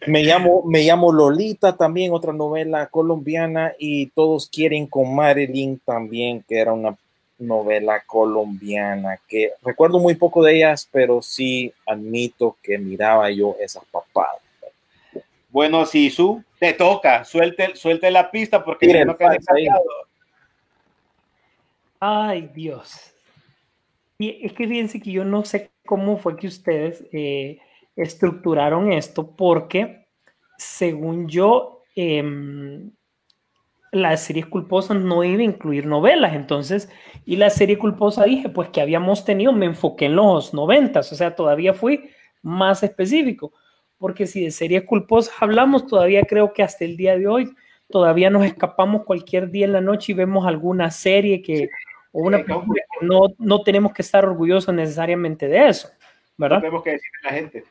Me 0.07 0.23
llamo, 0.23 0.64
me 0.64 0.84
llamo 0.84 1.11
Lolita, 1.11 1.76
también 1.76 2.14
otra 2.14 2.32
novela 2.32 2.88
colombiana, 2.88 3.73
y 3.80 4.07
Todos 4.07 4.49
quieren 4.49 4.88
con 4.88 5.15
Marilyn 5.15 5.80
también, 5.80 6.44
que 6.48 6.60
era 6.60 6.73
una 6.73 6.95
novela 7.38 8.03
colombiana, 8.06 9.19
que 9.27 9.52
recuerdo 9.64 9.99
muy 9.99 10.15
poco 10.15 10.44
de 10.44 10.57
ellas, 10.57 10.88
pero 10.91 11.22
sí 11.22 11.73
admito 11.86 12.57
que 12.61 12.77
miraba 12.77 13.30
yo 13.32 13.56
esas 13.60 13.84
papadas. 13.86 14.41
Bueno, 15.49 15.86
si 15.86 16.10
su 16.10 16.44
te 16.60 16.73
toca, 16.73 17.23
suelte, 17.23 17.76
suelte 17.76 18.11
la 18.11 18.30
pista 18.30 18.64
porque 18.64 18.88
Tire 18.88 19.03
si 19.03 19.65
no. 19.68 19.80
Ay, 21.99 22.49
Dios. 22.53 23.14
Y 24.18 24.45
es 24.45 24.53
que 24.53 24.68
fíjense 24.68 24.99
que 24.99 25.11
yo 25.11 25.23
no 25.23 25.44
sé 25.45 25.72
cómo 25.86 26.18
fue 26.18 26.36
que 26.36 26.48
ustedes 26.48 27.03
eh, 27.11 27.60
estructuraron 27.96 28.92
esto, 28.92 29.36
porque 29.36 30.08
según 30.58 31.28
yo, 31.28 31.82
em, 31.96 32.92
la 33.92 34.18
serie 34.18 34.44
culposa 34.44 34.94
no 34.94 35.24
iba 35.24 35.40
a 35.40 35.46
incluir 35.46 35.86
novelas, 35.86 36.36
entonces, 36.36 36.90
y 37.26 37.38
la 37.38 37.50
serie 37.50 37.78
culposa 37.78 38.26
dije, 38.26 38.50
pues 38.50 38.70
que 38.70 38.82
habíamos 38.82 39.24
tenido, 39.24 39.54
me 39.54 39.66
enfoqué 39.68 40.06
en 40.06 40.18
los 40.18 40.54
noventas, 40.54 41.12
o 41.14 41.16
sea, 41.16 41.36
todavía 41.36 41.74
fui 41.74 42.10
más 42.42 42.84
específico, 42.84 43.54
porque 43.98 44.28
si 44.28 44.44
de 44.44 44.52
series 44.52 44.84
culposas 44.84 45.34
hablamos, 45.40 45.88
todavía 45.88 46.24
creo 46.24 46.52
que 46.52 46.64
hasta 46.64 46.84
el 46.84 46.98
día 46.98 47.18
de 47.18 47.28
hoy, 47.28 47.56
todavía 47.90 48.30
nos 48.30 48.46
escapamos 48.46 49.04
cualquier 49.06 49.50
día 49.50 49.66
en 49.66 49.74
la 49.74 49.82
noche 49.82 50.12
y 50.12 50.16
vemos 50.16 50.46
alguna 50.46 50.92
serie 50.92 51.42
que, 51.42 51.70
o 52.12 52.22
una 52.22 52.40
película 52.44 52.84
que 53.00 53.06
no, 53.06 53.28
no 53.38 53.64
tenemos 53.64 53.94
que 53.94 54.02
estar 54.02 54.26
orgullosos 54.26 54.74
necesariamente 54.76 55.48
de 55.48 55.70
eso, 55.70 55.90
¿verdad? 56.38 56.58
No 56.58 56.62
tenemos 56.62 56.84
que 56.84 56.92
decirle 56.92 57.20
a 57.24 57.32
la 57.32 57.38
gente. 57.38 57.64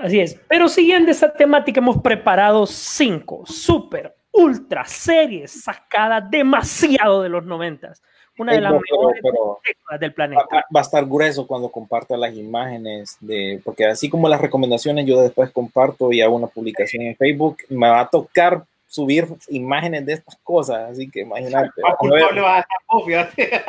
Así 0.00 0.20
es. 0.20 0.38
Pero 0.48 0.68
siguiendo 0.68 1.10
esa 1.10 1.32
temática, 1.32 1.80
hemos 1.80 2.00
preparado 2.02 2.66
cinco 2.66 3.44
super, 3.46 4.14
ultra 4.32 4.84
series 4.84 5.62
sacadas 5.64 6.30
demasiado 6.30 7.22
de 7.22 7.28
los 7.28 7.44
noventas. 7.44 8.02
Una 8.38 8.52
de 8.52 8.60
las 8.60 8.72
pero- 8.72 8.82
mejores 8.98 9.20
pero- 9.22 9.60
películas 9.62 10.00
del 10.00 10.10
Va, 10.10 10.14
planeta. 10.14 10.42
va- 10.52 10.64
va 10.76 10.80
a 10.80 10.82
estar 10.82 11.06
grueso 11.06 11.46
cuando 11.46 11.70
comparta 11.70 12.16
las 12.18 12.34
imágenes 12.34 13.16
de, 13.20 13.60
porque 13.64 13.86
así 13.86 14.10
como 14.10 14.28
las 14.28 14.40
recomendaciones 14.42 15.06
yo 15.06 15.22
después 15.22 15.50
comparto 15.50 16.12
y 16.12 16.20
hago 16.20 16.36
una 16.36 16.46
publicación 16.48 17.02
en 17.04 17.16
Facebook, 17.16 17.56
me 17.70 17.88
va 17.88 18.00
a 18.00 18.08
tocar 18.10 18.64
subir 18.88 19.26
imágenes 19.48 20.04
de 20.04 20.12
estas 20.12 20.36
cosas, 20.44 20.90
así 20.90 21.10
que 21.10 21.20
imagínate. 21.22 21.70
Más 21.82 21.94
Vamos 22.00 22.12
a 22.12 22.14
ver, 22.14 22.24
a 22.44 23.22
estar. 23.22 23.64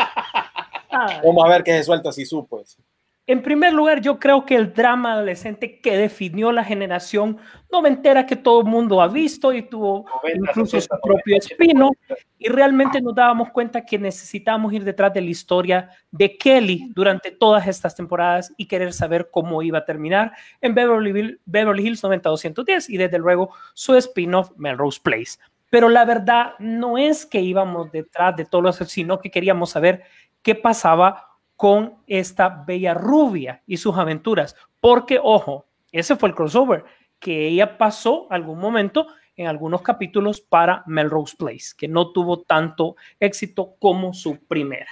Ah, 0.90 1.22
vamos 1.24 1.46
a 1.46 1.50
ver 1.50 1.64
qué 1.64 1.72
se 1.72 1.84
suelta 1.84 2.12
si 2.12 2.26
su 2.26 2.46
pues. 2.46 2.78
En 3.30 3.42
primer 3.42 3.74
lugar, 3.74 4.00
yo 4.00 4.18
creo 4.20 4.46
que 4.46 4.56
el 4.56 4.74
drama 4.74 5.12
adolescente 5.12 5.82
que 5.82 5.98
definió 5.98 6.54
la 6.54 6.64
generación 6.64 7.38
noventera 7.70 8.26
que 8.26 8.38
todo 8.38 8.62
el 8.62 8.68
mundo 8.68 9.02
ha 9.02 9.10
visto 9.10 9.52
y 9.52 9.64
tuvo 9.64 10.06
90, 10.24 10.52
incluso 10.52 10.78
su 10.78 10.82
70, 10.84 11.02
propio 11.02 11.36
90, 11.36 11.48
espino, 11.54 11.92
y 12.40 12.48
realmente 12.48 13.02
nos 13.02 13.14
dábamos 13.14 13.50
cuenta 13.52 13.86
que 13.86 14.00
necesitábamos 14.00 14.72
ir 14.72 14.86
detrás 14.86 15.14
de 15.14 15.20
la 15.20 15.30
historia 15.30 15.90
de 16.10 16.38
Kelly 16.38 16.90
durante 16.96 17.32
todas 17.32 17.68
estas 17.68 17.94
temporadas 17.96 18.54
y 18.56 18.66
querer 18.66 18.94
saber 18.94 19.28
cómo 19.30 19.62
iba 19.62 19.80
a 19.80 19.86
terminar 19.86 20.32
en 20.62 20.74
Beverly, 20.74 21.38
Beverly 21.46 21.86
Hills 21.86 22.04
90210 22.04 22.90
y 22.90 22.96
desde 22.96 23.20
luego 23.20 23.50
su 23.74 23.94
spin-off 23.96 24.52
Melrose 24.56 25.02
Place. 25.04 25.38
Pero 25.70 25.90
la 25.90 26.06
verdad 26.06 26.54
no 26.60 26.98
es 26.98 27.26
que 27.26 27.42
íbamos 27.42 27.92
detrás 27.92 28.38
de 28.38 28.46
todos 28.46 28.64
los, 28.64 28.90
sino 28.90 29.20
que 29.20 29.30
queríamos 29.30 29.72
saber 29.72 30.04
qué 30.42 30.56
pasaba 30.56 31.27
con 31.58 31.96
esta 32.06 32.64
bella 32.66 32.94
rubia 32.94 33.64
y 33.68 33.78
sus 33.78 33.98
aventuras. 33.98 34.56
Porque, 34.80 35.20
ojo, 35.22 35.66
ese 35.92 36.16
fue 36.16 36.30
el 36.30 36.36
crossover 36.36 36.86
que 37.20 37.48
ella 37.48 37.78
pasó 37.78 38.28
algún 38.30 38.60
momento 38.60 39.08
en 39.36 39.48
algunos 39.48 39.82
capítulos 39.82 40.40
para 40.40 40.84
Melrose 40.86 41.36
Place, 41.38 41.74
que 41.76 41.88
no 41.88 42.12
tuvo 42.12 42.42
tanto 42.42 42.96
éxito 43.20 43.76
como 43.80 44.14
su 44.14 44.40
primera. 44.46 44.90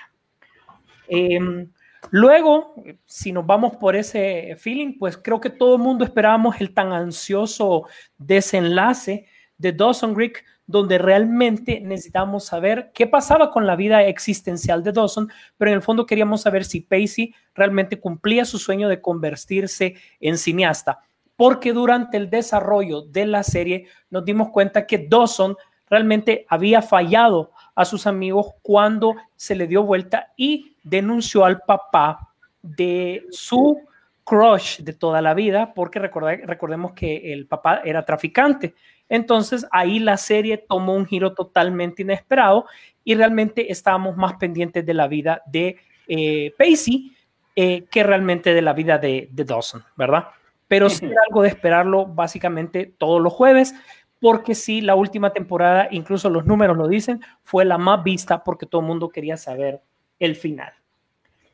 Em, 1.07 1.71
luego, 2.09 2.75
si 3.05 3.31
nos 3.31 3.45
vamos 3.45 3.75
por 3.77 3.95
ese 3.95 4.55
feeling, 4.57 4.97
pues 4.97 5.17
creo 5.17 5.39
que 5.39 5.51
todo 5.51 5.75
el 5.75 5.81
mundo 5.81 6.03
esperábamos 6.03 6.59
el 6.61 6.73
tan 6.73 6.91
ansioso 6.93 7.87
desenlace 8.17 9.27
de 9.57 9.71
Dawson 9.71 10.13
Creek, 10.13 10.43
donde 10.67 10.97
realmente 10.97 11.79
necesitábamos 11.79 12.45
saber 12.45 12.91
qué 12.93 13.07
pasaba 13.07 13.51
con 13.51 13.67
la 13.67 13.75
vida 13.75 14.03
existencial 14.03 14.83
de 14.83 14.91
Dawson, 14.91 15.29
pero 15.57 15.71
en 15.71 15.75
el 15.75 15.83
fondo 15.83 16.05
queríamos 16.05 16.41
saber 16.41 16.65
si 16.65 16.81
Pacey 16.81 17.33
realmente 17.53 17.99
cumplía 17.99 18.45
su 18.45 18.57
sueño 18.57 18.89
de 18.89 19.01
convertirse 19.01 19.95
en 20.19 20.37
cineasta 20.37 20.99
porque 21.35 21.73
durante 21.73 22.17
el 22.17 22.29
desarrollo 22.29 23.01
de 23.01 23.25
la 23.25 23.43
serie 23.43 23.87
nos 24.09 24.25
dimos 24.25 24.49
cuenta 24.49 24.85
que 24.85 25.07
Dawson 25.09 25.55
realmente 25.89 26.45
había 26.49 26.81
fallado 26.81 27.51
a 27.75 27.85
sus 27.85 28.07
amigos 28.07 28.47
cuando 28.61 29.15
se 29.35 29.55
le 29.55 29.67
dio 29.67 29.83
vuelta 29.83 30.33
y 30.35 30.77
denunció 30.83 31.45
al 31.45 31.61
papá 31.61 32.33
de 32.61 33.25
su 33.29 33.81
crush 34.23 34.79
de 34.79 34.93
toda 34.93 35.21
la 35.21 35.35
vida, 35.35 35.73
porque 35.75 35.99
recordemos 35.99 36.93
que 36.93 37.31
el 37.31 37.47
papá 37.47 37.81
era 37.83 38.03
traficante. 38.03 38.73
Entonces 39.09 39.65
ahí 39.71 39.99
la 39.99 40.17
serie 40.17 40.57
tomó 40.57 40.93
un 40.93 41.05
giro 41.05 41.33
totalmente 41.33 42.01
inesperado 42.01 42.65
y 43.03 43.15
realmente 43.15 43.71
estábamos 43.71 44.17
más 44.17 44.33
pendientes 44.35 44.85
de 44.85 44.93
la 44.93 45.07
vida 45.07 45.41
de 45.45 45.77
eh, 46.07 46.53
Pacey 46.57 47.15
eh, 47.55 47.85
que 47.89 48.03
realmente 48.03 48.53
de 48.53 48.61
la 48.61 48.73
vida 48.73 48.97
de, 48.97 49.29
de 49.31 49.43
Dawson, 49.43 49.83
¿verdad? 49.95 50.25
pero 50.67 50.89
sí 50.89 51.09
algo 51.27 51.41
de 51.41 51.49
esperarlo 51.49 52.05
básicamente 52.05 52.93
todos 52.97 53.21
los 53.21 53.31
jueves, 53.33 53.75
porque 54.19 54.55
sí, 54.55 54.81
la 54.81 54.95
última 54.95 55.31
temporada, 55.31 55.87
incluso 55.91 56.29
los 56.29 56.45
números 56.45 56.77
lo 56.77 56.87
dicen, 56.87 57.21
fue 57.43 57.65
la 57.65 57.77
más 57.77 58.03
vista 58.03 58.43
porque 58.43 58.65
todo 58.65 58.81
el 58.81 58.87
mundo 58.87 59.09
quería 59.09 59.37
saber 59.37 59.81
el 60.19 60.35
final. 60.35 60.73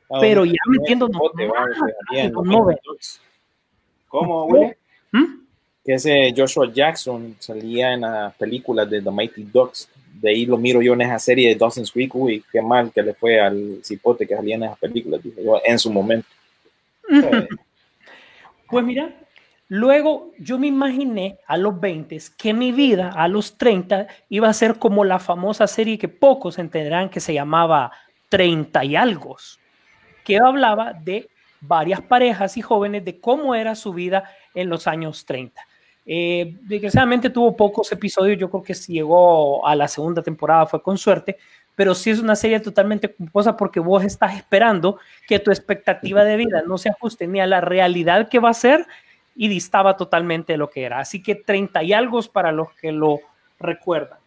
Ah, 0.10 0.18
pero 0.20 0.46
ya 0.46 0.60
metiéndonos 0.68 1.22
¿Cómo, 4.08 4.46
güey? 4.46 4.76
Que 5.84 5.94
ese 5.96 6.34
Joshua 6.36 6.72
Jackson 6.72 7.36
salía 7.40 7.94
en 7.94 8.02
las 8.02 8.36
películas 8.36 8.90
de 8.90 9.02
The 9.02 9.12
Mighty 9.12 9.44
Ducks. 9.44 9.90
De 10.14 10.30
ahí 10.30 10.46
lo 10.46 10.58
miro 10.58 10.82
yo 10.82 10.94
en 10.94 11.02
esa 11.02 11.18
serie 11.18 11.50
de 11.50 11.56
Dawson's 11.56 11.92
Creek. 11.92 12.14
Uy, 12.14 12.44
qué 12.52 12.62
mal 12.62 12.92
que 12.92 13.02
le 13.02 13.14
fue 13.14 13.40
al 13.40 13.80
cipote 13.84 14.28
que 14.28 14.36
salía 14.36 14.56
en 14.56 14.64
esas 14.64 14.78
películas, 14.78 15.24
dije 15.24 15.44
yo, 15.44 15.60
en 15.64 15.80
su 15.80 15.92
momento. 15.92 16.28
Pues 18.72 18.86
mira, 18.86 19.14
luego 19.68 20.32
yo 20.40 20.58
me 20.58 20.68
imaginé 20.68 21.38
a 21.46 21.58
los 21.58 21.78
20 21.78 22.18
que 22.38 22.54
mi 22.54 22.72
vida 22.72 23.12
a 23.14 23.28
los 23.28 23.58
30 23.58 24.08
iba 24.30 24.48
a 24.48 24.54
ser 24.54 24.80
como 24.80 25.04
la 25.04 25.20
famosa 25.20 25.68
serie 25.68 25.98
que 25.98 26.08
pocos 26.08 26.58
entenderán 26.58 27.10
que 27.10 27.20
se 27.20 27.34
llamaba 27.34 27.92
30 28.30 28.86
y 28.86 28.96
algo, 28.96 29.36
que 30.24 30.38
hablaba 30.38 30.94
de 30.94 31.28
varias 31.60 32.02
parejas 32.02 32.56
y 32.56 32.62
jóvenes 32.62 33.04
de 33.04 33.20
cómo 33.20 33.56
era 33.56 33.76
su 33.76 33.92
vida 33.92 34.24
en 34.56 34.70
los 34.70 34.88
años 34.88 35.26
30. 35.26 35.62
Eh, 36.06 36.58
desgraciadamente 36.64 37.30
tuvo 37.30 37.56
pocos 37.56 37.92
episodios, 37.92 38.38
yo 38.40 38.50
creo 38.50 38.64
que 38.64 38.74
si 38.74 38.94
llegó 38.94 39.66
a 39.66 39.76
la 39.76 39.88
segunda 39.88 40.22
temporada 40.22 40.66
fue 40.66 40.82
con 40.82 40.98
suerte, 40.98 41.38
pero 41.76 41.94
sí 41.96 42.10
es 42.10 42.20
una 42.20 42.36
serie 42.36 42.60
totalmente 42.60 43.14
composa 43.14 43.56
porque 43.56 43.80
vos 43.80 44.04
estás 44.04 44.36
esperando 44.36 45.00
que 45.28 45.40
tu 45.40 45.52
expectativa 45.52 46.24
de 46.24 46.38
vida 46.38 46.64
no 46.66 46.78
se 46.78 46.90
ajuste 46.90 47.28
ni 47.28 47.40
a 47.40 47.48
la 47.48 47.62
realidad 47.62 48.30
que 48.30 48.40
va 48.40 48.50
a 48.50 48.54
ser 48.54 48.86
y 49.36 49.48
distaba 49.48 49.96
totalmente 49.96 50.54
de 50.54 50.58
lo 50.58 50.70
que 50.70 50.84
era. 50.84 51.00
Así 51.00 51.24
que 51.24 51.36
30 51.36 51.84
y 51.84 51.94
algo 51.94 52.22
para 52.24 52.52
los 52.52 52.74
que 52.74 52.92
lo 52.92 53.20
recuerdan. 53.60 54.20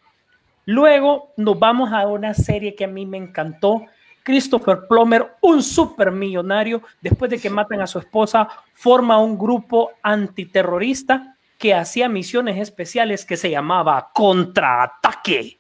Luego 0.67 1.33
nos 1.37 1.59
vamos 1.59 1.93
a 1.93 2.07
una 2.07 2.33
serie 2.35 2.75
que 2.75 2.85
a 2.85 2.89
mí 2.89 3.05
me 3.05 3.19
encantó. 3.19 3.83
Christopher 4.23 4.87
Plummer, 4.89 5.35
un 5.43 5.63
supermillonario, 5.63 6.83
después 7.03 7.31
de 7.31 7.39
que 7.39 7.51
matan 7.51 7.83
a 7.83 7.87
su 7.87 7.99
esposa, 7.99 8.49
forma 8.73 9.19
un 9.19 9.37
grupo 9.37 9.91
antiterrorista 10.03 11.34
que 11.59 11.75
hacía 11.75 12.09
misiones 12.09 12.59
especiales 12.59 13.25
que 13.25 13.37
se 13.37 13.51
llamaba 13.51 14.11
Contraataque 14.13 15.59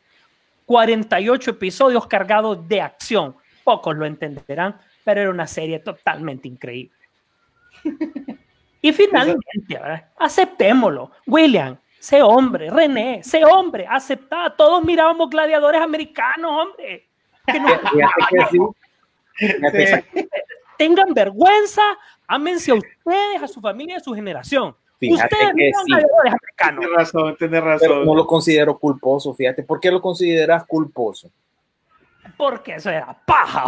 48 0.67 1.51
episodios 1.51 2.07
cargados 2.07 2.67
de 2.69 2.81
acción. 2.81 3.37
Pocos 3.63 3.97
lo 3.97 4.07
entenderán, 4.07 4.79
pero 5.05 5.21
era 5.23 5.31
una 5.31 5.47
serie 5.47 5.79
totalmente 5.79 6.49
increíble. 6.49 6.97
Y 8.81 8.93
finalmente, 8.93 9.43
aceptémoslo. 10.19 11.11
William, 11.27 11.77
sé 11.99 12.23
hombre. 12.23 12.71
René, 12.71 13.23
sé 13.23 13.45
hombre. 13.45 13.87
Aceptá. 13.89 14.55
Todos 14.57 14.85
mirábamos 14.85 15.31
gladiadores 15.31 15.81
americanos, 15.81 16.51
hombre. 16.51 17.09
Tengan 20.77 21.15
vergüenza, 21.15 21.83
ámense 22.27 22.71
a 22.71 22.75
ustedes, 22.75 23.43
a 23.43 23.49
su 23.49 23.61
familia, 23.61 23.99
a 23.99 24.01
su 24.01 24.15
generación. 24.15 24.75
Fíjate 25.13 25.37
que 25.57 25.71
sí. 25.87 25.93
razón, 26.97 27.37
razón. 27.39 28.05
no 28.05 28.15
lo 28.15 28.27
considero 28.27 28.79
culposo, 28.79 29.35
fíjate. 29.35 29.63
¿Por 29.63 29.81
qué 29.81 29.91
lo 29.91 30.01
consideras 30.01 30.65
culposo? 30.67 31.31
Porque 32.37 32.75
eso 32.75 32.91
era 32.91 33.17
paja. 33.27 33.67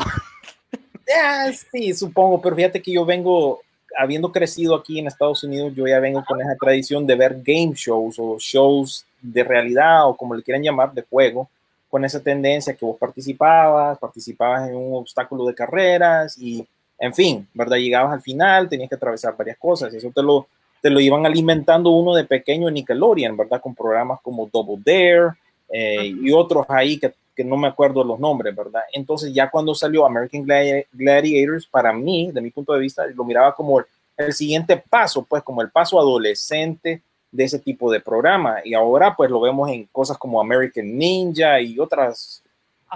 Ah, 1.14 1.50
sí, 1.52 1.94
supongo, 1.94 2.40
pero 2.42 2.56
fíjate 2.56 2.82
que 2.82 2.92
yo 2.92 3.04
vengo, 3.04 3.60
habiendo 3.96 4.32
crecido 4.32 4.74
aquí 4.74 4.98
en 4.98 5.06
Estados 5.06 5.44
Unidos, 5.44 5.72
yo 5.74 5.86
ya 5.86 6.00
vengo 6.00 6.24
con 6.24 6.40
esa 6.40 6.56
tradición 6.56 7.06
de 7.06 7.14
ver 7.14 7.42
game 7.42 7.72
shows 7.74 8.16
o 8.18 8.36
shows 8.38 9.06
de 9.20 9.44
realidad 9.44 10.08
o 10.08 10.16
como 10.16 10.34
le 10.34 10.42
quieran 10.42 10.62
llamar, 10.62 10.92
de 10.92 11.02
juego, 11.02 11.48
con 11.88 12.04
esa 12.04 12.20
tendencia 12.20 12.74
que 12.74 12.84
vos 12.84 12.98
participabas, 12.98 13.98
participabas 13.98 14.68
en 14.68 14.76
un 14.76 14.96
obstáculo 14.96 15.46
de 15.46 15.54
carreras 15.54 16.36
y, 16.38 16.66
en 16.98 17.14
fin, 17.14 17.48
¿verdad? 17.54 17.76
Llegabas 17.76 18.12
al 18.12 18.22
final, 18.22 18.68
tenías 18.68 18.88
que 18.88 18.96
atravesar 18.96 19.36
varias 19.36 19.58
cosas, 19.58 19.94
eso 19.94 20.10
te 20.12 20.22
lo, 20.22 20.48
te 20.86 20.90
lo 20.90 21.00
iban 21.00 21.26
alimentando 21.26 21.90
uno 21.90 22.14
de 22.14 22.22
pequeño 22.22 22.68
en 22.68 22.74
Nickelodeon, 22.74 23.36
¿verdad? 23.36 23.60
Con 23.60 23.74
programas 23.74 24.20
como 24.20 24.48
Double 24.52 24.80
Dare 24.84 25.36
eh, 25.68 26.14
y 26.22 26.30
otros 26.30 26.64
ahí 26.68 26.96
que, 26.96 27.12
que, 27.34 27.42
no 27.42 27.56
me 27.56 27.66
acuerdo 27.66 28.04
los 28.04 28.20
nombres, 28.20 28.54
¿verdad? 28.54 28.82
Entonces 28.92 29.34
ya 29.34 29.50
cuando 29.50 29.74
salió 29.74 30.06
American 30.06 30.46
Gladiators, 30.92 31.66
para 31.66 31.92
mí, 31.92 32.30
de 32.30 32.40
mi 32.40 32.52
punto 32.52 32.72
de 32.72 32.78
vista, 32.78 33.04
lo 33.04 33.24
miraba 33.24 33.52
como 33.52 33.82
el, 34.16 34.32
siguiente 34.32 34.76
paso, 34.76 35.26
pues 35.28 35.42
como 35.42 35.60
el 35.60 35.70
paso 35.70 35.98
adolescente 35.98 37.02
de 37.32 37.44
ese 37.44 37.58
tipo 37.58 37.90
de 37.90 37.98
programa. 37.98 38.58
Y 38.64 38.72
ahora 38.72 39.12
pues 39.16 39.28
lo 39.28 39.40
vemos 39.40 39.68
en 39.68 39.86
cosas 39.86 40.16
como 40.16 40.40
American 40.40 40.96
Ninja 40.96 41.60
y 41.60 41.80
otras 41.80 42.44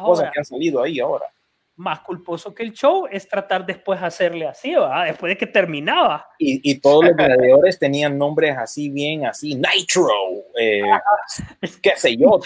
cosas 0.00 0.30
que 0.30 0.38
han 0.38 0.44
salido 0.44 0.80
ahí 0.80 1.00
ahora 1.00 1.26
más 1.80 2.00
culposo 2.00 2.54
que 2.54 2.62
el 2.62 2.72
show 2.72 3.06
es 3.10 3.26
tratar 3.26 3.64
después 3.64 3.98
de 3.98 4.06
hacerle 4.06 4.46
así, 4.46 4.74
¿verdad? 4.74 5.06
después 5.06 5.30
de 5.30 5.38
que 5.38 5.46
terminaba. 5.46 6.26
Y, 6.38 6.78
todos 6.78 7.06
los 7.06 7.16
gladiadores 7.16 7.78
tenían 7.78 8.18
nombres 8.18 8.56
así, 8.56 8.90
bien 8.90 9.24
así, 9.24 9.54
Nitro, 9.54 10.08
eh, 10.58 10.82
qué 11.82 11.92
sé 11.96 12.16
yo. 12.16 12.38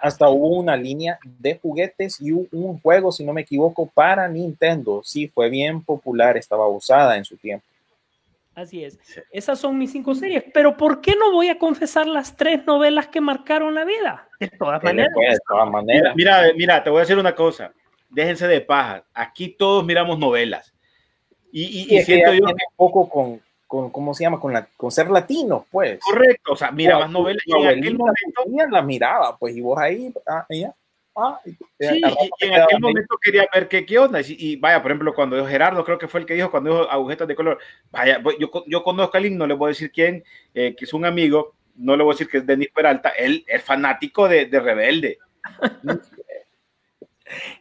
Hasta 0.00 0.28
hubo 0.28 0.60
una 0.60 0.76
línea 0.76 1.18
de 1.24 1.58
juguetes 1.58 2.20
y 2.20 2.30
un 2.30 2.80
juego, 2.80 3.10
si 3.10 3.24
no 3.24 3.32
me 3.32 3.40
equivoco, 3.40 3.86
para 3.86 4.28
Nintendo. 4.28 5.02
Sí, 5.04 5.26
fue 5.26 5.50
bien 5.50 5.82
popular, 5.82 6.36
estaba 6.36 6.68
usada 6.68 7.16
en 7.16 7.24
su 7.24 7.36
tiempo. 7.36 7.66
Así 8.54 8.84
es. 8.84 8.98
Esas 9.30 9.58
son 9.58 9.78
mis 9.78 9.92
cinco 9.92 10.14
series. 10.14 10.44
Pero 10.52 10.76
¿por 10.76 11.00
qué 11.00 11.16
no 11.16 11.32
voy 11.32 11.48
a 11.48 11.58
confesar 11.58 12.06
las 12.06 12.36
tres 12.36 12.66
novelas 12.66 13.08
que 13.08 13.20
marcaron 13.20 13.74
la 13.74 13.84
vida? 13.84 14.28
De 14.38 14.48
todas 14.48 14.82
maneras. 14.82 15.12
de 15.14 15.38
todas 15.48 15.70
maneras. 15.70 16.14
Mira, 16.14 16.42
mira, 16.54 16.84
te 16.84 16.90
voy 16.90 16.98
a 16.98 17.00
decir 17.00 17.18
una 17.18 17.34
cosa. 17.34 17.72
Déjense 18.10 18.46
de 18.46 18.60
paja. 18.60 19.04
Aquí 19.14 19.48
todos 19.48 19.84
miramos 19.84 20.18
novelas. 20.18 20.74
Y, 21.50 21.94
y, 21.94 22.02
siento 22.02 22.32
yo 22.32 22.44
un 22.46 22.56
poco 22.76 23.08
con, 23.08 23.40
con, 23.66 23.90
¿cómo 23.90 24.14
se 24.14 24.24
llama? 24.24 24.40
Con, 24.40 24.52
la, 24.52 24.66
con 24.76 24.90
ser 24.90 25.10
latino, 25.10 25.66
pues. 25.70 26.00
Correcto. 26.00 26.52
O 26.52 26.56
sea, 26.56 26.70
mira 26.70 26.98
más 26.98 27.10
novelas. 27.10 27.42
Y 27.46 27.52
en 27.52 27.66
aquel 27.66 27.96
momento. 27.96 28.42
La 28.70 28.82
miraba, 28.82 29.36
pues, 29.38 29.56
y 29.56 29.60
vos 29.60 29.78
ahí, 29.78 30.12
ah, 30.26 30.46
ella. 30.48 30.74
Ah, 31.14 31.38
sí, 31.44 31.58
y, 31.78 32.46
en 32.46 32.54
aquel 32.54 32.80
momento 32.80 33.18
quería 33.22 33.46
ver 33.52 33.68
qué, 33.68 33.84
qué 33.84 33.98
onda. 33.98 34.20
Y, 34.26 34.56
vaya, 34.56 34.80
por 34.80 34.90
ejemplo, 34.90 35.14
cuando 35.14 35.46
Gerardo, 35.46 35.84
creo 35.84 35.98
que 35.98 36.08
fue 36.08 36.20
el 36.20 36.26
que 36.26 36.34
dijo, 36.34 36.50
cuando 36.50 36.70
dijo 36.70 36.90
agujetas 36.90 37.28
de 37.28 37.34
color, 37.34 37.58
vaya, 37.90 38.22
yo, 38.38 38.50
yo 38.66 38.82
conozco 38.82 39.16
a 39.16 39.18
alguien, 39.18 39.36
no 39.36 39.46
le 39.46 39.54
voy 39.54 39.68
a 39.68 39.74
decir 39.74 39.92
quién, 39.92 40.24
eh, 40.54 40.74
que 40.76 40.84
es 40.86 40.94
un 40.94 41.04
amigo, 41.04 41.54
no 41.76 41.96
le 41.96 42.02
voy 42.02 42.12
a 42.12 42.14
decir 42.14 42.28
que 42.28 42.38
es 42.38 42.46
Denis 42.46 42.70
Peralta, 42.74 43.10
él 43.10 43.44
es 43.46 43.62
fanático 43.62 44.26
de, 44.28 44.46
de 44.46 44.60
Rebelde. 44.60 45.18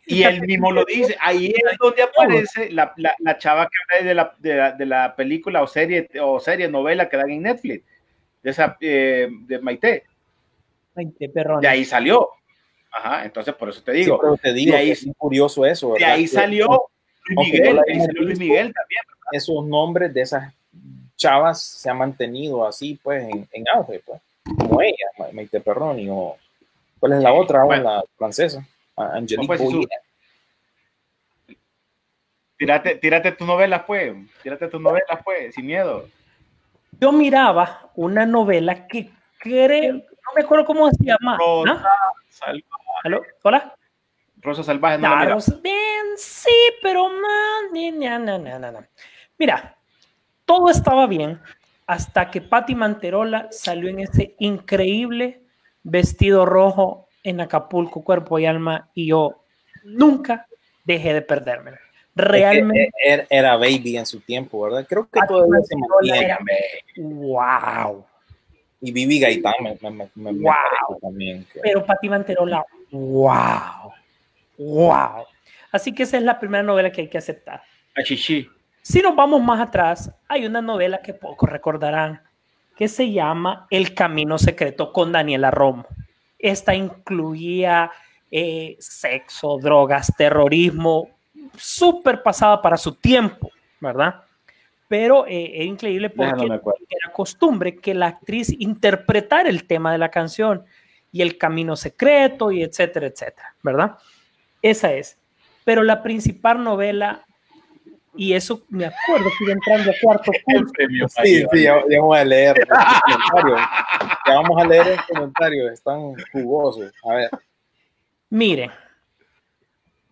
y 0.06 0.24
él 0.24 0.42
mismo 0.42 0.72
lo 0.72 0.86
dice, 0.86 1.18
ahí 1.20 1.48
es 1.48 1.78
donde 1.78 2.04
aparece 2.04 2.72
la, 2.72 2.94
la, 2.96 3.16
la 3.20 3.38
chava 3.38 3.68
que 3.68 3.98
habla 3.98 4.08
de 4.08 4.16
la, 4.16 4.36
de 4.40 4.56
la, 4.56 4.72
de 4.72 4.86
la 4.86 5.16
película 5.16 5.62
o 5.62 5.68
serie, 5.68 6.08
o 6.22 6.40
serie, 6.40 6.70
novela 6.70 7.10
que 7.10 7.18
dan 7.18 7.32
en 7.32 7.44
Netflix 7.44 7.84
de 8.44 8.50
esa, 8.50 8.78
eh, 8.82 9.30
de 9.30 9.60
Maite. 9.60 10.04
Maite 10.96 11.30
Perroni. 11.30 11.62
De 11.62 11.68
ahí 11.68 11.86
salió. 11.86 12.30
Ajá, 12.92 13.24
entonces 13.26 13.54
por 13.56 13.70
eso 13.70 13.82
te 13.82 13.94
digo. 13.94 14.16
Sí, 14.16 14.20
pero 14.22 14.38
te 14.38 14.54
digo, 14.54 14.72
de 14.74 14.78
ahí, 14.78 14.92
es 14.92 15.08
curioso 15.18 15.66
eso. 15.66 15.88
de 15.88 15.94
¿verdad? 15.94 16.12
ahí 16.16 16.22
Que 16.24 16.28
salió 16.28 16.68
Luis 17.26 17.52
Miguel, 17.52 17.76
no 17.76 17.82
de 17.84 17.92
ahí 17.94 18.00
salió 18.00 18.22
Luis 18.24 18.40
visto, 18.40 18.54
Miguel 18.54 18.74
también. 18.74 19.02
Esos 19.32 19.66
nombres 19.66 20.14
de 20.14 20.22
esas 20.22 20.54
chavas 21.16 21.62
se 21.62 21.90
han 21.90 21.98
mantenido 21.98 22.68
así, 22.68 23.00
pues, 23.02 23.24
en, 23.24 23.48
en 23.52 23.66
auge, 23.74 24.02
pues. 24.06 24.22
Como 24.58 24.82
ella, 24.82 25.06
Ma- 25.18 25.28
Maite 25.32 25.62
Perroni, 25.62 26.08
o 26.10 26.36
¿cuál 27.00 27.14
es 27.14 27.22
la 27.24 27.32
otra? 27.34 27.64
Bueno. 27.64 27.84
la 27.84 28.04
francesa, 28.18 28.68
A- 28.98 29.14
Angelique 29.16 29.48
pues, 29.48 29.60
su- 29.62 29.66
Boyer. 29.68 29.88
Tírate, 32.58 32.96
tírate 32.96 33.32
tus 33.32 33.48
novelas, 33.48 33.84
pues. 33.88 34.14
Tírate 34.44 34.68
tus 34.68 34.82
novelas, 34.82 35.20
pues, 35.24 35.56
sin 35.56 35.66
miedo. 35.66 36.08
Yo 37.00 37.12
miraba 37.12 37.90
una 37.96 38.26
novela 38.26 38.86
que 38.88 39.10
creo, 39.40 40.04
no 40.26 40.34
me 40.36 40.42
acuerdo 40.42 40.66
cómo 40.66 40.90
se 40.90 41.04
llama. 41.04 41.38
Rosa, 41.38 41.82
¿Ah? 41.86 42.12
Sal- 42.30 42.64
¿Aló? 43.04 43.24
¿Hola? 43.44 43.76
Rosa 44.38 44.64
Salvaje, 44.64 44.98
no 44.98 45.04
la 45.04 45.16
Claro, 45.18 45.36
miras. 45.36 45.62
bien, 45.62 46.06
sí, 46.18 46.50
pero 46.82 47.10
man. 47.10 48.88
Mira, 49.38 49.78
todo 50.46 50.70
estaba 50.70 51.08
bien 51.08 51.40
hasta 51.88 52.30
que 52.32 52.42
Patti 52.42 52.74
Manterola 52.76 53.48
salió 53.52 53.90
en 53.90 54.00
ese 54.00 54.36
increíble 54.40 55.42
vestido 55.84 56.46
rojo 56.46 57.08
en 57.24 57.42
Acapulco, 57.42 58.04
cuerpo 58.04 58.40
y 58.40 58.46
alma, 58.46 58.90
y 58.94 59.08
yo 59.08 59.44
nunca 59.84 60.48
dejé 60.84 61.14
de 61.14 61.22
perderme. 61.22 61.74
Realmente, 62.16 62.84
Es 62.88 62.92
que 63.04 63.14
Era, 63.14 63.28
era 63.30 63.58
baby 63.58 63.98
en 63.98 64.06
su 64.06 64.20
tiempo, 64.22 64.62
¿verdad? 64.62 64.86
Creo 64.88 65.04
que 65.10 65.20
Patti 65.20 65.28
todavía 65.28 65.62
se 65.64 65.76
Manterola 65.76 66.14
mantiene. 66.14 66.26
era 66.26 66.40
wow. 66.98 68.06
Y 68.82 68.92
Vivi 68.92 69.20
Gaitán 69.20 69.54
me, 69.62 69.78
me, 69.82 69.90
me, 69.92 70.10
me- 70.16 70.32
me 70.34 70.40
Wow. 70.44 71.00
también. 71.02 71.46
que- 71.54 71.60
Pero 71.62 71.86
Patti 71.86 72.10
Manterola, 72.10 72.66
wow, 72.92 73.94
wow. 74.58 75.26
Así 75.72 75.94
que 75.94 76.04
esa 76.04 76.18
es 76.18 76.24
la 76.24 76.40
primera 76.40 76.64
novela 76.64 76.92
que 76.92 77.02
hay 77.02 77.08
que 77.08 77.18
aceptar. 77.18 77.62
A 77.96 78.04
Chichi. 78.04 78.50
Si 78.82 79.02
nos 79.02 79.16
vamos 79.16 79.42
más 79.42 79.62
atrás, 79.62 80.12
hay 80.28 80.46
una 80.46 80.62
novela 80.62 81.02
que 81.02 81.14
pocos 81.14 81.50
recordarán 81.50 82.22
que 82.76 82.88
se 82.88 83.12
llama 83.12 83.68
El 83.70 83.94
Camino 83.94 84.38
Secreto 84.40 84.92
con 84.92 85.12
Daniela 85.12 85.52
Romo. 85.52 85.86
Esta 86.40 86.74
incluía 86.74 87.92
eh, 88.32 88.76
sexo, 88.80 89.58
drogas, 89.62 90.12
terrorismo, 90.18 91.10
súper 91.58 92.24
pasada 92.24 92.62
para 92.62 92.78
su 92.78 92.96
tiempo, 92.96 93.52
¿verdad? 93.80 94.22
Pero 94.92 95.26
eh, 95.26 95.62
es 95.62 95.68
increíble 95.68 96.10
no 96.10 96.16
porque 96.36 96.54
acuerdo. 96.54 96.80
era 96.90 97.14
costumbre 97.14 97.78
que 97.78 97.94
la 97.94 98.08
actriz 98.08 98.54
interpretara 98.60 99.48
el 99.48 99.66
tema 99.66 99.90
de 99.94 99.98
la 99.98 100.12
canción 100.12 100.66
y 101.14 101.22
el 101.22 101.38
camino 101.38 101.78
secreto 101.78 102.52
y 102.52 102.62
etcétera, 102.62 103.08
etcétera, 103.08 103.56
¿verdad? 103.64 103.98
Esa 104.62 104.92
es. 104.92 105.18
Pero 105.64 105.82
la 105.84 106.04
principal 106.04 106.62
novela, 106.62 107.26
y 108.18 108.34
eso 108.34 108.66
me 108.68 108.84
acuerdo 108.88 109.30
que 109.38 109.46
iba 109.46 109.54
entrando 109.54 109.92
a 109.92 109.94
cuarto 110.02 110.30
El 110.48 110.60
curso, 111.00 111.22
Sí, 111.24 111.46
sí, 111.54 111.62
ya, 111.64 111.82
ya 111.90 112.02
vamos 112.02 112.18
a 112.18 112.26
leer 112.26 112.68
comentarios. 113.32 113.62
Ya 114.28 114.34
vamos 114.34 114.62
a 114.62 114.68
leer 114.68 114.88
los 114.88 115.06
comentarios, 115.06 115.72
están 115.72 116.16
jugosos. 116.34 116.92
A 117.10 117.14
ver, 117.14 117.30
miren, 118.30 118.70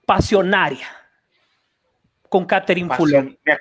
Pasionaria, 0.05 0.87
con 2.29 2.45
Catherine. 2.45 2.87
Pasión. 2.87 3.37
Me- 3.43 3.57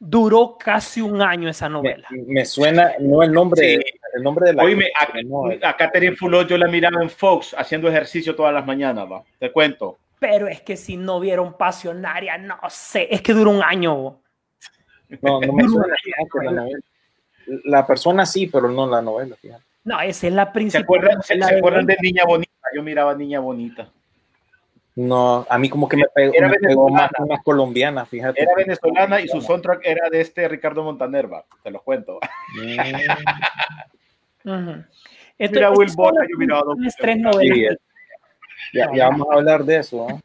Duró 0.00 0.56
casi 0.56 1.00
un 1.00 1.20
año 1.20 1.48
esa 1.48 1.68
me, 1.68 1.72
novela. 1.74 2.06
me 2.10 2.44
suena, 2.44 2.92
no 3.00 3.22
el 3.22 3.32
nombre, 3.32 3.60
Sí. 3.60 3.84
el 4.14 4.22
nombre 4.22 4.46
de 4.46 4.52
la. 4.54 4.62
Oíme, 4.62 4.90
a, 5.62 5.76
Catherine 5.76 6.14
Fulot 6.14 6.46
yo 6.48 6.56
la 6.56 6.68
miraba 6.68 7.02
en 7.02 7.10
Fox 7.10 7.54
haciendo 7.58 7.88
ejercicio 7.88 8.36
todas 8.36 8.54
las 8.54 8.64
mañanas, 8.64 9.10
va. 9.10 9.24
Te 9.40 9.50
cuento. 9.50 9.98
Pero 10.20 10.46
es 10.46 10.60
que 10.62 10.76
si 10.76 10.96
no 10.96 11.18
vieron 11.18 11.56
Pasionaria, 11.56 12.38
no 12.38 12.58
sé, 12.68 13.08
es 13.10 13.22
que 13.22 13.32
duró 13.32 13.50
un 13.50 13.62
año. 13.62 14.20
no, 15.20 15.40
no 15.40 15.52
me 15.52 15.64
suena 15.68 15.94
la 16.44 16.50
novela. 16.52 16.78
La 17.64 17.86
persona 17.86 18.24
sí, 18.26 18.46
pero 18.46 18.68
no 18.68 18.86
la 18.88 19.00
novela, 19.02 19.34
fíjate. 19.36 19.64
No, 19.84 20.00
esa 20.00 20.26
es 20.26 20.32
la 20.32 20.46
¿Se 20.46 20.52
principal. 20.52 20.82
acuerdan, 20.84 21.22
se, 21.22 21.34
novela 21.34 21.46
se 21.48 21.52
de 21.54 21.58
acuerdan 21.58 21.86
de. 21.86 21.96
Niña 22.02 22.24
Bonita? 22.24 22.52
Yo 22.76 22.82
miraba 22.82 23.14
Niña 23.14 23.40
Bonita. 23.40 23.88
No, 25.00 25.46
a 25.48 25.58
mí 25.58 25.68
como 25.68 25.88
que 25.88 25.96
me 25.96 26.06
pegó, 26.12 26.34
Era 26.34 26.48
me 26.48 26.58
pegó 26.58 26.88
más 26.88 27.08
una 27.18 27.40
colombiana, 27.42 28.04
fíjate. 28.04 28.42
Era 28.42 28.50
venezolana 28.56 29.20
y 29.20 29.28
su 29.28 29.40
soundtrack 29.40 29.82
era 29.84 30.10
de 30.10 30.20
este 30.20 30.48
Ricardo 30.48 30.82
Montaner, 30.82 31.32
va. 31.32 31.44
Te 31.62 31.70
lo 31.70 31.80
cuento. 31.82 32.18
Mm, 32.56 32.78
Ujú. 34.44 34.84
Mira, 35.38 35.70
Will 35.70 35.88
las 35.88 36.28
yo 36.28 36.36
miraba 36.38 36.62
tres 36.98 37.16
novelas. 37.18 37.76
Sí, 38.72 38.78
ya, 38.78 38.90
ya 38.92 39.08
vamos 39.08 39.28
a 39.30 39.34
hablar 39.34 39.62
de 39.64 39.76
eso. 39.76 40.08
¿eh? 40.10 40.20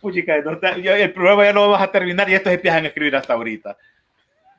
Puchica, 0.00 0.36
no 0.42 0.52
está- 0.52 0.76
yo- 0.76 0.94
el 0.94 1.12
programa 1.14 1.44
ya 1.44 1.52
lo 1.54 1.70
vas 1.70 1.80
a 1.82 1.90
terminar 1.90 2.28
y 2.28 2.34
estos 2.34 2.52
empiezan 2.52 2.84
a 2.84 2.88
escribir 2.88 3.16
hasta 3.16 3.32
ahorita. 3.32 3.78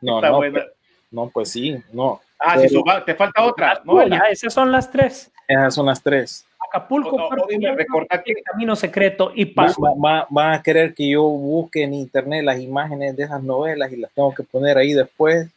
No, 0.01 0.15
Está 0.17 0.29
no, 0.31 0.37
buena. 0.37 0.61
pues, 0.61 0.73
no, 1.11 1.29
pues 1.29 1.51
sí, 1.51 1.77
no. 1.93 2.21
Ah, 2.39 2.53
Pero- 2.55 2.69
sí, 2.69 2.75
suba- 2.75 3.05
te 3.05 3.13
falta 3.13 3.43
otra 3.43 3.81
No, 3.85 3.93
novela. 3.93 4.17
ya, 4.17 4.31
esas 4.31 4.51
son 4.51 4.71
las 4.71 4.89
tres. 4.91 5.31
Esas 5.47 5.75
son 5.75 5.85
las 5.85 6.01
tres. 6.01 6.43
Acapulco, 6.75 7.15
O- 7.15 7.29
recordá 7.75 8.21
que- 8.23 8.31
El 8.33 8.43
Camino 8.43 8.75
Secreto 8.75 9.31
y 9.33 9.45
Va- 9.45 9.65
Paso. 9.65 9.81
va- 9.81 9.93
va- 9.95 10.27
van 10.29 10.53
a 10.53 10.61
querer 10.63 10.93
que 10.93 11.09
yo 11.09 11.23
busque 11.23 11.83
en 11.83 11.93
internet 11.93 12.43
las 12.43 12.59
imágenes 12.59 13.15
de 13.15 13.23
esas 13.23 13.41
novelas 13.41 13.91
y 13.91 13.97
las 13.97 14.11
tengo 14.11 14.33
que 14.33 14.43
poner 14.43 14.77
ahí 14.77 14.93
después. 14.93 15.47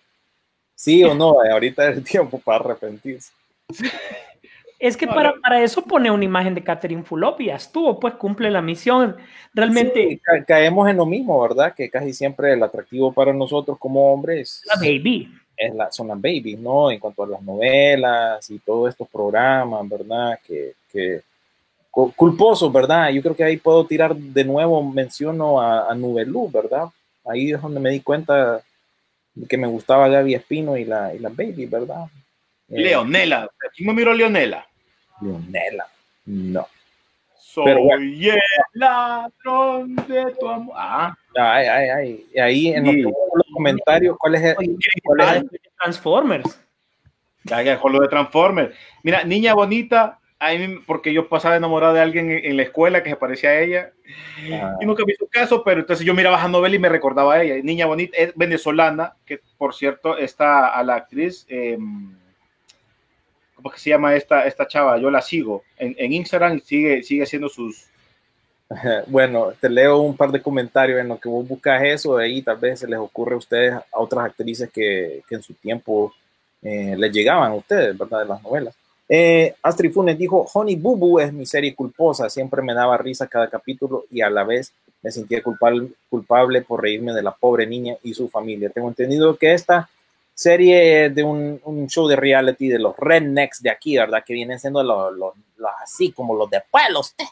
¿Sí 0.74 1.02
o 1.02 1.14
no? 1.14 1.44
Eh, 1.44 1.50
Ahorita 1.50 1.90
es 1.90 1.96
el 1.96 2.04
tiempo 2.04 2.38
para 2.38 2.60
arrepentirse. 2.64 3.32
Es 4.78 4.96
que 4.96 5.06
No, 5.06 5.14
para, 5.14 5.32
no. 5.32 5.40
para 5.40 5.60
eso 5.60 5.82
pone 5.82 6.08
una 6.08 6.24
imagen 6.24 6.54
de 6.54 6.62
Catherine 6.62 7.02
Fulop 7.02 7.40
y 7.40 7.46
ya 7.46 7.56
estuvo, 7.56 7.98
pues 7.98 8.14
cumple 8.14 8.48
la 8.48 8.62
misión. 8.62 9.16
Realmente, 9.52 10.08
Sí, 10.08 10.18
ca- 10.18 10.44
caemos 10.44 10.88
en 10.88 10.98
lo 10.98 11.04
mismo, 11.04 11.40
¿verdad? 11.42 11.74
Que 11.74 11.90
casi 11.90 12.12
siempre 12.12 12.52
el 12.52 12.62
atractivo 12.62 13.12
para 13.12 13.32
nosotros 13.32 13.76
como 13.76 14.12
hombres 14.12 14.62
la 14.66 14.76
baby. 14.76 15.32
Es 15.58 15.74
la, 15.74 15.90
son 15.90 16.08
las 16.08 16.16
babies, 16.20 16.58
¿no? 16.58 16.90
En 16.90 16.98
cuanto 17.00 17.24
a 17.24 17.26
las 17.26 17.42
novelas 17.42 18.48
y 18.50 18.58
todos 18.60 18.90
estos 18.90 19.08
programas, 19.08 19.88
¿verdad? 19.88 20.38
Que, 20.46 20.74
que 20.92 21.22
cu- 21.90 22.12
culposos, 22.14 22.72
¿verdad? 22.72 23.10
Yo 23.10 23.20
creo 23.22 23.34
que 23.36 23.44
ahí 23.44 23.56
puedo 23.56 23.84
tirar 23.84 24.14
de 24.14 24.44
nuevo, 24.44 24.82
menciono 24.82 25.60
a, 25.60 25.90
a 25.90 25.94
Nubelú, 25.94 26.50
¿verdad? 26.50 26.84
Ahí 27.24 27.52
es 27.52 27.60
donde 27.60 27.80
me 27.80 27.90
di 27.90 28.00
cuenta 28.00 28.62
que 29.48 29.56
me 29.56 29.66
gustaba 29.66 30.08
Gaby 30.08 30.34
Espino 30.34 30.76
y 30.76 30.84
la, 30.84 31.14
y 31.14 31.18
la 31.18 31.28
baby, 31.28 31.66
¿verdad? 31.66 32.06
Eh, 32.68 32.80
Leonela. 32.80 33.48
¿Quién 33.74 33.88
me 33.88 33.94
miró 33.94 34.12
Leonela? 34.14 34.66
Leonela, 35.20 35.86
no. 36.26 36.66
Soy 37.48 37.64
Pero 37.64 37.80
el 37.94 38.38
ladrón 38.74 39.96
de 39.96 40.34
tu 40.38 40.46
amor. 40.46 40.74
Ah, 40.76 41.16
Ay, 41.34 41.66
ay, 41.66 41.88
ay. 41.88 42.26
Y 42.34 42.38
ahí 42.40 42.68
en 42.68 42.84
los, 42.84 42.94
Sí. 42.94 43.02
los 43.02 43.46
comentarios, 43.54 44.16
¿cuál 44.18 44.34
es 44.34 44.42
el, 44.42 44.54
cuál 45.02 45.20
es 45.20 45.36
el- 45.36 45.60
Transformers. 45.78 46.60
ya, 47.44 47.62
ya, 47.62 47.80
con 47.80 47.92
lo 47.92 48.00
de 48.00 48.08
Transformers. 48.08 48.76
Mira, 49.02 49.24
niña 49.24 49.54
bonita, 49.54 50.18
a 50.38 50.52
mí, 50.52 50.78
porque 50.86 51.14
yo 51.14 51.30
pasaba 51.30 51.56
enamorado 51.56 51.94
de 51.94 52.02
alguien 52.02 52.30
en, 52.30 52.54
la 52.54 52.64
escuela 52.64 53.02
que 53.02 53.10
se 53.10 53.16
parecía 53.16 53.48
a 53.50 53.60
ella 53.60 53.92
Ah, 54.52 54.76
y 54.80 54.84
nunca 54.84 55.04
me 55.06 55.12
hizo 55.14 55.26
caso, 55.30 55.64
pero 55.64 55.80
entonces 55.80 56.04
yo 56.04 56.12
miraba 56.12 56.36
esa 56.36 56.48
novela 56.48 56.76
y 56.76 56.78
me 56.78 56.90
recordaba 56.90 57.34
a 57.34 57.42
ella. 57.42 57.62
Niña 57.62 57.86
bonita 57.86 58.14
es 58.18 58.34
venezolana, 58.36 59.14
que 59.24 59.40
por 59.56 59.74
cierto 59.74 60.18
está 60.18 60.66
a 60.66 60.82
la 60.82 60.96
actriz, 60.96 61.46
eh, 61.48 61.78
¿cómo 63.58 63.70
que 63.70 63.80
se 63.80 63.90
llama 63.90 64.14
esta, 64.14 64.46
esta 64.46 64.68
chava? 64.68 64.98
Yo 64.98 65.10
la 65.10 65.20
sigo 65.20 65.64
en, 65.76 65.96
en 65.98 66.12
Instagram 66.12 66.60
sigue, 66.60 67.02
sigue 67.02 67.24
haciendo 67.24 67.48
sus, 67.48 67.88
Bueno, 69.06 69.52
te 69.60 69.68
leo 69.68 69.98
un 69.98 70.16
par 70.16 70.30
de 70.30 70.42
comentarios 70.42 71.00
en 71.00 71.08
los 71.08 71.20
que 71.20 71.28
vos 71.28 71.46
buscas 71.46 71.82
eso, 71.82 72.16
de 72.16 72.24
ahí 72.24 72.42
tal 72.42 72.56
vez 72.56 72.80
se 72.80 72.88
les 72.88 72.98
ocurre 72.98 73.34
a 73.34 73.38
ustedes, 73.38 73.72
a 73.74 73.84
otras 73.92 74.26
actrices 74.26 74.70
que, 74.70 75.22
que 75.28 75.34
en 75.34 75.42
su 75.42 75.54
tiempo 75.54 76.12
eh, 76.62 76.94
les 76.96 77.12
llegaban 77.12 77.50
a 77.50 77.54
ustedes, 77.54 77.96
¿verdad? 77.96 78.20
De 78.20 78.26
las 78.26 78.42
novelas. 78.42 78.74
Eh, 79.08 79.54
Astrid 79.62 79.92
Funes 79.92 80.18
dijo, 80.18 80.46
Honey 80.52 80.76
Boo 80.76 80.96
Boo 80.96 81.20
es 81.20 81.32
mi 81.32 81.46
serie 81.46 81.74
culposa, 81.74 82.28
siempre 82.28 82.60
me 82.60 82.74
daba 82.74 82.98
risa 82.98 83.26
cada 83.26 83.48
capítulo 83.48 84.04
y 84.10 84.20
a 84.20 84.28
la 84.28 84.44
vez 84.44 84.72
me 85.02 85.10
sentía 85.10 85.42
culpable, 85.42 85.88
culpable 86.10 86.60
por 86.62 86.82
reírme 86.82 87.14
de 87.14 87.22
la 87.22 87.30
pobre 87.30 87.66
niña 87.66 87.96
y 88.02 88.12
su 88.12 88.28
familia. 88.28 88.68
Tengo 88.68 88.88
entendido 88.88 89.36
que 89.36 89.54
esta 89.54 89.88
serie 90.38 91.10
de 91.10 91.24
un, 91.24 91.60
un 91.64 91.88
show 91.88 92.06
de 92.06 92.14
reality 92.14 92.68
de 92.68 92.78
los 92.78 92.96
rednecks 92.96 93.60
de 93.60 93.70
aquí, 93.70 93.96
¿verdad? 93.96 94.22
Que 94.24 94.34
vienen 94.34 94.60
siendo 94.60 94.80
los, 94.84 95.12
los- 95.16 95.34
así 95.82 96.12
como 96.12 96.36
los 96.36 96.48
de 96.48 96.62
pueblos, 96.70 97.12
¿eh? 97.18 97.24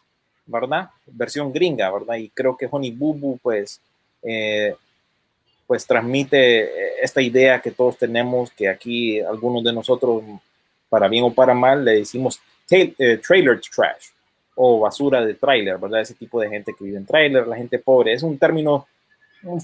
¿verdad? 0.46 0.90
Versión 1.06 1.52
gringa, 1.52 1.88
¿verdad? 1.92 2.16
Y 2.16 2.30
creo 2.30 2.56
que 2.56 2.66
Honey 2.68 2.90
Boo 2.90 3.14
Boo, 3.14 3.38
pues, 3.40 3.80
eh, 4.24 4.74
pues 5.68 5.86
transmite 5.86 6.64
eh, 6.64 6.92
esta 7.00 7.22
idea 7.22 7.60
que 7.60 7.70
todos 7.70 7.96
tenemos, 7.96 8.50
que 8.50 8.68
aquí 8.68 9.20
algunos 9.20 9.62
de 9.62 9.72
nosotros, 9.72 10.24
para 10.88 11.06
bien 11.06 11.22
o 11.24 11.32
para 11.32 11.54
mal, 11.54 11.84
le 11.84 11.98
decimos 11.98 12.40
eh, 12.70 13.18
trailer 13.24 13.60
trash 13.60 14.06
o 14.56 14.80
basura 14.80 15.24
de 15.24 15.34
trailer, 15.34 15.78
¿verdad? 15.78 16.00
Ese 16.00 16.14
tipo 16.14 16.40
de 16.40 16.48
gente 16.48 16.72
que 16.76 16.82
vive 16.84 16.96
en 16.96 17.06
trailer, 17.06 17.46
la 17.46 17.56
gente 17.56 17.78
pobre. 17.78 18.14
Es 18.14 18.22
un 18.24 18.36
término 18.36 18.88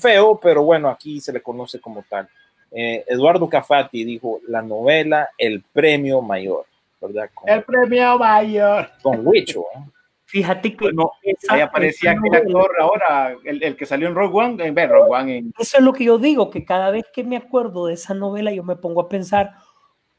feo, 0.00 0.38
pero 0.40 0.62
bueno, 0.62 0.88
aquí 0.88 1.20
se 1.20 1.32
le 1.32 1.40
conoce 1.42 1.80
como 1.80 2.04
tal. 2.08 2.28
Eh, 2.74 3.04
Eduardo 3.06 3.48
Cafati 3.48 4.04
dijo 4.04 4.40
la 4.48 4.62
novela 4.62 5.28
El 5.36 5.62
Premio 5.72 6.22
Mayor, 6.22 6.64
¿verdad? 7.00 7.28
Con, 7.34 7.48
El 7.48 7.62
premio 7.64 8.18
mayor. 8.18 8.88
con 9.02 9.26
Huicho. 9.26 9.60
¿eh? 9.74 9.80
Fíjate 10.24 10.74
que 10.74 10.86
esa- 11.22 11.54
ahí 11.54 11.60
aparecía 11.60 12.12
aquel 12.12 12.34
actor 12.34 12.70
ahora, 12.80 13.36
el, 13.44 13.62
el 13.62 13.76
que 13.76 13.84
salió 13.84 14.08
en 14.08 14.14
Rogue 14.14 14.38
One, 14.38 14.64
en, 14.66 14.74
Rogue 14.88 15.10
One, 15.10 15.36
en, 15.36 15.52
Eso 15.58 15.76
es 15.76 15.84
lo 15.84 15.92
que 15.92 16.04
yo 16.04 16.16
digo, 16.16 16.48
que 16.48 16.64
cada 16.64 16.90
vez 16.90 17.04
que 17.12 17.22
me 17.22 17.36
acuerdo 17.36 17.86
de 17.86 17.94
esa 17.94 18.14
novela, 18.14 18.50
yo 18.50 18.62
me 18.64 18.76
pongo 18.76 19.02
a 19.02 19.08
pensar, 19.10 19.50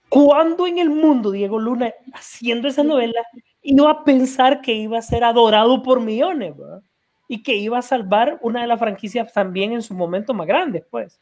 ¿cuándo 0.09 0.67
en 0.67 0.77
el 0.77 0.91
mundo 0.91 1.31
Diego 1.31 1.57
Luna, 1.59 1.91
haciendo 2.13 2.67
esa 2.67 2.83
novela, 2.83 3.23
iba 3.63 3.89
a 3.89 4.03
pensar 4.03 4.61
que 4.61 4.73
iba 4.73 4.99
a 4.99 5.01
ser 5.01 5.23
adorado 5.23 5.81
por 5.81 5.99
millones? 5.99 6.55
¿verdad? 6.55 6.83
Y 7.27 7.41
que 7.41 7.55
iba 7.55 7.79
a 7.79 7.81
salvar 7.81 8.37
una 8.41 8.61
de 8.61 8.67
las 8.67 8.77
franquicias 8.79 9.33
también 9.33 9.71
en 9.71 9.81
su 9.81 9.95
momento 9.95 10.35
más 10.35 10.45
grande, 10.45 10.85
pues. 10.91 11.19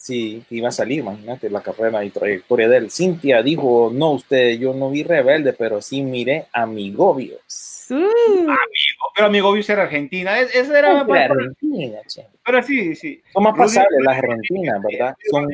Sí, 0.00 0.44
que 0.48 0.54
iba 0.54 0.68
a 0.68 0.72
salir, 0.72 1.00
imagínate 1.00 1.50
la 1.50 1.60
carrera 1.60 2.04
y 2.04 2.10
trayectoria 2.10 2.68
de 2.68 2.76
él. 2.76 2.90
Cintia 2.90 3.42
dijo, 3.42 3.90
no, 3.92 4.12
usted, 4.12 4.52
yo 4.56 4.72
no 4.72 4.90
vi 4.90 5.02
Rebelde, 5.02 5.52
pero 5.54 5.82
sí 5.82 6.02
miré 6.02 6.46
Amigobios. 6.52 7.86
pero 7.88 9.26
amigo 9.26 9.52
Vius 9.52 9.68
era 9.70 9.82
Argentina, 9.82 10.38
es- 10.38 10.54
ese 10.54 10.78
era, 10.78 11.00
Era 11.00 11.24
Argentina, 11.24 11.98
che. 12.06 12.24
pero 12.44 12.62
sí, 12.62 12.94
sí. 12.94 13.20
Son 13.32 13.42
más 13.42 13.56
pasables 13.58 14.00
las 14.04 14.18
argentinas, 14.18 14.80
¿verdad? 14.84 15.16
Son, 15.28 15.48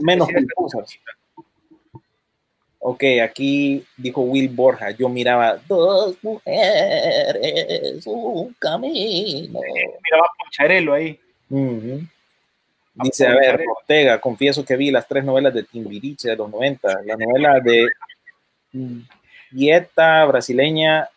menos 0.00 0.28
culposas. 0.32 0.98
Ok, 2.78 3.04
aquí 3.22 3.84
dijo 3.98 4.22
Will 4.22 4.48
Borja, 4.48 4.92
yo 4.92 5.10
miraba 5.10 5.58
dos 5.68 6.16
mujeres, 6.22 8.06
un 8.06 8.54
camino. 8.58 9.60
Miraba 9.60 10.24
a 10.26 10.30
Poncharelo 10.42 10.94
ahí. 10.94 11.20
Ujú. 11.50 12.00
Dice, 13.02 13.26
a 13.26 13.34
ver, 13.34 13.62
Ortega, 13.68 14.20
confieso 14.20 14.64
que 14.64 14.76
vi 14.76 14.90
las 14.90 15.06
tres 15.06 15.24
novelas 15.24 15.52
de 15.54 15.62
Timbiriche 15.64 16.28
de 16.30 16.36
los 16.36 16.50
90, 16.50 17.02
la 17.04 17.16
novela 17.16 17.60
de 17.60 17.88
Dieta 19.50 20.24
brasileña 20.26 21.08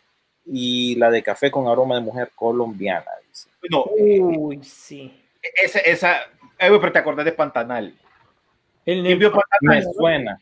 y 0.46 0.96
la 0.96 1.10
de 1.10 1.22
Café 1.22 1.50
con 1.50 1.68
aroma 1.68 1.94
de 1.96 2.00
mujer 2.00 2.30
colombiana. 2.34 3.06
Dice. 3.28 3.48
No, 3.70 3.84
Uy, 3.84 4.62
sí. 4.62 5.20
esa, 5.62 5.78
esa, 5.80 6.16
eh, 6.22 6.68
pero 6.80 6.92
te 6.92 6.98
acordás 6.98 7.24
de 7.24 7.32
Pantanal. 7.32 7.94
El 8.84 9.02
¿Quién 9.02 9.18
vio 9.18 9.30
Me 9.30 9.40
Pantanal? 9.40 9.94
suena. 9.94 10.40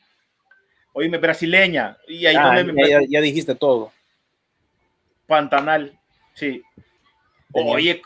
Oíme, 0.94 1.18
brasileña. 1.18 1.96
Y 2.08 2.26
ahí 2.26 2.34
Ah, 2.38 2.54
donde 2.56 2.72
me- 2.72 2.88
ya, 2.88 3.00
ya 3.08 3.20
dijiste 3.20 3.54
todo. 3.54 3.92
Pantanal, 5.26 5.98
sí. 6.34 6.62
Tenía- 7.52 7.74
Oye, 7.74 8.02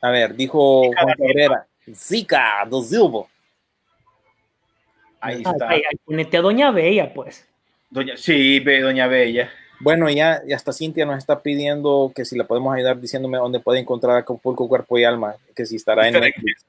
A 0.00 0.10
ver, 0.10 0.34
dijo 0.36 0.92
Juan 0.94 1.14
Cabrera, 1.16 1.66
Zika, 1.94 2.66
do 2.68 2.82
Silva. 2.82 3.26
ahí 5.20 5.42
está. 5.42 5.68
ay, 5.68 5.82
ay, 5.90 5.98
ponete 6.04 6.36
a 6.36 6.40
Doña 6.40 6.70
Bella, 6.70 7.12
pues. 7.12 7.46
Doña, 7.90 8.16
sí, 8.16 8.60
ve, 8.60 8.80
Doña 8.80 9.06
Bella. 9.06 9.50
Bueno, 9.80 10.10
ya, 10.10 10.42
ya 10.46 10.56
hasta 10.56 10.72
Cintia 10.72 11.06
nos 11.06 11.18
está 11.18 11.40
pidiendo 11.40 12.12
que 12.14 12.24
si 12.24 12.36
la 12.36 12.44
podemos 12.44 12.74
ayudar 12.74 13.00
diciéndome 13.00 13.38
dónde 13.38 13.60
puede 13.60 13.78
encontrar 13.78 14.16
Acapulco 14.16 14.68
Cuerpo 14.68 14.98
y 14.98 15.04
Alma, 15.04 15.36
que 15.54 15.64
si 15.66 15.76
estará 15.76 16.08
en 16.08 16.14
Netflix. 16.14 16.66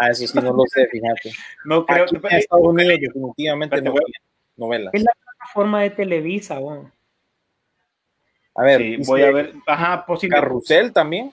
Ah, 0.00 0.10
eso 0.10 0.28
sí 0.28 0.38
no 0.40 0.52
lo 0.52 0.62
sé, 0.68 0.86
fíjate. 0.86 1.32
No 1.64 1.84
creo 1.84 2.04
Aquí 2.04 2.20
que 2.20 2.28
en 2.28 2.36
Estados 2.36 2.64
Unidos 2.64 3.00
definitivamente 3.00 3.82
no 3.82 3.94
novelas. 4.56 4.94
Es 4.94 5.02
la 5.02 5.12
plataforma 5.20 5.82
de 5.82 5.90
Televisa, 5.90 6.60
weón. 6.60 6.92
A 8.54 8.62
ver, 8.62 8.80
Sí, 8.80 8.96
voy 9.06 9.22
a 9.22 9.30
ver. 9.32 9.54
Ajá, 9.66 10.06
posible. 10.06 10.36
Carrusel 10.36 10.92
también. 10.92 11.32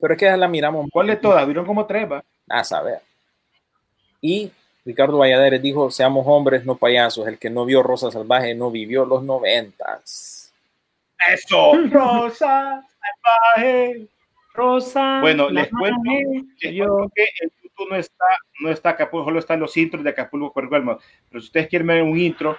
Pero 0.00 0.14
es 0.14 0.18
que 0.18 0.26
ya 0.26 0.36
la 0.36 0.48
miramos. 0.48 0.88
¿Cuál 0.90 1.08
de 1.08 1.16
todas? 1.16 1.44
Vieron 1.46 1.66
como 1.66 1.86
tres, 1.86 2.10
va. 2.10 2.24
A 2.48 2.64
saber. 2.64 3.00
Y 4.20 4.50
Ricardo 4.84 5.18
Valladares 5.18 5.62
dijo, 5.62 5.90
seamos 5.90 6.24
hombres, 6.26 6.64
no 6.64 6.76
payasos. 6.76 7.26
El 7.26 7.38
que 7.38 7.50
no 7.50 7.64
vio 7.64 7.82
Rosa 7.82 8.10
Salvaje 8.10 8.54
no 8.54 8.70
vivió 8.70 9.04
los 9.04 9.22
noventas. 9.22 10.52
Eso. 11.32 11.72
Rosa, 11.90 12.82
salvaje. 13.54 14.06
Rosa. 14.52 15.20
Bueno, 15.20 15.48
les 15.50 15.68
cuento, 15.68 16.00
Les 16.60 16.74
yo. 16.74 16.86
cuento 16.86 17.12
que 17.14 17.24
el 17.40 17.52
YouTube 17.62 17.90
no 17.90 17.96
está, 17.96 18.24
no 18.60 18.70
está 18.70 18.90
Acapulco, 18.90 19.26
solo 19.26 19.38
están 19.38 19.60
los 19.60 19.76
intros 19.76 20.02
de 20.02 20.10
Acapulco 20.10 20.52
y 20.60 20.74
Alma. 20.74 20.98
Pero 21.28 21.40
si 21.40 21.46
ustedes 21.46 21.68
quieren 21.68 21.86
ver 21.86 22.02
un 22.02 22.18
intro, 22.18 22.56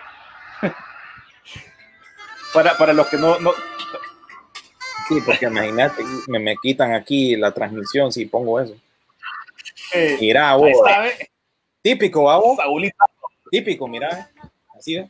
para, 2.53 2.77
para 2.77 2.93
los 2.93 3.07
que 3.07 3.17
no, 3.17 3.39
no 3.39 3.51
Sí, 5.07 5.19
porque 5.25 5.45
imagínate, 5.45 6.03
me, 6.27 6.39
me 6.39 6.55
quitan 6.61 6.93
aquí 6.93 7.35
la 7.35 7.51
transmisión 7.51 8.11
si 8.11 8.25
pongo 8.25 8.59
eso. 8.59 8.75
eh, 9.93 10.17
Mira, 10.19 10.55
vos. 10.55 10.69
¿ve? 11.01 11.29
Típico, 11.81 12.23
¿va, 12.23 12.37
vos? 12.37 12.57
Típico, 13.49 13.87
mira. 13.87 14.29
Así 14.77 14.95
es. 14.95 15.09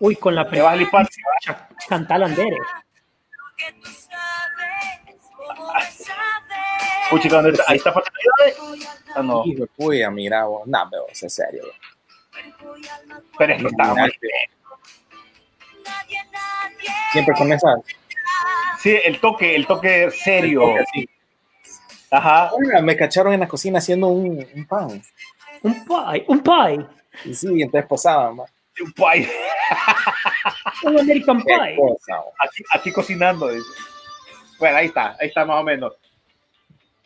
Uy, 0.00 0.16
con 0.16 0.34
la 0.34 0.48
te 0.48 0.60
vas 0.60 0.76
a 1.48 1.68
Chantal 1.88 2.24
Andere. 2.24 2.56
Uy, 7.12 7.20
chica, 7.20 7.36
¿dónde 7.36 7.50
está? 7.50 7.64
Ahí 7.68 7.76
está. 7.76 7.92
Ah, 9.14 9.22
no, 9.22 9.44
puya, 9.76 10.10
mira, 10.10 10.44
vos. 10.46 10.66
No, 10.66 10.88
pero 10.90 11.06
es 11.08 11.32
serio. 11.32 11.64
pero 13.38 13.52
es 13.52 13.60
que 13.62 13.68
está 13.68 13.94
mal. 13.94 14.12
Siempre 17.12 17.34
con 17.36 17.52
esa. 17.52 17.74
Sí, 18.78 18.96
el 19.04 19.20
toque, 19.20 19.54
el 19.54 19.66
toque 19.66 20.10
serio. 20.10 20.62
Ajá. 22.10 22.50
Ah, 22.76 22.80
me 22.82 22.96
cacharon 22.96 23.32
en 23.32 23.40
la 23.40 23.48
cocina 23.48 23.78
haciendo 23.78 24.08
un, 24.08 24.46
un 24.54 24.66
pan. 24.66 25.02
Un 25.62 25.84
pie, 25.84 26.24
un 26.28 26.40
pie. 26.40 26.86
Y 27.24 27.34
sí, 27.34 27.48
entonces 27.62 27.88
pasaba, 27.88 28.32
ma. 28.32 28.44
Un 28.82 28.92
pay. 28.92 29.28
Un 30.84 30.98
American 30.98 31.42
Pie. 31.42 31.54
Aquí, 32.38 32.62
aquí 32.72 32.92
cocinando. 32.92 33.48
dice. 33.48 33.66
Bueno, 34.58 34.76
ahí 34.78 34.86
está, 34.86 35.16
ahí 35.20 35.28
está 35.28 35.44
más 35.44 35.60
o 35.60 35.62
menos. 35.62 35.92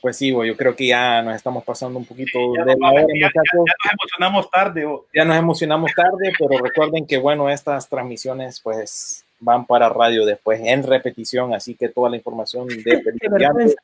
Pues 0.00 0.16
sí, 0.16 0.30
bo, 0.30 0.44
yo 0.44 0.56
creo 0.56 0.76
que 0.76 0.86
ya 0.86 1.20
nos 1.22 1.34
estamos 1.34 1.64
pasando 1.64 1.98
un 1.98 2.04
poquito 2.04 2.38
Ya, 2.56 2.64
de 2.64 2.72
nos 2.76 2.80
la 2.80 2.90
hora, 2.92 3.00
ya- 3.02 3.06
ya- 3.20 3.26
muchachos. 3.26 3.64
ya 3.66 3.74
nos 3.84 3.92
emocionamos 3.92 4.50
tarde. 4.50 4.86
Ya 5.12 5.24
nos 5.24 5.36
emocionamos 5.36 5.90
tarde, 5.94 6.32
pero 6.38 6.62
recuerden 6.62 7.06
que, 7.06 7.18
bueno, 7.18 7.50
estas 7.50 7.88
transmisiones, 7.88 8.60
pues, 8.60 9.25
van 9.38 9.66
para 9.66 9.88
radio 9.88 10.24
después 10.24 10.60
en 10.62 10.82
repetición, 10.82 11.54
así 11.54 11.74
que 11.74 11.88
toda 11.88 12.10
la 12.10 12.16
información 12.16 12.68
de. 12.68 13.02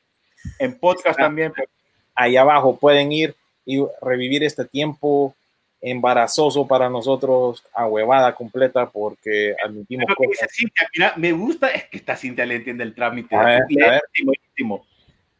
En 0.59 0.77
podcast 0.77 1.17
también. 1.17 1.53
pero- 1.55 1.69
ahí 2.15 2.35
abajo 2.35 2.77
pueden 2.77 3.11
ir 3.11 3.33
y 3.65 3.81
revivir 4.01 4.43
este 4.43 4.65
tiempo 4.65 5.33
embarazoso 5.81 6.65
para 6.67 6.89
nosotros, 6.89 7.63
a 7.73 7.87
huevada 7.87 8.33
completa, 8.35 8.89
porque 8.89 9.55
admitimos 9.63 10.05
cosas. 10.15 10.49
Cintia, 10.51 10.87
mira, 10.93 11.13
me 11.17 11.31
gusta 11.33 11.69
es 11.69 11.85
que 11.85 11.97
esta 11.97 12.15
Cintia 12.15 12.45
le 12.45 12.55
entiende 12.55 12.83
el 12.83 12.95
trámite. 12.95 13.35
A 13.35 13.43
ver, 13.43 13.61
a 13.85 13.89
ver. 13.91 14.01
Íntimo. 14.15 14.85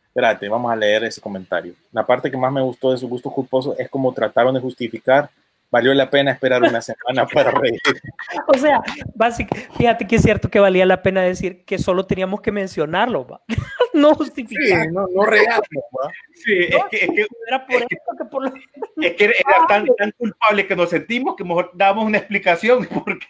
Espérate, 0.08 0.48
vamos 0.48 0.72
a 0.72 0.76
leer 0.76 1.06
ese 1.06 1.22
comentario. 1.22 1.74
La 1.92 2.06
parte 2.06 2.30
que 2.30 2.38
más 2.38 2.52
me 2.52 2.62
gustó 2.62 2.92
de 2.92 2.98
su 2.98 3.08
gusto 3.08 3.32
culposo 3.32 3.76
es 3.78 3.90
como 3.90 4.14
trataron 4.14 4.54
de 4.54 4.60
justificar. 4.60 5.30
Valió 5.74 5.92
la 5.96 6.08
pena 6.08 6.30
esperar 6.30 6.62
una 6.62 6.84
semana 6.84 7.26
para 7.34 7.50
reír. 7.50 7.82
O 8.46 8.56
sea, 8.60 8.80
básicamente, 9.16 9.72
fíjate 9.76 10.06
que 10.06 10.18
es 10.18 10.22
cierto 10.22 10.48
que 10.48 10.60
valía 10.60 10.86
la 10.86 11.02
pena 11.02 11.24
decir 11.24 11.66
que 11.66 11.80
solo 11.80 12.06
teníamos 12.06 12.42
que 12.42 12.52
mencionarlo, 12.52 13.26
va. 13.26 13.42
no 13.96 14.14
justificar. 14.14 14.92
no, 14.92 15.08
no 15.12 15.26
regalamos, 15.26 15.66
¿va? 15.68 16.12
Sí, 16.36 16.60
es 16.66 16.84
que, 16.92 16.98
es 16.98 17.10
que, 17.10 17.28
Era 17.48 17.66
por 17.66 17.78
esto 17.78 18.12
que 18.16 18.26
por 18.26 18.44
lo 18.44 18.54
es 19.02 19.16
que 19.16 19.26
era 19.26 19.68
tan, 19.68 19.88
tan 19.98 20.12
culpable 20.12 20.68
que 20.68 20.76
nos 20.76 20.92
sentimos 20.92 21.36
que 21.36 21.44
mejor 21.44 21.72
damos 21.74 22.06
una 22.06 22.20
explicación. 22.20 22.88
Porque 22.94 23.26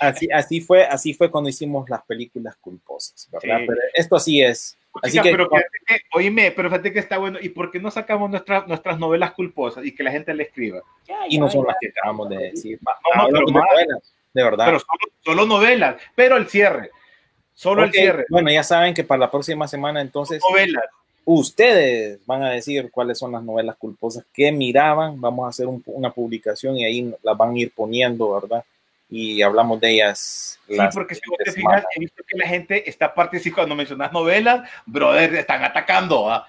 Así, 0.00 0.28
así, 0.32 0.60
fue, 0.60 0.84
así 0.84 1.14
fue 1.14 1.30
cuando 1.30 1.50
hicimos 1.50 1.88
las 1.88 2.02
películas 2.02 2.56
culposas, 2.56 3.28
¿verdad? 3.30 3.60
Sí. 3.60 3.64
Pero 3.68 3.80
esto 3.94 4.16
así 4.16 4.42
es. 4.42 4.76
Así 5.02 5.12
Chica, 5.12 5.22
que, 5.22 5.30
pero 5.30 5.48
fíjate 5.48 5.78
que, 5.86 6.00
oíme, 6.12 6.50
pero 6.50 6.68
fíjate 6.68 6.92
que 6.92 6.98
está 6.98 7.18
bueno. 7.18 7.38
¿Y 7.40 7.50
por 7.50 7.70
qué 7.70 7.78
no 7.78 7.90
sacamos 7.90 8.28
nuestras, 8.30 8.66
nuestras 8.66 8.98
novelas 8.98 9.32
culposas 9.32 9.84
y 9.84 9.94
que 9.94 10.02
la 10.02 10.10
gente 10.10 10.34
le 10.34 10.42
escriba? 10.44 10.82
Ya, 11.06 11.26
y 11.28 11.34
ya, 11.36 11.40
no 11.40 11.48
son 11.50 11.62
ya. 11.62 11.68
las 11.68 11.76
que 11.80 11.88
acabamos 11.88 12.28
de 12.28 12.36
decir. 12.38 12.78
No, 12.82 12.90
no, 12.90 13.22
Hablamos 13.22 13.30
pero 13.32 13.46
de 13.46 13.52
más. 13.52 13.70
novelas, 13.70 14.14
de 14.34 14.42
verdad. 14.44 14.66
Pero 14.66 14.78
solo, 14.80 15.12
solo 15.24 15.46
novelas, 15.46 15.96
pero 16.14 16.36
el 16.36 16.48
cierre. 16.48 16.90
Solo 17.54 17.84
el 17.84 17.92
cierre. 17.92 18.24
Bueno, 18.30 18.50
ya 18.50 18.62
saben 18.64 18.94
que 18.94 19.04
para 19.04 19.18
la 19.20 19.30
próxima 19.30 19.68
semana 19.68 20.00
entonces 20.00 20.42
Novelas. 20.50 20.84
ustedes 21.24 22.18
van 22.26 22.42
a 22.42 22.50
decir 22.50 22.90
cuáles 22.90 23.18
son 23.18 23.32
las 23.32 23.42
novelas 23.42 23.76
culposas 23.76 24.24
que 24.32 24.50
miraban. 24.50 25.20
Vamos 25.20 25.46
a 25.46 25.50
hacer 25.50 25.66
un- 25.66 25.82
una 25.86 26.10
publicación 26.10 26.76
y 26.76 26.84
ahí 26.84 27.14
las 27.22 27.36
van 27.36 27.54
a 27.54 27.58
ir 27.58 27.70
poniendo, 27.74 28.32
¿verdad? 28.40 28.64
Y 29.10 29.42
hablamos 29.42 29.80
de 29.80 29.90
ellas. 29.90 30.58
Sí, 30.68 30.76
porque 30.94 31.16
si 31.16 31.20
te 31.44 31.52
fijas, 31.52 31.84
he 31.96 32.00
visto 32.00 32.22
que 32.26 32.38
la 32.38 32.46
gente 32.46 32.88
está 32.88 33.12
participando. 33.12 33.60
Cuando 33.62 33.74
mencionas 33.74 34.12
novelas, 34.12 34.68
brother, 34.86 35.34
están 35.34 35.64
atacando. 35.64 36.30
¿ah? 36.30 36.46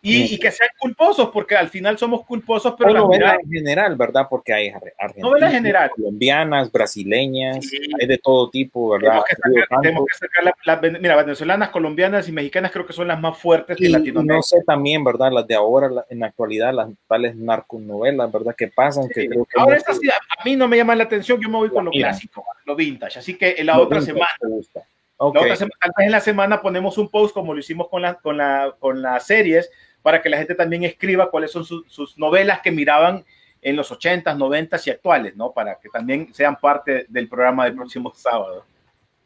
Y, 0.00 0.34
y 0.34 0.38
que 0.38 0.52
sean 0.52 0.68
culposos, 0.78 1.30
porque 1.32 1.56
al 1.56 1.68
final 1.68 1.98
somos 1.98 2.24
culposos, 2.24 2.74
pero 2.78 2.90
novelas 2.92 3.08
miradas- 3.34 3.40
en 3.44 3.50
general, 3.50 3.96
¿verdad? 3.96 4.26
Porque 4.30 4.52
hay 4.52 4.68
ar- 4.68 4.94
argentinas, 4.96 5.28
Novelas 5.28 5.52
general. 5.52 5.90
colombianas, 5.90 6.70
brasileñas, 6.70 7.64
Sí. 7.66 7.78
hay 8.00 8.06
de 8.06 8.18
todo 8.18 8.48
tipo, 8.48 8.90
¿verdad? 8.90 9.22
tenemos 9.22 9.24
que 9.24 9.34
sacar, 9.66 9.80
tenemos 9.82 10.04
que 10.06 10.16
sacar 10.18 10.44
la- 10.44 10.54
las 10.64 10.80
ven- 10.80 10.98
mira, 11.00 11.16
venezolanas, 11.16 11.70
colombianas 11.70 12.28
y 12.28 12.32
mexicanas 12.32 12.70
creo 12.70 12.86
que 12.86 12.92
son 12.92 13.08
las 13.08 13.20
más 13.20 13.36
fuertes 13.38 13.76
de 13.76 13.84
Y, 13.86 13.88
y 13.88 13.92
Latinoamérica. 13.92 14.34
no 14.36 14.42
sé 14.42 14.62
también, 14.64 15.02
¿verdad? 15.02 15.32
Las 15.32 15.46
de 15.48 15.56
ahora, 15.56 15.88
la- 15.88 16.06
en 16.08 16.20
la 16.20 16.26
actualidad, 16.26 16.72
las 16.72 16.88
tales 17.08 17.34
narconovelas, 17.34 18.30
¿verdad? 18.30 18.54
Que 18.56 18.68
pasan, 18.68 19.08
que 19.08 19.22
Sí. 19.22 19.28
creo 19.28 19.44
que... 19.44 19.60
Ahora 19.60 19.76
estas 19.76 19.98
sí, 19.98 20.08
a 20.08 20.44
mí 20.44 20.54
no 20.56 20.68
me 20.68 20.76
llaman 20.76 20.98
la 20.98 21.04
atención, 21.04 21.40
yo 21.40 21.48
me 21.48 21.56
voy 21.56 21.70
con 21.70 21.84
lo 21.84 21.90
Mira. 21.90 22.10
clásico, 22.10 22.44
lo 22.64 22.76
vintage. 22.76 23.18
Así 23.18 23.36
que 23.36 23.56
en 23.58 23.66
la 23.66 23.76
Lo 23.76 23.82
otra 23.82 24.00
semana, 24.00 24.28
gusta. 24.42 24.80
la 25.18 25.26
otra 25.26 25.56
semana, 25.56 25.74
en 25.98 26.10
la 26.12 26.20
semana 26.20 26.62
ponemos 26.62 26.96
un 26.98 27.08
post 27.10 27.34
como 27.34 27.52
lo 27.52 27.58
hicimos 27.60 27.88
con, 27.88 28.02
la, 28.02 28.14
con, 28.14 28.36
la, 28.36 28.74
con 28.78 29.02
las 29.02 29.26
series, 29.26 29.68
para 30.08 30.22
que 30.22 30.30
la 30.30 30.38
gente 30.38 30.54
también 30.54 30.84
escriba 30.84 31.30
cuáles 31.30 31.50
son 31.50 31.66
sus, 31.66 31.84
sus 31.86 32.16
novelas 32.16 32.60
que 32.62 32.70
miraban 32.70 33.22
en 33.60 33.76
los 33.76 33.92
80s, 33.92 34.38
90s 34.38 34.86
y 34.86 34.90
actuales, 34.90 35.36
¿no? 35.36 35.52
Para 35.52 35.74
que 35.74 35.90
también 35.90 36.32
sean 36.32 36.56
parte 36.56 37.04
del 37.10 37.28
programa 37.28 37.66
del 37.66 37.74
próximo 37.74 38.10
sábado. 38.16 38.64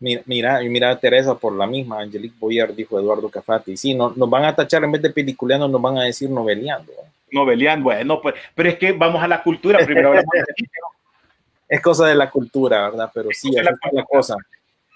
Mira, 0.01 0.23
mira, 0.27 0.61
y 0.61 0.69
mira 0.69 0.99
Teresa 0.99 1.37
por 1.37 1.55
la 1.55 1.69
misma, 1.69 2.01
Angelique 2.01 2.35
Boyer, 2.37 2.75
dijo 2.75 2.99
Eduardo 2.99 3.29
Cafati. 3.29 3.77
Sí, 3.77 3.95
no, 3.95 4.13
nos 4.17 4.29
van 4.29 4.45
a 4.45 4.57
tachar 4.57 4.83
en 4.83 4.91
vez 4.91 5.03
de 5.03 5.11
peliculeando, 5.11 5.69
nos 5.69 5.81
van 5.81 5.99
a 5.99 6.03
decir 6.03 6.29
noveleando. 6.29 6.93
Novelian, 7.31 7.81
bueno, 7.81 8.21
pues, 8.21 8.35
pero 8.53 8.71
es 8.71 8.77
que 8.77 8.91
vamos 8.91 9.23
a 9.23 9.29
la 9.29 9.41
cultura, 9.41 9.79
primero 9.87 10.15
Es 11.69 11.81
cosa 11.81 12.09
de 12.09 12.17
la 12.17 12.29
cultura, 12.29 12.91
¿verdad? 12.91 13.09
Pero 13.15 13.29
sí, 13.31 13.57
así 13.57 13.65
la 13.65 13.79
la 13.93 14.03
cosa. 14.03 14.35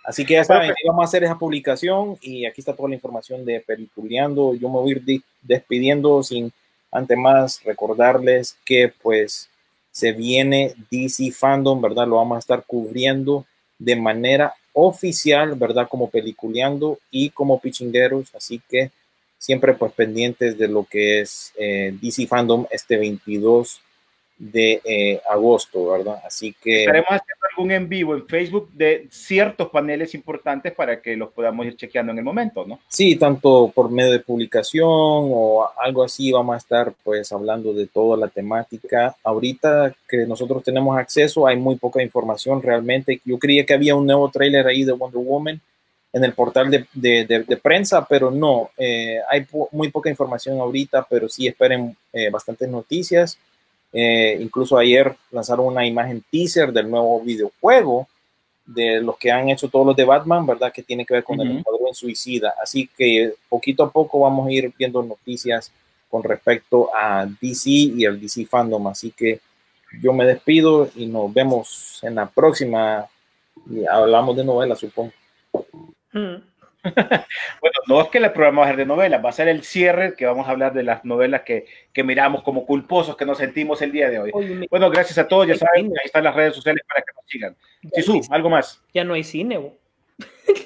Así 0.07 0.25
que 0.25 0.35
ya 0.35 0.45
saben, 0.45 0.71
ahí 0.71 0.87
vamos 0.87 1.03
a 1.03 1.07
hacer 1.07 1.25
esa 1.25 1.37
publicación 1.37 2.17
y 2.21 2.47
aquí 2.47 2.61
está 2.61 2.73
toda 2.77 2.89
la 2.89 2.95
información 2.95 3.45
de 3.45 3.59
Peliculeando. 3.59 4.55
Yo 4.55 4.69
me 4.69 4.79
voy 4.79 4.91
a 4.91 4.93
ir 4.93 5.05
di- 5.05 5.23
despidiendo 5.43 6.23
sin 6.23 6.53
antes 6.93 7.19
más 7.19 7.61
recordarles 7.65 8.57
que 8.65 8.93
pues 9.03 9.51
se 9.91 10.13
viene 10.13 10.75
DC 10.93 11.33
Fandom, 11.33 11.81
¿verdad? 11.83 12.07
Lo 12.07 12.17
vamos 12.17 12.37
a 12.37 12.39
estar 12.39 12.63
cubriendo 12.65 13.45
de 13.81 13.97
manera 13.97 14.55
oficial, 14.75 15.55
¿verdad? 15.57 15.89
Como 15.89 16.09
Peliculeando 16.09 17.01
y 17.11 17.31
como 17.31 17.59
Pichingueros. 17.59 18.33
Así 18.33 18.63
que 18.69 18.93
siempre 19.39 19.75
pues 19.75 19.93
pendientes 19.93 20.57
de 20.57 20.69
lo 20.69 20.85
que 20.85 21.21
es 21.23 21.53
eh, 21.59 21.93
DC 22.01 22.29
Fandom 22.29 22.65
este 22.71 22.97
22 22.97 23.81
de 24.39 24.81
eh, 24.85 25.21
agosto, 25.29 25.87
¿verdad? 25.87 26.21
Así 26.25 26.55
que... 26.63 26.81
Estaremos 26.81 27.09
algún 27.57 27.73
en 27.73 27.89
vivo 27.89 28.15
en 28.15 28.27
Facebook 28.27 28.69
de 28.73 29.07
ciertos 29.11 29.71
paneles 29.71 30.15
importantes 30.15 30.73
para 30.75 31.01
que 31.01 31.17
los 31.17 31.31
podamos 31.33 31.67
ir 31.67 31.77
chequeando 31.77 32.13
en 32.13 32.19
el 32.19 32.25
momento, 32.25 32.65
¿no? 32.67 32.79
Sí, 32.89 33.17
tanto 33.17 33.73
por 33.75 33.91
medio 33.91 34.13
de 34.13 34.21
publicación 34.21 34.85
o 34.89 35.67
algo 35.79 36.05
así, 36.05 36.31
vamos 36.33 36.55
a 36.55 36.59
estar 36.59 36.93
pues 37.03 37.33
hablando 37.33 37.73
de 37.73 37.87
toda 37.87 38.17
la 38.17 38.29
temática. 38.29 39.17
Ahorita 39.25 39.95
que 40.09 40.27
nosotros 40.27 40.63
tenemos 40.63 40.97
acceso, 40.99 41.47
hay 41.47 41.57
muy 41.57 41.77
poca 41.77 42.03
información 42.03 42.63
realmente. 42.63 43.21
Yo 43.25 43.39
creía 43.39 43.65
que 43.65 43.75
había 43.75 43.95
un 43.97 44.07
nuevo 44.07 44.31
tráiler 44.31 44.67
ahí 44.67 44.85
de 44.85 44.93
Wonder 44.93 45.23
Woman 45.23 45.61
en 46.13 46.25
el 46.25 46.33
portal 46.33 46.71
de, 46.71 46.87
de- 46.95 47.25
de- 47.27 47.43
de 47.45 47.57
prensa, 47.57 48.07
pero 48.09 48.31
no, 48.31 48.71
eh, 48.79 49.19
hay 49.31 49.43
po- 49.45 49.69
muy 49.73 49.91
poca 49.91 50.09
información 50.09 50.59
ahorita, 50.61 51.07
pero 51.11 51.29
sí 51.29 51.47
esperen 51.47 51.95
eh, 52.13 52.31
bastantes 52.31 52.69
noticias. 52.71 53.39
Eh, 53.99 54.37
incluso 54.43 54.77
ayer 54.77 55.17
lanzaron 55.31 55.69
una 55.69 55.87
imagen 55.87 56.23
teaser 56.31 56.71
del 56.71 56.91
nuevo 56.91 57.19
videojuego 57.23 58.07
de 58.67 59.01
los 59.01 59.17
que 59.17 59.31
han 59.31 59.49
hecho 59.49 59.71
todos 59.71 59.87
los 59.87 59.97
de 59.97 60.05
Batman, 60.05 60.45
¿verdad? 60.45 60.71
Que 60.71 60.83
tiene 60.83 61.07
que 61.07 61.15
ver 61.15 61.25
con 61.25 61.41
el 61.41 61.49
Ujú. 61.49 61.59
Escuadrón 61.61 61.95
Suicida. 61.95 62.55
Así 62.63 62.91
que 62.95 63.33
poquito 63.49 63.85
a 63.85 63.91
poco 63.91 64.21
vamos 64.21 64.49
a 64.49 64.53
ir 64.53 64.71
viendo 64.77 65.03
noticias 65.03 65.73
con 66.11 66.23
respecto 66.23 66.91
a 66.95 67.27
DC 67.41 67.71
y 67.71 68.05
el 68.05 68.21
DC 68.21 68.45
Fandom. 68.45 68.87
Así 68.89 69.13
que 69.13 69.41
yo 70.03 70.13
me 70.13 70.27
despido 70.27 70.91
y 70.95 71.07
nos 71.07 71.33
vemos 71.33 72.01
en 72.03 72.17
la 72.17 72.27
próxima. 72.27 73.07
Y 73.71 73.87
hablamos 73.87 74.37
de 74.37 74.45
novelas, 74.45 74.79
supongo. 74.79 75.13
Mm. 76.13 76.37
Bueno, 77.61 77.79
no 77.89 78.01
es 78.01 78.09
que 78.09 78.19
el 78.19 78.33
programa 78.33 78.61
va 78.63 78.67
a 78.67 78.71
ser 78.71 78.77
de 78.79 78.87
novelas, 78.87 79.25
va 79.25 79.29
a 79.31 79.33
ser 79.33 79.49
el 79.49 79.63
cierre 79.65 80.15
que 80.15 80.27
vamos 80.27 80.47
a 80.47 80.51
hablar 80.51 80.73
de 80.73 80.83
las 80.83 81.05
novelas 81.05 81.43
que, 81.43 81.67
que 81.93 82.05
miramos 82.05 82.43
como 82.43 82.65
culposos, 82.67 83.17
que 83.17 83.25
nos 83.27 83.39
sentimos 83.39 83.83
el 83.83 83.93
día 83.93 84.09
de 84.11 84.19
hoy. 84.19 84.31
Oye, 84.35 84.67
Bueno, 84.71 84.91
gracias 84.91 85.19
a 85.19 85.27
todos, 85.29 85.47
ya 85.47 85.57
saben, 85.57 85.87
ahí 85.87 86.05
están 86.05 86.25
las 86.25 86.35
redes 86.35 86.55
sociales 86.55 86.83
para 86.89 87.03
que 87.03 87.13
nos 87.15 87.25
sigan. 87.27 87.57
Sisu, 87.95 88.21
algo 88.31 88.51
más. 88.51 88.83
ya 88.95 89.05
no 89.05 89.15
hay 89.15 89.25
cine. 89.25 89.59
bo. 89.59 89.75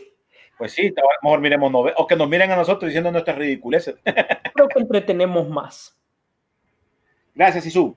Pues 0.59 0.73
sí, 0.73 0.89
a 0.89 1.01
lo 1.01 1.09
mejor 1.23 1.41
miremos 1.41 1.73
novelas, 1.73 1.99
o 1.99 2.07
que 2.07 2.17
nos 2.17 2.29
miren 2.29 2.51
a 2.51 2.57
nosotros 2.57 2.87
diciendo 2.91 3.11
nuestras 3.11 3.39
ridiculeces. 3.39 3.95
Creo 4.55 4.69
que 4.69 4.79
entretenemos 4.79 5.49
más. 5.49 5.99
Gracias, 7.35 7.65
Sisu. 7.65 7.97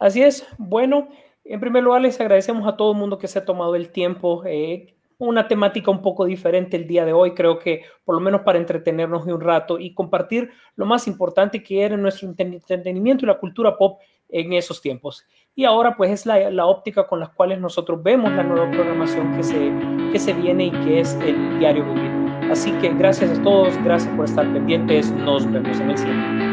Así 0.00 0.20
es. 0.20 0.44
Bueno, 0.58 1.08
en 1.44 1.60
primer 1.60 1.84
lugar 1.84 2.00
les 2.02 2.20
agradecemos 2.20 2.66
a 2.66 2.76
todo 2.76 2.90
el 2.90 2.98
mundo 2.98 3.16
que 3.18 3.28
se 3.28 3.38
ha 3.38 3.44
tomado 3.44 3.76
el 3.76 3.90
tiempo. 3.90 4.42
eh, 4.44 4.96
una 5.18 5.48
temática 5.48 5.90
un 5.90 6.00
poco 6.00 6.24
diferente 6.24 6.76
el 6.76 6.86
día 6.86 7.04
de 7.04 7.12
hoy, 7.12 7.34
creo 7.34 7.58
que 7.58 7.82
por 8.04 8.14
lo 8.14 8.20
menos 8.20 8.42
para 8.42 8.58
entretenernos 8.58 9.26
de 9.26 9.34
un 9.34 9.40
rato 9.40 9.78
y 9.78 9.92
compartir 9.92 10.50
lo 10.76 10.86
más 10.86 11.08
importante 11.08 11.62
que 11.62 11.82
era 11.82 11.96
nuestro 11.96 12.28
entretenimiento 12.28 13.24
y 13.24 13.28
la 13.28 13.38
cultura 13.38 13.76
pop 13.76 14.00
en 14.28 14.52
esos 14.52 14.80
tiempos. 14.80 15.26
Y 15.54 15.64
ahora 15.64 15.96
pues 15.96 16.10
es 16.10 16.26
la, 16.26 16.50
la 16.50 16.66
óptica 16.66 17.06
con 17.06 17.18
las 17.18 17.30
cuales 17.30 17.58
nosotros 17.60 18.02
vemos 18.02 18.32
la 18.32 18.44
nueva 18.44 18.70
programación 18.70 19.36
que 19.36 19.42
se, 19.42 19.72
que 20.12 20.18
se 20.18 20.32
viene 20.34 20.66
y 20.66 20.70
que 20.70 21.00
es 21.00 21.14
el 21.14 21.58
diario 21.58 21.84
vivir. 21.84 22.10
Así 22.50 22.70
que 22.80 22.90
gracias 22.94 23.38
a 23.38 23.42
todos, 23.42 23.76
gracias 23.82 24.14
por 24.14 24.24
estar 24.24 24.50
pendientes, 24.52 25.10
nos 25.10 25.50
vemos 25.50 25.80
en 25.80 25.90
el 25.90 25.98
cine. 25.98 26.48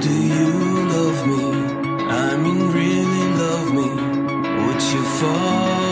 Do 0.00 0.08
you 0.08 0.52
love 0.88 1.26
me? 1.26 1.52
I 2.08 2.36
mean, 2.36 2.72
really 2.72 3.24
love 3.36 3.72
me? 3.74 3.88
Would 4.64 4.80
you 4.92 5.02
follow 5.18 5.91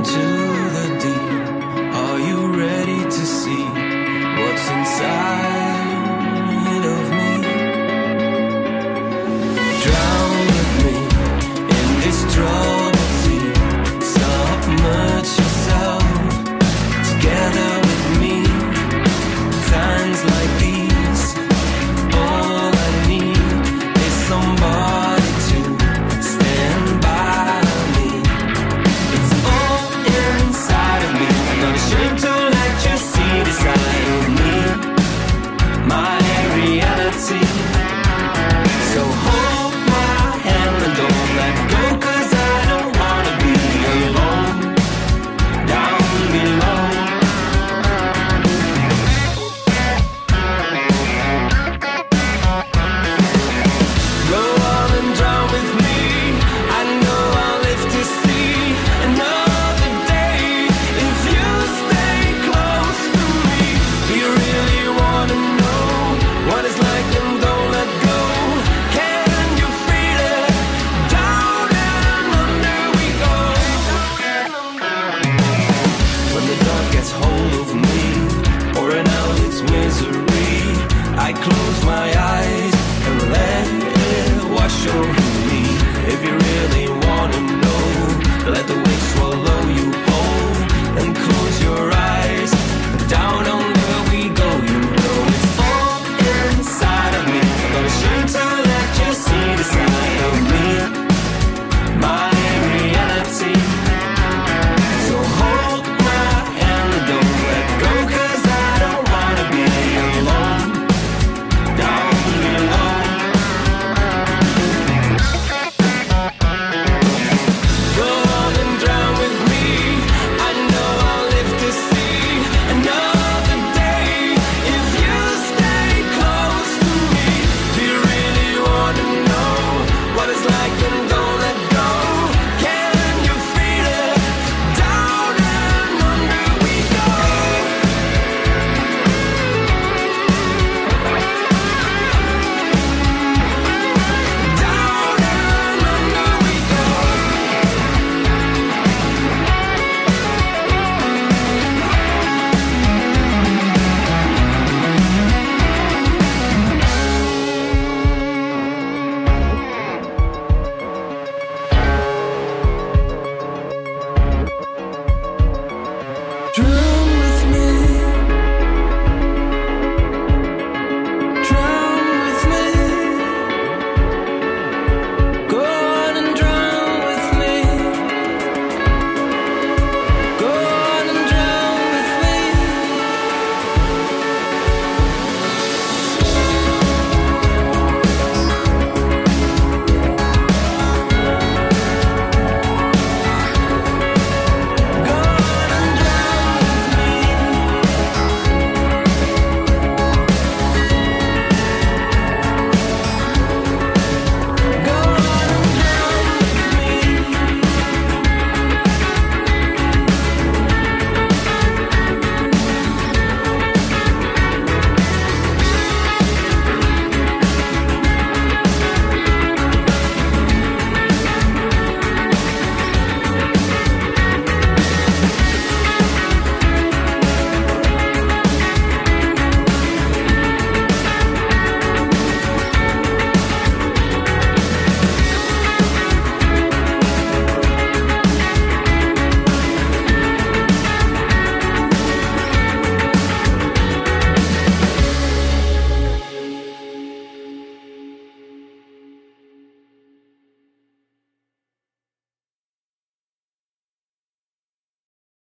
into 0.00 0.28
the 0.76 0.86
deep? 1.04 1.94
Are 1.94 2.18
you 2.28 2.38
ready 2.58 3.02
to 3.04 3.22
see 3.38 3.64
what's 4.40 4.66
inside 4.70 5.59